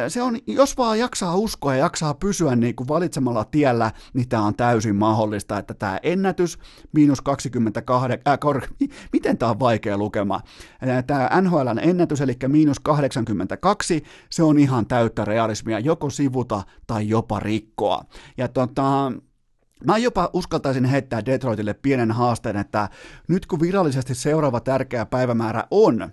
se 0.09 0.23
on, 0.23 0.39
jos 0.47 0.77
vaan 0.77 0.99
jaksaa 0.99 1.37
uskoa 1.37 1.75
ja 1.75 1.85
jaksaa 1.85 2.15
pysyä 2.15 2.57
niin 2.57 2.77
kuin 2.77 2.89
valitsemalla 2.89 3.45
tiellä, 3.45 3.93
niin 4.15 4.29
tämä 4.29 4.43
on 4.43 4.55
täysin 4.55 4.97
mahdollista, 4.97 5.59
että 5.59 5.75
tämä 5.75 5.99
ennätys, 6.03 6.59
miinus 6.93 7.21
28, 7.21 8.19
äh, 8.29 8.39
kor, 8.39 8.61
miten 9.13 9.39
tämä 9.39 9.51
on 9.51 9.61
vaikea 9.61 9.99
lukema, 9.99 10.41
tämä 11.07 11.31
NHLn 11.41 11.79
ennätys, 11.83 12.21
eli 12.21 12.37
miinus 12.49 12.81
82, 12.81 14.03
se 14.31 14.43
on 14.43 14.59
ihan 14.59 14.87
täyttä 14.87 15.25
realismia, 15.25 15.79
joko 15.79 16.11
sivuta 16.11 16.63
tai 16.87 17.09
jopa 17.09 17.41
rikkoa. 17.41 18.05
Ja 18.37 18.49
tota, 18.49 19.13
Mä 19.87 19.99
jopa 19.99 20.31
uskaltaisin 20.33 20.85
heittää 20.85 21.27
Detroitille 21.27 21.75
pienen 21.75 22.11
haasteen, 22.11 22.57
että 22.57 22.89
nyt 23.29 23.47
kun 23.47 23.61
virallisesti 23.61 24.15
seuraava 24.15 24.61
tärkeä 24.61 25.07
päivämäärä 25.07 25.65
on 25.71 26.11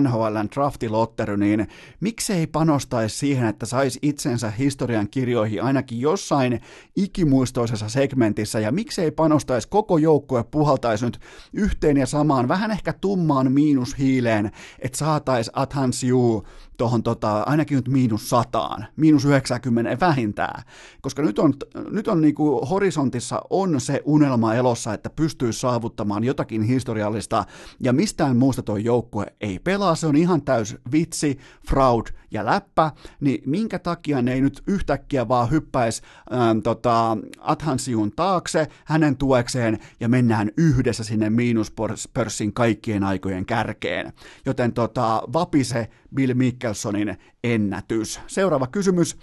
NHLn 0.00 0.48
draftilottery, 0.54 1.36
niin 1.36 1.68
miksei 2.00 2.46
panostaisi 2.46 3.18
siihen, 3.18 3.48
että 3.48 3.66
saisi 3.66 3.98
itsensä 4.02 4.50
historian 4.50 5.08
kirjoihin 5.10 5.62
ainakin 5.62 6.00
jossain 6.00 6.60
ikimuistoisessa 6.96 7.88
segmentissä, 7.88 8.60
ja 8.60 8.72
miksei 8.72 9.10
panostaisi 9.10 9.68
koko 9.68 9.98
joukkue 9.98 10.44
puhaltaisi 10.44 11.04
nyt 11.04 11.20
yhteen 11.52 11.96
ja 11.96 12.06
samaan, 12.06 12.48
vähän 12.48 12.70
ehkä 12.70 12.92
tummaan 12.92 13.52
miinushiileen, 13.52 14.50
että 14.78 14.98
saataisiin 14.98 15.58
Athansiu 15.58 16.46
tuohon 16.80 17.02
tota, 17.02 17.42
ainakin 17.42 17.76
nyt 17.76 17.88
miinus 17.88 18.30
sataan, 18.30 18.86
miinus 18.96 19.24
90 19.24 20.06
vähintään, 20.06 20.62
koska 21.00 21.22
nyt 21.22 21.38
on, 21.38 21.54
nyt 21.90 22.08
on 22.08 22.20
niinku 22.20 22.66
horisontissa 22.66 23.42
on 23.50 23.80
se 23.80 24.02
unelma 24.04 24.54
elossa, 24.54 24.94
että 24.94 25.10
pystyy 25.10 25.52
saavuttamaan 25.52 26.24
jotakin 26.24 26.62
historiallista, 26.62 27.44
ja 27.80 27.92
mistään 27.92 28.36
muusta 28.36 28.62
tuo 28.62 28.76
joukkue 28.76 29.26
ei 29.40 29.58
pelaa, 29.58 29.94
se 29.94 30.06
on 30.06 30.16
ihan 30.16 30.42
täys 30.42 30.76
vitsi, 30.92 31.38
fraud 31.68 32.06
ja 32.30 32.46
läppä, 32.46 32.92
niin 33.20 33.42
minkä 33.46 33.78
takia 33.78 34.22
ne 34.22 34.32
ei 34.32 34.40
nyt 34.40 34.62
yhtäkkiä 34.66 35.28
vaan 35.28 35.50
hyppäisi 35.50 36.02
ähm, 36.32 36.58
tota, 36.58 37.16
Athansiun 37.38 38.12
taakse 38.16 38.66
hänen 38.84 39.16
tuekseen 39.16 39.78
ja 40.00 40.08
mennään 40.08 40.50
yhdessä 40.56 41.04
sinne 41.04 41.30
miinuspörssin 41.30 42.52
kaikkien 42.52 43.04
aikojen 43.04 43.46
kärkeen. 43.46 44.12
Joten 44.46 44.72
tota, 44.72 45.22
vapise 45.32 45.88
Bill 46.14 46.34
Mikkelsonin 46.70 47.16
ennätys. 47.44 48.20
Seuraava 48.26 48.66
kysymys. 48.66 49.16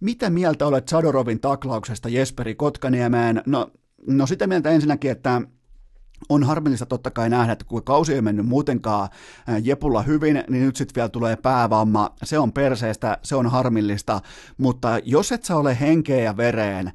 Mitä 0.00 0.30
mieltä 0.30 0.66
olet 0.66 0.88
Sadorovin 0.88 1.40
taklauksesta 1.40 2.08
Jesperi 2.08 2.54
Kotkaniemeen? 2.54 3.42
No, 3.46 3.70
no 4.06 4.26
sitä 4.26 4.46
mieltä 4.46 4.70
ensinnäkin, 4.70 5.10
että 5.10 5.42
on 6.28 6.44
harmillista 6.44 6.86
totta 6.86 7.10
kai 7.10 7.28
nähdä, 7.28 7.52
että 7.52 7.64
kun 7.64 7.84
kausi 7.84 8.14
ei 8.14 8.22
mennyt 8.22 8.46
muutenkaan 8.46 9.08
Jepulla 9.62 10.02
hyvin, 10.02 10.44
niin 10.48 10.66
nyt 10.66 10.76
sitten 10.76 10.94
vielä 10.94 11.08
tulee 11.08 11.36
päävamma. 11.36 12.14
Se 12.22 12.38
on 12.38 12.52
perseestä, 12.52 13.18
se 13.22 13.36
on 13.36 13.46
harmillista, 13.46 14.20
mutta 14.58 14.98
jos 15.04 15.32
et 15.32 15.44
sä 15.44 15.56
ole 15.56 15.80
henkeä 15.80 16.22
ja 16.22 16.36
vereen 16.36 16.92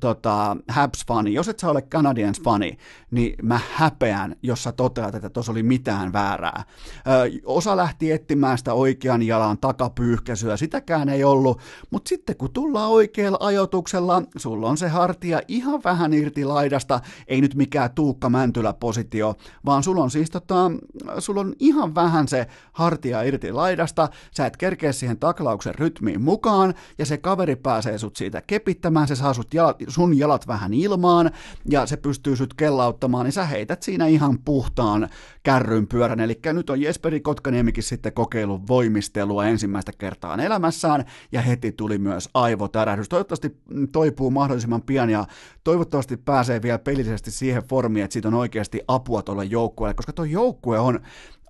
tota, 0.00 0.56
Habs-fani, 0.68 1.34
jos 1.34 1.48
et 1.48 1.58
sä 1.58 1.70
ole 1.70 1.82
Canadiens-fani, 1.82 2.78
niin 3.10 3.34
mä 3.42 3.60
häpeän, 3.74 4.36
jos 4.42 4.62
sä 4.62 4.72
toteat, 4.72 5.14
että 5.14 5.30
tuossa 5.30 5.52
oli 5.52 5.62
mitään 5.62 6.12
väärää. 6.12 6.64
Ö, 6.96 7.40
osa 7.44 7.76
lähti 7.76 8.12
etsimään 8.12 8.58
sitä 8.58 8.74
oikean 8.74 9.22
jalan 9.22 9.58
takapyyhkäisyä, 9.58 10.56
sitäkään 10.56 11.08
ei 11.08 11.24
ollut, 11.24 11.60
mutta 11.90 12.08
sitten 12.08 12.36
kun 12.36 12.52
tullaan 12.52 12.90
oikealla 12.90 13.38
ajotuksella, 13.40 14.22
sulla 14.36 14.68
on 14.68 14.76
se 14.76 14.88
hartia 14.88 15.40
ihan 15.48 15.80
vähän 15.84 16.14
irti 16.14 16.44
laidasta, 16.44 17.00
ei 17.26 17.40
nyt 17.40 17.54
mikään 17.54 17.90
Tuukka 17.90 18.28
Mäntylä-positio, 18.28 19.34
vaan 19.66 19.82
sulla 19.82 20.02
on 20.02 20.10
siis 20.10 20.30
tota, 20.30 20.70
sulla 21.18 21.40
on 21.40 21.54
ihan 21.58 21.94
vähän 21.94 22.28
se 22.28 22.46
hartia 22.72 23.22
irti 23.22 23.52
laidasta, 23.52 24.08
sä 24.30 24.46
et 24.46 24.56
kerkeä 24.56 24.92
siihen 24.92 25.18
taklauksen 25.18 25.74
rytmiin 25.74 26.22
mukaan, 26.22 26.74
ja 26.98 27.06
se 27.06 27.16
kaveri 27.16 27.56
pääsee 27.56 27.98
sut 27.98 28.16
siitä 28.16 28.42
kepittämään, 28.46 29.08
se 29.08 29.16
saa 29.16 29.34
sut 29.34 29.54
jalat, 29.54 29.76
sun 29.88 30.18
jalat 30.18 30.46
vähän 30.46 30.74
ilmaan 30.74 31.30
ja 31.70 31.86
se 31.86 31.96
pystyy 31.96 32.36
sut 32.36 32.54
kellauttamaan, 32.54 33.24
niin 33.24 33.32
sä 33.32 33.44
heität 33.44 33.82
siinä 33.82 34.06
ihan 34.06 34.38
puhtaan 34.44 35.08
kärryn 35.42 35.86
pyörän. 35.86 36.20
Eli 36.20 36.40
nyt 36.52 36.70
on 36.70 36.80
Jesperi 36.80 37.20
Kotkaniemikin 37.20 37.82
sitten 37.84 38.12
kokeillut 38.12 38.68
voimistelua 38.68 39.46
ensimmäistä 39.46 39.92
kertaa 39.98 40.36
elämässään 40.42 41.04
ja 41.32 41.42
heti 41.42 41.72
tuli 41.72 41.98
myös 41.98 42.28
aivotärähdys. 42.34 43.08
Toivottavasti 43.08 43.56
toipuu 43.92 44.30
mahdollisimman 44.30 44.82
pian 44.82 45.10
ja 45.10 45.26
toivottavasti 45.64 46.16
pääsee 46.16 46.62
vielä 46.62 46.78
pelillisesti 46.78 47.30
siihen 47.30 47.62
formiin, 47.62 48.04
että 48.04 48.12
siitä 48.12 48.28
on 48.28 48.34
oikeasti 48.34 48.80
apua 48.88 49.22
tuolle 49.22 49.44
joukkueelle, 49.44 49.94
koska 49.94 50.12
tuo 50.12 50.24
joukkue 50.24 50.78
on 50.78 51.00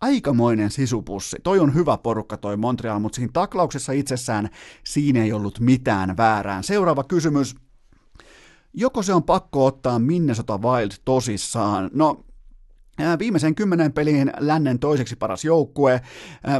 aikamoinen 0.00 0.70
sisupussi. 0.70 1.36
Toi 1.42 1.58
on 1.58 1.74
hyvä 1.74 1.98
porukka 1.98 2.36
toi 2.36 2.56
Montreal, 2.56 2.98
mutta 2.98 3.16
siinä 3.16 3.30
taklauksessa 3.32 3.92
itsessään 3.92 4.48
siinä 4.84 5.22
ei 5.22 5.32
ollut 5.32 5.60
mitään 5.60 6.16
väärään. 6.16 6.64
Seuraava 6.64 7.04
kysymys 7.04 7.54
joko 8.78 9.02
se 9.02 9.14
on 9.14 9.22
pakko 9.22 9.66
ottaa 9.66 9.98
Minnesota 9.98 10.58
Wild 10.58 10.90
tosissaan. 11.04 11.90
No, 11.92 12.24
Viimeisen 13.18 13.54
kymmenen 13.54 13.92
pelin 13.92 14.32
lännen 14.38 14.78
toiseksi 14.78 15.16
paras 15.16 15.44
joukkue. 15.44 16.00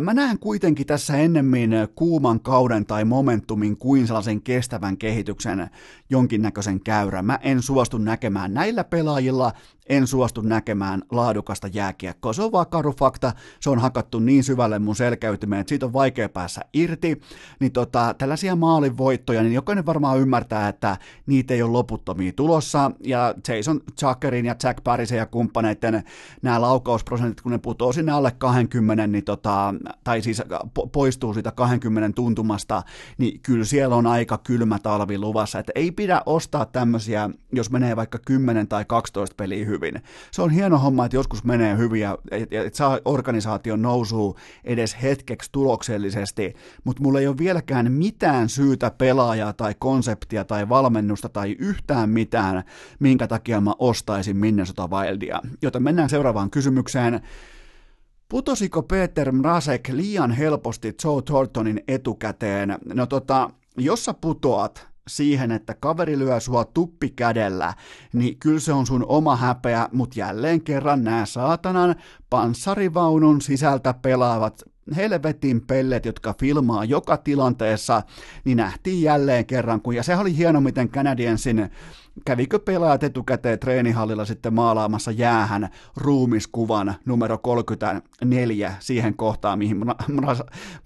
Mä 0.01 0.15
näen 0.15 0.39
kuitenkin 0.39 0.87
tässä 0.87 1.17
ennemmin 1.17 1.71
kuuman 1.95 2.41
kauden 2.41 2.87
tai 2.87 3.05
momentumin 3.05 3.77
kuin 3.77 4.07
sellaisen 4.07 4.43
kestävän 4.43 4.97
kehityksen 4.97 5.71
jonkinnäköisen 6.11 6.81
käyrän. 6.81 7.25
Mä 7.25 7.39
en 7.43 7.63
suostu 7.63 7.99
näkemään 7.99 8.55
näillä 8.55 8.85
pelaajilla 8.85 9.53
en 9.89 10.07
suostu 10.07 10.41
näkemään 10.41 11.03
laadukasta 11.11 11.69
jääkiekkoa. 11.73 12.33
Se 12.33 12.43
on 12.43 12.53
vaan 12.53 12.67
karu 12.67 12.93
fakta, 12.93 13.33
se 13.61 13.71
on 13.71 13.79
hakattu 13.79 14.19
niin 14.19 14.45
syvälle 14.45 14.79
mun 14.79 14.97
selkäytymeen, 14.97 15.61
että 15.61 15.69
siitä 15.69 15.87
on 15.87 15.93
vaikea 15.93 16.29
päässä 16.29 16.61
irti. 16.73 17.21
Niin 17.61 17.73
tota, 17.73 18.15
tällaisia 18.19 18.57
maalinvoittoja, 18.57 19.43
niin 19.43 19.55
jokainen 19.55 19.87
varmaan 19.87 20.19
ymmärtää, 20.19 20.69
että 20.69 20.97
niitä 21.27 21.55
ei 21.55 21.63
ole 21.63 21.73
loputtomia 21.73 22.33
tulossa. 22.33 22.91
Ja 23.05 23.35
Jason 23.49 23.81
Chuckerin 23.99 24.47
ja 24.47 24.57
Jack 24.63 24.85
Parisen 24.85 25.19
ja 25.19 25.27
kumppaneiden 25.27 26.03
nämä 26.43 26.61
laukausprosentit, 26.61 27.41
kun 27.41 27.53
ne 27.53 27.59
putoo 27.59 27.93
sinne 27.93 28.13
alle 28.13 28.31
20, 28.39 29.07
niin 29.07 29.25
tota, 29.25 29.75
tai 30.05 30.23
siis 30.23 30.43
poistuu 30.93 31.35
siitä 31.35 31.53
20 31.53 32.15
tuntumasta, 32.15 32.83
niin 33.19 33.41
kyllä 33.41 33.65
siellä 33.65 33.97
on 33.97 34.07
aika 34.07 34.39
kylmä 34.39 34.79
talvi 34.79 35.19
luvassa. 35.19 35.59
Että 35.59 35.73
ei 35.75 35.91
pidä 35.91 36.23
ostaa 36.27 36.67
tämmöisiä, 36.67 37.31
jos 37.53 37.71
menee 37.71 37.97
vaikka 37.97 38.19
10 38.19 38.69
tai 38.69 38.85
12 38.85 39.35
peliä 39.37 39.65
hyvin 39.65 39.78
hyvin. 39.79 40.03
Se 40.31 40.43
on 40.43 40.51
hieno 40.51 40.79
homma, 40.79 41.05
että 41.05 41.17
joskus 41.17 41.45
menee 41.45 41.77
hyvin 41.77 42.01
ja 42.01 42.19
että 42.33 42.77
saa 42.77 42.99
organisaation 43.05 43.83
nousuu 43.83 44.39
edes 44.65 44.97
hetkeksi 45.03 45.53
tuloksellisesti, 45.53 46.55
mutta 46.85 47.03
mulla 47.03 47.21
ei 47.21 47.27
ole 47.27 47.39
vieläkään 47.39 47.93
mitään 47.93 48.49
syytä 48.49 48.91
pelaajaa 48.91 49.53
tai 49.53 49.75
konseptia 49.79 50.45
tai 50.45 50.69
valmennusta 50.69 51.29
tai 51.29 51.57
yhtään 51.59 52.11
mitään, 52.11 52.65
minkä 52.99 53.27
takia 53.27 53.61
mä 53.61 53.73
ostaisin 53.79 54.37
Minnesota 54.37 54.89
Wildia. 54.89 55.43
Joten 55.63 55.83
mennään 55.83 56.09
seuraavaan 56.09 56.51
kysymykseen. 56.51 57.21
Putosiko 58.29 58.83
Peter 58.83 59.33
Mrasek 59.33 59.89
liian 59.89 60.31
helposti 60.31 60.95
Joe 61.05 61.23
Thorntonin 61.23 61.81
etukäteen? 61.89 62.79
No 62.95 63.07
tota, 63.07 63.51
jos 63.77 64.05
sä 64.05 64.15
putoat, 64.15 64.89
siihen, 65.09 65.51
että 65.51 65.75
kaveri 65.81 66.19
lyö 66.19 66.41
sua 66.41 66.65
tuppi 66.65 67.11
kädellä, 67.11 67.75
niin 68.13 68.39
kyllä 68.39 68.61
se 68.61 68.73
on 68.73 68.87
sun 68.87 69.07
oma 69.09 69.37
häpeä, 69.37 69.89
mutta 69.93 70.21
jälleen 70.21 70.61
kerran 70.61 71.05
nämä 71.05 71.27
saatanan 71.27 71.95
panssarivaunun 72.31 73.41
sisältä 73.41 73.95
pelaavat 73.95 74.63
helvetin 74.97 75.67
pellet, 75.67 76.07
jotka 76.07 76.35
filmaa 76.41 76.85
joka 76.85 77.17
tilanteessa, 77.17 78.03
niin 78.45 78.57
nähtiin 78.57 79.03
jälleen 79.03 79.47
kerran, 79.47 79.81
kun, 79.81 79.95
ja 79.95 80.03
se 80.03 80.17
oli 80.17 80.37
hieno, 80.37 80.61
miten 80.61 80.89
Canadiensin 80.89 81.71
kävikö 82.25 82.59
pelaajat 82.59 83.03
etukäteen 83.03 83.59
treenihallilla 83.59 84.25
sitten 84.25 84.55
maalaamassa 84.55 85.11
jäähän 85.11 85.69
ruumiskuvan 85.97 86.95
numero 87.05 87.39
34 87.39 88.75
siihen 88.81 89.15
kohtaan, 89.15 89.59
mihin 89.59 89.81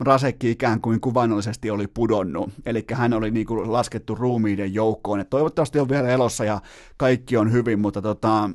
Rasekki 0.00 0.50
ikään 0.50 0.80
kuin 0.80 1.00
kuvannollisesti 1.00 1.70
oli 1.70 1.86
pudonnut. 1.86 2.50
Eli 2.66 2.84
hän 2.92 3.12
oli 3.12 3.30
niin 3.30 3.46
kuin 3.46 3.72
laskettu 3.72 4.14
ruumiiden 4.14 4.74
joukkoon. 4.74 5.20
Et 5.20 5.30
toivottavasti 5.30 5.78
on 5.78 5.88
vielä 5.88 6.08
elossa 6.08 6.44
ja 6.44 6.60
kaikki 6.96 7.36
on 7.36 7.52
hyvin, 7.52 7.80
mutta 7.80 8.02
tota, 8.02 8.50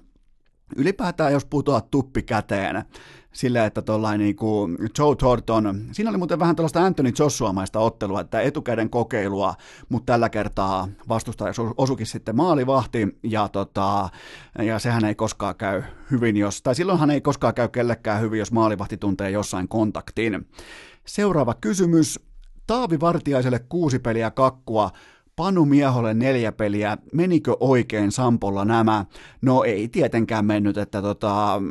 ylipäätään 0.76 1.34
jos 1.34 1.45
putoat 1.45 1.91
tuppi 1.91 2.22
käteen, 2.22 2.84
sillä, 3.32 3.65
että 3.65 3.82
tuollainen 3.82 4.26
niin 4.26 4.36
kuin 4.36 4.78
Joe 4.99 5.15
Thornton, 5.15 5.86
siinä 5.91 6.09
oli 6.09 6.18
muuten 6.18 6.39
vähän 6.39 6.55
tällaista 6.55 6.86
Anthony 6.86 7.11
Joshua-maista 7.20 7.80
ottelua, 7.80 8.22
että 8.22 8.41
etukäden 8.41 8.89
kokeilua, 8.89 9.55
mutta 9.89 10.13
tällä 10.13 10.30
kertaa 10.30 10.88
vastustaja 11.09 11.53
osukin 11.78 12.05
sitten 12.05 12.36
maalivahti, 12.36 13.20
ja, 13.24 13.47
tota, 13.47 14.09
ja 14.59 14.80
sehän 14.80 15.05
ei 15.05 15.15
koskaan 15.15 15.55
käy 15.55 15.84
hyvin, 16.11 16.38
jos, 16.38 16.61
tai 16.61 16.76
silloinhan 16.76 17.11
ei 17.11 17.22
koskaan 17.22 17.53
käy 17.53 17.68
kellekään 17.68 18.22
hyvin, 18.22 18.39
jos 18.39 18.51
maalivahti 18.51 18.97
tuntee 18.97 19.30
jossain 19.30 19.68
kontaktin. 19.68 20.47
Seuraava 21.07 21.53
kysymys. 21.53 22.20
Taavi 22.68 22.99
Vartiaiselle 22.99 23.59
kuusi 23.70 23.99
peliä 23.99 24.32
kakkua. 24.32 24.91
Panu 25.38 25.66
Mieholle 25.66 26.14
neljä 26.14 26.52
peliä, 26.52 26.98
menikö 27.14 27.58
oikein 27.60 28.12
Sampolla 28.12 28.66
nämä? 28.66 29.06
No 29.42 29.64
ei 29.64 29.88
tietenkään 29.88 30.46
mennyt, 30.46 30.78
että 30.78 31.02
tota, 31.02 31.62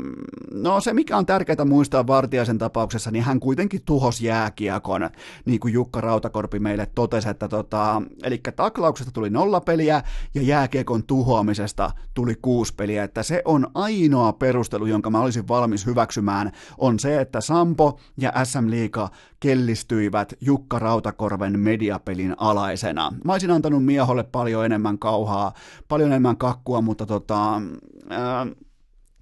no 0.52 0.80
se 0.80 0.92
mikä 0.92 1.16
on 1.16 1.26
tärkeää 1.26 1.64
muistaa 1.64 2.06
Vartiaisen 2.06 2.58
tapauksessa, 2.58 3.10
niin 3.10 3.24
hän 3.24 3.40
kuitenkin 3.40 3.80
tuhos 3.84 4.20
jääkiekon, 4.20 5.10
niin 5.44 5.60
kuin 5.60 5.74
Jukka 5.74 6.00
Rautakorpi 6.00 6.58
meille 6.58 6.86
totesi, 6.94 7.28
että 7.28 7.48
tota, 7.48 8.02
eli 8.22 8.40
taklauksesta 8.56 9.12
tuli 9.12 9.30
nolla 9.30 9.60
peliä 9.60 10.02
ja 10.34 10.42
jääkiekon 10.42 11.04
tuhoamisesta 11.04 11.90
tuli 12.14 12.34
kuusi 12.42 12.74
peliä, 12.74 13.04
että 13.04 13.22
se 13.22 13.42
on 13.44 13.66
ainoa 13.74 14.32
perustelu, 14.32 14.86
jonka 14.86 15.10
mä 15.10 15.20
olisin 15.20 15.48
valmis 15.48 15.86
hyväksymään, 15.86 16.52
on 16.78 16.98
se, 16.98 17.20
että 17.20 17.40
Sampo 17.40 17.98
ja 18.16 18.32
SM 18.44 18.70
Liiga 18.70 19.10
kellistyivät 19.40 20.32
Jukka 20.40 20.78
Rautakorven 20.78 21.60
mediapelin 21.60 22.34
alaisena. 22.38 23.12
Mä 23.24 23.32
olisin 23.32 23.50
antanut 23.56 23.84
Mieholle 23.84 24.24
paljon 24.24 24.64
enemmän 24.64 24.98
kauhaa, 24.98 25.52
paljon 25.88 26.10
enemmän 26.10 26.36
kakkua, 26.36 26.80
mutta 26.80 27.06
tota, 27.06 27.62
ää, 28.10 28.46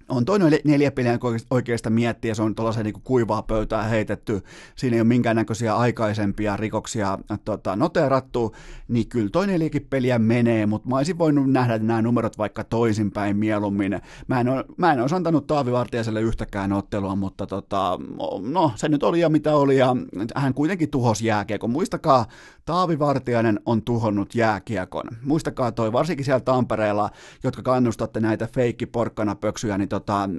on 0.09 0.25
toinen 0.25 0.59
neljä 0.63 0.91
peliä 0.91 1.19
oikeasta 1.51 1.89
miettiä, 1.89 2.33
se 2.33 2.41
on 2.41 2.55
tuollaisen 2.55 2.85
niin 2.85 3.01
kuivaa 3.03 3.41
pöytää 3.43 3.83
heitetty, 3.83 4.41
siinä 4.75 4.95
ei 4.95 5.01
ole 5.01 5.07
minkäännäköisiä 5.07 5.75
aikaisempia 5.75 6.57
rikoksia 6.57 7.17
tota, 7.45 7.75
noterattu, 7.75 8.55
niin 8.87 9.07
kyllä 9.07 9.29
toinen 9.29 9.53
neljäkin 9.53 9.87
peliä 9.89 10.19
menee, 10.19 10.65
mutta 10.65 10.89
mä 10.89 10.97
olisin 10.97 11.17
voinut 11.17 11.51
nähdä 11.51 11.77
nämä 11.77 12.01
numerot 12.01 12.37
vaikka 12.37 12.63
toisinpäin 12.63 13.37
mieluummin. 13.37 14.01
Mä 14.27 14.39
en, 14.39 14.49
ole, 14.49 14.65
mä 14.77 14.93
en 14.93 15.01
olisi 15.01 15.15
antanut 15.15 15.47
Taavi 15.47 15.71
Vartiaiselle 15.71 16.21
yhtäkään 16.21 16.73
ottelua, 16.73 17.15
mutta 17.15 17.47
tota, 17.47 17.99
no, 18.41 18.71
se 18.75 18.89
nyt 18.89 19.03
oli 19.03 19.19
ja 19.19 19.29
mitä 19.29 19.55
oli, 19.55 19.77
ja 19.77 19.95
hän 20.35 20.53
kuitenkin 20.53 20.89
tuhosi 20.89 21.25
jääkiekon. 21.25 21.69
Muistakaa, 21.69 22.25
Taavi 22.65 22.99
Vartiainen 22.99 23.59
on 23.65 23.81
tuhonnut 23.81 24.35
jääkiekon. 24.35 25.03
Muistakaa 25.23 25.71
toi, 25.71 25.91
varsinkin 25.91 26.25
siellä 26.25 26.39
Tampereella, 26.39 27.09
jotka 27.43 27.61
kannustatte 27.61 28.19
näitä 28.19 28.47
feikki 28.47 28.85
porkkana 28.85 29.35
pöksyjä, 29.35 29.77
niin 29.77 29.89
tota, 29.89 30.29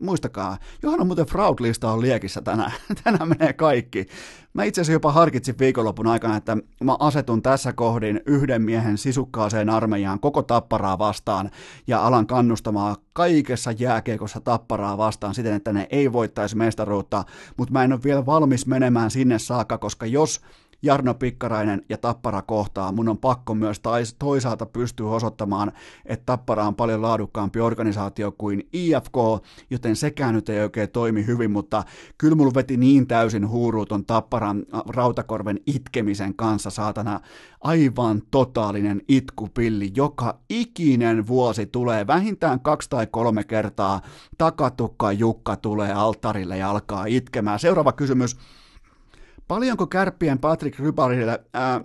muistakaa, 0.00 0.58
Johanna 0.82 1.04
muuten 1.04 1.26
Fraud-lista 1.26 1.90
on 1.90 2.00
liekissä 2.00 2.40
tänään. 2.42 2.72
tänään 3.04 3.28
menee 3.28 3.52
kaikki. 3.52 4.06
Mä 4.54 4.64
itse 4.64 4.80
asiassa 4.80 4.92
jopa 4.92 5.12
harkitsin 5.12 5.58
viikonlopun 5.58 6.06
aikana, 6.06 6.36
että 6.36 6.56
mä 6.84 6.96
asetun 6.98 7.42
tässä 7.42 7.72
kohdin 7.72 8.20
yhden 8.26 8.62
miehen 8.62 8.98
sisukkaaseen 8.98 9.70
armeijaan 9.70 10.20
koko 10.20 10.42
tapparaa 10.42 10.98
vastaan 10.98 11.50
ja 11.86 12.06
alan 12.06 12.26
kannustamaan 12.26 12.96
kaikessa 13.12 13.72
jääkiekossa 13.72 14.40
tapparaa 14.40 14.98
vastaan 14.98 15.34
siten, 15.34 15.54
että 15.54 15.72
ne 15.72 15.86
ei 15.90 16.12
voittaisi 16.12 16.56
mestaruutta, 16.56 17.24
mutta 17.56 17.72
mä 17.72 17.84
en 17.84 17.92
ole 17.92 18.00
vielä 18.04 18.26
valmis 18.26 18.66
menemään 18.66 19.10
sinne 19.10 19.38
saakka, 19.38 19.78
koska 19.78 20.06
jos 20.06 20.40
Jarno 20.82 21.14
Pikkarainen 21.14 21.82
ja 21.88 21.98
Tappara 21.98 22.42
kohtaa. 22.42 22.92
Mun 22.92 23.08
on 23.08 23.18
pakko 23.18 23.54
myös 23.54 23.80
toisaalta 24.18 24.66
pystyä 24.66 25.10
osoittamaan, 25.10 25.72
että 26.04 26.26
Tappara 26.26 26.66
on 26.66 26.74
paljon 26.74 27.02
laadukkaampi 27.02 27.60
organisaatio 27.60 28.32
kuin 28.32 28.68
IFK, 28.72 29.16
joten 29.70 29.96
sekään 29.96 30.34
nyt 30.34 30.48
ei 30.48 30.60
oikein 30.60 30.90
toimi 30.90 31.26
hyvin, 31.26 31.50
mutta 31.50 31.84
kyllä 32.18 32.34
mulla 32.34 32.54
veti 32.54 32.76
niin 32.76 33.06
täysin 33.06 33.48
huuruuton 33.48 34.04
Tapparan 34.04 34.64
äh, 34.74 34.80
Rautakorven 34.88 35.60
itkemisen 35.66 36.34
kanssa, 36.34 36.70
saatana, 36.70 37.20
aivan 37.60 38.22
totaalinen 38.30 39.02
itkupilli. 39.08 39.92
Joka 39.96 40.38
ikinen 40.50 41.26
vuosi 41.26 41.66
tulee 41.66 42.06
vähintään 42.06 42.60
kaksi 42.60 42.90
tai 42.90 43.06
kolme 43.06 43.44
kertaa 43.44 44.00
takatukka 44.38 45.12
Jukka 45.12 45.56
tulee 45.56 45.92
alttarille 45.92 46.58
ja 46.58 46.70
alkaa 46.70 47.04
itkemään. 47.06 47.58
Seuraava 47.58 47.92
kysymys. 47.92 48.36
Paljonko 49.48 49.86
kärppien 49.86 50.38
Patrick 50.38 50.78
Rybarille, 50.78 51.40
ää, 51.54 51.80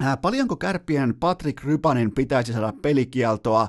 ää, 0.00 0.16
paljonko 0.16 0.56
kärppien 0.56 1.14
Patrick 1.14 1.64
Rybanin 1.64 2.12
pitäisi 2.14 2.52
saada 2.52 2.72
pelikieltoa? 2.82 3.68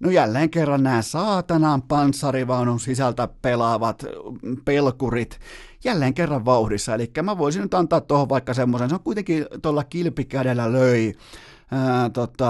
No 0.00 0.10
jälleen 0.10 0.50
kerran 0.50 0.82
nämä 0.82 1.02
saatanan 1.02 1.82
panssarivaunun 1.82 2.80
sisältä 2.80 3.28
pelaavat 3.42 4.04
pelkurit 4.64 5.38
jälleen 5.84 6.14
kerran 6.14 6.44
vauhdissa, 6.44 6.94
eli 6.94 7.10
mä 7.22 7.38
voisin 7.38 7.62
nyt 7.62 7.74
antaa 7.74 8.00
tuohon 8.00 8.28
vaikka 8.28 8.54
semmoisen, 8.54 8.88
se 8.88 8.94
on 8.94 9.00
kuitenkin 9.00 9.46
tuolla 9.62 9.84
kilpikädellä 9.84 10.72
löi 10.72 11.14
Tota, 12.12 12.48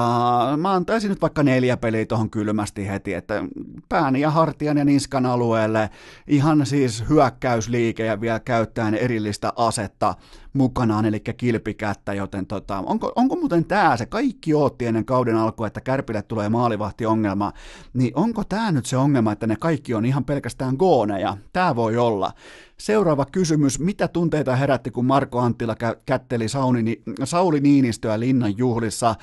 mä 0.56 0.72
antaisin 0.72 1.08
nyt 1.08 1.20
vaikka 1.20 1.42
neljä 1.42 1.76
peliä 1.76 2.06
tuohon 2.06 2.30
kylmästi 2.30 2.88
heti, 2.88 3.14
että 3.14 3.44
pään 3.88 4.16
ja 4.16 4.30
hartian 4.30 4.78
ja 4.78 4.84
niskan 4.84 5.26
alueelle. 5.26 5.90
Ihan 6.26 6.66
siis 6.66 7.04
hyökkäysliike 7.08 8.04
ja 8.06 8.20
vielä 8.20 8.40
käyttäen 8.40 8.94
erillistä 8.94 9.52
asetta 9.56 10.14
mukanaan, 10.52 11.04
eli 11.04 11.20
kilpikättä, 11.20 12.14
joten 12.14 12.46
tota, 12.46 12.78
onko, 12.78 13.12
onko 13.16 13.36
muuten 13.36 13.64
tämä 13.64 13.96
se, 13.96 14.06
kaikki 14.06 14.54
ootti 14.54 14.86
ennen 14.86 15.04
kauden 15.04 15.36
alkua, 15.36 15.66
että 15.66 15.80
Kärpille 15.80 16.22
tulee 16.22 16.48
maalivahtiongelma, 16.48 17.52
niin 17.94 18.12
onko 18.14 18.44
tämä 18.44 18.72
nyt 18.72 18.86
se 18.86 18.96
ongelma, 18.96 19.32
että 19.32 19.46
ne 19.46 19.56
kaikki 19.56 19.94
on 19.94 20.04
ihan 20.04 20.24
pelkästään 20.24 20.76
gooneja? 20.76 21.36
Tämä 21.52 21.76
voi 21.76 21.96
olla. 21.96 22.32
Seuraava 22.78 23.24
kysymys. 23.24 23.78
Mitä 23.78 24.08
tunteita 24.08 24.56
herätti, 24.56 24.90
kun 24.90 25.04
Marko 25.04 25.38
Anttila 25.38 25.74
kä- 25.74 26.00
kätteli 26.06 26.48
Sauni, 26.48 27.02
Sauli 27.24 27.60
Niinistöä 27.60 28.20
linnan 28.20 28.58
juhlissa? 28.58 29.14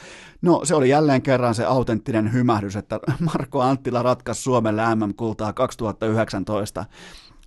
No 0.41 0.61
se 0.63 0.75
oli 0.75 0.89
jälleen 0.89 1.21
kerran 1.21 1.55
se 1.55 1.65
autenttinen 1.65 2.33
hymähdys, 2.33 2.75
että 2.75 2.99
Marko 3.33 3.61
Anttila 3.61 4.03
ratkaisi 4.03 4.41
Suomelle 4.41 4.95
MM-kultaa 4.95 5.53
2019. 5.53 6.85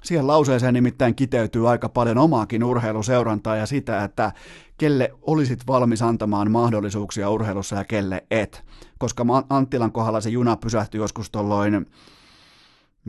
Siihen 0.02 0.26
lauseeseen 0.26 0.74
nimittäin 0.74 1.14
kiteytyy 1.14 1.70
aika 1.70 1.88
paljon 1.88 2.18
omaakin 2.18 2.64
urheiluseurantaa 2.64 3.56
ja 3.56 3.66
sitä, 3.66 4.04
että 4.04 4.32
kelle 4.78 5.12
olisit 5.22 5.66
valmis 5.66 6.02
antamaan 6.02 6.50
mahdollisuuksia 6.50 7.30
urheilussa 7.30 7.76
ja 7.76 7.84
kelle 7.84 8.24
et. 8.30 8.64
Koska 8.98 9.26
Anttilan 9.50 9.92
kohdalla 9.92 10.20
se 10.20 10.30
juna 10.30 10.56
pysähtyi 10.56 11.00
joskus 11.00 11.30
tuolloin 11.30 11.86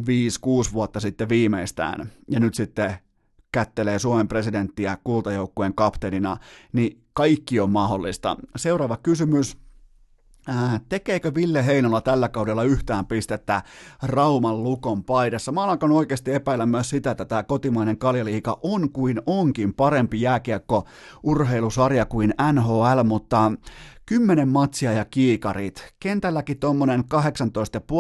5-6 0.01 0.03
vuotta 0.73 0.99
sitten 0.99 1.29
viimeistään, 1.29 2.11
ja 2.29 2.39
nyt 2.39 2.53
sitten 2.53 2.95
kättelee 3.51 3.99
Suomen 3.99 4.27
presidenttiä 4.27 4.97
kultajoukkueen 5.03 5.73
kapteenina, 5.75 6.37
niin 6.73 7.01
kaikki 7.13 7.59
on 7.59 7.71
mahdollista. 7.71 8.37
Seuraava 8.55 8.97
kysymys. 8.97 9.62
Äh, 10.49 10.81
tekeekö 10.89 11.31
Ville 11.35 11.65
Heinola 11.65 12.01
tällä 12.01 12.29
kaudella 12.29 12.63
yhtään 12.63 13.05
pistettä 13.05 13.61
Rauman 14.03 14.63
lukon 14.63 15.03
paidassa? 15.03 15.51
Mä 15.51 15.63
alan 15.63 15.91
oikeasti 15.91 16.33
epäillä 16.33 16.65
myös 16.65 16.89
sitä, 16.89 17.11
että 17.11 17.25
tämä 17.25 17.43
kotimainen 17.43 17.97
kaljaliika 17.97 18.59
on 18.63 18.89
kuin 18.89 19.21
onkin 19.25 19.73
parempi 19.73 20.21
jääkiekko 20.21 20.85
urheilusarja 21.23 22.05
kuin 22.05 22.33
NHL, 22.53 23.03
mutta 23.03 23.51
10 24.05 24.49
matsia 24.49 24.91
ja 24.91 25.05
kiikarit. 25.05 25.93
Kentälläkin 25.99 26.59
tuommoinen 26.59 27.03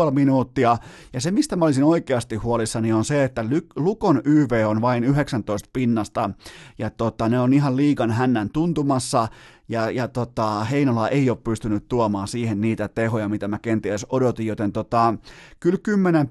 18,5 0.07 0.11
minuuttia. 0.11 0.77
Ja 1.13 1.21
se, 1.21 1.31
mistä 1.31 1.55
mä 1.55 1.65
olisin 1.65 1.83
oikeasti 1.83 2.35
huolissani, 2.35 2.93
on 2.93 3.05
se, 3.05 3.23
että 3.23 3.45
Lukon 3.75 4.21
YV 4.25 4.65
on 4.67 4.81
vain 4.81 5.03
19 5.03 5.69
pinnasta. 5.73 6.29
Ja 6.77 6.89
tota, 6.89 7.29
ne 7.29 7.39
on 7.39 7.53
ihan 7.53 7.77
liikan 7.77 8.11
hännän 8.11 8.49
tuntumassa 8.49 9.27
ja, 9.69 9.89
ja 9.89 10.07
tota, 10.07 10.63
Heinola 10.63 11.09
ei 11.09 11.29
ole 11.29 11.37
pystynyt 11.43 11.87
tuomaan 11.87 12.27
siihen 12.27 12.61
niitä 12.61 12.87
tehoja, 12.87 13.29
mitä 13.29 13.47
mä 13.47 13.59
kenties 13.59 14.05
odotin, 14.09 14.47
joten 14.47 14.71
tota, 14.71 15.13
kyllä 15.59 15.77
kymmenen, 15.83 16.29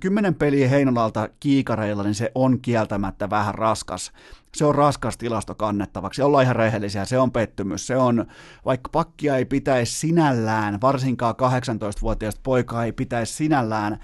kymmenen 0.00 0.34
peliä 0.34 0.68
Heinolalta 0.68 1.28
kiikareilla, 1.40 2.02
niin 2.02 2.14
se 2.14 2.30
on 2.34 2.60
kieltämättä 2.60 3.30
vähän 3.30 3.54
raskas. 3.54 4.12
Se 4.54 4.64
on 4.64 4.74
raskas 4.74 5.16
tilasto 5.16 5.54
kannettavaksi, 5.54 6.22
ollaan 6.22 6.44
ihan 6.44 6.56
rehellisiä, 6.56 7.04
se 7.04 7.18
on 7.18 7.32
pettymys, 7.32 7.86
se 7.86 7.96
on, 7.96 8.26
vaikka 8.64 8.88
pakkia 8.92 9.36
ei 9.36 9.44
pitäisi 9.44 9.98
sinällään, 9.98 10.80
varsinkaan 10.80 11.34
18-vuotiaista 11.34 12.40
poikaa 12.44 12.84
ei 12.84 12.92
pitäisi 12.92 13.34
sinällään 13.34 13.98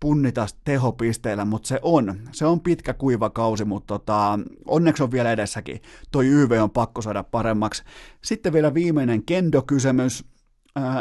punnita 0.00 0.46
tehopisteillä, 0.64 1.44
mutta 1.44 1.68
se 1.68 1.78
on. 1.82 2.20
Se 2.32 2.46
on 2.46 2.60
pitkä 2.60 2.94
kuiva 2.94 3.30
kausi, 3.30 3.64
mutta 3.64 3.86
tota, 3.86 4.38
onneksi 4.66 5.02
on 5.02 5.10
vielä 5.10 5.32
edessäkin. 5.32 5.82
Toi 6.12 6.26
YV 6.26 6.58
on 6.62 6.70
pakko 6.70 7.02
saada 7.02 7.22
paremmaksi. 7.22 7.82
Sitten 8.24 8.52
vielä 8.52 8.74
viimeinen 8.74 9.22
kendo-kysymys. 9.22 10.24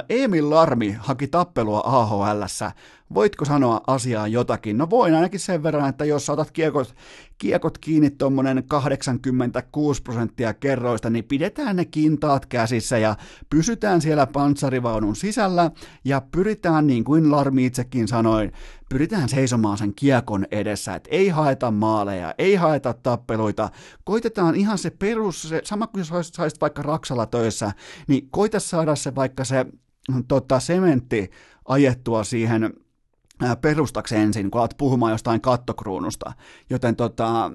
Emil 0.10 0.50
Larmi 0.50 0.96
haki 1.00 1.28
tappelua 1.28 1.82
AHL. 1.86 2.44
Voitko 3.14 3.46
sanoa 3.46 3.82
asiaan 3.88 4.32
jotakin? 4.32 4.78
No 4.78 4.90
voin 4.90 5.16
ainakin 5.16 5.40
sen 5.40 5.64
verran, 5.64 5.90
että 5.90 6.06
jos 6.06 6.30
otat 6.30 6.52
kiekot, 6.52 6.96
kiekot 7.38 7.78
kiinni 7.78 8.10
tuommoinen 8.10 8.64
86 8.68 10.02
prosenttia 10.02 10.54
kerroista, 10.54 11.10
niin 11.10 11.24
pidetään 11.24 11.76
ne 11.76 11.86
kintaat 11.86 12.46
käsissä 12.46 12.98
ja 12.98 13.16
pysytään 13.50 14.02
siellä 14.02 14.28
panssarivaunun 14.28 15.16
sisällä 15.16 15.72
ja 16.06 16.22
pyritään, 16.32 16.88
niin 16.88 17.04
kuin 17.04 17.32
Larmi 17.32 17.66
itsekin 17.66 18.08
sanoi, 18.08 18.52
pyritään 18.90 19.30
seisomaan 19.30 19.78
sen 19.78 19.94
kiekon 19.96 20.46
edessä, 20.52 20.96
että 20.96 21.10
ei 21.12 21.30
haeta 21.30 21.72
maaleja, 21.72 22.34
ei 22.38 22.56
haeta 22.56 22.94
tappeluita, 22.94 23.70
koitetaan 24.04 24.56
ihan 24.56 24.78
se 24.78 24.90
perus, 24.90 25.42
se, 25.42 25.62
sama 25.64 25.88
kuin 25.88 26.06
jos 26.14 26.32
saisit 26.34 26.62
vaikka 26.62 26.82
Raksalla 26.82 27.26
töissä, 27.26 27.72
niin 28.08 28.28
koita 28.32 28.60
saada 28.60 28.96
se 28.96 29.16
vaikka 29.16 29.44
se 29.44 29.66
tota, 30.28 30.60
sementti 30.60 31.32
ajettua 31.66 32.24
siihen 32.24 32.74
perustaksi 33.62 34.16
ensin, 34.16 34.52
kun 34.52 34.62
alat 34.62 34.78
puhumaan 34.78 35.12
jostain 35.12 35.42
kattokruunusta. 35.42 36.34
Joten 36.70 36.96
tota, 36.96 37.52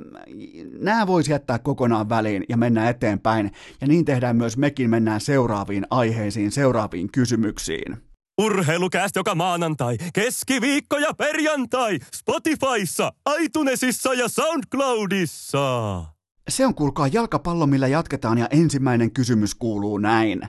nämä 0.78 1.06
voisi 1.06 1.32
jättää 1.32 1.58
kokonaan 1.58 2.08
väliin 2.08 2.44
ja 2.48 2.56
mennä 2.56 2.88
eteenpäin. 2.88 3.52
Ja 3.80 3.86
niin 3.86 4.04
tehdään 4.04 4.36
myös 4.36 4.56
mekin, 4.56 4.90
mennään 4.90 5.20
seuraaviin 5.20 5.86
aiheisiin, 5.90 6.50
seuraaviin 6.50 7.12
kysymyksiin. 7.12 7.96
Urheilukäst 8.38 9.16
joka 9.16 9.34
maanantai, 9.34 9.96
keskiviikko 10.14 10.98
ja 10.98 11.14
perjantai, 11.14 11.98
Spotifyssa, 12.14 13.12
iTunesissa 13.40 14.14
ja 14.14 14.28
SoundCloudissa. 14.28 16.04
Se 16.48 16.66
on 16.66 16.74
kuulkaa 16.74 17.08
jalkapallo, 17.08 17.66
millä 17.66 17.88
jatketaan 17.88 18.38
ja 18.38 18.46
ensimmäinen 18.50 19.10
kysymys 19.10 19.54
kuuluu 19.54 19.98
näin. 19.98 20.40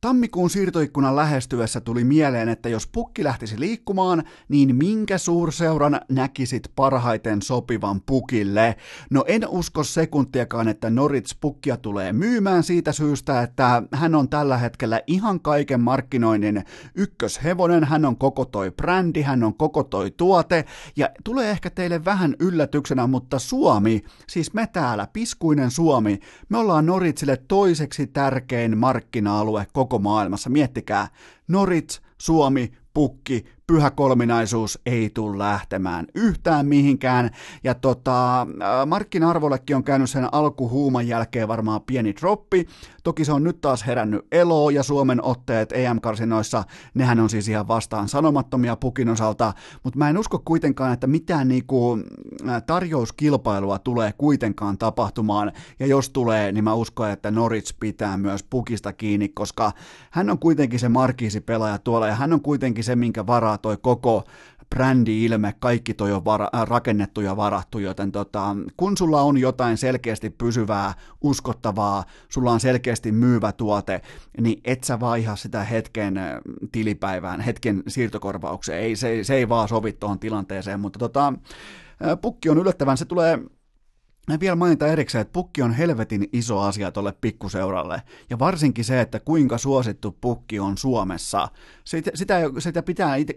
Tammikuun 0.00 0.50
siirtoikkunan 0.50 1.16
lähestyessä 1.16 1.80
tuli 1.80 2.04
mieleen, 2.04 2.48
että 2.48 2.68
jos 2.68 2.86
pukki 2.86 3.24
lähtisi 3.24 3.60
liikkumaan, 3.60 4.22
niin 4.48 4.76
minkä 4.76 5.18
suurseuran 5.18 6.00
näkisit 6.08 6.62
parhaiten 6.76 7.42
sopivan 7.42 8.00
pukille? 8.00 8.76
No 9.10 9.24
en 9.26 9.48
usko 9.48 9.84
sekuntiakaan, 9.84 10.68
että 10.68 10.90
Norits 10.90 11.36
pukkia 11.40 11.76
tulee 11.76 12.12
myymään 12.12 12.62
siitä 12.62 12.92
syystä, 12.92 13.42
että 13.42 13.82
hän 13.92 14.14
on 14.14 14.28
tällä 14.28 14.58
hetkellä 14.58 15.00
ihan 15.06 15.40
kaiken 15.40 15.80
markkinoinnin 15.80 16.64
ykköshevonen, 16.94 17.84
hän 17.84 18.04
on 18.04 18.16
koko 18.16 18.44
toi 18.44 18.70
brändi, 18.70 19.22
hän 19.22 19.44
on 19.44 19.54
koko 19.54 19.82
toi 19.82 20.10
tuote, 20.10 20.64
ja 20.96 21.10
tulee 21.24 21.50
ehkä 21.50 21.70
teille 21.70 22.04
vähän 22.04 22.36
yllätyksenä, 22.40 23.06
mutta 23.06 23.38
Suomi, 23.38 24.02
siis 24.28 24.54
me 24.54 24.66
täällä, 24.72 25.08
piskuinen 25.12 25.70
Suomi, 25.70 26.20
me 26.48 26.58
ollaan 26.58 26.86
Noritsille 26.86 27.36
toiseksi 27.48 28.06
tärkein 28.06 28.78
markkina-alue 28.78 29.66
koko 29.72 29.85
koko 29.86 29.98
maailmassa. 29.98 30.50
Miettikää, 30.50 31.08
Norits, 31.48 32.02
Suomi, 32.18 32.72
Pukki, 32.94 33.44
pyhä 33.66 33.90
kolminaisuus 33.90 34.78
ei 34.86 35.10
tule 35.10 35.38
lähtemään 35.38 36.06
yhtään 36.14 36.66
mihinkään. 36.66 37.30
Ja 37.64 37.74
tota, 37.74 38.46
markkina-arvollekin 38.86 39.76
on 39.76 39.84
käynyt 39.84 40.10
sen 40.10 40.34
alkuhuuman 40.34 41.08
jälkeen 41.08 41.48
varmaan 41.48 41.80
pieni 41.82 42.14
droppi. 42.20 42.66
Toki 43.02 43.24
se 43.24 43.32
on 43.32 43.44
nyt 43.44 43.60
taas 43.60 43.86
herännyt 43.86 44.26
elo 44.32 44.70
ja 44.70 44.82
Suomen 44.82 45.24
otteet 45.24 45.72
EM-karsinoissa, 45.72 46.64
nehän 46.94 47.20
on 47.20 47.30
siis 47.30 47.48
ihan 47.48 47.68
vastaan 47.68 48.08
sanomattomia 48.08 48.76
pukin 48.76 49.08
osalta, 49.08 49.52
mutta 49.84 49.98
mä 49.98 50.08
en 50.08 50.18
usko 50.18 50.42
kuitenkaan, 50.44 50.92
että 50.92 51.06
mitään 51.06 51.48
niinku 51.48 51.98
tarjouskilpailua 52.66 53.78
tulee 53.78 54.12
kuitenkaan 54.18 54.78
tapahtumaan, 54.78 55.52
ja 55.80 55.86
jos 55.86 56.10
tulee, 56.10 56.52
niin 56.52 56.64
mä 56.64 56.74
uskon, 56.74 57.10
että 57.10 57.30
Norwich 57.30 57.74
pitää 57.80 58.16
myös 58.16 58.42
pukista 58.42 58.92
kiinni, 58.92 59.28
koska 59.28 59.72
hän 60.10 60.30
on 60.30 60.38
kuitenkin 60.38 60.80
se 60.80 60.88
markiisipelaaja 60.88 61.78
tuolla, 61.78 62.06
ja 62.06 62.14
hän 62.14 62.32
on 62.32 62.40
kuitenkin 62.40 62.84
se, 62.84 62.96
minkä 62.96 63.26
varaa 63.26 63.55
toi 63.58 63.76
koko 63.76 64.24
brändi-ilme, 64.74 65.54
kaikki 65.58 65.94
toi 65.94 66.12
on 66.12 66.24
vara, 66.24 66.48
äh, 66.54 66.66
rakennettu 66.66 67.20
ja 67.20 67.36
varattu, 67.36 67.78
joten 67.78 68.12
tota, 68.12 68.56
kun 68.76 68.96
sulla 68.96 69.22
on 69.22 69.38
jotain 69.38 69.76
selkeästi 69.76 70.30
pysyvää, 70.30 70.94
uskottavaa, 71.20 72.04
sulla 72.28 72.52
on 72.52 72.60
selkeästi 72.60 73.12
myyvä 73.12 73.52
tuote, 73.52 74.00
niin 74.40 74.60
et 74.64 74.84
sä 74.84 75.00
vaiha 75.00 75.36
sitä 75.36 75.64
hetken 75.64 76.18
äh, 76.18 76.38
tilipäivään, 76.72 77.40
hetken 77.40 77.82
siirtokorvaukseen, 77.88 78.82
ei, 78.82 78.96
se, 78.96 79.24
se 79.24 79.34
ei 79.34 79.48
vaan 79.48 79.68
sovi 79.68 79.92
tuohon 79.92 80.18
tilanteeseen, 80.18 80.80
mutta 80.80 80.98
tota, 80.98 81.26
äh, 81.26 82.18
pukki 82.20 82.48
on 82.50 82.58
yllättävän, 82.58 82.96
se 82.96 83.04
tulee 83.04 83.38
vielä 84.40 84.56
mainita 84.56 84.86
erikseen, 84.86 85.22
että 85.22 85.32
pukki 85.32 85.62
on 85.62 85.72
helvetin 85.72 86.28
iso 86.32 86.60
asia 86.60 86.92
tuolle 86.92 87.12
pikkuseuralle. 87.20 88.02
Ja 88.30 88.38
varsinkin 88.38 88.84
se, 88.84 89.00
että 89.00 89.20
kuinka 89.20 89.58
suosittu 89.58 90.16
pukki 90.20 90.60
on 90.60 90.78
Suomessa. 90.78 91.48
Sitä, 91.84 92.10
sitä, 92.14 92.40
sitä 92.58 92.82
pitää 92.82 93.16
ite, 93.16 93.34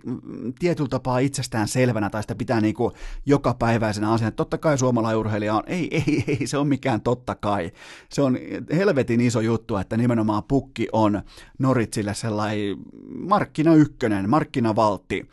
tietyllä 0.60 0.90
tapaa 0.90 1.20
itsestään 1.20 1.68
selvänä, 1.68 2.10
tai 2.10 2.24
sitä 2.24 2.36
pitää 2.36 2.62
niinku 2.62 2.92
joka 3.26 3.54
päiväisenä 3.54 4.12
asiana. 4.12 4.32
Totta 4.32 4.58
kai 4.58 4.78
suomalaurheilija 4.78 5.56
on, 5.56 5.64
ei, 5.68 5.88
ei, 5.92 6.24
ei, 6.28 6.48
se 6.48 6.58
on 6.58 6.68
mikään 6.68 7.02
totta 7.02 7.36
kai. 7.36 7.72
Se 8.10 8.22
on 8.22 8.38
helvetin 8.76 9.22
iso 9.22 9.40
juttu, 9.40 9.78
että 9.78 9.98
nimenomaan 9.98 10.44
pukki 10.44 10.88
on 10.92 11.22
Noritsille 11.60 12.14
sellainen 12.14 12.78
markkina 13.18 13.74
ykkönen, 13.74 14.30
markkinavaltti. 14.30 15.30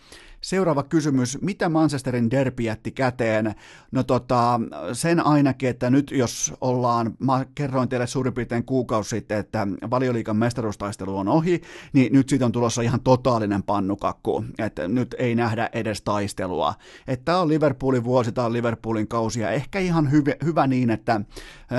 Seuraava 0.46 0.82
kysymys, 0.82 1.38
mitä 1.40 1.68
Manchesterin 1.68 2.30
derby 2.30 2.62
jätti 2.62 2.90
käteen? 2.90 3.54
No 3.92 4.02
tota, 4.02 4.60
sen 4.92 5.26
ainakin, 5.26 5.68
että 5.68 5.90
nyt 5.90 6.10
jos 6.10 6.54
ollaan, 6.60 7.14
mä 7.18 7.46
kerroin 7.54 7.88
teille 7.88 8.06
suurin 8.06 8.34
piirtein 8.34 8.64
kuukausi 8.64 9.10
sitten, 9.10 9.38
että 9.38 9.66
valioliikan 9.90 10.36
mestaruustaistelu 10.36 11.18
on 11.18 11.28
ohi, 11.28 11.62
niin 11.92 12.12
nyt 12.12 12.28
siitä 12.28 12.46
on 12.46 12.52
tulossa 12.52 12.82
ihan 12.82 13.00
totaalinen 13.00 13.62
pannukakku, 13.62 14.44
että 14.58 14.88
nyt 14.88 15.14
ei 15.18 15.34
nähdä 15.34 15.70
edes 15.72 16.02
taistelua. 16.02 16.74
Että 17.06 17.24
tämä 17.24 17.40
on 17.40 17.48
Liverpoolin 17.48 18.04
vuosi, 18.04 18.32
tämä 18.32 18.46
on 18.46 18.52
Liverpoolin 18.52 19.08
kausi, 19.08 19.40
ja 19.40 19.50
ehkä 19.50 19.78
ihan 19.78 20.10
hyvä, 20.10 20.32
hyvä 20.44 20.66
niin, 20.66 20.90
että 20.90 21.20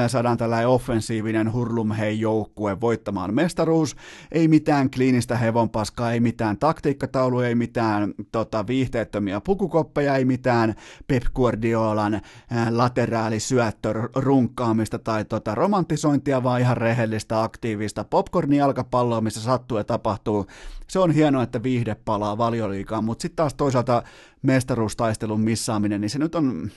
saadaan 0.08 0.38
tällainen 0.38 0.68
offensiivinen 0.68 1.54
hurlumhei 1.54 2.20
joukkue 2.20 2.82
voittamaan 2.82 3.34
mestaruus, 3.34 3.96
ei 4.32 4.48
mitään 4.48 4.92
kliinistä 4.92 5.38
hevonpaskaa, 5.38 6.12
ei 6.12 6.20
mitään 6.20 6.58
taktiikkataulu, 6.58 7.40
ei 7.40 7.56
mitään 7.56 8.14
tota, 8.32 8.68
viihteettömiä 8.68 9.42
pukukoppeja, 9.42 10.16
ei 10.16 10.26
mitään 10.26 10.76
Pep 11.08 11.24
Guardiolan 11.36 12.22
lateraalisyöttö 12.70 13.94
runkkaamista 14.16 15.00
tai 15.00 15.26
tota, 15.26 15.56
romantisointia, 15.56 16.44
vaan 16.44 16.62
ihan 16.62 16.78
rehellistä, 16.78 17.44
aktiivista 17.44 18.06
popcorn-jalkapalloa, 18.10 19.22
missä 19.22 19.42
sattuu 19.42 19.78
ja 19.78 19.84
tapahtuu. 19.84 20.46
Se 20.88 21.00
on 21.00 21.12
hienoa, 21.12 21.44
että 21.44 21.64
viihde 21.64 21.96
palaa 21.96 22.38
valioliikaan, 22.38 23.04
mutta 23.04 23.22
sitten 23.22 23.36
taas 23.36 23.54
toisaalta 23.54 24.04
mestaruustaistelun 24.42 25.42
missaaminen, 25.42 26.02
niin 26.02 26.10
se 26.10 26.20
nyt 26.20 26.36
on, 26.36 26.72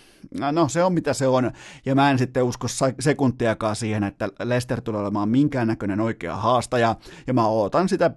no 0.53 0.69
se 0.69 0.85
on 0.85 0.93
mitä 0.93 1.15
se 1.15 1.27
on, 1.27 1.51
ja 1.87 1.95
mä 1.95 2.11
en 2.11 2.19
sitten 2.19 2.45
usko 2.45 2.67
sekuntiakaan 3.01 3.77
siihen, 3.77 4.05
että 4.05 4.29
Lester 4.43 4.81
tulee 4.81 5.01
olemaan 5.01 5.29
minkäännäköinen 5.29 6.01
oikea 6.01 6.37
haastaja, 6.37 6.97
ja 7.27 7.35
mä 7.35 7.47
ootan 7.47 7.89
sitä 7.89 8.11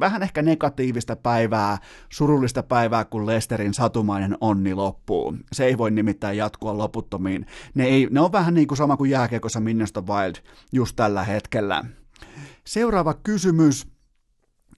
vähän 0.00 0.22
ehkä 0.22 0.42
negatiivista 0.42 1.16
päivää, 1.16 1.78
surullista 2.08 2.62
päivää, 2.62 3.04
kun 3.04 3.26
Lesterin 3.26 3.74
satumainen 3.74 4.36
onni 4.40 4.74
loppuu. 4.74 5.36
Se 5.52 5.64
ei 5.64 5.78
voi 5.78 5.90
nimittäin 5.90 6.36
jatkua 6.36 6.78
loputtomiin. 6.78 7.46
Ne, 7.74 7.84
ei, 7.84 8.08
ne 8.10 8.20
on 8.20 8.32
vähän 8.32 8.54
niin 8.54 8.66
kuin 8.66 8.78
sama 8.78 8.96
kuin 8.96 9.10
jääkiekossa 9.10 9.60
Minnesota 9.60 10.12
Wild 10.12 10.34
just 10.72 10.96
tällä 10.96 11.24
hetkellä. 11.24 11.84
Seuraava 12.64 13.14
kysymys 13.14 13.86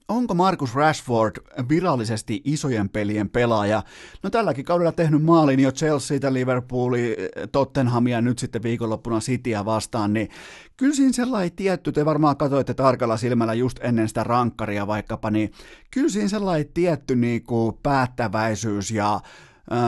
onko 0.07 0.33
Marcus 0.33 0.75
Rashford 0.75 1.35
virallisesti 1.69 2.41
isojen 2.45 2.89
pelien 2.89 3.29
pelaaja? 3.29 3.83
No 4.23 4.29
tälläkin 4.29 4.65
kaudella 4.65 4.91
tehnyt 4.91 5.23
maalin 5.23 5.59
jo 5.59 5.71
Chelsea, 5.71 6.19
Liverpoolia, 6.29 7.15
Tottenhamia 7.51 8.21
nyt 8.21 8.39
sitten 8.39 8.63
viikonloppuna 8.63 9.19
Cityä 9.19 9.65
vastaan, 9.65 10.13
niin 10.13 10.29
kyllä 10.77 10.95
siinä 10.95 11.13
sellainen 11.13 11.51
tietty, 11.51 11.91
te 11.91 12.05
varmaan 12.05 12.37
katsoitte 12.37 12.73
tarkalla 12.73 13.17
silmällä 13.17 13.53
just 13.53 13.79
ennen 13.81 14.07
sitä 14.07 14.23
rankkaria 14.23 14.87
vaikkapa, 14.87 15.31
niin 15.31 15.51
kyllä 15.91 16.09
siinä 16.09 16.27
sellainen 16.27 16.67
tietty 16.73 17.15
niin 17.15 17.43
kuin 17.43 17.77
päättäväisyys 17.83 18.91
ja 18.91 19.19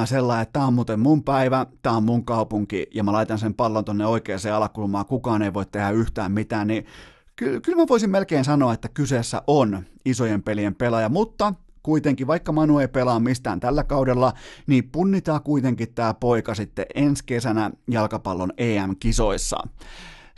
sellainen, 0.05 0.43
että 0.43 0.53
tämä 0.53 0.67
on 0.67 0.73
muuten 0.73 0.99
mun 0.99 1.23
päivä, 1.23 1.65
tämä 1.81 1.97
on 1.97 2.03
mun 2.03 2.25
kaupunki 2.25 2.87
ja 2.93 3.03
mä 3.03 3.11
laitan 3.11 3.39
sen 3.39 3.53
pallon 3.53 3.85
tonne 3.85 4.05
oikeaan 4.05 4.39
alakulmaan, 4.55 5.05
kukaan 5.05 5.41
ei 5.41 5.53
voi 5.53 5.65
tehdä 5.65 5.89
yhtään 5.89 6.31
mitään, 6.31 6.67
niin 6.67 6.85
Ky- 7.35 7.61
kyllä 7.61 7.77
mä 7.77 7.85
voisin 7.89 8.09
melkein 8.09 8.45
sanoa, 8.45 8.73
että 8.73 8.89
kyseessä 8.89 9.41
on 9.47 9.85
isojen 10.05 10.43
pelien 10.43 10.75
pelaaja, 10.75 11.09
mutta 11.09 11.53
kuitenkin, 11.83 12.27
vaikka 12.27 12.51
Manu 12.51 12.79
ei 12.79 12.87
pelaa 12.87 13.19
mistään 13.19 13.59
tällä 13.59 13.83
kaudella, 13.83 14.33
niin 14.67 14.89
punnitaan 14.91 15.43
kuitenkin 15.43 15.93
tämä 15.93 16.13
poika 16.13 16.55
sitten 16.55 16.85
ensi 16.95 17.23
kesänä 17.25 17.71
jalkapallon 17.87 18.53
EM-kisoissa. 18.57 19.57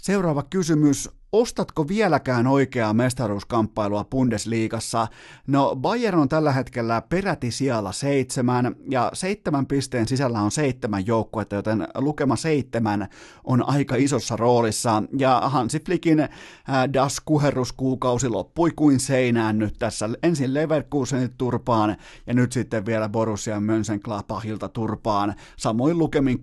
Seuraava 0.02 0.43
kysymys. 0.43 1.10
Ostatko 1.32 1.88
vieläkään 1.88 2.48
oikeaa 2.48 2.94
mestaruuskamppailua 2.94 4.04
Bundesliigassa? 4.04 5.08
No 5.48 5.76
Bayern 5.76 6.20
on 6.20 6.30
tällä 6.30 6.52
hetkellä 6.52 7.02
peräti 7.02 7.52
siellä 7.52 7.92
seitsemän, 7.92 8.76
ja 8.90 9.12
seitsemän 9.14 9.66
pisteen 9.66 10.08
sisällä 10.08 10.42
on 10.42 10.52
seitsemän 10.52 11.08
joukkuetta, 11.08 11.56
joten 11.56 11.88
lukema 11.96 12.36
seitsemän 12.36 13.08
on 13.44 13.70
aika 13.70 13.96
isossa 13.96 14.36
roolissa, 14.36 15.04
ja 15.18 15.42
Hansi 15.46 15.80
Flickin 15.86 16.20
äh, 16.20 16.30
Das 16.94 17.20
kuherruskuukausi 17.20 18.30
loppui 18.30 18.72
kuin 18.76 19.00
seinään 19.00 19.60
nyt 19.60 19.76
tässä. 19.80 20.10
Ensin 20.24 20.54
Leverkusenit 20.54 21.32
turpaan, 21.38 21.96
ja 22.28 22.34
nyt 22.34 22.52
sitten 22.52 22.86
vielä 22.86 23.10
Borussia 23.10 23.60
Mönchengladbachilta 23.60 24.70
turpaan. 24.70 25.36
Samoin 25.58 25.98
lukemin 25.98 26.38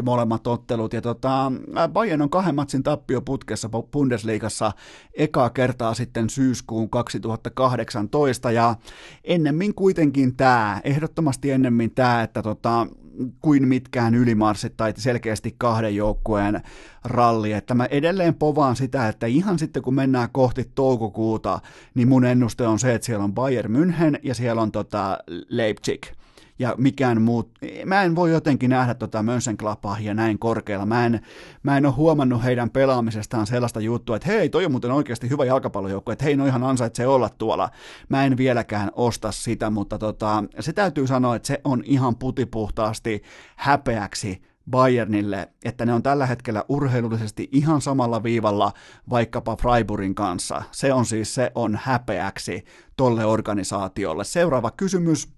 2-1 0.00 0.02
molemmat 0.02 0.46
ottelut, 0.46 0.92
ja 0.92 1.02
tota, 1.02 1.52
äh, 1.76 1.88
Bayern 1.88 2.22
on 2.22 2.30
kahden 2.30 2.54
matsin 2.54 2.82
tappio 2.82 3.20
putkessa 3.20 3.68
Bundesliigassa 3.68 4.15
Bundesliigassa 4.16 4.72
ekaa 5.14 5.50
kertaa 5.50 5.94
sitten 5.94 6.30
syyskuun 6.30 6.90
2018 6.90 8.50
ja 8.50 8.74
ennemmin 9.24 9.74
kuitenkin 9.74 10.36
tämä, 10.36 10.80
ehdottomasti 10.84 11.50
ennemmin 11.50 11.90
tämä, 11.90 12.22
että 12.22 12.42
tota, 12.42 12.86
kuin 13.40 13.68
mitkään 13.68 14.14
ylimarssit 14.14 14.76
tai 14.76 14.92
selkeästi 14.96 15.54
kahden 15.58 15.96
joukkueen 15.96 16.62
ralli. 17.04 17.52
Että 17.52 17.74
mä 17.74 17.84
edelleen 17.84 18.34
povaan 18.34 18.76
sitä, 18.76 19.08
että 19.08 19.26
ihan 19.26 19.58
sitten 19.58 19.82
kun 19.82 19.94
mennään 19.94 20.28
kohti 20.32 20.70
toukokuuta, 20.74 21.60
niin 21.94 22.08
mun 22.08 22.24
ennuste 22.24 22.66
on 22.66 22.78
se, 22.78 22.94
että 22.94 23.06
siellä 23.06 23.24
on 23.24 23.34
Bayern 23.34 23.76
München 23.76 24.18
ja 24.22 24.34
siellä 24.34 24.62
on 24.62 24.72
tota 24.72 25.18
Leipzig 25.48 26.06
ja 26.58 26.74
mikään 26.78 27.22
muut. 27.22 27.50
Mä 27.84 28.02
en 28.02 28.16
voi 28.16 28.32
jotenkin 28.32 28.70
nähdä 28.70 28.94
tota 28.94 29.22
Mönchengladbachia 29.22 30.14
näin 30.14 30.38
korkealla. 30.38 30.86
Mä 30.86 31.06
en, 31.06 31.20
mä 31.62 31.76
en 31.76 31.86
ole 31.86 31.94
huomannut 31.94 32.44
heidän 32.44 32.70
pelaamisestaan 32.70 33.46
sellaista 33.46 33.80
juttua, 33.80 34.16
että 34.16 34.28
hei, 34.28 34.48
toi 34.48 34.64
on 34.64 34.70
muuten 34.70 34.90
oikeasti 34.90 35.30
hyvä 35.30 35.44
jalkapallojoukko, 35.44 36.12
että 36.12 36.24
hei, 36.24 36.36
no 36.36 36.46
ihan 36.46 36.64
ansaitsee 36.64 37.06
olla 37.06 37.28
tuolla. 37.28 37.70
Mä 38.08 38.24
en 38.24 38.36
vieläkään 38.36 38.90
osta 38.94 39.32
sitä, 39.32 39.70
mutta 39.70 39.98
tota, 39.98 40.44
se 40.60 40.72
täytyy 40.72 41.06
sanoa, 41.06 41.36
että 41.36 41.46
se 41.46 41.60
on 41.64 41.82
ihan 41.86 42.16
putipuhtaasti 42.16 43.22
häpeäksi 43.56 44.42
Bayernille, 44.70 45.48
että 45.64 45.86
ne 45.86 45.94
on 45.94 46.02
tällä 46.02 46.26
hetkellä 46.26 46.64
urheilullisesti 46.68 47.48
ihan 47.52 47.80
samalla 47.80 48.22
viivalla 48.22 48.72
vaikkapa 49.10 49.56
Freiburgin 49.56 50.14
kanssa. 50.14 50.62
Se 50.72 50.92
on 50.92 51.06
siis, 51.06 51.34
se 51.34 51.50
on 51.54 51.78
häpeäksi 51.82 52.64
tolle 52.96 53.24
organisaatiolle. 53.24 54.24
Seuraava 54.24 54.70
kysymys. 54.70 55.35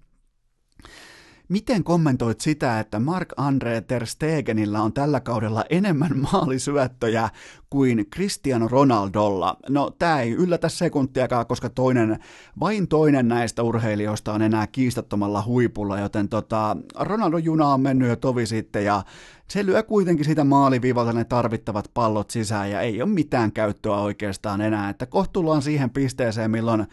Miten 1.49 1.83
kommentoit 1.83 2.41
sitä, 2.41 2.79
että 2.79 2.99
Mark-André 2.99 3.81
Ter 3.87 4.05
Stegenillä 4.05 4.81
on 4.81 4.93
tällä 4.93 5.19
kaudella 5.19 5.63
enemmän 5.69 6.11
maalisyöttöjä 6.31 7.29
kuin 7.69 8.05
Cristiano 8.15 8.67
Ronaldolla? 8.67 9.57
No, 9.69 9.91
tämä 9.99 10.21
ei 10.21 10.31
yllätä 10.31 10.69
sekuntiakaan, 10.69 11.47
koska 11.47 11.69
toinen, 11.69 12.19
vain 12.59 12.87
toinen 12.87 13.27
näistä 13.27 13.63
urheilijoista 13.63 14.33
on 14.33 14.41
enää 14.41 14.67
kiistattomalla 14.67 15.43
huipulla, 15.45 15.99
joten 15.99 16.29
tota, 16.29 16.77
Ronaldo-juna 16.99 17.67
on 17.67 17.81
mennyt 17.81 18.09
jo 18.09 18.15
tovi 18.15 18.45
sitten 18.45 18.85
ja 18.85 19.03
se 19.47 19.65
lyö 19.65 19.83
kuitenkin 19.83 20.25
sitä 20.25 20.43
maaliviivalta 20.43 21.13
ne 21.13 21.23
tarvittavat 21.23 21.91
pallot 21.93 22.29
sisään 22.29 22.71
ja 22.71 22.81
ei 22.81 23.01
ole 23.01 23.09
mitään 23.09 23.51
käyttöä 23.51 23.97
oikeastaan 23.97 24.61
enää, 24.61 24.89
että 24.89 25.05
kohtuullaan 25.05 25.61
siihen 25.61 25.89
pisteeseen, 25.89 26.51
milloin 26.51 26.87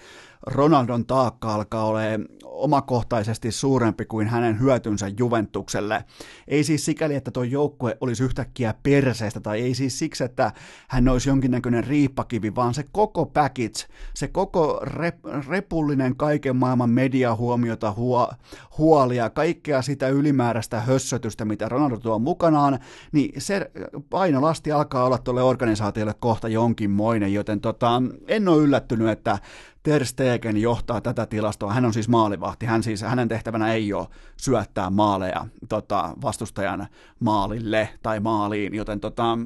Ronaldon 0.46 1.06
taakka 1.06 1.54
alkaa 1.54 1.84
olemaan 1.84 2.26
omakohtaisesti 2.44 3.52
suurempi 3.52 4.04
kuin 4.04 4.28
hänen 4.28 4.60
hyötynsä 4.60 5.10
Juventukselle. 5.18 6.04
Ei 6.48 6.64
siis 6.64 6.84
sikäli, 6.84 7.14
että 7.14 7.30
tuo 7.30 7.42
joukkue 7.42 7.96
olisi 8.00 8.24
yhtäkkiä 8.24 8.74
perseestä, 8.82 9.40
tai 9.40 9.60
ei 9.60 9.74
siis 9.74 9.98
siksi, 9.98 10.24
että 10.24 10.52
hän 10.88 11.08
olisi 11.08 11.28
jonkinnäköinen 11.28 11.84
riippakivi, 11.84 12.54
vaan 12.54 12.74
se 12.74 12.84
koko 12.92 13.26
package, 13.26 13.86
se 14.14 14.28
koko 14.28 14.80
rep- 14.84 15.46
repullinen 15.48 16.16
kaiken 16.16 16.56
maailman 16.56 16.90
mediahuomiota, 16.90 17.92
huo, 17.92 18.32
huolia, 18.78 19.30
kaikkea 19.30 19.82
sitä 19.82 20.08
ylimääräistä 20.08 20.80
hössötystä, 20.80 21.44
mitä 21.44 21.68
Ronaldo 21.68 21.96
tuo 21.96 22.18
mukanaan, 22.18 22.78
niin 23.12 23.40
se 23.40 23.70
painolasti 24.10 24.72
alkaa 24.72 25.04
olla 25.04 25.18
tuolle 25.18 25.42
organisaatiolle 25.42 26.14
kohta 26.20 26.48
jonkinmoinen, 26.48 27.32
joten 27.32 27.60
tota, 27.60 28.02
en 28.28 28.48
ole 28.48 28.62
yllättynyt, 28.62 29.08
että 29.08 29.38
Ter 29.86 30.04
Stegen 30.04 30.56
johtaa 30.56 31.00
tätä 31.00 31.26
tilastoa. 31.26 31.72
Hän 31.72 31.84
on 31.84 31.92
siis 31.92 32.08
maalivahti. 32.08 32.66
Hän 32.66 32.82
siis, 32.82 33.02
hänen 33.02 33.28
tehtävänä 33.28 33.72
ei 33.72 33.92
ole 33.92 34.06
syöttää 34.36 34.90
maaleja 34.90 35.46
tota, 35.68 36.14
vastustajan 36.22 36.86
maalille 37.20 37.88
tai 38.02 38.20
maaliin, 38.20 38.74
joten 38.74 39.00
tota, 39.00 39.38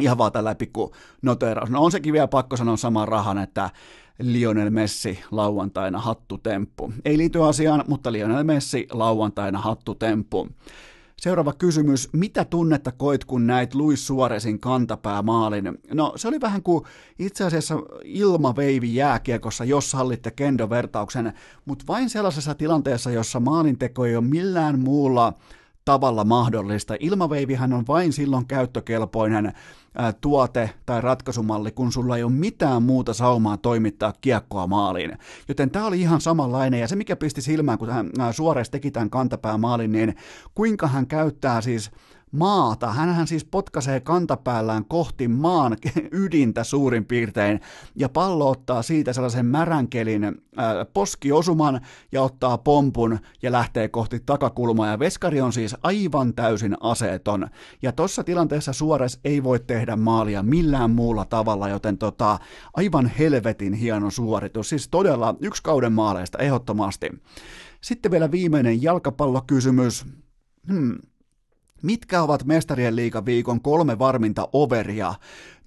ihan 0.00 0.18
vaan 0.18 0.32
tällä 0.32 0.54
pikku 0.54 0.94
noteraus. 1.22 1.70
No 1.70 1.84
on 1.84 1.92
sekin 1.92 2.12
vielä 2.12 2.28
pakko 2.28 2.56
sanoa 2.56 2.76
saman 2.76 3.08
rahan, 3.08 3.38
että 3.38 3.70
Lionel 4.18 4.70
Messi 4.70 5.20
lauantaina 5.30 5.98
hattutemppu. 5.98 6.92
Ei 7.04 7.18
liity 7.18 7.44
asiaan, 7.44 7.84
mutta 7.88 8.12
Lionel 8.12 8.44
Messi 8.44 8.86
lauantaina 8.92 9.58
hattutemppu. 9.58 10.48
Seuraava 11.20 11.52
kysymys. 11.52 12.08
Mitä 12.12 12.44
tunnetta 12.44 12.92
koit, 12.92 13.24
kun 13.24 13.46
näit 13.46 13.74
Luis 13.74 14.06
Suarezin 14.06 14.60
kantapäämaalin? 14.60 15.78
No 15.94 16.12
se 16.16 16.28
oli 16.28 16.40
vähän 16.40 16.62
kuin 16.62 16.84
itse 17.18 17.44
asiassa 17.44 17.74
ilmaveivi 18.04 18.94
jääkiekossa, 18.94 19.64
jos 19.64 19.90
sallitte 19.90 20.30
kendo-vertauksen, 20.30 21.32
mutta 21.64 21.84
vain 21.88 22.10
sellaisessa 22.10 22.54
tilanteessa, 22.54 23.10
jossa 23.10 23.40
maalinteko 23.40 24.06
ei 24.06 24.16
ole 24.16 24.24
millään 24.24 24.80
muulla 24.80 25.32
tavalla 25.88 26.24
mahdollista. 26.24 26.94
Ilmaveivihän 27.00 27.72
on 27.72 27.84
vain 27.88 28.12
silloin 28.12 28.46
käyttökelpoinen 28.46 29.52
tuote 30.20 30.70
tai 30.86 31.00
ratkaisumalli, 31.00 31.70
kun 31.70 31.92
sulla 31.92 32.16
ei 32.16 32.22
ole 32.22 32.32
mitään 32.32 32.82
muuta 32.82 33.14
saumaa 33.14 33.56
toimittaa 33.56 34.12
kiekkoa 34.20 34.66
maaliin. 34.66 35.18
Joten 35.48 35.70
tämä 35.70 35.86
oli 35.86 36.00
ihan 36.00 36.20
samanlainen, 36.20 36.80
ja 36.80 36.88
se 36.88 36.96
mikä 36.96 37.16
pisti 37.16 37.42
silmään, 37.42 37.78
kun 37.78 37.88
hän 37.90 38.10
suoraan 38.32 38.66
teki 38.70 38.90
tämän 38.90 39.10
kantapäämaalin, 39.10 39.92
niin 39.92 40.16
kuinka 40.54 40.86
hän 40.86 41.06
käyttää 41.06 41.60
siis 41.60 41.90
maata. 42.32 42.92
Hänhän 42.92 43.26
siis 43.26 43.44
potkaisee 43.44 44.00
kantapäällään 44.00 44.84
kohti 44.84 45.28
maan 45.28 45.76
ydintä 46.24 46.64
suurin 46.64 47.04
piirtein, 47.04 47.60
ja 47.96 48.08
pallo 48.08 48.50
ottaa 48.50 48.82
siitä 48.82 49.12
sellaisen 49.12 49.46
märänkelin 49.46 50.24
äh, 50.24 50.34
poskiosuman 50.94 51.80
ja 52.12 52.22
ottaa 52.22 52.58
pompun 52.58 53.18
ja 53.42 53.52
lähtee 53.52 53.88
kohti 53.88 54.20
takakulmaa, 54.20 54.86
ja 54.86 54.98
veskari 54.98 55.40
on 55.40 55.52
siis 55.52 55.76
aivan 55.82 56.34
täysin 56.34 56.76
aseeton. 56.80 57.48
Ja 57.82 57.92
tuossa 57.92 58.24
tilanteessa 58.24 58.72
Suores 58.72 59.20
ei 59.24 59.42
voi 59.44 59.60
tehdä 59.60 59.96
maalia 59.96 60.42
millään 60.42 60.90
muulla 60.90 61.24
tavalla, 61.24 61.68
joten 61.68 61.98
tota, 61.98 62.38
aivan 62.74 63.06
helvetin 63.18 63.72
hieno 63.72 64.10
suoritus. 64.10 64.68
Siis 64.68 64.88
todella 64.88 65.34
yksi 65.40 65.62
kauden 65.62 65.92
maaleista 65.92 66.38
ehdottomasti. 66.38 67.10
Sitten 67.80 68.10
vielä 68.10 68.30
viimeinen 68.30 68.82
jalkapallokysymys. 68.82 70.06
Hmm. 70.72 70.98
Mitkä 71.82 72.22
ovat 72.22 72.44
mestarien 72.44 72.96
viikon 73.24 73.60
kolme 73.60 73.98
varminta 73.98 74.48
overia? 74.52 75.14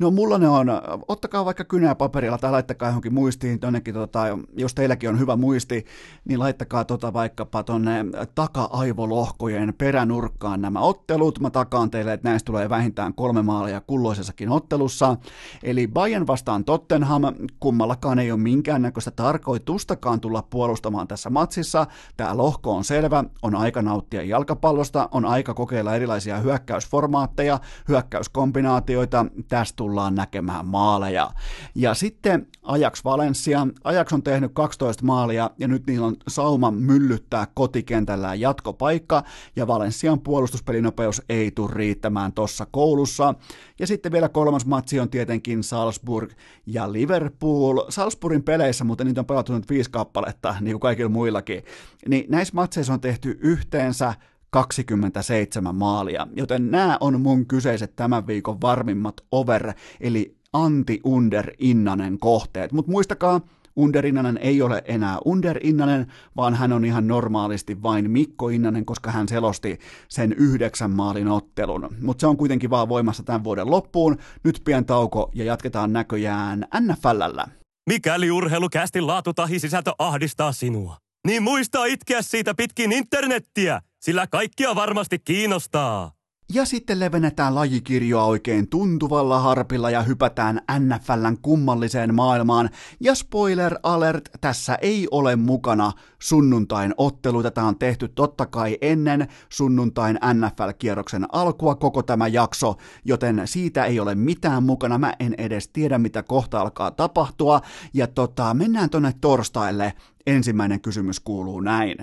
No 0.01 0.11
mulla 0.11 0.37
ne 0.37 0.47
on, 0.47 0.67
ottakaa 1.07 1.45
vaikka 1.45 1.63
kynää 1.63 1.95
paperilla 1.95 2.37
tai 2.37 2.51
laittakaa 2.51 2.89
johonkin 2.89 3.13
muistiin 3.13 3.59
tonnekin, 3.59 3.93
tota, 3.93 4.19
jos 4.57 4.75
teilläkin 4.75 5.09
on 5.09 5.19
hyvä 5.19 5.35
muisti, 5.35 5.85
niin 6.25 6.39
laittakaa 6.39 6.85
tota 6.85 7.13
vaikkapa 7.13 7.63
tonne 7.63 8.05
taka-aivolohkojen 8.35 9.73
peränurkkaan 9.77 10.61
nämä 10.61 10.79
ottelut. 10.79 11.39
Mä 11.39 11.49
takaan 11.49 11.91
teille, 11.91 12.13
että 12.13 12.29
näistä 12.29 12.45
tulee 12.45 12.69
vähintään 12.69 13.13
kolme 13.13 13.41
maalia 13.41 13.81
kulloisessakin 13.81 14.49
ottelussa. 14.49 15.17
Eli 15.63 15.87
Bayern 15.87 16.27
vastaan 16.27 16.65
Tottenham, 16.65 17.21
kummallakaan 17.59 18.19
ei 18.19 18.31
ole 18.31 18.39
minkäännäköistä 18.39 19.11
tarkoitustakaan 19.11 20.21
tulla 20.21 20.43
puolustamaan 20.49 21.07
tässä 21.07 21.29
matsissa. 21.29 21.87
Tämä 22.17 22.37
lohko 22.37 22.71
on 22.71 22.83
selvä, 22.83 23.23
on 23.41 23.55
aika 23.55 23.81
nauttia 23.81 24.23
jalkapallosta, 24.23 25.09
on 25.11 25.25
aika 25.25 25.53
kokeilla 25.53 25.95
erilaisia 25.95 26.37
hyökkäysformaatteja, 26.37 27.59
hyökkäyskombinaatioita, 27.87 29.25
tästä 29.47 29.81
tullaan 29.91 30.15
näkemään 30.15 30.65
maaleja. 30.65 31.31
Ja 31.75 31.93
sitten 31.93 32.47
Ajax 32.63 33.03
Valencia. 33.03 33.67
Ajax 33.83 34.13
on 34.13 34.23
tehnyt 34.23 34.51
12 34.53 35.05
maalia 35.05 35.49
ja 35.57 35.67
nyt 35.67 35.87
niillä 35.87 36.07
on 36.07 36.15
sauma 36.27 36.71
myllyttää 36.71 37.47
kotikentällään 37.53 38.39
jatkopaikka 38.39 39.23
ja 39.55 39.67
Valencian 39.67 40.19
puolustuspelinopeus 40.19 41.21
ei 41.29 41.51
tule 41.51 41.71
riittämään 41.73 42.33
tuossa 42.33 42.67
koulussa. 42.71 43.33
Ja 43.79 43.87
sitten 43.87 44.11
vielä 44.11 44.29
kolmas 44.29 44.65
matsi 44.65 44.99
on 44.99 45.09
tietenkin 45.09 45.63
Salzburg 45.63 46.31
ja 46.65 46.93
Liverpool. 46.93 47.85
Salzburgin 47.89 48.43
peleissä, 48.43 48.83
mutta 48.83 49.03
niitä 49.03 49.21
on 49.21 49.25
pelattu 49.25 49.53
nyt 49.53 49.69
viisi 49.69 49.91
kappaletta, 49.91 50.55
niin 50.61 50.73
kuin 50.73 50.81
kaikilla 50.81 51.09
muillakin. 51.09 51.63
Niin 52.07 52.25
näissä 52.29 52.53
matseissa 52.55 52.93
on 52.93 53.01
tehty 53.01 53.39
yhteensä 53.41 54.13
27 54.51 55.75
maalia, 55.75 56.27
joten 56.35 56.71
nämä 56.71 56.97
on 56.99 57.21
mun 57.21 57.45
kyseiset 57.45 57.95
tämän 57.95 58.27
viikon 58.27 58.61
varmimmat 58.61 59.15
over, 59.31 59.73
eli 59.99 60.35
anti-under 60.53 61.51
innanen 61.59 62.19
kohteet. 62.19 62.71
Mutta 62.71 62.91
muistakaa, 62.91 63.41
Under 63.75 64.05
Innanen 64.05 64.37
ei 64.37 64.61
ole 64.61 64.81
enää 64.85 65.17
Under 65.25 65.59
Innanen, 65.63 66.07
vaan 66.35 66.55
hän 66.55 66.73
on 66.73 66.85
ihan 66.85 67.07
normaalisti 67.07 67.83
vain 67.83 68.11
Mikko 68.11 68.49
Innanen, 68.49 68.85
koska 68.85 69.11
hän 69.11 69.27
selosti 69.27 69.79
sen 70.07 70.33
yhdeksän 70.33 70.91
maalin 70.91 71.27
ottelun. 71.27 71.95
Mutta 72.01 72.21
se 72.21 72.27
on 72.27 72.37
kuitenkin 72.37 72.69
vaan 72.69 72.89
voimassa 72.89 73.23
tämän 73.23 73.43
vuoden 73.43 73.71
loppuun. 73.71 74.17
Nyt 74.43 74.61
pian 74.65 74.85
tauko 74.85 75.31
ja 75.35 75.43
jatketaan 75.43 75.93
näköjään 75.93 76.65
NFLllä. 76.79 77.47
Mikäli 77.89 78.31
urheilukästin 78.31 79.07
laatu 79.07 79.33
tahi 79.33 79.59
sisältö 79.59 79.91
ahdistaa 79.99 80.51
sinua, 80.51 80.97
niin 81.27 81.43
muista 81.43 81.85
itkeä 81.85 82.21
siitä 82.21 82.53
pitkin 82.53 82.91
internettiä, 82.91 83.81
sillä 84.01 84.27
kaikkia 84.27 84.75
varmasti 84.75 85.19
kiinnostaa. 85.19 86.11
Ja 86.53 86.65
sitten 86.65 86.99
levennetään 86.99 87.55
lajikirjoa 87.55 88.25
oikein 88.25 88.69
tuntuvalla 88.69 89.39
harpilla 89.39 89.89
ja 89.91 90.01
hypätään 90.01 90.61
NFLn 90.79 91.37
kummalliseen 91.41 92.15
maailmaan. 92.15 92.69
Ja 92.99 93.15
spoiler 93.15 93.75
alert, 93.83 94.29
tässä 94.41 94.77
ei 94.81 95.07
ole 95.11 95.35
mukana 95.35 95.91
sunnuntain 96.21 96.93
ottelu. 96.97 97.43
Tätä 97.43 97.63
on 97.63 97.79
tehty 97.79 98.07
totta 98.07 98.45
kai 98.45 98.77
ennen 98.81 99.27
sunnuntain 99.49 100.19
NFL-kierroksen 100.33 101.25
alkua 101.31 101.75
koko 101.75 102.03
tämä 102.03 102.27
jakso, 102.27 102.75
joten 103.05 103.41
siitä 103.45 103.85
ei 103.85 103.99
ole 103.99 104.15
mitään 104.15 104.63
mukana. 104.63 104.97
Mä 104.97 105.13
en 105.19 105.35
edes 105.37 105.67
tiedä, 105.67 105.97
mitä 105.97 106.23
kohta 106.23 106.61
alkaa 106.61 106.91
tapahtua. 106.91 107.61
Ja 107.93 108.07
tota, 108.07 108.53
mennään 108.53 108.89
tonne 108.89 109.13
torstaille. 109.21 109.93
Ensimmäinen 110.27 110.81
kysymys 110.81 111.19
kuuluu 111.19 111.59
näin. 111.59 111.97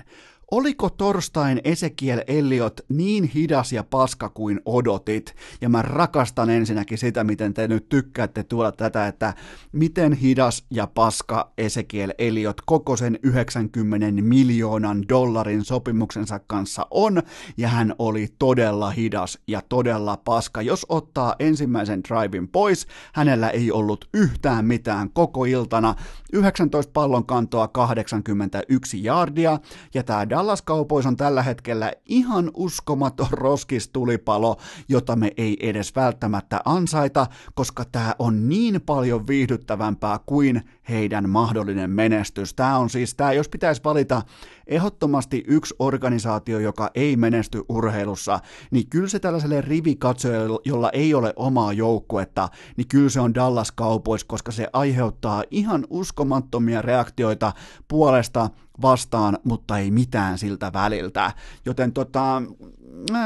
Oliko 0.50 0.90
torstain 0.90 1.60
Ezekiel 1.64 2.22
Elliot 2.26 2.80
niin 2.88 3.24
hidas 3.24 3.72
ja 3.72 3.84
paska 3.84 4.28
kuin 4.28 4.60
odotit? 4.64 5.34
Ja 5.60 5.68
mä 5.68 5.82
rakastan 5.82 6.50
ensinnäkin 6.50 6.98
sitä, 6.98 7.24
miten 7.24 7.54
te 7.54 7.68
nyt 7.68 7.88
tykkäätte 7.88 8.42
tuoda 8.42 8.72
tätä, 8.72 9.06
että 9.06 9.34
miten 9.72 10.12
hidas 10.12 10.64
ja 10.70 10.86
paska 10.86 11.52
Ezekiel 11.58 12.12
Elliot 12.18 12.60
koko 12.66 12.96
sen 12.96 13.18
90 13.22 14.22
miljoonan 14.22 15.04
dollarin 15.08 15.64
sopimuksensa 15.64 16.38
kanssa 16.38 16.86
on, 16.90 17.22
ja 17.56 17.68
hän 17.68 17.94
oli 17.98 18.28
todella 18.38 18.90
hidas 18.90 19.38
ja 19.46 19.62
todella 19.68 20.16
paska. 20.16 20.62
Jos 20.62 20.86
ottaa 20.88 21.34
ensimmäisen 21.38 22.02
drivein 22.04 22.48
pois, 22.48 22.86
hänellä 23.14 23.50
ei 23.50 23.72
ollut 23.72 24.08
yhtään 24.14 24.64
mitään 24.64 25.10
koko 25.10 25.44
iltana. 25.44 25.94
19 26.32 26.92
pallon 26.92 27.26
kantoa 27.26 27.68
81 27.68 29.04
jardia, 29.04 29.58
ja 29.94 30.02
tämä 30.02 30.28
Dallas 30.38 30.64
Cowboys 30.64 31.06
on 31.06 31.16
tällä 31.16 31.42
hetkellä 31.42 31.92
ihan 32.06 32.50
uskomaton 32.54 33.26
roskistulipalo, 33.46 34.56
jota 34.88 35.16
me 35.16 35.32
ei 35.36 35.68
edes 35.68 35.96
välttämättä 35.96 36.60
ansaita, 36.64 37.26
koska 37.54 37.84
tämä 37.92 38.14
on 38.18 38.48
niin 38.48 38.80
paljon 38.80 39.26
viihdyttävämpää 39.26 40.20
kuin 40.26 40.62
heidän 40.88 41.30
mahdollinen 41.30 41.90
menestys. 41.90 42.54
Tämä 42.54 42.76
on 42.78 42.90
siis, 42.90 43.14
tämä 43.14 43.32
jos 43.32 43.48
pitäisi 43.48 43.80
valita 43.84 44.22
ehdottomasti 44.66 45.44
yksi 45.46 45.74
organisaatio, 45.78 46.58
joka 46.58 46.90
ei 46.94 47.16
menesty 47.16 47.64
urheilussa, 47.68 48.40
niin 48.70 48.88
kyllä 48.90 49.08
se 49.08 49.18
tällaiselle 49.18 49.60
rivikatsojalle, 49.60 50.60
jolla 50.64 50.90
ei 50.90 51.14
ole 51.14 51.32
omaa 51.36 51.72
joukkuetta, 51.72 52.48
niin 52.76 52.88
kyllä 52.88 53.08
se 53.08 53.20
on 53.20 53.34
Dallas 53.34 53.72
Cowboys, 53.74 54.24
koska 54.24 54.52
se 54.52 54.68
aiheuttaa 54.72 55.44
ihan 55.50 55.86
uskomattomia 55.90 56.82
reaktioita 56.82 57.52
puolesta 57.88 58.50
vastaan, 58.82 59.38
mutta 59.44 59.78
ei 59.78 59.90
mitään 59.90 60.38
siltä 60.38 60.72
väliltä. 60.72 61.32
Joten 61.64 61.92
tota, 61.92 62.42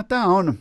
tämä 0.09 0.27
on 0.27 0.59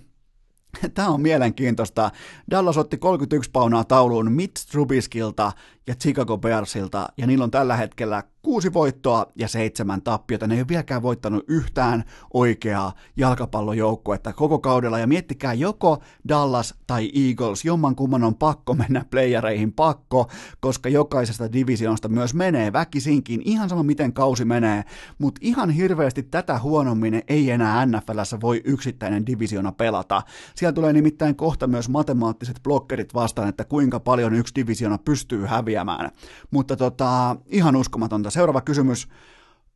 Tämä 0.94 1.08
on 1.10 1.22
mielenkiintoista. 1.22 2.12
Dallas 2.52 2.78
otti 2.78 2.98
31 2.98 3.52
paunaa 3.52 3.84
tauluun 3.84 4.32
Mitch 4.32 4.68
Trubiskilta 4.72 5.52
ja 5.88 5.96
Chicago 5.96 6.38
Bearsilta, 6.38 7.10
ja 7.18 7.28
niillä 7.28 7.44
on 7.44 7.52
tällä 7.52 7.76
hetkellä 7.76 8.24
kuusi 8.42 8.74
voittoa 8.74 9.26
ja 9.36 9.48
seitsemän 9.48 10.02
tappiota. 10.02 10.48
Ne 10.48 10.56
ei 10.56 10.62
ole 10.62 10.68
vieläkään 10.68 11.02
voittanut 11.02 11.44
yhtään 11.48 12.04
oikeaa 12.34 12.94
jalkapallojoukkuetta 13.18 14.34
koko 14.34 14.60
kaudella, 14.60 15.00
ja 15.00 15.08
miettikää 15.08 15.54
joko 15.54 16.02
Dallas 16.28 16.76
tai 16.88 17.12
Eagles, 17.16 17.66
jomman 17.66 17.96
kumman 17.96 18.24
on 18.24 18.36
pakko 18.36 18.74
mennä 18.74 19.06
playereihin 19.12 19.74
pakko, 19.74 20.30
koska 20.60 20.90
jokaisesta 20.90 21.54
divisioonasta 21.54 22.10
myös 22.10 22.34
menee 22.34 22.74
väkisinkin, 22.74 23.42
ihan 23.46 23.70
sama 23.70 23.84
miten 23.84 24.14
kausi 24.14 24.46
menee, 24.46 24.84
mutta 25.18 25.40
ihan 25.44 25.70
hirveästi 25.70 26.24
tätä 26.24 26.60
huonommin 26.60 27.22
ei 27.28 27.52
enää 27.52 27.86
NFLssä 27.86 28.42
voi 28.42 28.62
yksittäinen 28.64 29.26
divisiona 29.26 29.72
pelata. 29.72 30.22
Siellä 30.56 30.74
tulee 30.74 30.94
nimittäin 30.94 31.36
kohta 31.36 31.68
myös 31.68 31.90
matemaattiset 31.90 32.60
blokkerit 32.64 33.14
vastaan, 33.14 33.50
että 33.50 33.64
kuinka 33.64 34.00
paljon 34.00 34.34
yksi 34.34 34.56
divisiona 34.56 34.98
pystyy 34.98 35.46
häviämään 35.46 35.71
häviämään. 35.72 36.12
Mutta 36.52 36.76
tota, 36.76 37.36
ihan 37.48 37.76
uskomatonta. 37.76 38.30
Seuraava 38.30 38.62
kysymys. 38.62 39.08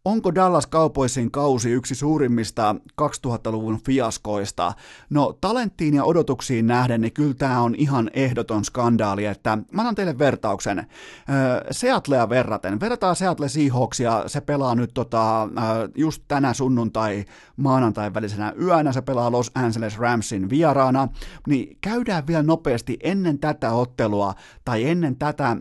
Onko 0.06 0.36
Dallas 0.36 0.68
Cowboysin 0.68 1.32
kausi 1.32 1.70
yksi 1.70 1.96
suurimmista 1.96 2.76
2000-luvun 3.02 3.80
fiaskoista? 3.86 4.74
No 5.10 5.38
talenttiin 5.42 5.94
ja 5.94 6.04
odotuksiin 6.04 6.68
nähden, 6.68 7.02
niin 7.02 7.14
kyllä 7.14 7.34
tämä 7.34 7.62
on 7.62 7.76
ihan 7.78 8.10
ehdoton 8.14 8.66
skandaali, 8.66 9.26
että 9.26 9.58
mä 9.72 9.82
annan 9.82 9.96
teille 9.96 10.18
vertauksen. 10.18 10.86
Seattlea 11.72 12.30
verraten, 12.30 12.80
verrataan 12.80 13.16
Seattle 13.16 13.50
Seahawksia, 13.50 14.24
se 14.28 14.42
pelaa 14.42 14.76
nyt 14.76 14.92
tota, 14.94 15.50
just 15.96 16.24
tänä 16.28 16.54
sunnuntai 16.54 17.26
maanantai 17.58 18.14
välisenä 18.14 18.54
yönä, 18.62 18.92
se 18.92 19.02
pelaa 19.02 19.32
Los 19.32 19.52
Angeles 19.56 19.98
Ramsin 19.98 20.50
vieraana, 20.50 21.08
niin 21.48 21.78
käydään 21.82 22.28
vielä 22.28 22.44
nopeasti 22.44 22.98
ennen 23.04 23.40
tätä 23.40 23.72
ottelua, 23.72 24.34
tai 24.66 24.90
ennen 24.90 25.16
tätä, 25.16 25.58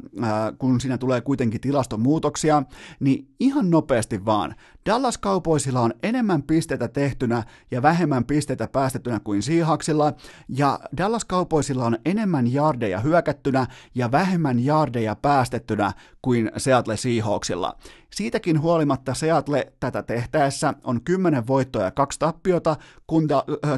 kun 0.59 0.81
siinä 0.81 0.99
tulee 0.99 1.21
kuitenkin 1.21 1.61
tilastomuutoksia, 1.61 2.63
niin 3.01 3.29
ihan 3.41 3.71
nopeasti 3.71 4.25
vaan 4.25 4.34
vaan. 4.35 4.55
Dallas 4.87 5.21
Cowboysilla 5.21 5.81
on 5.81 5.95
enemmän 6.03 6.43
pisteitä 6.43 6.89
tehtynä 6.89 7.43
ja 7.71 7.83
vähemmän 7.83 8.25
pisteitä 8.25 8.69
päästettynä 8.69 9.21
kuin 9.21 9.43
Seahawksilla, 9.43 10.13
ja 10.49 10.81
Dallas 10.97 11.27
Cowboysilla 11.27 11.85
on 11.85 11.99
enemmän 12.05 12.53
jardeja 12.53 13.01
hyökättynä 13.01 13.67
ja 13.95 14.13
vähemmän 14.13 14.65
jardeja 14.65 15.17
päästettynä 15.17 15.93
kuin 16.23 16.51
Seattle 16.57 16.97
Seahawksilla. 16.97 17.77
Siitäkin 18.15 18.61
huolimatta 18.61 19.15
Seattle 19.15 19.73
tätä 19.81 20.03
tehtäessä 20.03 20.75
on 20.85 21.05
10 21.05 21.47
voittoa 21.47 21.83
ja 21.83 21.91
kaksi 21.91 22.19
tappiota, 22.19 22.77
kun 23.07 23.29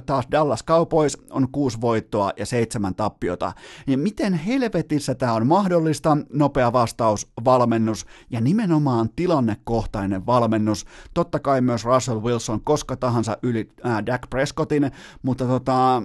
taas 0.07 0.27
Dallas 0.31 0.65
Cowboys 0.65 1.19
on 1.31 1.49
6 1.53 1.81
voittoa 1.81 2.33
ja 2.37 2.47
7 2.47 2.95
tappiota. 2.95 3.53
Ja 3.87 3.99
miten 3.99 4.35
helvetissä 4.35 5.15
tämä 5.15 5.33
on 5.33 5.47
mahdollista? 5.47 6.17
Nopea 6.33 6.73
vastaus, 6.73 7.31
valmennus 7.45 8.07
ja 8.31 8.41
nimenomaan 8.41 9.09
tilannekohtainen 9.17 10.27
valmennus. 10.27 10.87
Totta 11.15 11.39
kai 11.39 11.61
myös 11.61 11.85
Russell 11.85 12.23
Wilson 12.23 12.61
koska 12.61 12.97
tahansa 12.97 13.39
yli 13.43 13.69
äh, 13.87 14.07
Dak 14.07 14.31
Prescottin, 14.31 14.91
mutta 15.23 15.45
tota, 15.45 16.03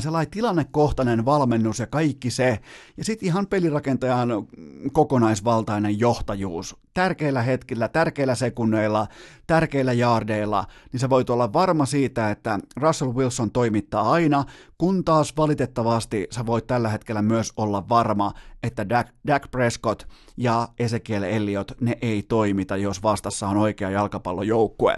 sellainen 0.00 0.30
tilannekohtainen 0.30 1.24
valmennus 1.24 1.78
ja 1.78 1.86
kaikki 1.86 2.30
se, 2.30 2.60
ja 2.96 3.04
sitten 3.04 3.26
ihan 3.26 3.46
pelirakentajan 3.46 4.28
kokonaisvaltainen 4.92 5.98
johtajuus 5.98 6.83
tärkeillä 6.94 7.42
hetkillä, 7.42 7.88
tärkeillä 7.88 8.34
sekunneilla, 8.34 9.06
tärkeillä 9.46 9.92
jaardeilla, 9.92 10.64
niin 10.92 11.00
sä 11.00 11.10
voit 11.10 11.30
olla 11.30 11.52
varma 11.52 11.86
siitä, 11.86 12.30
että 12.30 12.58
Russell 12.76 13.14
Wilson 13.14 13.50
toimittaa 13.50 14.12
aina, 14.12 14.44
kun 14.78 15.04
taas 15.04 15.36
valitettavasti 15.36 16.26
sä 16.30 16.46
voit 16.46 16.66
tällä 16.66 16.88
hetkellä 16.88 17.22
myös 17.22 17.52
olla 17.56 17.88
varma, 17.88 18.32
että 18.62 18.88
Dak, 18.88 19.08
Dak 19.26 19.50
Prescott 19.50 20.02
ja 20.36 20.68
Ezekiel 20.78 21.22
Elliot, 21.22 21.72
ne 21.80 21.98
ei 22.02 22.22
toimita, 22.22 22.76
jos 22.76 23.02
vastassa 23.02 23.48
on 23.48 23.56
oikea 23.56 23.90
jalkapallojoukkue. 23.90 24.96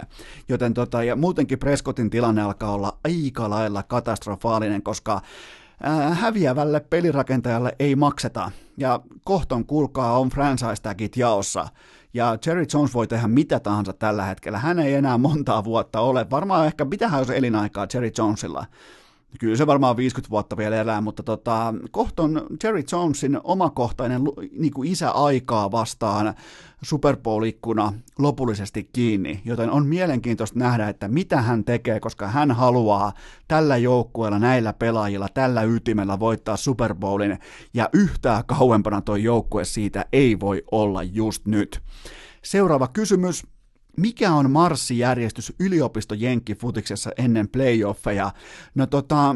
Joten 0.49 0.73
tota, 0.73 1.03
ja 1.03 1.15
muutenkin 1.15 1.59
Prescottin 1.59 2.09
tilanne 2.09 2.41
alkaa 2.41 2.71
olla 2.71 2.97
aika 3.03 3.49
lailla 3.49 3.83
katastrofaalinen, 3.83 4.83
koska 4.83 5.21
häviävälle 6.13 6.79
pelirakentajalle 6.79 7.75
ei 7.79 7.95
makseta. 7.95 8.51
Ja 8.77 8.99
kohton 9.23 9.65
kuulkaa 9.65 10.19
on 10.19 10.29
franchise 10.29 10.81
tagit 10.81 11.17
jaossa. 11.17 11.67
Ja 12.13 12.37
Jerry 12.45 12.65
Jones 12.73 12.93
voi 12.93 13.07
tehdä 13.07 13.27
mitä 13.27 13.59
tahansa 13.59 13.93
tällä 13.93 14.25
hetkellä. 14.25 14.59
Hän 14.59 14.79
ei 14.79 14.93
enää 14.93 15.17
montaa 15.17 15.63
vuotta 15.63 15.99
ole. 15.99 16.25
Varmaan 16.31 16.65
ehkä 16.65 16.85
mitähän 16.85 17.17
olisi 17.17 17.37
elinaikaa 17.37 17.87
Jerry 17.93 18.11
Jonesilla. 18.17 18.65
Kyllä 19.39 19.55
se 19.55 19.67
varmaan 19.67 19.97
50 19.97 20.29
vuotta 20.29 20.57
vielä 20.57 20.75
elää, 20.75 21.01
mutta 21.01 21.23
tota, 21.23 21.73
kohton 21.91 22.47
Jerry 22.63 22.83
Jonesin 22.91 23.39
omakohtainen 23.43 24.21
niin 24.51 24.73
kuin 24.73 24.91
isäaikaa 24.91 25.71
vastaan 25.71 26.33
Super 26.83 27.17
Bowl-ikkuna 27.17 27.93
lopullisesti 28.19 28.89
kiinni, 28.93 29.41
joten 29.45 29.69
on 29.69 29.85
mielenkiintoista 29.85 30.59
nähdä, 30.59 30.89
että 30.89 31.07
mitä 31.07 31.41
hän 31.41 31.63
tekee, 31.63 31.99
koska 31.99 32.27
hän 32.27 32.51
haluaa 32.51 33.13
tällä 33.47 33.77
joukkueella, 33.77 34.39
näillä 34.39 34.73
pelaajilla, 34.73 35.27
tällä 35.33 35.63
ytimellä 35.63 36.19
voittaa 36.19 36.57
Super 36.57 36.95
Bowlin, 36.95 37.39
ja 37.73 37.89
yhtään 37.93 38.43
kauempana 38.45 39.01
tuo 39.01 39.15
joukkue 39.15 39.65
siitä 39.65 40.05
ei 40.13 40.39
voi 40.39 40.63
olla 40.71 41.03
just 41.03 41.45
nyt. 41.45 41.81
Seuraava 42.43 42.87
kysymys 42.87 43.43
mikä 43.97 44.33
on 44.33 44.51
marssijärjestys 44.51 45.53
yliopisto 45.59 46.15
futiksessa 46.55 47.11
ennen 47.17 47.49
playoffeja? 47.49 48.31
No 48.75 48.87
tota, 48.87 49.35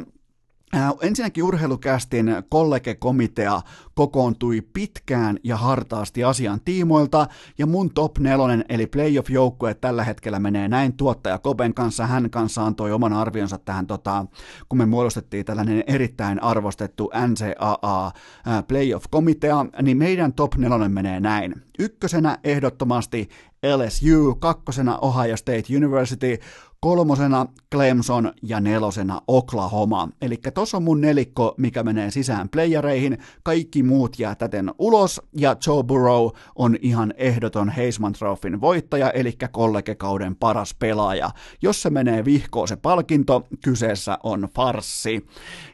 ensinnäkin 1.01 1.43
urheilukästin 1.43 2.35
kollegekomitea 2.49 3.61
kokoontui 3.93 4.61
pitkään 4.73 5.39
ja 5.43 5.57
hartaasti 5.57 6.23
asian 6.23 6.61
tiimoilta, 6.65 7.27
ja 7.57 7.65
mun 7.65 7.93
top 7.93 8.17
nelonen 8.17 8.65
eli 8.69 8.85
playoff-joukkue 8.85 9.73
tällä 9.73 10.03
hetkellä 10.03 10.39
menee 10.39 10.67
näin 10.67 10.93
tuottaja 10.93 11.39
Koben 11.39 11.73
kanssa. 11.73 12.07
Hän 12.07 12.29
kanssa 12.29 12.65
antoi 12.65 12.91
oman 12.91 13.13
arvionsa 13.13 13.57
tähän, 13.57 13.87
tota, 13.87 14.25
kun 14.69 14.77
me 14.77 14.85
muodostettiin 14.85 15.45
tällainen 15.45 15.83
erittäin 15.87 16.43
arvostettu 16.43 17.11
NCAA 17.27 18.05
äh, 18.05 18.63
playoff-komitea, 18.67 19.65
niin 19.81 19.97
meidän 19.97 20.33
top 20.33 20.55
nelonen 20.55 20.91
menee 20.91 21.19
näin. 21.19 21.55
Ykkösenä 21.79 22.37
ehdottomasti 22.43 23.29
LSU, 23.77 24.35
kakkosena 24.39 24.97
Ohio 24.97 25.37
State 25.37 25.77
University, 25.77 26.37
kolmosena 26.81 27.45
Clemson 27.71 28.33
ja 28.41 28.59
nelosena 28.59 29.21
Oklahoma. 29.27 30.09
Eli 30.21 30.37
tossa 30.53 30.77
on 30.77 30.83
mun 30.83 31.01
nelikko, 31.01 31.55
mikä 31.57 31.83
menee 31.83 32.11
sisään 32.11 32.49
playereihin, 32.49 33.17
kaikki 33.43 33.83
muut 33.83 34.19
jää 34.19 34.35
täten 34.35 34.71
ulos, 34.79 35.21
ja 35.37 35.55
Joe 35.67 35.83
Burrow 35.83 36.29
on 36.55 36.77
ihan 36.81 37.13
ehdoton 37.17 37.69
Heisman 37.69 38.13
Trophyn 38.13 38.61
voittaja, 38.61 39.11
eli 39.11 39.37
kollegekauden 39.51 40.35
paras 40.35 40.75
pelaaja. 40.79 41.29
Jos 41.61 41.81
se 41.81 41.89
menee 41.89 42.25
vihkoon 42.25 42.67
se 42.67 42.75
palkinto, 42.75 43.47
kyseessä 43.63 44.17
on 44.23 44.47
farssi. 44.55 45.27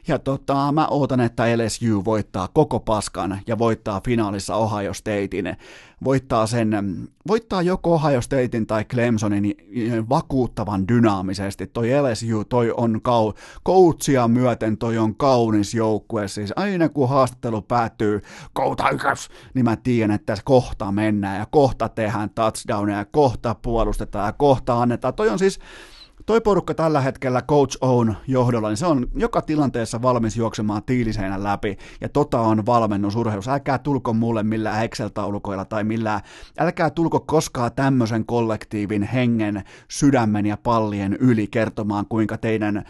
Ja 0.08 0.18
tota, 0.18 0.72
mä 0.72 0.86
ootan, 0.86 1.20
että 1.20 1.44
LSU 1.56 2.04
voittaa 2.04 2.48
koko 2.48 2.80
paskan 2.80 3.40
ja 3.46 3.58
voittaa 3.58 4.00
finaalissa 4.04 4.56
Ohio 4.56 4.94
Statein 4.94 5.56
voittaa 6.04 6.46
sen, 6.46 6.70
voittaa 7.26 7.62
joko 7.62 7.94
Ohio 7.94 8.20
Statein 8.20 8.66
tai 8.66 8.84
Clemsonin 8.84 9.54
vakuuttavan 10.08 10.88
dynaamisesti. 10.88 11.66
Toi 11.66 11.88
LSU, 12.02 12.44
toi 12.44 12.74
on 12.76 13.02
kau, 13.02 13.32
coachia 13.66 14.28
myöten, 14.28 14.78
toi 14.78 14.98
on 14.98 15.16
kaunis 15.16 15.74
joukkue. 15.74 16.28
Siis 16.28 16.52
aina 16.56 16.88
kun 16.88 17.08
haastattelu 17.08 17.62
päättyy, 17.62 18.20
go 18.54 18.76
Tigers, 18.76 19.28
niin 19.54 19.64
mä 19.64 19.76
tiedän, 19.76 20.14
että 20.14 20.36
kohta 20.44 20.92
mennään 20.92 21.38
ja 21.38 21.46
kohta 21.50 21.88
tehdään 21.88 22.30
touchdownia 22.30 22.96
ja 22.96 23.04
kohta 23.04 23.54
puolustetaan 23.62 24.26
ja 24.26 24.32
kohta 24.32 24.82
annetaan. 24.82 25.14
Toi 25.14 25.28
on 25.28 25.38
siis, 25.38 25.58
toi 26.26 26.40
porukka 26.40 26.74
tällä 26.74 27.00
hetkellä 27.00 27.42
Coach 27.42 27.78
Own 27.80 28.14
johdolla, 28.26 28.68
niin 28.68 28.76
se 28.76 28.86
on 28.86 29.06
joka 29.14 29.42
tilanteessa 29.42 30.02
valmis 30.02 30.36
juoksemaan 30.36 30.82
tiiliseinän 30.82 31.42
läpi, 31.42 31.76
ja 32.00 32.08
tota 32.08 32.40
on 32.40 32.66
valmennus 32.66 33.16
urheilussa. 33.16 33.52
Älkää 33.52 33.78
tulko 33.78 34.12
mulle 34.12 34.42
millään 34.42 34.84
Excel-taulukoilla 34.84 35.64
tai 35.64 35.84
millään, 35.84 36.20
älkää 36.58 36.90
tulko 36.90 37.20
koskaan 37.20 37.72
tämmöisen 37.72 38.26
kollektiivin 38.26 39.02
hengen, 39.02 39.64
sydämen 39.88 40.46
ja 40.46 40.56
pallien 40.56 41.16
yli 41.20 41.46
kertomaan, 41.46 42.06
kuinka 42.08 42.38
teidän 42.38 42.84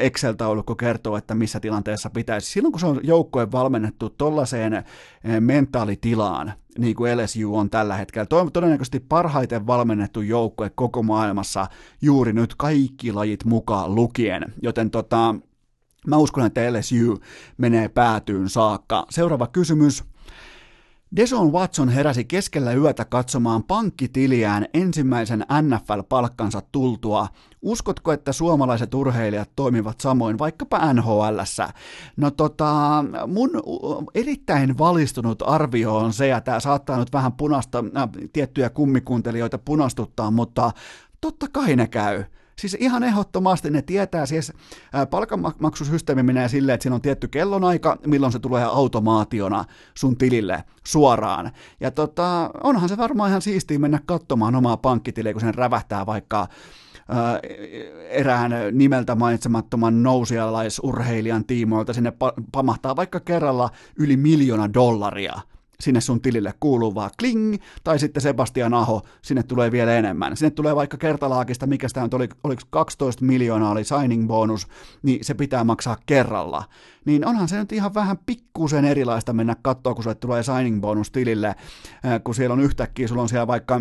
Excel-taulukko 0.00 0.74
kertoo, 0.74 1.16
että 1.16 1.34
missä 1.34 1.60
tilanteessa 1.60 2.10
pitäisi. 2.10 2.50
Silloin 2.50 2.72
kun 2.72 2.80
se 2.80 2.86
on 2.86 3.00
joukkojen 3.02 3.52
valmennettu 3.52 4.10
tollaiseen 4.10 4.84
mentaalitilaan, 5.40 6.52
niin 6.78 6.96
kuin 6.96 7.18
LSU 7.18 7.56
on 7.56 7.70
tällä 7.70 7.96
hetkellä. 7.96 8.26
Toi 8.26 8.40
on 8.40 8.52
todennäköisesti 8.52 9.00
parhaiten 9.00 9.66
valmennettu 9.66 10.20
joukkue 10.20 10.70
koko 10.74 11.02
maailmassa 11.02 11.66
juuri 12.02 12.32
nyt 12.32 12.54
kaikki 12.54 13.12
lajit 13.12 13.44
mukaan 13.44 13.94
lukien, 13.94 14.44
joten 14.62 14.90
tota, 14.90 15.34
mä 16.06 16.16
uskon, 16.16 16.46
että 16.46 16.72
LSU 16.72 17.18
menee 17.58 17.88
päätyyn 17.88 18.48
saakka. 18.48 19.06
Seuraava 19.10 19.46
kysymys. 19.46 20.04
Deson 21.16 21.52
Watson 21.52 21.88
heräsi 21.88 22.24
keskellä 22.24 22.72
yötä 22.72 23.04
katsomaan 23.04 23.64
pankkitiliään 23.64 24.66
ensimmäisen 24.74 25.46
NFL-palkkansa 25.62 26.62
tultua. 26.72 27.28
Uskotko, 27.62 28.12
että 28.12 28.32
suomalaiset 28.32 28.94
urheilijat 28.94 29.50
toimivat 29.56 30.00
samoin 30.00 30.38
vaikkapa 30.38 30.92
NHLssä? 30.92 31.68
No 32.16 32.30
tota, 32.30 33.04
mun 33.26 33.50
erittäin 34.14 34.78
valistunut 34.78 35.42
arvio 35.46 35.96
on 35.96 36.12
se, 36.12 36.26
ja 36.26 36.40
tämä 36.40 36.60
saattaa 36.60 36.98
nyt 36.98 37.12
vähän 37.12 37.32
punasta, 37.32 37.84
äh, 37.96 38.08
tiettyjä 38.32 38.70
kummikuuntelijoita 38.70 39.58
punastuttaa, 39.58 40.30
mutta 40.30 40.70
totta 41.20 41.46
kai 41.52 41.76
ne 41.76 41.86
käy. 41.86 42.24
Siis 42.60 42.76
ihan 42.80 43.02
ehdottomasti 43.02 43.70
ne 43.70 43.82
tietää, 43.82 44.26
siis 44.26 44.52
palkanmaksusysteemi 45.10 46.22
menee 46.22 46.48
silleen, 46.48 46.74
että 46.74 46.82
siinä 46.82 46.94
on 46.94 47.02
tietty 47.02 47.28
kellonaika, 47.28 47.98
milloin 48.06 48.32
se 48.32 48.38
tulee 48.38 48.64
automaationa 48.64 49.64
sun 49.94 50.16
tilille 50.16 50.64
suoraan. 50.86 51.50
Ja 51.80 51.90
tota, 51.90 52.50
onhan 52.62 52.88
se 52.88 52.96
varmaan 52.96 53.30
ihan 53.30 53.42
siistiä 53.42 53.78
mennä 53.78 54.00
katsomaan 54.06 54.54
omaa 54.54 54.76
pankkitiliä, 54.76 55.32
kun 55.32 55.40
sen 55.40 55.54
rävähtää 55.54 56.06
vaikka 56.06 56.48
erään 58.08 58.52
nimeltä 58.72 59.14
mainitsemattoman 59.14 60.02
nousialaisurheilijan 60.02 61.44
tiimoilta 61.44 61.92
sinne 61.92 62.12
pamahtaa 62.52 62.96
vaikka 62.96 63.20
kerralla 63.20 63.70
yli 63.98 64.16
miljoona 64.16 64.74
dollaria 64.74 65.34
sinne 65.80 66.00
sun 66.00 66.20
tilille 66.20 66.54
kuuluu 66.60 66.94
vaan 66.94 67.10
kling, 67.18 67.56
tai 67.84 67.98
sitten 67.98 68.20
Sebastian 68.20 68.74
Aho, 68.74 69.02
sinne 69.22 69.42
tulee 69.42 69.72
vielä 69.72 69.94
enemmän. 69.94 70.36
Sinne 70.36 70.50
tulee 70.50 70.76
vaikka 70.76 70.96
kertalaakista, 70.96 71.66
mikä 71.66 71.88
sitä 71.88 72.08
oli, 72.12 72.28
oliko 72.44 72.62
12 72.70 73.24
miljoonaa 73.24 73.70
oli 73.70 73.84
signing 73.84 74.26
bonus, 74.26 74.68
niin 75.02 75.24
se 75.24 75.34
pitää 75.34 75.64
maksaa 75.64 75.96
kerralla. 76.06 76.64
Niin 77.04 77.26
onhan 77.26 77.48
se 77.48 77.58
nyt 77.58 77.72
ihan 77.72 77.94
vähän 77.94 78.18
pikkusen 78.26 78.84
erilaista 78.84 79.32
mennä 79.32 79.56
katsoa, 79.62 79.94
kun 79.94 80.02
sulle 80.02 80.14
tulee 80.14 80.42
signing 80.42 80.80
bonus 80.80 81.10
tilille, 81.10 81.54
kun 82.24 82.34
siellä 82.34 82.52
on 82.52 82.60
yhtäkkiä, 82.60 83.08
sulla 83.08 83.22
on 83.22 83.28
siellä 83.28 83.46
vaikka 83.46 83.80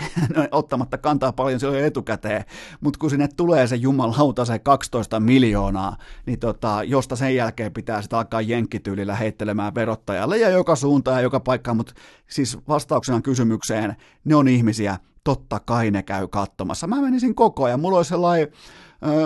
ottamatta 0.50 0.98
kantaa 0.98 1.32
paljon 1.32 1.60
silloin 1.60 1.84
etukäteen, 1.84 2.44
mutta 2.80 2.98
kun 2.98 3.10
sinne 3.10 3.28
tulee 3.36 3.66
se 3.66 3.76
jumalauta 3.76 4.44
se 4.44 4.58
12 4.58 5.20
miljoonaa, 5.20 5.96
niin 6.26 6.38
tota, 6.38 6.84
josta 6.84 7.16
sen 7.16 7.36
jälkeen 7.36 7.72
pitää 7.72 8.02
sitten 8.02 8.18
alkaa 8.18 8.40
jenkkityylillä 8.40 9.14
heittelemään 9.14 9.74
verottajalle 9.74 10.38
ja 10.38 10.48
joka 10.48 10.76
suuntaan 10.76 11.16
ja 11.16 11.22
joka 11.22 11.40
paikkaan, 11.40 11.76
mutta 11.76 11.94
siis 12.28 12.58
vastauksena 12.68 13.20
kysymykseen, 13.20 13.96
ne 14.24 14.34
on 14.34 14.48
ihmisiä, 14.48 14.98
totta 15.24 15.60
kai 15.60 15.90
ne 15.90 16.02
käy 16.02 16.28
katsomassa. 16.28 16.86
Mä 16.86 17.00
menisin 17.00 17.34
koko 17.34 17.64
ajan, 17.64 17.80
mulla 17.80 17.96
olisi 17.96 18.08
sellainen 18.08 18.48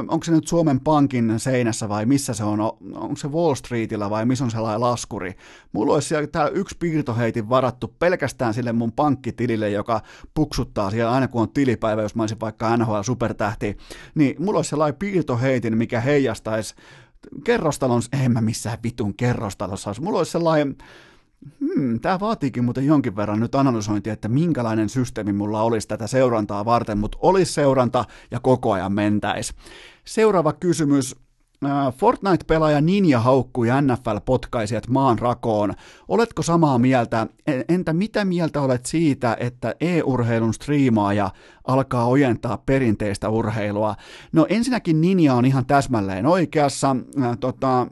onko 0.09 0.25
se 0.25 0.33
nyt 0.33 0.47
Suomen 0.47 0.81
Pankin 0.81 1.35
seinässä 1.41 1.89
vai 1.89 2.07
missä 2.07 2.35
se 2.35 2.45
on, 2.45 2.61
onko 2.95 3.17
se 3.17 3.29
Wall 3.29 3.55
Streetillä 3.55 4.11
vai 4.11 4.27
missä 4.27 4.45
on 4.45 4.51
sellainen 4.51 4.81
laskuri. 4.81 5.35
Mulla 5.73 5.95
olisi 5.95 6.09
siellä 6.09 6.27
täällä 6.27 6.51
yksi 6.51 6.77
piirtoheitin 6.79 7.49
varattu 7.49 7.95
pelkästään 7.99 8.55
sille 8.55 8.73
mun 8.73 8.93
pankkitilille, 8.93 9.71
joka 9.71 10.01
puksuttaa 10.35 10.91
siellä 10.91 11.13
aina 11.13 11.29
kun 11.29 11.43
on 11.43 11.51
tilipäivä, 11.51 12.03
jos 12.03 12.15
mä 12.15 12.23
olisin 12.23 12.41
vaikka 12.41 12.77
NHL 12.77 13.03
supertähti, 13.03 13.77
niin 14.15 14.37
mulla 14.39 14.59
olisi 14.59 14.71
sellainen 14.71 14.99
piirtoheitin, 14.99 15.79
mikä 15.79 16.01
heijastaisi 16.01 16.75
kerrostalon, 17.45 18.03
en 18.25 18.33
mä 18.33 18.41
missään 18.41 18.79
vitun 18.83 19.15
kerrostalossa, 19.15 19.95
mulla 20.01 20.19
olisi 20.19 20.33
sellainen 20.33 20.77
hmm, 21.61 22.01
tämä 22.01 22.21
vaatiikin 22.21 22.65
muuten 22.65 22.87
jonkin 22.87 23.17
verran 23.17 23.41
nyt 23.41 23.55
analysointia, 23.55 24.13
että 24.13 24.29
minkälainen 24.29 24.89
systeemi 24.89 25.33
mulla 25.33 25.63
olisi 25.63 25.89
tätä 25.89 26.07
seurantaa 26.07 26.65
varten, 26.65 26.99
mutta 26.99 27.19
olisi 27.21 27.53
seuranta 27.53 28.05
ja 28.31 28.41
koko 28.41 28.73
ajan 28.73 28.93
mentäisi. 28.93 29.53
Seuraava 30.05 30.53
kysymys. 30.53 31.17
Äh, 31.65 31.95
Fortnite-pelaaja 31.95 32.81
Ninja 32.81 33.21
haukkui 33.21 33.69
NFL-potkaisijat 33.69 34.89
maan 34.89 35.19
rakoon. 35.19 35.75
Oletko 36.09 36.43
samaa 36.43 36.79
mieltä? 36.79 37.27
Entä 37.69 37.93
mitä 37.93 38.25
mieltä 38.25 38.61
olet 38.61 38.87
siitä, 38.87 39.37
että 39.41 39.75
e-urheilun 39.81 40.55
striimaaja 40.55 41.31
alkaa 41.67 42.07
ojentaa 42.07 42.63
perinteistä 42.67 43.29
urheilua? 43.29 43.95
No 44.33 44.47
ensinnäkin 44.49 45.01
Ninja 45.01 45.35
on 45.35 45.45
ihan 45.45 45.67
täsmälleen 45.67 46.27
oikeassa. 46.27 46.97
Äh, 47.23 47.39
tota, 47.41 47.87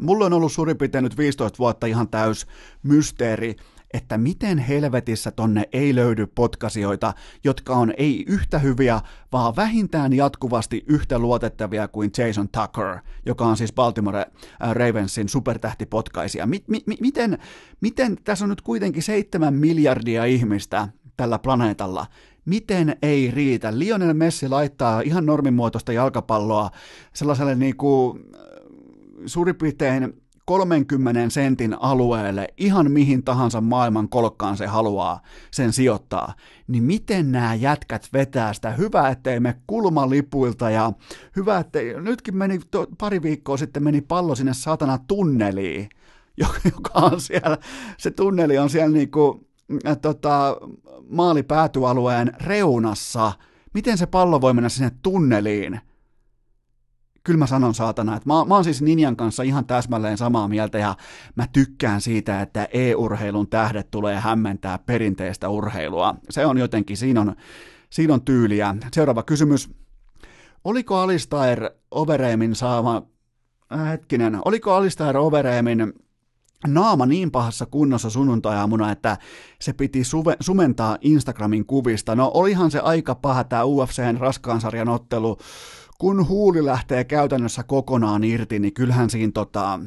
Mulla 0.00 0.26
on 0.26 0.32
ollut 0.32 0.52
suurin 0.52 0.78
piirtein 0.78 1.04
nyt 1.04 1.18
15 1.18 1.58
vuotta 1.58 1.86
ihan 1.86 2.08
täys 2.08 2.46
mysteeri, 2.82 3.56
että 3.94 4.18
miten 4.18 4.58
helvetissä 4.58 5.30
tonne 5.30 5.64
ei 5.72 5.94
löydy 5.94 6.26
potkasioita, 6.26 7.14
jotka 7.44 7.74
on 7.74 7.92
ei 7.96 8.24
yhtä 8.28 8.58
hyviä, 8.58 9.00
vaan 9.32 9.56
vähintään 9.56 10.12
jatkuvasti 10.12 10.84
yhtä 10.86 11.18
luotettavia 11.18 11.88
kuin 11.88 12.10
Jason 12.18 12.48
Tucker, 12.48 12.98
joka 13.26 13.46
on 13.46 13.56
siis 13.56 13.72
Baltimore 13.72 14.18
äh, 14.18 14.72
Ravensin 14.72 15.28
supertähtipotkaisia. 15.28 16.46
Mi- 16.46 16.64
mi- 16.66 16.96
miten, 17.00 17.38
miten 17.80 18.16
tässä 18.24 18.44
on 18.44 18.48
nyt 18.48 18.60
kuitenkin 18.60 19.02
seitsemän 19.02 19.54
miljardia 19.54 20.24
ihmistä 20.24 20.88
tällä 21.16 21.38
planeetalla, 21.38 22.06
miten 22.44 22.96
ei 23.02 23.30
riitä. 23.30 23.78
Lionel 23.78 24.14
Messi 24.14 24.48
laittaa 24.48 25.00
ihan 25.00 25.26
normimuotoista 25.26 25.92
jalkapalloa 25.92 26.70
sellaiselle 27.12 27.54
niin 27.54 27.76
kuin 27.76 28.20
suurin 29.26 29.56
piirtein 29.56 30.22
30 30.50 31.30
sentin 31.30 31.76
alueelle 31.80 32.48
ihan 32.56 32.90
mihin 32.90 33.22
tahansa 33.22 33.60
maailman 33.60 34.08
kolkkaan 34.08 34.56
se 34.56 34.66
haluaa 34.66 35.20
sen 35.50 35.72
sijoittaa, 35.72 36.34
niin 36.68 36.82
miten 36.82 37.32
nämä 37.32 37.54
jätkät 37.54 38.08
vetää 38.12 38.52
sitä? 38.52 38.70
Hyvä, 38.70 39.08
ettei 39.08 39.40
me 39.40 39.56
kulmalipuilta 39.66 40.70
ja 40.70 40.92
hyvä, 41.36 41.58
ettei, 41.58 42.00
nytkin 42.00 42.36
meni 42.36 42.60
to, 42.70 42.86
pari 42.98 43.22
viikkoa 43.22 43.56
sitten 43.56 43.82
meni 43.82 44.00
pallo 44.00 44.34
sinne 44.34 44.54
saatana 44.54 44.98
tunneliin, 44.98 45.88
joka 46.74 46.90
on 46.94 47.20
siellä, 47.20 47.58
se 47.98 48.10
tunneli 48.10 48.58
on 48.58 48.70
siellä 48.70 48.92
niinku, 48.92 49.48
äh, 49.86 49.98
tota, 49.98 50.56
maalipäätyalueen 51.10 52.32
reunassa. 52.40 53.32
Miten 53.74 53.98
se 53.98 54.06
pallo 54.06 54.40
voi 54.40 54.54
mennä 54.54 54.68
sinne 54.68 54.90
tunneliin? 55.02 55.80
Kyllä 57.24 57.38
mä 57.38 57.46
sanon 57.46 57.74
saatana, 57.74 58.16
että 58.16 58.28
mä, 58.28 58.44
mä 58.44 58.54
oon 58.54 58.64
siis 58.64 58.82
Ninjan 58.82 59.16
kanssa 59.16 59.42
ihan 59.42 59.66
täsmälleen 59.66 60.18
samaa 60.18 60.48
mieltä 60.48 60.78
ja 60.78 60.96
mä 61.34 61.46
tykkään 61.52 62.00
siitä, 62.00 62.40
että 62.40 62.68
e-urheilun 62.72 63.48
tähdet 63.48 63.90
tulee 63.90 64.20
hämmentää 64.20 64.78
perinteistä 64.78 65.48
urheilua. 65.48 66.14
Se 66.30 66.46
on 66.46 66.58
jotenkin, 66.58 66.96
siinä 66.96 67.20
on, 67.20 67.36
siinä 67.90 68.14
on 68.14 68.22
tyyliä. 68.22 68.74
Seuraava 68.92 69.22
kysymys. 69.22 69.70
Oliko 70.64 70.96
Alistair 70.96 71.70
Overeemin 71.90 72.54
saama, 72.54 73.02
äh, 73.72 73.88
hetkinen, 73.88 74.38
oliko 74.44 74.74
Alistair 74.74 75.16
Overeemin 75.16 75.92
naama 76.66 77.06
niin 77.06 77.30
pahassa 77.30 77.66
kunnossa 77.66 78.10
sunnuntai-aamuna, 78.10 78.92
että 78.92 79.18
se 79.60 79.72
piti 79.72 80.04
suve, 80.04 80.36
sumentaa 80.40 80.98
Instagramin 81.00 81.66
kuvista. 81.66 82.14
No 82.14 82.30
olihan 82.34 82.70
se 82.70 82.78
aika 82.80 83.14
paha 83.14 83.44
tämä 83.44 83.64
UFCn 83.64 84.16
raskaan 84.18 84.60
sarjan 84.60 84.88
ottelu, 84.88 85.36
kun 86.00 86.28
huuli 86.28 86.64
lähtee 86.64 87.04
käytännössä 87.04 87.62
kokonaan 87.62 88.24
irti, 88.24 88.58
niin 88.58 88.74
kyllähän 88.74 89.10
siinä 89.10 89.32
tota, 89.34 89.80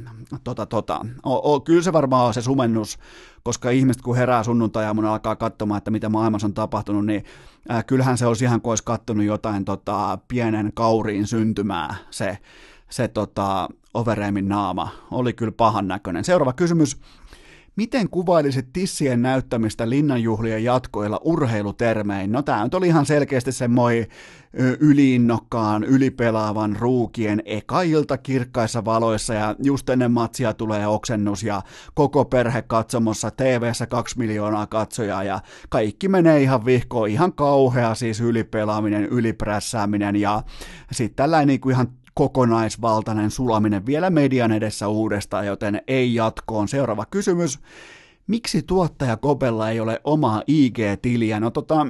tota, 0.43 0.65
tota, 0.65 1.05
o, 1.25 1.53
o, 1.53 1.59
kyllä 1.59 1.81
se 1.81 1.93
varmaan 1.93 2.27
on 2.27 2.33
se 2.33 2.41
sumennus, 2.41 2.99
koska 3.43 3.69
ihmiset 3.69 4.01
kun 4.01 4.15
herää 4.15 4.43
sunnuntai-aamuna 4.43 5.11
alkaa 5.13 5.35
katsomaan, 5.35 5.77
että 5.77 5.91
mitä 5.91 6.09
maailmassa 6.09 6.47
on 6.47 6.53
tapahtunut, 6.53 7.05
niin 7.05 7.23
äh, 7.71 7.85
kyllähän 7.85 8.17
se 8.17 8.25
olisi 8.25 8.45
ihan 8.45 8.61
kuin 8.61 8.71
olisi 8.71 8.83
kattonut 8.83 9.25
jotain 9.25 9.65
tota, 9.65 10.17
pienen 10.27 10.71
kauriin 10.73 11.27
syntymää 11.27 11.95
se, 12.11 12.37
se 12.89 13.07
tota, 13.07 13.69
Overeemin 13.93 14.49
naama. 14.49 14.89
Oli 15.11 15.33
kyllä 15.33 15.51
pahan 15.51 15.87
näköinen. 15.87 16.23
Seuraava 16.23 16.53
kysymys. 16.53 16.97
Miten 17.75 18.09
kuvailisit 18.09 18.73
tissien 18.73 19.21
näyttämistä 19.21 19.89
linnanjuhlien 19.89 20.63
jatkoilla 20.63 21.19
urheilutermein? 21.23 22.31
No 22.31 22.41
tämä 22.41 22.63
nyt 22.63 22.73
oli 22.73 22.87
ihan 22.87 23.05
selkeästi 23.05 23.51
semmoinen 23.51 24.07
yliinnokkaan, 24.79 25.83
ylipelaavan 25.83 26.75
ruukien 26.75 27.41
eka 27.45 27.81
ilta 27.81 28.17
kirkkaissa 28.17 28.85
valoissa 28.85 29.33
ja 29.33 29.55
just 29.63 29.89
ennen 29.89 30.11
matsia 30.11 30.53
tulee 30.53 30.87
oksennus 30.87 31.43
ja 31.43 31.61
koko 31.93 32.25
perhe 32.25 32.61
katsomossa 32.61 33.31
tv 33.31 33.71
kaksi 33.89 34.17
miljoonaa 34.19 34.67
katsojaa 34.67 35.23
ja 35.23 35.39
kaikki 35.69 36.07
menee 36.07 36.41
ihan 36.41 36.65
vihkoon, 36.65 37.09
ihan 37.09 37.33
kauhea 37.33 37.95
siis 37.95 38.21
ylipelaaminen, 38.21 39.05
yliprässääminen 39.05 40.15
ja 40.15 40.43
sitten 40.91 41.15
tällainen 41.15 41.47
niin 41.47 41.61
kuin 41.61 41.73
ihan 41.73 41.87
kokonaisvaltainen 42.13 43.31
sulaminen 43.31 43.85
vielä 43.85 44.09
median 44.09 44.51
edessä 44.51 44.87
uudestaan, 44.87 45.45
joten 45.45 45.81
ei 45.87 46.15
jatkoon. 46.15 46.67
Seuraava 46.67 47.05
kysymys. 47.05 47.59
Miksi 48.27 48.61
tuottaja 48.61 49.17
Kopella 49.17 49.69
ei 49.69 49.79
ole 49.79 50.01
omaa 50.03 50.43
IG-tiliä? 50.47 51.39
No 51.39 51.51
tota, 51.51 51.87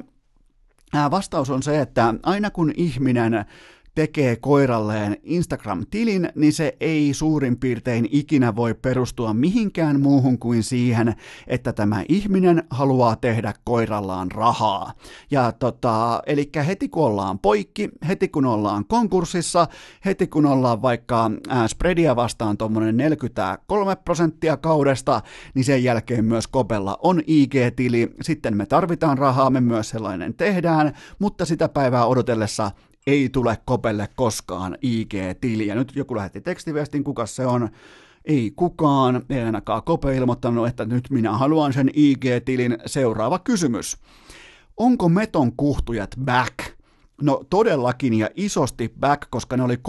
vastaus 1.12 1.50
on 1.50 1.64
se, 1.64 1.82
että 1.82 2.14
aina 2.24 2.52
kun 2.52 2.74
ihminen 2.78 3.46
tekee 3.96 4.36
koiralleen 4.36 5.18
Instagram-tilin, 5.24 6.30
niin 6.36 6.54
se 6.54 6.78
ei 6.80 7.14
suurin 7.14 7.58
piirtein 7.58 8.08
ikinä 8.12 8.56
voi 8.56 8.74
perustua 8.74 9.34
mihinkään 9.34 10.00
muuhun 10.00 10.40
kuin 10.40 10.64
siihen, 10.64 11.16
että 11.48 11.74
tämä 11.74 12.04
ihminen 12.10 12.64
haluaa 12.70 13.16
tehdä 13.16 13.54
koirallaan 13.64 14.32
rahaa. 14.32 14.94
Ja 15.32 15.52
tota, 15.52 16.22
eli 16.26 16.50
heti 16.68 16.90
kun 16.90 17.06
ollaan 17.06 17.40
poikki, 17.40 17.90
heti 18.08 18.28
kun 18.28 18.46
ollaan 18.46 18.86
konkurssissa, 18.86 19.68
heti 20.06 20.28
kun 20.28 20.46
ollaan 20.46 20.82
vaikka 20.82 21.32
spreadia 21.68 22.16
vastaan 22.16 22.58
tuommoinen 22.58 22.98
43 22.98 23.96
prosenttia 23.96 24.58
kaudesta, 24.58 25.22
niin 25.54 25.66
sen 25.66 25.84
jälkeen 25.84 26.26
myös 26.26 26.48
Kopella 26.48 26.98
on 27.02 27.22
IG-tili, 27.28 28.14
sitten 28.22 28.58
me 28.58 28.66
tarvitaan 28.66 29.18
rahaa, 29.18 29.50
me 29.50 29.62
myös 29.62 29.90
sellainen 29.90 30.34
tehdään, 30.34 30.94
mutta 31.20 31.46
sitä 31.46 31.70
päivää 31.70 32.06
odotellessa 32.06 32.72
ei 33.08 33.30
tule 33.30 33.58
Kopelle 33.66 34.10
koskaan 34.16 34.78
IG-tiliä. 34.82 35.76
Nyt 35.76 35.96
joku 35.96 36.16
lähetti 36.16 36.42
tekstiviestin, 36.42 37.04
kuka 37.04 37.26
se 37.26 37.46
on. 37.46 37.70
Ei 38.26 38.52
kukaan, 38.56 39.26
ei 39.30 39.44
ainakaan 39.44 39.84
Kope 39.84 40.16
ilmoittanut, 40.16 40.68
että 40.68 40.86
nyt 40.86 41.10
minä 41.10 41.32
haluan 41.32 41.74
sen 41.74 41.90
IG-tilin. 41.94 42.78
Seuraava 42.86 43.40
kysymys. 43.40 43.98
Onko 44.78 45.10
meton 45.10 45.56
kuhtujat 45.58 46.10
back? 46.26 46.83
No 47.22 47.44
todellakin 47.50 48.14
ja 48.14 48.30
isosti 48.36 48.94
back, 49.00 49.28
koska 49.30 49.58
ne 49.58 49.64
oli 49.64 49.76
3-0 49.76 49.80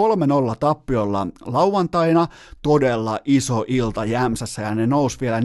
tappiolla 0.60 1.26
lauantaina, 1.46 2.26
todella 2.62 3.18
iso 3.24 3.64
ilta 3.68 4.04
Jämsässä 4.04 4.62
ja 4.62 4.74
ne 4.74 4.86
nousi 4.86 5.20
vielä 5.20 5.40
4-3 5.40 5.42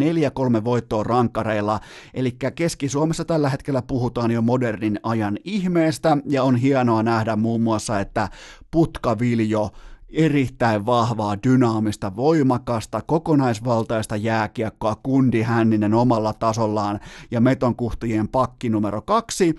voittoon 0.63 1.05
rankkareilla. 1.05 1.79
Eli 2.13 2.31
Keski-Suomessa 2.55 3.25
tällä 3.25 3.49
hetkellä 3.49 3.81
puhutaan 3.81 4.31
jo 4.31 4.41
modernin 4.41 4.99
ajan 5.03 5.37
ihmeestä 5.43 6.17
ja 6.25 6.43
on 6.43 6.55
hienoa 6.55 7.03
nähdä 7.03 7.35
muun 7.35 7.61
muassa, 7.61 7.99
että 7.99 8.29
Putkaviljo 8.71 9.69
erittäin 10.09 10.85
vahvaa, 10.85 11.37
dynaamista, 11.47 12.15
voimakasta, 12.15 13.01
kokonaisvaltaista 13.01 14.15
jääkiekkoa 14.15 14.95
Kundi 15.03 15.41
Hänninen 15.41 15.93
omalla 15.93 16.33
tasollaan 16.33 16.99
ja 17.31 17.41
metonkuhtien 17.41 18.27
pakki 18.27 18.69
numero 18.69 19.01
kaksi 19.01 19.55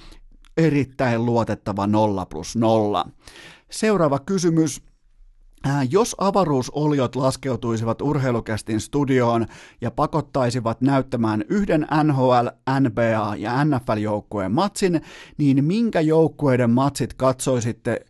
erittäin 0.67 1.27
luotettava 1.27 1.87
0 1.87 2.27
plus 2.27 2.57
0. 2.57 3.05
Seuraava 3.71 4.19
kysymys. 4.19 4.83
Äh, 5.67 5.89
jos 5.91 6.17
avaruusoliot 6.19 7.17
laskeutuisivat 7.17 8.03
urheilukästin 8.03 8.81
studioon 8.81 9.47
ja 9.81 9.91
pakottaisivat 9.91 10.81
näyttämään 10.81 11.45
yhden 11.49 11.87
NHL, 12.05 12.47
NBA 12.81 13.37
ja 13.37 13.65
NFL-joukkueen 13.65 14.53
matsin, 14.53 15.01
niin 15.39 15.65
minkä 15.65 16.01
joukkueiden 16.01 16.71
matsit 16.71 17.15
katsoisitte 17.15 18.01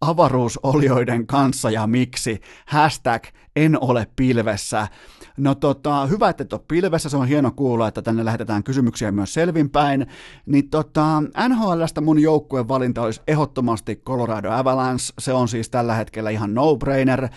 avaruusolioiden 0.00 1.26
kanssa 1.26 1.70
ja 1.70 1.86
miksi? 1.86 2.40
Hashtag 2.66 3.24
en 3.56 3.78
ole 3.80 4.06
pilvessä. 4.16 4.88
No 5.36 5.54
tota, 5.54 6.06
hyvä, 6.06 6.28
että 6.28 6.42
et 6.42 6.52
ole 6.52 6.60
pilvessä, 6.68 7.08
se 7.08 7.16
on 7.16 7.28
hieno 7.28 7.50
kuulla, 7.50 7.88
että 7.88 8.02
tänne 8.02 8.24
lähetetään 8.24 8.64
kysymyksiä 8.64 9.12
myös 9.12 9.34
selvinpäin. 9.34 10.06
Niin 10.46 10.70
tota, 10.70 11.22
NHLstä 11.48 12.00
mun 12.00 12.18
joukkueen 12.18 12.68
valinta 12.68 13.02
olisi 13.02 13.20
ehdottomasti 13.26 13.96
Colorado 13.96 14.50
Avalanche, 14.50 15.14
se 15.18 15.32
on 15.32 15.48
siis 15.48 15.70
tällä 15.70 15.94
hetkellä 15.94 16.30
ihan 16.30 16.54
no-brainer. 16.54 17.28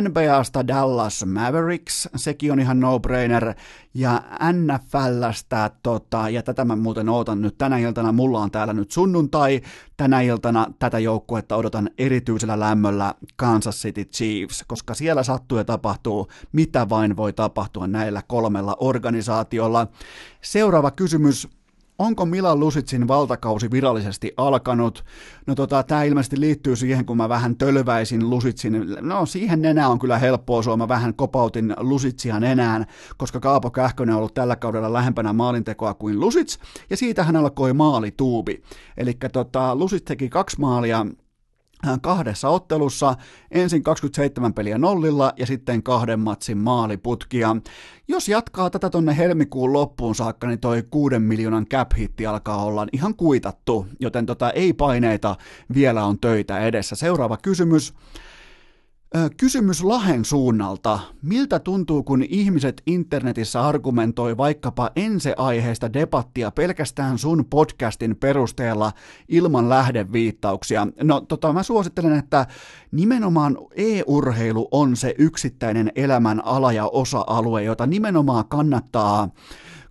NBAsta 0.00 0.66
Dallas 0.66 1.24
Mavericks, 1.26 2.08
sekin 2.16 2.52
on 2.52 2.60
ihan 2.60 2.80
no-brainer, 2.80 3.54
ja 3.94 4.22
NFLstä, 4.52 5.70
tota, 5.82 6.28
ja 6.28 6.42
tätä 6.42 6.64
mä 6.64 6.76
muuten 6.76 7.08
ootan 7.08 7.42
nyt 7.42 7.58
tänä 7.58 7.78
iltana, 7.78 8.12
mulla 8.12 8.40
on 8.40 8.50
täällä 8.50 8.72
nyt 8.72 8.90
sunnuntai, 8.90 9.60
tänä 9.96 10.20
iltana 10.20 10.66
tätä 10.78 10.98
joukkuetta 10.98 11.56
odotan 11.56 11.90
erityisellä 11.98 12.60
lämmöllä 12.60 13.14
Kansas 13.36 13.76
City 13.76 14.04
Chiefs, 14.04 14.64
koska 14.66 14.94
siellä 14.94 15.22
sattuu 15.22 15.58
ja 15.58 15.64
tapahtuu, 15.64 16.28
mitä 16.52 16.88
vain 16.88 17.16
voi 17.16 17.32
tapahtua 17.32 17.86
näillä 17.86 18.22
kolmella 18.26 18.76
organisaatiolla. 18.80 19.86
Seuraava 20.42 20.90
kysymys, 20.90 21.48
onko 22.00 22.26
Milan 22.26 22.60
Lusitsin 22.60 23.08
valtakausi 23.08 23.70
virallisesti 23.70 24.32
alkanut? 24.36 25.04
No 25.46 25.54
tota, 25.54 25.82
tämä 25.82 26.02
ilmeisesti 26.02 26.40
liittyy 26.40 26.76
siihen, 26.76 27.06
kun 27.06 27.16
mä 27.16 27.28
vähän 27.28 27.56
tölväisin 27.56 28.30
Lusitsin, 28.30 28.86
no 29.00 29.26
siihen 29.26 29.64
enää 29.64 29.88
on 29.88 29.98
kyllä 29.98 30.18
helppoa 30.18 30.62
sua, 30.62 30.76
mä 30.76 30.88
vähän 30.88 31.14
kopautin 31.14 31.74
Lusitsia 31.76 32.36
enää, 32.36 32.86
koska 33.16 33.40
Kaapo 33.40 33.70
Kähkönen 33.70 34.14
on 34.14 34.18
ollut 34.18 34.34
tällä 34.34 34.56
kaudella 34.56 34.92
lähempänä 34.92 35.32
maalintekoa 35.32 35.94
kuin 35.94 36.20
Lusits, 36.20 36.58
ja 36.90 36.96
siitä 36.96 37.24
hän 37.24 37.36
alkoi 37.36 37.72
maalituubi. 37.72 38.62
Eli 38.96 39.16
tota, 39.32 39.78
Lusits 39.78 40.04
teki 40.04 40.28
kaksi 40.28 40.60
maalia 40.60 41.06
kahdessa 42.02 42.48
ottelussa, 42.48 43.14
ensin 43.50 43.82
27 43.82 44.54
peliä 44.54 44.78
nollilla 44.78 45.32
ja 45.36 45.46
sitten 45.46 45.82
kahden 45.82 46.20
matsin 46.20 46.58
maaliputkia. 46.58 47.56
Jos 48.08 48.28
jatkaa 48.28 48.70
tätä 48.70 48.90
tonne 48.90 49.16
helmikuun 49.16 49.72
loppuun 49.72 50.14
saakka, 50.14 50.46
niin 50.46 50.60
toi 50.60 50.82
kuuden 50.90 51.22
miljoonan 51.22 51.66
cap-hitti 51.66 52.26
alkaa 52.26 52.64
olla 52.64 52.86
ihan 52.92 53.14
kuitattu, 53.14 53.86
joten 54.00 54.26
tota 54.26 54.50
ei 54.50 54.72
paineita, 54.72 55.36
vielä 55.74 56.04
on 56.04 56.18
töitä 56.18 56.58
edessä. 56.58 56.96
Seuraava 56.96 57.36
kysymys. 57.36 57.94
Kysymys 59.36 59.84
Lahen 59.84 60.24
suunnalta. 60.24 60.98
Miltä 61.22 61.58
tuntuu, 61.58 62.02
kun 62.02 62.24
ihmiset 62.28 62.82
internetissä 62.86 63.66
argumentoi 63.66 64.36
vaikkapa 64.36 64.90
ense-aiheista 64.96 65.92
debattia 65.92 66.50
pelkästään 66.50 67.18
sun 67.18 67.44
podcastin 67.50 68.16
perusteella 68.16 68.92
ilman 69.28 69.68
lähdeviittauksia? 69.68 70.86
No 71.02 71.20
tota, 71.20 71.52
mä 71.52 71.62
suosittelen, 71.62 72.18
että 72.18 72.46
nimenomaan 72.92 73.58
e-urheilu 73.76 74.68
on 74.70 74.96
se 74.96 75.14
yksittäinen 75.18 75.92
elämän 75.94 76.44
ala 76.44 76.72
ja 76.72 76.86
osa-alue, 76.86 77.62
jota 77.62 77.86
nimenomaan 77.86 78.44
kannattaa 78.48 79.28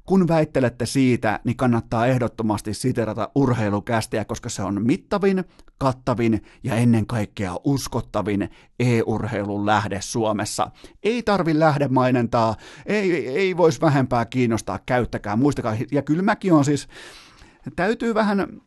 kun 0.10 0.28
väittelette 0.28 0.86
siitä, 0.86 1.40
niin 1.44 1.58
kannattaa 1.58 2.08
ehdottomasti 2.08 2.74
siterata 2.74 3.30
urheilukästiä, 3.36 4.26
koska 4.26 4.50
se 4.50 4.64
on 4.64 4.86
mittavin, 4.86 5.44
kattavin 5.78 6.44
ja 6.64 6.76
ennen 6.76 7.08
kaikkea 7.08 7.56
uskottavin 7.64 8.50
e-urheilun 8.80 9.66
lähde 9.66 10.02
Suomessa. 10.02 10.72
Ei 11.04 11.24
tarvi 11.24 11.60
lähdemainentaa, 11.60 12.56
ei, 12.86 13.28
ei 13.28 13.58
voisi 13.58 13.82
vähempää 13.82 14.26
kiinnostaa, 14.26 14.80
käyttäkää, 14.86 15.36
muistakaa. 15.36 15.76
Ja 15.92 16.02
kyllä 16.02 16.24
mäkin 16.24 16.54
on 16.54 16.66
siis, 16.66 16.88
täytyy 17.76 18.14
vähän 18.14 18.62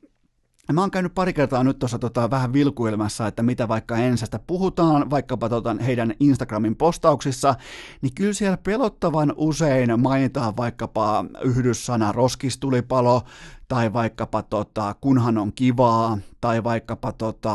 Mä 0.73 0.81
oon 0.81 0.91
käynyt 0.91 1.15
pari 1.15 1.33
kertaa 1.33 1.65
nyt 1.65 1.79
tuossa 1.79 1.99
tota, 1.99 2.31
vähän 2.31 2.53
vilkuilmassa, 2.53 3.27
että 3.27 3.43
mitä 3.43 3.69
vaikka 3.69 3.97
ensästä 3.97 4.39
puhutaan, 4.47 5.11
vaikkapa 5.11 5.49
tota, 5.49 5.77
heidän 5.87 6.15
Instagramin 6.21 6.77
postauksissa, 6.77 7.55
niin 8.03 8.15
kyllä 8.15 8.33
siellä 8.33 8.57
pelottavan 8.57 9.33
usein 9.37 10.01
mainitaan 10.01 10.57
vaikkapa 10.57 11.25
yhdyssana 11.41 12.13
roskistulipalo, 12.13 13.23
tai 13.69 13.93
vaikkapa 13.93 14.43
tota, 14.43 14.95
kunhan 15.01 15.39
on 15.39 15.53
kivaa, 15.53 16.19
tai 16.41 16.65
vaikkapa 16.65 17.13
tota, 17.13 17.55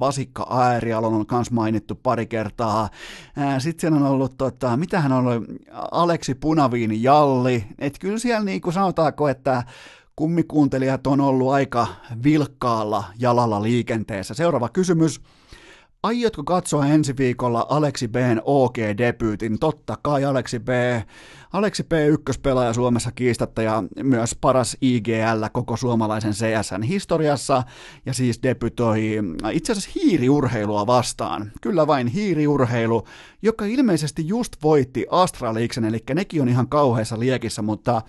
vasikka 0.00 0.46
äärialon 0.50 1.14
on 1.14 1.24
myös 1.30 1.50
mainittu 1.50 1.94
pari 1.94 2.26
kertaa. 2.26 2.88
Sitten 3.58 3.80
siellä 3.80 3.98
on 3.98 4.12
ollut, 4.12 4.36
tota, 4.38 4.76
mitähän 4.76 5.12
on 5.12 5.26
ollut, 5.26 5.44
Aleksi 5.90 6.34
Punaviini 6.34 7.02
Jalli, 7.02 7.64
että 7.78 7.98
kyllä 7.98 8.18
siellä 8.18 8.44
niin 8.44 8.60
kuin 8.60 8.72
sanotaanko, 8.72 9.28
että 9.28 9.64
kummikuuntelijat 10.16 11.06
on 11.06 11.20
ollut 11.20 11.52
aika 11.52 11.86
vilkkaalla 12.24 13.04
jalalla 13.18 13.62
liikenteessä. 13.62 14.34
Seuraava 14.34 14.68
kysymys. 14.68 15.20
Aiotko 16.02 16.44
katsoa 16.44 16.86
ensi 16.86 17.16
viikolla 17.18 17.66
Aleksi 17.68 18.08
Bn 18.08 18.40
OG-debyytin? 18.44 19.58
Totta 19.60 19.96
kai 20.02 20.24
Aleksi 20.24 20.58
B 20.60 20.68
Aleksi 21.52 21.82
P. 21.82 21.92
ykköspelaaja 22.08 22.72
Suomessa 22.72 23.12
kiistatta 23.12 23.62
ja 23.62 23.84
myös 24.02 24.36
paras 24.40 24.76
IGL 24.80 25.44
koko 25.52 25.76
suomalaisen 25.76 26.32
CSN 26.32 26.82
historiassa 26.82 27.62
ja 28.06 28.14
siis 28.14 28.42
debytoi 28.42 29.20
itse 29.52 29.72
asiassa 29.72 29.90
hiiriurheilua 29.94 30.86
vastaan. 30.86 31.52
Kyllä 31.60 31.86
vain 31.86 32.06
hiiriurheilu, 32.06 33.06
joka 33.42 33.64
ilmeisesti 33.64 34.28
just 34.28 34.52
voitti 34.62 35.06
Astraliksen, 35.10 35.84
eli 35.84 35.98
nekin 36.14 36.42
on 36.42 36.48
ihan 36.48 36.68
kauheassa 36.68 37.18
liekissä, 37.18 37.62
mutta 37.62 38.02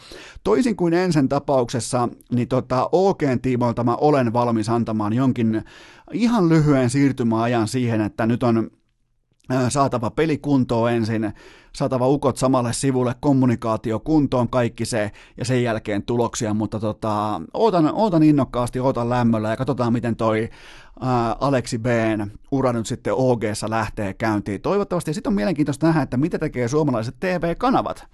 toisin 0.44 0.76
kuin 0.76 0.94
ensin 0.94 1.30
tapauksessa, 1.30 2.10
niin 2.32 2.48
tota, 2.48 2.90
OGn 2.91 3.40
tiimoilta 3.41 3.84
mä 3.84 3.95
olen 3.95 4.34
valmis 4.34 4.70
antamaan 4.70 5.14
jonkin 5.14 5.64
ihan 6.14 6.49
lyhyen 6.49 6.90
siirtymäajan 6.90 7.68
siihen, 7.68 8.02
että 8.02 8.26
nyt 8.26 8.44
on 8.44 8.72
saatava 9.70 10.11
peli 10.11 10.38
kuntoon 10.38 10.91
ensin, 10.91 11.34
saatava 11.74 12.07
ukot 12.07 12.38
samalle 12.38 12.74
sivulle, 12.74 13.15
kommunikaatio 13.20 13.99
kuntoon, 13.99 14.49
kaikki 14.49 14.86
se, 14.86 15.11
ja 15.38 15.45
sen 15.45 15.64
jälkeen 15.64 16.03
tuloksia, 16.03 16.53
mutta 16.53 16.80
tota, 16.80 17.41
ootan, 17.53 17.94
ootan 17.94 18.24
innokkaasti, 18.24 18.80
ootan 18.80 19.10
lämmöllä, 19.10 19.49
ja 19.49 19.57
katsotaan, 19.57 19.94
miten 19.94 20.15
toi 20.15 20.49
ää, 20.99 21.36
Aleksi 21.40 21.78
Bn 21.80 22.32
ura 22.52 22.74
nyt 22.74 22.88
sitten 22.88 23.14
og 23.14 23.44
lähtee 23.68 24.14
käyntiin. 24.14 24.61
Toivottavasti, 24.61 25.14
sitten 25.14 25.32
on 25.32 25.36
mielenkiintoista 25.36 25.88
nähdä, 25.88 26.02
että 26.02 26.18
mitä 26.18 26.40
tekee 26.40 26.68
suomalaiset 26.68 27.15
TV-kanavat. 27.20 28.07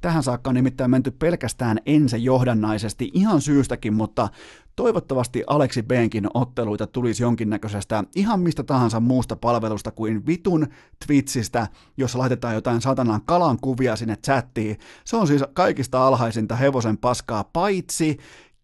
Tähän 0.00 0.22
saakka 0.22 0.50
on 0.50 0.54
nimittäin 0.54 0.90
menty 0.90 1.10
pelkästään 1.10 1.78
ensin 1.86 2.24
johdannaisesti 2.24 3.10
ihan 3.14 3.40
syystäkin, 3.40 3.94
mutta 3.94 4.28
toivottavasti 4.76 5.44
Aleksi 5.46 5.82
Benkin 5.82 6.26
otteluita 6.34 6.86
tulisi 6.86 7.22
jonkinnäköisestä 7.22 8.04
ihan 8.16 8.40
mistä 8.40 8.62
tahansa 8.62 9.00
muusta 9.00 9.36
palvelusta 9.36 9.90
kuin 9.90 10.26
vitun 10.26 10.66
Twitchistä, 11.06 11.68
jossa 11.96 12.18
laitetaan 12.18 12.54
jotain 12.54 12.80
satanan 12.80 13.20
kalan 13.24 13.58
kuvia 13.60 13.96
sinne 13.96 14.16
chattiin. 14.16 14.78
Se 15.04 15.16
on 15.16 15.26
siis 15.26 15.44
kaikista 15.54 16.06
alhaisinta 16.06 16.56
hevosen 16.56 16.98
paskaa, 16.98 17.44
paitsi 17.44 18.18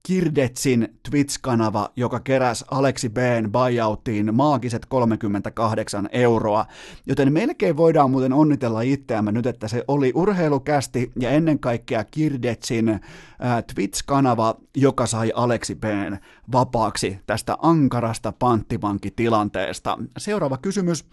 Kirdetsin 0.06 0.98
Twitch-kanava, 1.10 1.90
joka 1.96 2.20
keräsi 2.20 2.64
Aleksi 2.70 3.08
B:n 3.08 3.52
buyouttiin 3.52 4.34
maagiset 4.34 4.86
38 4.86 6.08
euroa, 6.12 6.66
joten 7.06 7.32
melkein 7.32 7.76
voidaan 7.76 8.10
muuten 8.10 8.32
onnitella 8.32 8.80
itseämme 8.80 9.32
nyt, 9.32 9.46
että 9.46 9.68
se 9.68 9.84
oli 9.88 10.12
urheilukästi 10.14 11.12
ja 11.20 11.30
ennen 11.30 11.58
kaikkea 11.58 12.04
Kirdetsin 12.04 12.88
äh, 12.88 13.00
Twitch-kanava, 13.74 14.54
joka 14.76 15.06
sai 15.06 15.32
Aleksi 15.34 15.74
B:n 15.74 16.18
vapaaksi 16.52 17.18
tästä 17.26 17.56
ankarasta 17.62 18.32
panttivankitilanteesta. 18.32 19.98
Seuraava 20.18 20.58
kysymys. 20.58 21.04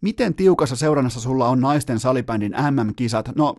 Miten 0.00 0.34
tiukassa 0.34 0.76
seurannassa 0.76 1.20
sulla 1.20 1.48
on 1.48 1.60
naisten 1.60 2.00
salibändin 2.00 2.54
MM-kisat? 2.70 3.36
No, 3.36 3.56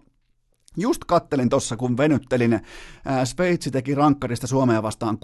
Just 0.78 1.04
kattelin 1.08 1.50
tuossa, 1.50 1.78
kun 1.78 1.98
venyttelin, 1.98 2.62
ää, 3.06 3.26
Sveitsi 3.26 3.72
teki 3.72 3.96
rankkarista 3.96 4.48
Suomea 4.48 4.84
vastaan 4.84 5.18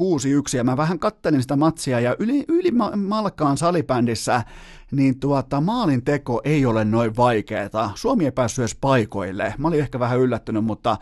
6-1, 0.53 0.57
ja 0.57 0.63
mä 0.63 0.77
vähän 0.77 0.99
kattelin 0.99 1.41
sitä 1.41 1.55
matsia, 1.55 1.99
ja 1.99 2.15
yli, 2.19 2.45
yli 2.47 2.71
malkaan 2.95 3.57
salibändissä, 3.57 4.43
niin 4.91 5.19
tuota, 5.19 5.61
maalin 5.61 6.03
teko 6.03 6.41
ei 6.43 6.65
ole 6.65 6.85
noin 6.85 7.15
vaikeeta. 7.17 7.89
Suomi 7.95 8.25
ei 8.25 8.31
päässyt 8.31 8.63
edes 8.63 8.77
paikoille. 8.81 9.53
Mä 9.57 9.67
olin 9.67 9.79
ehkä 9.79 9.99
vähän 9.99 10.19
yllättynyt, 10.19 10.65
mutta 10.65 10.97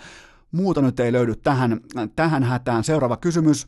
muuta 0.51 0.81
nyt 0.81 0.99
ei 0.99 1.11
löydy 1.11 1.35
tähän, 1.35 1.79
tähän 2.15 2.43
hätään. 2.43 2.83
Seuraava 2.83 3.17
kysymys. 3.17 3.67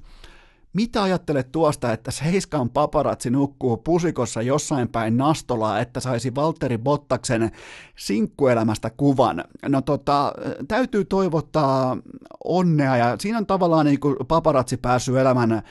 Mitä 0.73 1.03
ajattelet 1.03 1.51
tuosta, 1.51 1.93
että 1.93 2.11
Seiskan 2.11 2.69
paparatsi 2.69 3.29
nukkuu 3.29 3.77
pusikossa 3.77 4.41
jossain 4.41 4.89
päin 4.89 5.17
Nastolaa, 5.17 5.79
että 5.79 5.99
saisi 5.99 6.35
Valtteri 6.35 6.77
Bottaksen 6.77 7.51
sinkkuelämästä 7.97 8.89
kuvan? 8.89 9.43
No 9.67 9.81
tota, 9.81 10.33
täytyy 10.67 11.05
toivottaa 11.05 11.97
onnea 12.43 12.97
ja 12.97 13.15
siinä 13.19 13.37
on 13.37 13.45
tavallaan 13.45 13.85
niin 13.85 13.99
kuin 13.99 14.15
paparatsi 14.27 14.77
päässyt 14.77 15.15
elämän 15.15 15.61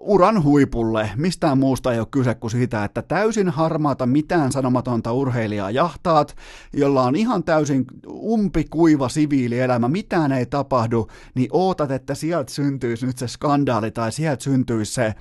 uran 0.00 0.42
huipulle. 0.42 1.10
Mistään 1.16 1.58
muusta 1.58 1.92
ei 1.92 1.98
ole 1.98 2.06
kyse 2.10 2.34
kuin 2.34 2.50
siitä, 2.50 2.84
että 2.84 3.02
täysin 3.02 3.48
harmaata 3.48 4.06
mitään 4.06 4.52
sanomatonta 4.52 5.12
urheilijaa 5.12 5.70
jahtaat, 5.70 6.36
jolla 6.72 7.02
on 7.02 7.16
ihan 7.16 7.44
täysin 7.44 7.84
umpikuiva 8.10 9.08
siviilielämä, 9.08 9.88
mitään 9.88 10.32
ei 10.32 10.46
tapahdu, 10.46 11.08
niin 11.34 11.48
ootat, 11.52 11.90
että 11.90 12.14
sieltä 12.14 12.52
syntyisi 12.52 13.06
nyt 13.06 13.18
se 13.18 13.28
skandaali 13.28 13.90
tai 13.90 14.12
sieltä 14.12 14.44
syntyisi 14.44 14.92
se 14.92 15.14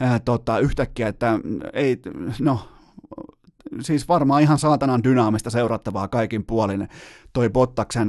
ää, 0.00 0.18
tota, 0.18 0.58
yhtäkkiä, 0.58 1.08
että 1.08 1.38
ei, 1.72 2.00
no 2.40 2.60
siis 3.80 4.08
varmaan 4.08 4.42
ihan 4.42 4.58
saatanan 4.58 5.04
dynaamista 5.04 5.50
seurattavaa 5.50 6.08
kaikin 6.08 6.44
puolin 6.44 6.88
toi 7.32 7.50
Bottaksen 7.50 8.08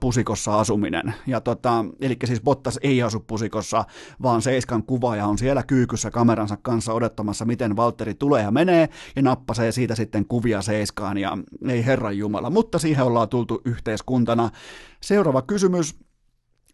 pusikossa 0.00 0.60
asuminen. 0.60 1.14
Ja 1.26 1.40
tota, 1.40 1.84
eli 2.00 2.16
siis 2.24 2.40
Bottas 2.40 2.78
ei 2.82 3.02
asu 3.02 3.20
pusikossa, 3.20 3.84
vaan 4.22 4.42
Seiskan 4.42 4.82
kuvaaja 4.82 5.26
on 5.26 5.38
siellä 5.38 5.62
kyykyssä 5.62 6.10
kameransa 6.10 6.56
kanssa 6.62 6.92
odottamassa, 6.92 7.44
miten 7.44 7.76
Valtteri 7.76 8.14
tulee 8.14 8.42
ja 8.42 8.50
menee, 8.50 8.88
ja 9.16 9.22
nappasee 9.22 9.72
siitä 9.72 9.94
sitten 9.94 10.26
kuvia 10.26 10.62
Seiskaan, 10.62 11.18
ja 11.18 11.38
ei 11.68 11.86
herran 11.86 12.18
jumala. 12.18 12.50
Mutta 12.50 12.78
siihen 12.78 13.04
ollaan 13.04 13.28
tultu 13.28 13.60
yhteiskuntana. 13.64 14.50
Seuraava 15.02 15.42
kysymys. 15.42 16.07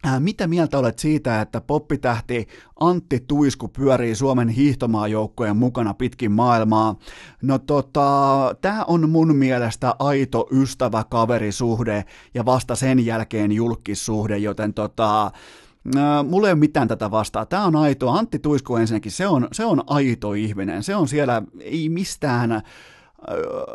Äh, 0.05 0.19
mitä 0.21 0.47
mieltä 0.47 0.77
olet 0.77 0.99
siitä, 0.99 1.41
että 1.41 1.61
poppitähti 1.61 2.47
Antti 2.79 3.23
Tuisku 3.27 3.67
pyörii 3.67 4.15
Suomen 4.15 4.49
hiihtomaajoukkojen 4.49 5.57
mukana 5.57 5.93
pitkin 5.93 6.31
maailmaa? 6.31 6.95
No 7.41 7.59
tota, 7.59 8.55
tämä 8.61 8.83
on 8.83 9.09
mun 9.09 9.35
mielestä 9.35 9.95
aito 9.99 10.47
ystävä-kaverisuhde 10.51 12.05
ja 12.33 12.45
vasta 12.45 12.75
sen 12.75 13.05
jälkeen 13.05 13.51
julkissuhde, 13.51 14.37
joten 14.37 14.73
tota, 14.73 15.25
äh, 15.25 16.25
Mulla 16.27 16.47
ei 16.47 16.53
ole 16.53 16.59
mitään 16.59 16.87
tätä 16.87 17.11
vastaa. 17.11 17.45
Tämä 17.45 17.65
on 17.65 17.75
aito. 17.75 18.09
Antti 18.09 18.39
Tuisku 18.39 18.75
ensinnäkin, 18.75 19.11
se 19.11 19.27
on, 19.27 19.47
se 19.51 19.65
on 19.65 19.83
aito 19.87 20.33
ihminen. 20.33 20.83
Se 20.83 20.95
on 20.95 21.07
siellä, 21.07 21.41
ei 21.59 21.89
mistään 21.89 22.61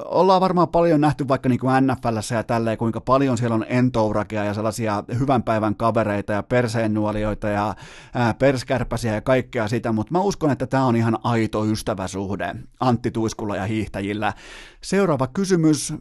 ollaan 0.04 0.40
varmaan 0.40 0.68
paljon 0.68 1.00
nähty 1.00 1.28
vaikka 1.28 1.48
niin 1.48 1.60
kuin 1.60 1.72
NFLssä 1.86 2.34
ja 2.34 2.42
tälleen, 2.42 2.78
kuinka 2.78 3.00
paljon 3.00 3.38
siellä 3.38 3.54
on 3.54 3.66
entourakia 3.68 4.44
ja 4.44 4.54
sellaisia 4.54 5.04
hyvän 5.18 5.42
päivän 5.42 5.76
kavereita 5.76 6.32
ja 6.32 6.42
perseennuolioita 6.42 7.48
ja 7.48 7.74
perskärpäsiä 8.38 9.14
ja 9.14 9.20
kaikkea 9.20 9.68
sitä, 9.68 9.92
mutta 9.92 10.12
mä 10.12 10.20
uskon, 10.20 10.50
että 10.50 10.66
tämä 10.66 10.84
on 10.84 10.96
ihan 10.96 11.18
aito 11.22 11.64
ystäväsuhde 11.64 12.54
Antti 12.80 13.10
Tuiskulla 13.10 13.56
ja 13.56 13.64
hiihtäjillä. 13.64 14.32
Seuraava 14.80 15.26
kysymys. 15.26 15.94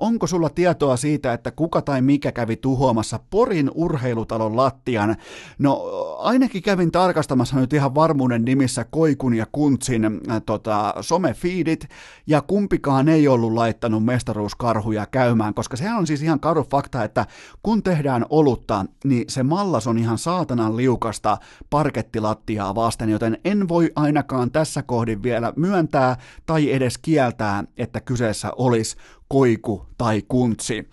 Onko 0.00 0.26
sulla 0.26 0.50
tietoa 0.50 0.96
siitä, 0.96 1.32
että 1.32 1.50
kuka 1.50 1.82
tai 1.82 2.02
mikä 2.02 2.32
kävi 2.32 2.56
tuhoamassa 2.56 3.20
Porin 3.30 3.70
urheilutalon 3.74 4.56
lattian? 4.56 5.16
No 5.58 5.82
ainakin 6.18 6.62
kävin 6.62 6.92
tarkastamassa 6.92 7.56
nyt 7.60 7.72
ihan 7.72 7.94
varmuuden 7.94 8.44
nimissä 8.44 8.84
Koikun 8.84 9.34
ja 9.34 9.46
Kuntsin 9.52 10.20
tota, 10.46 10.94
somefiidit, 11.00 11.88
ja 12.26 12.42
kumpikaan 12.78 13.08
ei 13.08 13.28
ollut 13.28 13.52
laittanut 13.52 14.04
mestaruuskarhuja 14.04 15.06
käymään, 15.06 15.54
koska 15.54 15.76
sehän 15.76 15.98
on 15.98 16.06
siis 16.06 16.22
ihan 16.22 16.40
karu 16.40 16.64
fakta, 16.70 17.04
että 17.04 17.26
kun 17.62 17.82
tehdään 17.82 18.26
olutta, 18.30 18.84
niin 19.04 19.24
se 19.28 19.42
mallas 19.42 19.86
on 19.86 19.98
ihan 19.98 20.18
saatanan 20.18 20.76
liukasta 20.76 21.38
parkettilattiaa 21.70 22.74
vasten, 22.74 23.08
joten 23.10 23.38
en 23.44 23.68
voi 23.68 23.92
ainakaan 23.96 24.50
tässä 24.50 24.82
kohdin 24.82 25.22
vielä 25.22 25.52
myöntää 25.56 26.16
tai 26.46 26.72
edes 26.72 26.98
kieltää, 26.98 27.64
että 27.76 28.00
kyseessä 28.00 28.50
olisi 28.56 28.96
koiku 29.28 29.86
tai 29.98 30.22
kuntsi. 30.28 30.88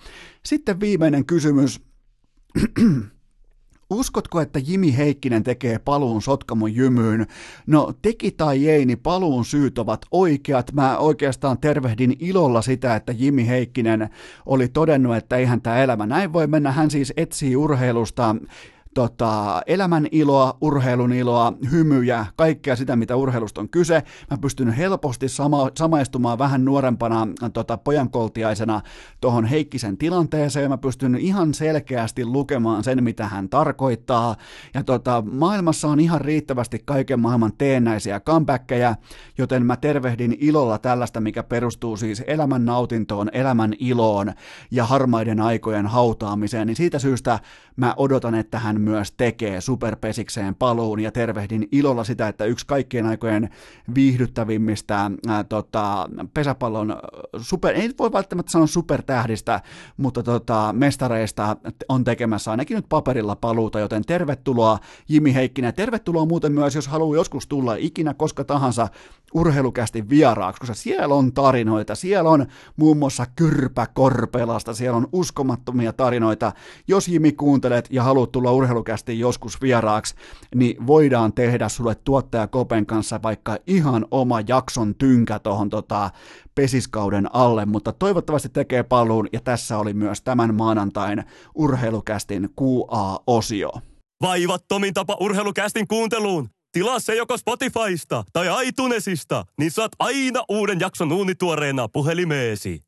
Sitten 0.45 0.79
viimeinen 0.79 1.25
kysymys. 1.25 1.81
Uskotko, 3.89 4.41
että 4.41 4.59
Jimi 4.67 4.97
Heikkinen 4.97 5.43
tekee 5.43 5.79
paluun 5.79 6.21
Sotkamon 6.21 6.75
jymyyn? 6.75 7.27
No 7.67 7.93
teki 8.01 8.31
tai 8.31 8.69
ei, 8.69 8.85
niin 8.85 8.99
paluun 8.99 9.45
syyt 9.45 9.79
ovat 9.79 10.05
oikeat. 10.11 10.71
Mä 10.73 10.97
oikeastaan 10.97 11.57
tervehdin 11.57 12.15
ilolla 12.19 12.61
sitä, 12.61 12.95
että 12.95 13.13
Jimi 13.17 13.47
Heikkinen 13.47 14.09
oli 14.45 14.67
todennut, 14.67 15.15
että 15.15 15.37
eihän 15.37 15.61
tämä 15.61 15.77
elämä 15.77 16.05
näin 16.05 16.33
voi 16.33 16.47
mennä. 16.47 16.71
Hän 16.71 16.91
siis 16.91 17.13
etsii 17.17 17.55
urheilusta 17.55 18.35
tota, 18.95 19.61
elämän 19.67 20.07
iloa, 20.11 20.57
urheilun 20.61 21.13
iloa, 21.13 21.53
hymyjä, 21.71 22.25
kaikkea 22.35 22.75
sitä, 22.75 22.95
mitä 22.95 23.15
urheilusta 23.15 23.61
on 23.61 23.69
kyse. 23.69 24.03
Mä 24.31 24.37
pystyn 24.37 24.71
helposti 24.71 25.29
sama, 25.29 25.69
samaistumaan 25.77 26.37
vähän 26.37 26.65
nuorempana 26.65 27.27
tota, 27.53 27.77
pojankoltiaisena 27.77 28.81
tuohon 29.21 29.45
Heikkisen 29.45 29.97
tilanteeseen. 29.97 30.69
Mä 30.69 30.77
pystyn 30.77 31.15
ihan 31.15 31.53
selkeästi 31.53 32.25
lukemaan 32.25 32.83
sen, 32.83 33.03
mitä 33.03 33.27
hän 33.27 33.49
tarkoittaa. 33.49 34.35
Ja 34.73 34.83
tota, 34.83 35.23
maailmassa 35.31 35.87
on 35.87 35.99
ihan 35.99 36.21
riittävästi 36.21 36.81
kaiken 36.85 37.19
maailman 37.19 37.53
teennäisiä 37.57 38.19
comebackkejä, 38.19 38.95
joten 39.37 39.65
mä 39.65 39.77
tervehdin 39.77 40.37
ilolla 40.39 40.77
tällaista, 40.77 41.21
mikä 41.21 41.43
perustuu 41.43 41.97
siis 41.97 42.23
elämän 42.27 42.65
nautintoon, 42.65 43.29
elämän 43.33 43.73
iloon 43.79 44.33
ja 44.71 44.85
harmaiden 44.85 45.41
aikojen 45.41 45.87
hautaamiseen. 45.87 46.67
Niin 46.67 46.75
siitä 46.75 46.99
syystä 46.99 47.39
mä 47.75 47.93
odotan, 47.97 48.35
että 48.35 48.59
hän 48.59 48.84
myös 48.85 49.11
tekee 49.11 49.61
superpesikseen 49.61 50.55
paluun 50.55 50.99
ja 50.99 51.11
tervehdin 51.11 51.67
ilolla 51.71 52.03
sitä, 52.03 52.27
että 52.27 52.45
yksi 52.45 52.67
kaikkien 52.67 53.05
aikojen 53.05 53.49
viihdyttävimmistä 53.95 55.11
ää, 55.27 55.43
tota, 55.43 56.09
pesäpallon 56.33 56.95
super, 57.37 57.75
ei 57.75 57.89
voi 57.99 58.11
välttämättä 58.11 58.51
sanoa 58.51 58.67
supertähdistä, 58.67 59.61
mutta 59.97 60.23
tota, 60.23 60.73
mestareista 60.73 61.57
on 61.89 62.03
tekemässä 62.03 62.51
ainakin 62.51 62.75
nyt 62.75 62.89
paperilla 62.89 63.35
paluuta, 63.35 63.79
joten 63.79 64.03
tervetuloa 64.05 64.79
Jimi 65.09 65.33
Heikkinen. 65.33 65.73
Tervetuloa 65.73 66.25
muuten 66.25 66.51
myös, 66.51 66.75
jos 66.75 66.87
haluaa 66.87 67.15
joskus 67.15 67.47
tulla 67.47 67.75
ikinä 67.75 68.13
koska 68.13 68.43
tahansa 68.43 68.87
urheilukästi 69.33 70.09
vieraaksi, 70.09 70.59
koska 70.59 70.73
siellä 70.73 71.15
on 71.15 71.33
tarinoita, 71.33 71.95
siellä 71.95 72.29
on 72.29 72.45
muun 72.75 72.97
muassa 72.97 73.25
Kyrpä 73.35 73.87
Korpelasta, 73.93 74.73
siellä 74.73 74.97
on 74.97 75.07
uskomattomia 75.11 75.93
tarinoita. 75.93 76.51
Jos 76.87 77.07
Jimi 77.07 77.31
kuuntelet 77.31 77.87
ja 77.91 78.03
haluat 78.03 78.31
tulla 78.31 78.51
urheilukästi 78.75 79.19
joskus 79.19 79.61
vieraaksi, 79.61 80.15
niin 80.55 80.87
voidaan 80.87 81.33
tehdä 81.33 81.69
sulle 81.69 81.95
tuottaja 81.95 82.47
Kopen 82.47 82.85
kanssa 82.85 83.19
vaikka 83.23 83.57
ihan 83.67 84.05
oma 84.11 84.41
jakson 84.47 84.95
tynkä 84.95 85.39
tuohon 85.39 85.69
tota, 85.69 86.11
pesiskauden 86.55 87.35
alle, 87.35 87.65
mutta 87.65 87.91
toivottavasti 87.91 88.49
tekee 88.49 88.83
paluun 88.83 89.27
ja 89.33 89.39
tässä 89.41 89.77
oli 89.77 89.93
myös 89.93 90.21
tämän 90.21 90.55
maanantain 90.55 91.23
urheilukästin 91.55 92.49
QA-osio. 92.61 93.71
Vaivattomin 94.21 94.93
tapa 94.93 95.17
urheilukästin 95.19 95.87
kuunteluun. 95.87 96.49
Tilaa 96.71 96.99
se 96.99 97.15
joko 97.15 97.37
Spotifysta 97.37 98.23
tai 98.33 98.67
iTunesista, 98.67 99.45
niin 99.59 99.71
saat 99.71 99.91
aina 99.99 100.43
uuden 100.49 100.79
jakson 100.79 101.11
uunituoreena 101.11 101.87
puhelimeesi. 101.87 102.81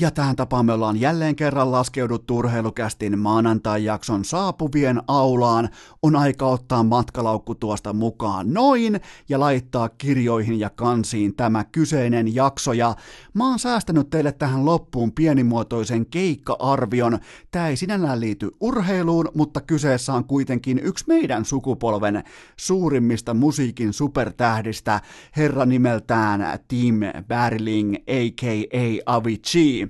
Ja 0.00 0.10
tähän 0.10 0.36
tapaan 0.36 0.66
me 0.66 0.72
ollaan 0.72 1.00
jälleen 1.00 1.36
kerran 1.36 1.72
laskeuduttu 1.72 2.36
urheilukästin 2.36 3.18
maanantai-jakson 3.18 4.24
saapuvien 4.24 5.02
aulaan. 5.08 5.68
On 6.02 6.16
aika 6.16 6.46
ottaa 6.46 6.82
matkalaukku 6.82 7.54
tuosta 7.54 7.92
mukaan 7.92 8.54
noin 8.54 9.00
ja 9.28 9.40
laittaa 9.40 9.88
kirjoihin 9.88 10.60
ja 10.60 10.70
kansiin 10.70 11.36
tämä 11.36 11.64
kyseinen 11.64 12.34
jakso. 12.34 12.72
Ja 12.72 12.94
mä 13.34 13.48
oon 13.48 13.58
säästänyt 13.58 14.10
teille 14.10 14.32
tähän 14.32 14.64
loppuun 14.64 15.12
pienimuotoisen 15.12 16.06
keikka-arvion. 16.06 17.18
Tää 17.50 17.68
ei 17.68 17.76
sinällään 17.76 18.20
liity 18.20 18.50
urheiluun, 18.60 19.28
mutta 19.34 19.60
kyseessä 19.60 20.14
on 20.14 20.24
kuitenkin 20.24 20.78
yksi 20.78 21.04
meidän 21.08 21.44
sukupolven 21.44 22.24
suurimmista 22.56 23.34
musiikin 23.34 23.92
supertähdistä, 23.92 25.00
herra 25.36 25.66
nimeltään 25.66 26.58
Tim 26.68 27.00
Berling, 27.28 27.94
a.k.a. 27.94 29.16
Avicii. 29.16 29.83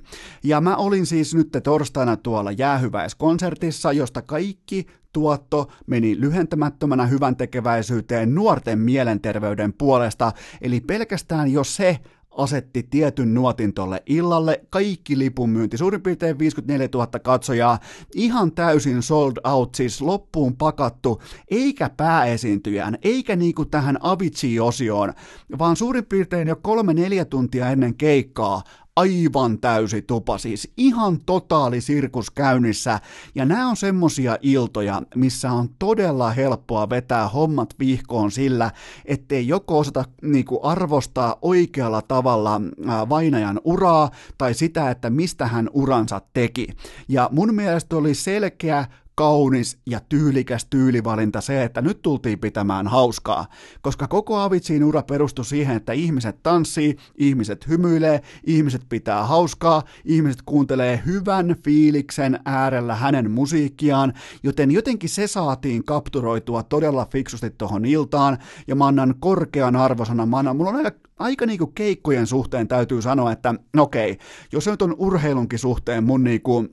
Ja 0.44 0.60
mä 0.60 0.76
olin 0.76 1.06
siis 1.06 1.34
nyt 1.34 1.48
torstaina 1.64 2.16
tuolla 2.16 2.52
jäähyväiskonsertissa, 2.52 3.92
josta 3.92 4.22
kaikki 4.22 4.86
tuotto 5.12 5.68
meni 5.86 6.20
lyhentämättömänä 6.20 7.06
hyvän 7.06 7.36
tekeväisyyteen 7.36 8.34
nuorten 8.34 8.78
mielenterveyden 8.78 9.72
puolesta, 9.72 10.32
eli 10.60 10.80
pelkästään 10.80 11.52
jos 11.52 11.76
se 11.76 12.00
asetti 12.36 12.82
tietyn 12.82 13.34
nuotin 13.34 13.74
tolle 13.74 14.02
illalle, 14.06 14.60
kaikki 14.70 15.18
lipunmyynti, 15.18 15.78
suurin 15.78 16.02
piirtein 16.02 16.38
54 16.38 16.88
000 16.94 17.06
katsojaa, 17.06 17.78
ihan 18.14 18.52
täysin 18.52 19.02
sold 19.02 19.36
out, 19.44 19.74
siis 19.74 20.02
loppuun 20.02 20.56
pakattu, 20.56 21.22
eikä 21.50 21.90
pääesiintyjään, 21.96 22.98
eikä 23.02 23.36
niinku 23.36 23.64
tähän 23.64 23.98
Avicii-osioon, 24.00 25.12
vaan 25.58 25.76
suurin 25.76 26.06
piirtein 26.06 26.48
jo 26.48 26.56
kolme-neljä 26.56 27.24
tuntia 27.24 27.70
ennen 27.70 27.94
keikkaa 27.94 28.62
aivan 28.96 29.58
täysi 29.58 30.02
tupa, 30.02 30.38
siis 30.38 30.72
ihan 30.76 31.20
totaali 31.26 31.80
sirkus 31.80 32.30
käynnissä. 32.30 33.00
Ja 33.34 33.44
nämä 33.44 33.68
on 33.68 33.76
semmosia 33.76 34.38
iltoja, 34.42 35.02
missä 35.14 35.52
on 35.52 35.68
todella 35.78 36.30
helppoa 36.30 36.90
vetää 36.90 37.28
hommat 37.28 37.74
vihkoon 37.78 38.30
sillä, 38.30 38.70
ettei 39.04 39.48
joko 39.48 39.78
osata 39.78 40.04
niinku 40.22 40.60
arvostaa 40.62 41.36
oikealla 41.42 42.02
tavalla 42.02 42.60
vainajan 43.08 43.60
uraa 43.64 44.10
tai 44.38 44.54
sitä, 44.54 44.90
että 44.90 45.10
mistä 45.10 45.46
hän 45.46 45.70
uransa 45.72 46.20
teki. 46.32 46.68
Ja 47.08 47.28
mun 47.32 47.54
mielestä 47.54 47.96
oli 47.96 48.14
selkeä 48.14 48.86
kaunis 49.15 49.78
ja 49.86 50.01
tyylikäs 50.09 50.66
tyylivalinta 50.70 51.41
se, 51.41 51.65
että 51.65 51.82
nyt 51.82 52.03
tultiin 52.03 52.39
pitämään 52.39 52.86
hauskaa, 52.86 53.47
koska 53.82 54.09
koko 54.09 54.36
Avitsiin 54.36 54.85
ura 54.85 55.03
perustui 55.03 55.45
siihen, 55.45 55.77
että 55.77 55.93
ihmiset 55.93 56.43
tanssii, 56.43 56.97
ihmiset 57.19 57.69
hymyilee, 57.69 58.20
ihmiset 58.47 58.82
pitää 58.89 59.24
hauskaa, 59.24 59.82
ihmiset 60.05 60.43
kuuntelee 60.43 61.03
hyvän 61.07 61.57
fiiliksen 61.65 62.41
äärellä 62.45 62.95
hänen 62.95 63.31
musiikkiaan, 63.31 64.12
joten 64.43 64.70
jotenkin 64.70 65.11
se 65.11 65.27
saatiin 65.27 65.85
kapturoitua 65.85 66.62
todella 66.62 67.07
fiksusti 67.12 67.51
tuohon 67.51 67.85
iltaan, 67.85 68.39
ja 68.66 68.74
mä 68.74 68.86
annan 68.86 69.15
korkean 69.20 69.77
arvosanan, 69.77 70.28
mä 70.28 70.39
annan, 70.39 70.57
mulla 70.57 70.70
on 70.70 70.77
aika 70.77 71.05
aika 71.19 71.47
niinku 71.47 71.66
keikkojen 71.66 72.27
suhteen 72.27 72.69
täytyy 72.69 73.03
sanoa, 73.03 73.32
että 73.32 73.55
okei, 73.78 74.19
jos 74.53 74.65
se 74.65 74.70
nyt 74.70 74.82
on 74.82 74.95
urheilunkin 74.99 75.59
suhteen 75.59 76.05
mun 76.05 76.24
niinku 76.24 76.66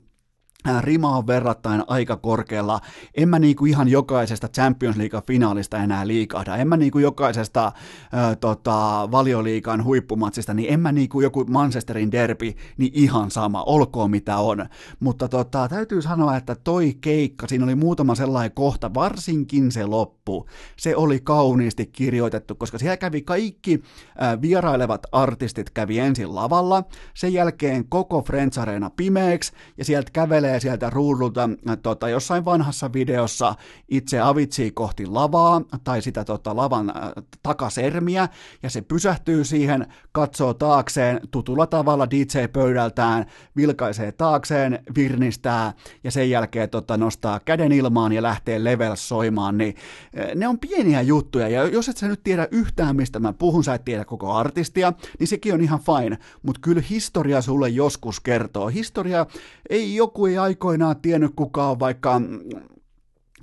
rima 0.80 1.16
on 1.16 1.26
verrattain 1.26 1.82
aika 1.86 2.16
korkealla. 2.16 2.80
En 3.16 3.28
mä 3.28 3.38
niinku 3.38 3.64
ihan 3.64 3.88
jokaisesta 3.88 4.48
Champions 4.48 4.96
League-finaalista 4.96 5.82
enää 5.84 6.06
liikahda. 6.06 6.56
En 6.56 6.68
mä 6.68 6.76
niinku 6.76 6.98
jokaisesta 6.98 7.66
äh, 7.66 8.36
tota, 8.40 9.08
valioliikan 9.10 9.84
huippumatsista, 9.84 10.54
niin 10.54 10.72
en 10.72 10.80
mä 10.80 10.92
niinku 10.92 11.20
joku 11.20 11.44
Manchesterin 11.44 12.12
derby, 12.12 12.52
niin 12.76 12.92
ihan 12.94 13.30
sama, 13.30 13.62
olkoon 13.62 14.10
mitä 14.10 14.36
on. 14.36 14.66
Mutta 15.00 15.28
tota, 15.28 15.68
täytyy 15.68 16.02
sanoa, 16.02 16.36
että 16.36 16.54
toi 16.54 16.94
keikka, 17.00 17.46
siinä 17.46 17.64
oli 17.64 17.74
muutama 17.74 18.14
sellainen 18.14 18.52
kohta, 18.52 18.94
varsinkin 18.94 19.72
se 19.72 19.86
loppu, 19.86 20.46
se 20.76 20.96
oli 20.96 21.20
kauniisti 21.20 21.86
kirjoitettu, 21.86 22.54
koska 22.54 22.78
siellä 22.78 22.96
kävi 22.96 23.22
kaikki 23.22 23.82
äh, 24.22 24.40
vierailevat 24.40 25.06
artistit 25.12 25.70
kävi 25.70 25.98
ensin 25.98 26.34
lavalla, 26.34 26.84
sen 27.14 27.32
jälkeen 27.32 27.88
koko 27.88 28.22
Friends 28.22 28.58
Arena 28.58 28.90
pimeäksi, 28.90 29.52
ja 29.78 29.84
sieltä 29.84 30.10
kävelee 30.12 30.51
näkee 30.52 30.60
sieltä 30.60 30.90
ruudulta 30.90 31.48
tota, 31.82 32.08
jossain 32.08 32.44
vanhassa 32.44 32.92
videossa 32.92 33.54
itse 33.88 34.20
Avitsi 34.20 34.70
kohti 34.70 35.06
lavaa 35.06 35.62
tai 35.84 36.02
sitä 36.02 36.24
tota, 36.24 36.56
lavan 36.56 36.90
äh, 36.90 37.12
takasermiä 37.42 38.28
ja 38.62 38.70
se 38.70 38.82
pysähtyy 38.82 39.44
siihen, 39.44 39.86
katsoo 40.12 40.54
taakseen 40.54 41.20
tutulla 41.30 41.66
tavalla 41.66 42.06
DJ-pöydältään, 42.10 43.26
vilkaisee 43.56 44.12
taakseen, 44.12 44.78
virnistää 44.96 45.72
ja 46.04 46.10
sen 46.10 46.30
jälkeen 46.30 46.70
tota, 46.70 46.96
nostaa 46.96 47.40
käden 47.40 47.72
ilmaan 47.72 48.12
ja 48.12 48.22
lähtee 48.22 48.64
level 48.64 48.96
soimaan, 48.96 49.58
niin 49.58 49.74
äh, 50.18 50.34
ne 50.34 50.48
on 50.48 50.58
pieniä 50.58 51.02
juttuja 51.02 51.48
ja 51.48 51.64
jos 51.64 51.88
et 51.88 51.96
sä 51.96 52.08
nyt 52.08 52.22
tiedä 52.24 52.48
yhtään 52.50 52.96
mistä 52.96 53.18
mä 53.18 53.32
puhun, 53.32 53.64
sä 53.64 53.74
et 53.74 53.84
tiedä 53.84 54.04
koko 54.04 54.32
artistia, 54.32 54.92
niin 55.18 55.28
sekin 55.28 55.54
on 55.54 55.60
ihan 55.60 55.80
fine, 55.80 56.18
mutta 56.42 56.60
kyllä 56.60 56.82
historia 56.90 57.42
sulle 57.42 57.68
joskus 57.68 58.20
kertoo. 58.20 58.68
Historia 58.68 59.26
ei 59.70 59.96
joku 59.96 60.26
ei 60.26 60.38
aikoinaan 60.42 61.00
tiennyt 61.00 61.32
kukaan 61.36 61.78
vaikka 61.80 62.20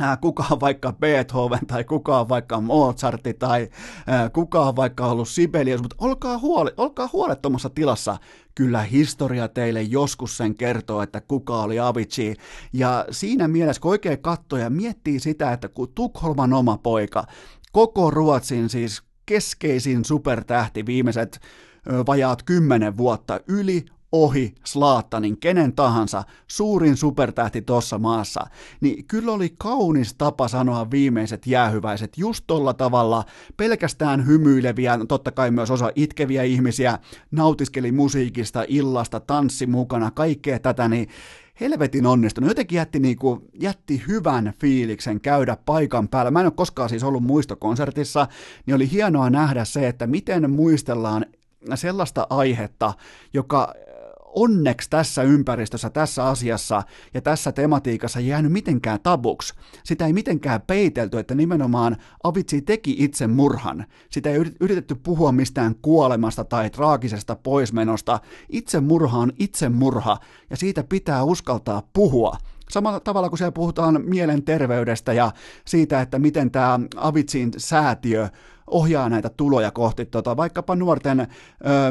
äh, 0.01 0.19
kuka 0.21 0.45
on 0.51 0.59
vaikka 0.59 0.93
Beethoven 0.93 1.67
tai 1.67 1.83
kuka 1.83 2.19
on 2.19 2.29
vaikka 2.29 2.61
Mozartti 2.61 3.33
tai 3.33 3.69
äh, 4.09 4.31
kuka 4.33 4.59
on 4.59 4.75
vaikka 4.75 5.05
ollut 5.05 5.29
Sibelius, 5.29 5.81
mutta 5.81 5.95
olkaa, 5.99 6.37
huole, 6.37 6.73
olkaa 6.77 7.09
huolettomassa 7.13 7.69
tilassa. 7.69 8.17
Kyllä 8.55 8.81
historia 8.81 9.47
teille 9.47 9.81
joskus 9.81 10.37
sen 10.37 10.55
kertoo, 10.55 11.01
että 11.01 11.21
kuka 11.21 11.61
oli 11.61 11.79
Avicii. 11.79 12.35
Ja 12.73 13.05
siinä 13.11 13.47
mielessä, 13.47 13.81
kun 13.81 13.91
oikein 13.91 14.21
katsoo 14.21 14.59
miettii 14.69 15.19
sitä, 15.19 15.53
että 15.53 15.67
kun 15.69 15.93
Tukholman 15.95 16.53
oma 16.53 16.77
poika, 16.77 17.23
koko 17.71 18.11
Ruotsin 18.11 18.69
siis 18.69 19.01
keskeisin 19.25 20.05
supertähti 20.05 20.85
viimeiset 20.85 21.39
vajaat 22.07 22.43
kymmenen 22.43 22.97
vuotta, 22.97 23.39
yli 23.47 23.85
ohi 24.11 24.55
Slaattanin, 24.65 25.37
kenen 25.37 25.73
tahansa, 25.73 26.23
suurin 26.47 26.97
supertähti 26.97 27.61
tuossa 27.61 27.97
maassa, 27.97 28.41
niin 28.81 29.05
kyllä 29.05 29.31
oli 29.31 29.55
kaunis 29.57 30.13
tapa 30.13 30.47
sanoa 30.47 30.91
viimeiset 30.91 31.47
jäähyväiset 31.47 32.17
just 32.17 32.43
tolla 32.47 32.73
tavalla, 32.73 33.25
pelkästään 33.57 34.27
hymyileviä, 34.27 34.99
totta 35.07 35.31
kai 35.31 35.51
myös 35.51 35.71
osa 35.71 35.91
itkeviä 35.95 36.43
ihmisiä, 36.43 36.99
nautiskeli 37.31 37.91
musiikista, 37.91 38.65
illasta, 38.67 39.19
tanssi 39.19 39.67
mukana, 39.67 40.11
kaikkea 40.11 40.59
tätä, 40.59 40.87
niin 40.87 41.09
helvetin 41.59 42.05
onnistunut. 42.05 42.47
Jotenkin 42.47 42.75
jätti, 42.75 42.99
niinku, 42.99 43.41
jätti 43.53 44.03
hyvän 44.07 44.53
fiiliksen 44.59 45.21
käydä 45.21 45.57
paikan 45.65 46.07
päällä. 46.07 46.31
Mä 46.31 46.39
en 46.39 46.45
ole 46.45 46.53
koskaan 46.55 46.89
siis 46.89 47.03
ollut 47.03 47.23
muistokonsertissa, 47.23 48.27
niin 48.65 48.75
oli 48.75 48.91
hienoa 48.91 49.29
nähdä 49.29 49.65
se, 49.65 49.87
että 49.87 50.07
miten 50.07 50.51
muistellaan 50.51 51.25
sellaista 51.75 52.27
aihetta, 52.29 52.93
joka 53.33 53.73
onneksi 54.35 54.89
tässä 54.89 55.23
ympäristössä, 55.23 55.89
tässä 55.89 56.25
asiassa 56.25 56.83
ja 57.13 57.21
tässä 57.21 57.51
tematiikassa 57.51 58.19
jäänyt 58.19 58.51
mitenkään 58.51 58.99
tabuksi. 59.03 59.53
Sitä 59.83 60.05
ei 60.05 60.13
mitenkään 60.13 60.61
peitelty, 60.61 61.19
että 61.19 61.35
nimenomaan 61.35 61.97
Avitsi 62.23 62.61
teki 62.61 62.95
itse 62.97 63.27
murhan. 63.27 63.85
Sitä 64.09 64.29
ei 64.29 64.37
yritetty 64.59 64.95
puhua 64.95 65.31
mistään 65.31 65.75
kuolemasta 65.75 66.43
tai 66.43 66.69
traagisesta 66.69 67.35
poismenosta. 67.35 68.19
Itse 68.49 68.79
murha 68.79 69.17
on 69.17 69.31
itse 69.39 69.69
murha 69.69 70.17
ja 70.49 70.57
siitä 70.57 70.83
pitää 70.83 71.23
uskaltaa 71.23 71.83
puhua. 71.93 72.37
Samalla 72.71 72.99
tavalla 72.99 73.29
kuin 73.29 73.37
siellä 73.37 73.51
puhutaan 73.51 74.01
mielenterveydestä 74.05 75.13
ja 75.13 75.31
siitä, 75.65 76.01
että 76.01 76.19
miten 76.19 76.51
tämä 76.51 76.79
Avitsin 76.95 77.51
säätiö 77.57 78.29
ohjaa 78.67 79.09
näitä 79.09 79.29
tuloja 79.29 79.71
kohti 79.71 80.05
tota, 80.05 80.37
vaikkapa 80.37 80.75
nuorten 80.75 81.19
ö, 81.19 81.25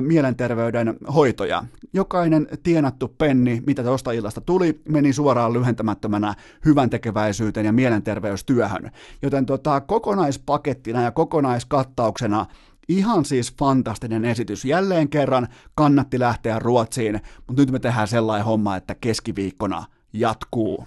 mielenterveyden 0.01 0.97
hoitoja. 1.15 1.65
Jokainen 1.93 2.47
tienattu 2.63 3.09
penni, 3.09 3.63
mitä 3.67 3.83
tuosta 3.83 4.13
illasta 4.13 4.41
tuli, 4.41 4.81
meni 4.89 5.13
suoraan 5.13 5.53
lyhentämättömänä 5.53 6.35
hyvän 6.65 6.91
tekeväisyyteen 6.91 7.67
ja 7.67 7.73
mielenterveystyöhön. 7.73 8.91
Joten 9.23 9.47
tota, 9.47 9.81
kokonaispakettina 9.81 11.03
ja 11.03 11.11
kokonaiskattauksena 11.11 12.47
Ihan 12.89 13.25
siis 13.25 13.55
fantastinen 13.57 14.25
esitys. 14.25 14.65
Jälleen 14.65 15.09
kerran 15.09 15.49
kannatti 15.75 16.19
lähteä 16.19 16.59
Ruotsiin, 16.59 17.21
mutta 17.47 17.63
nyt 17.63 17.71
me 17.71 17.79
tehdään 17.79 18.09
sellainen 18.09 18.47
homma, 18.47 18.77
että 18.77 18.95
keskiviikkona 18.95 19.85
jatkuu. 20.13 20.87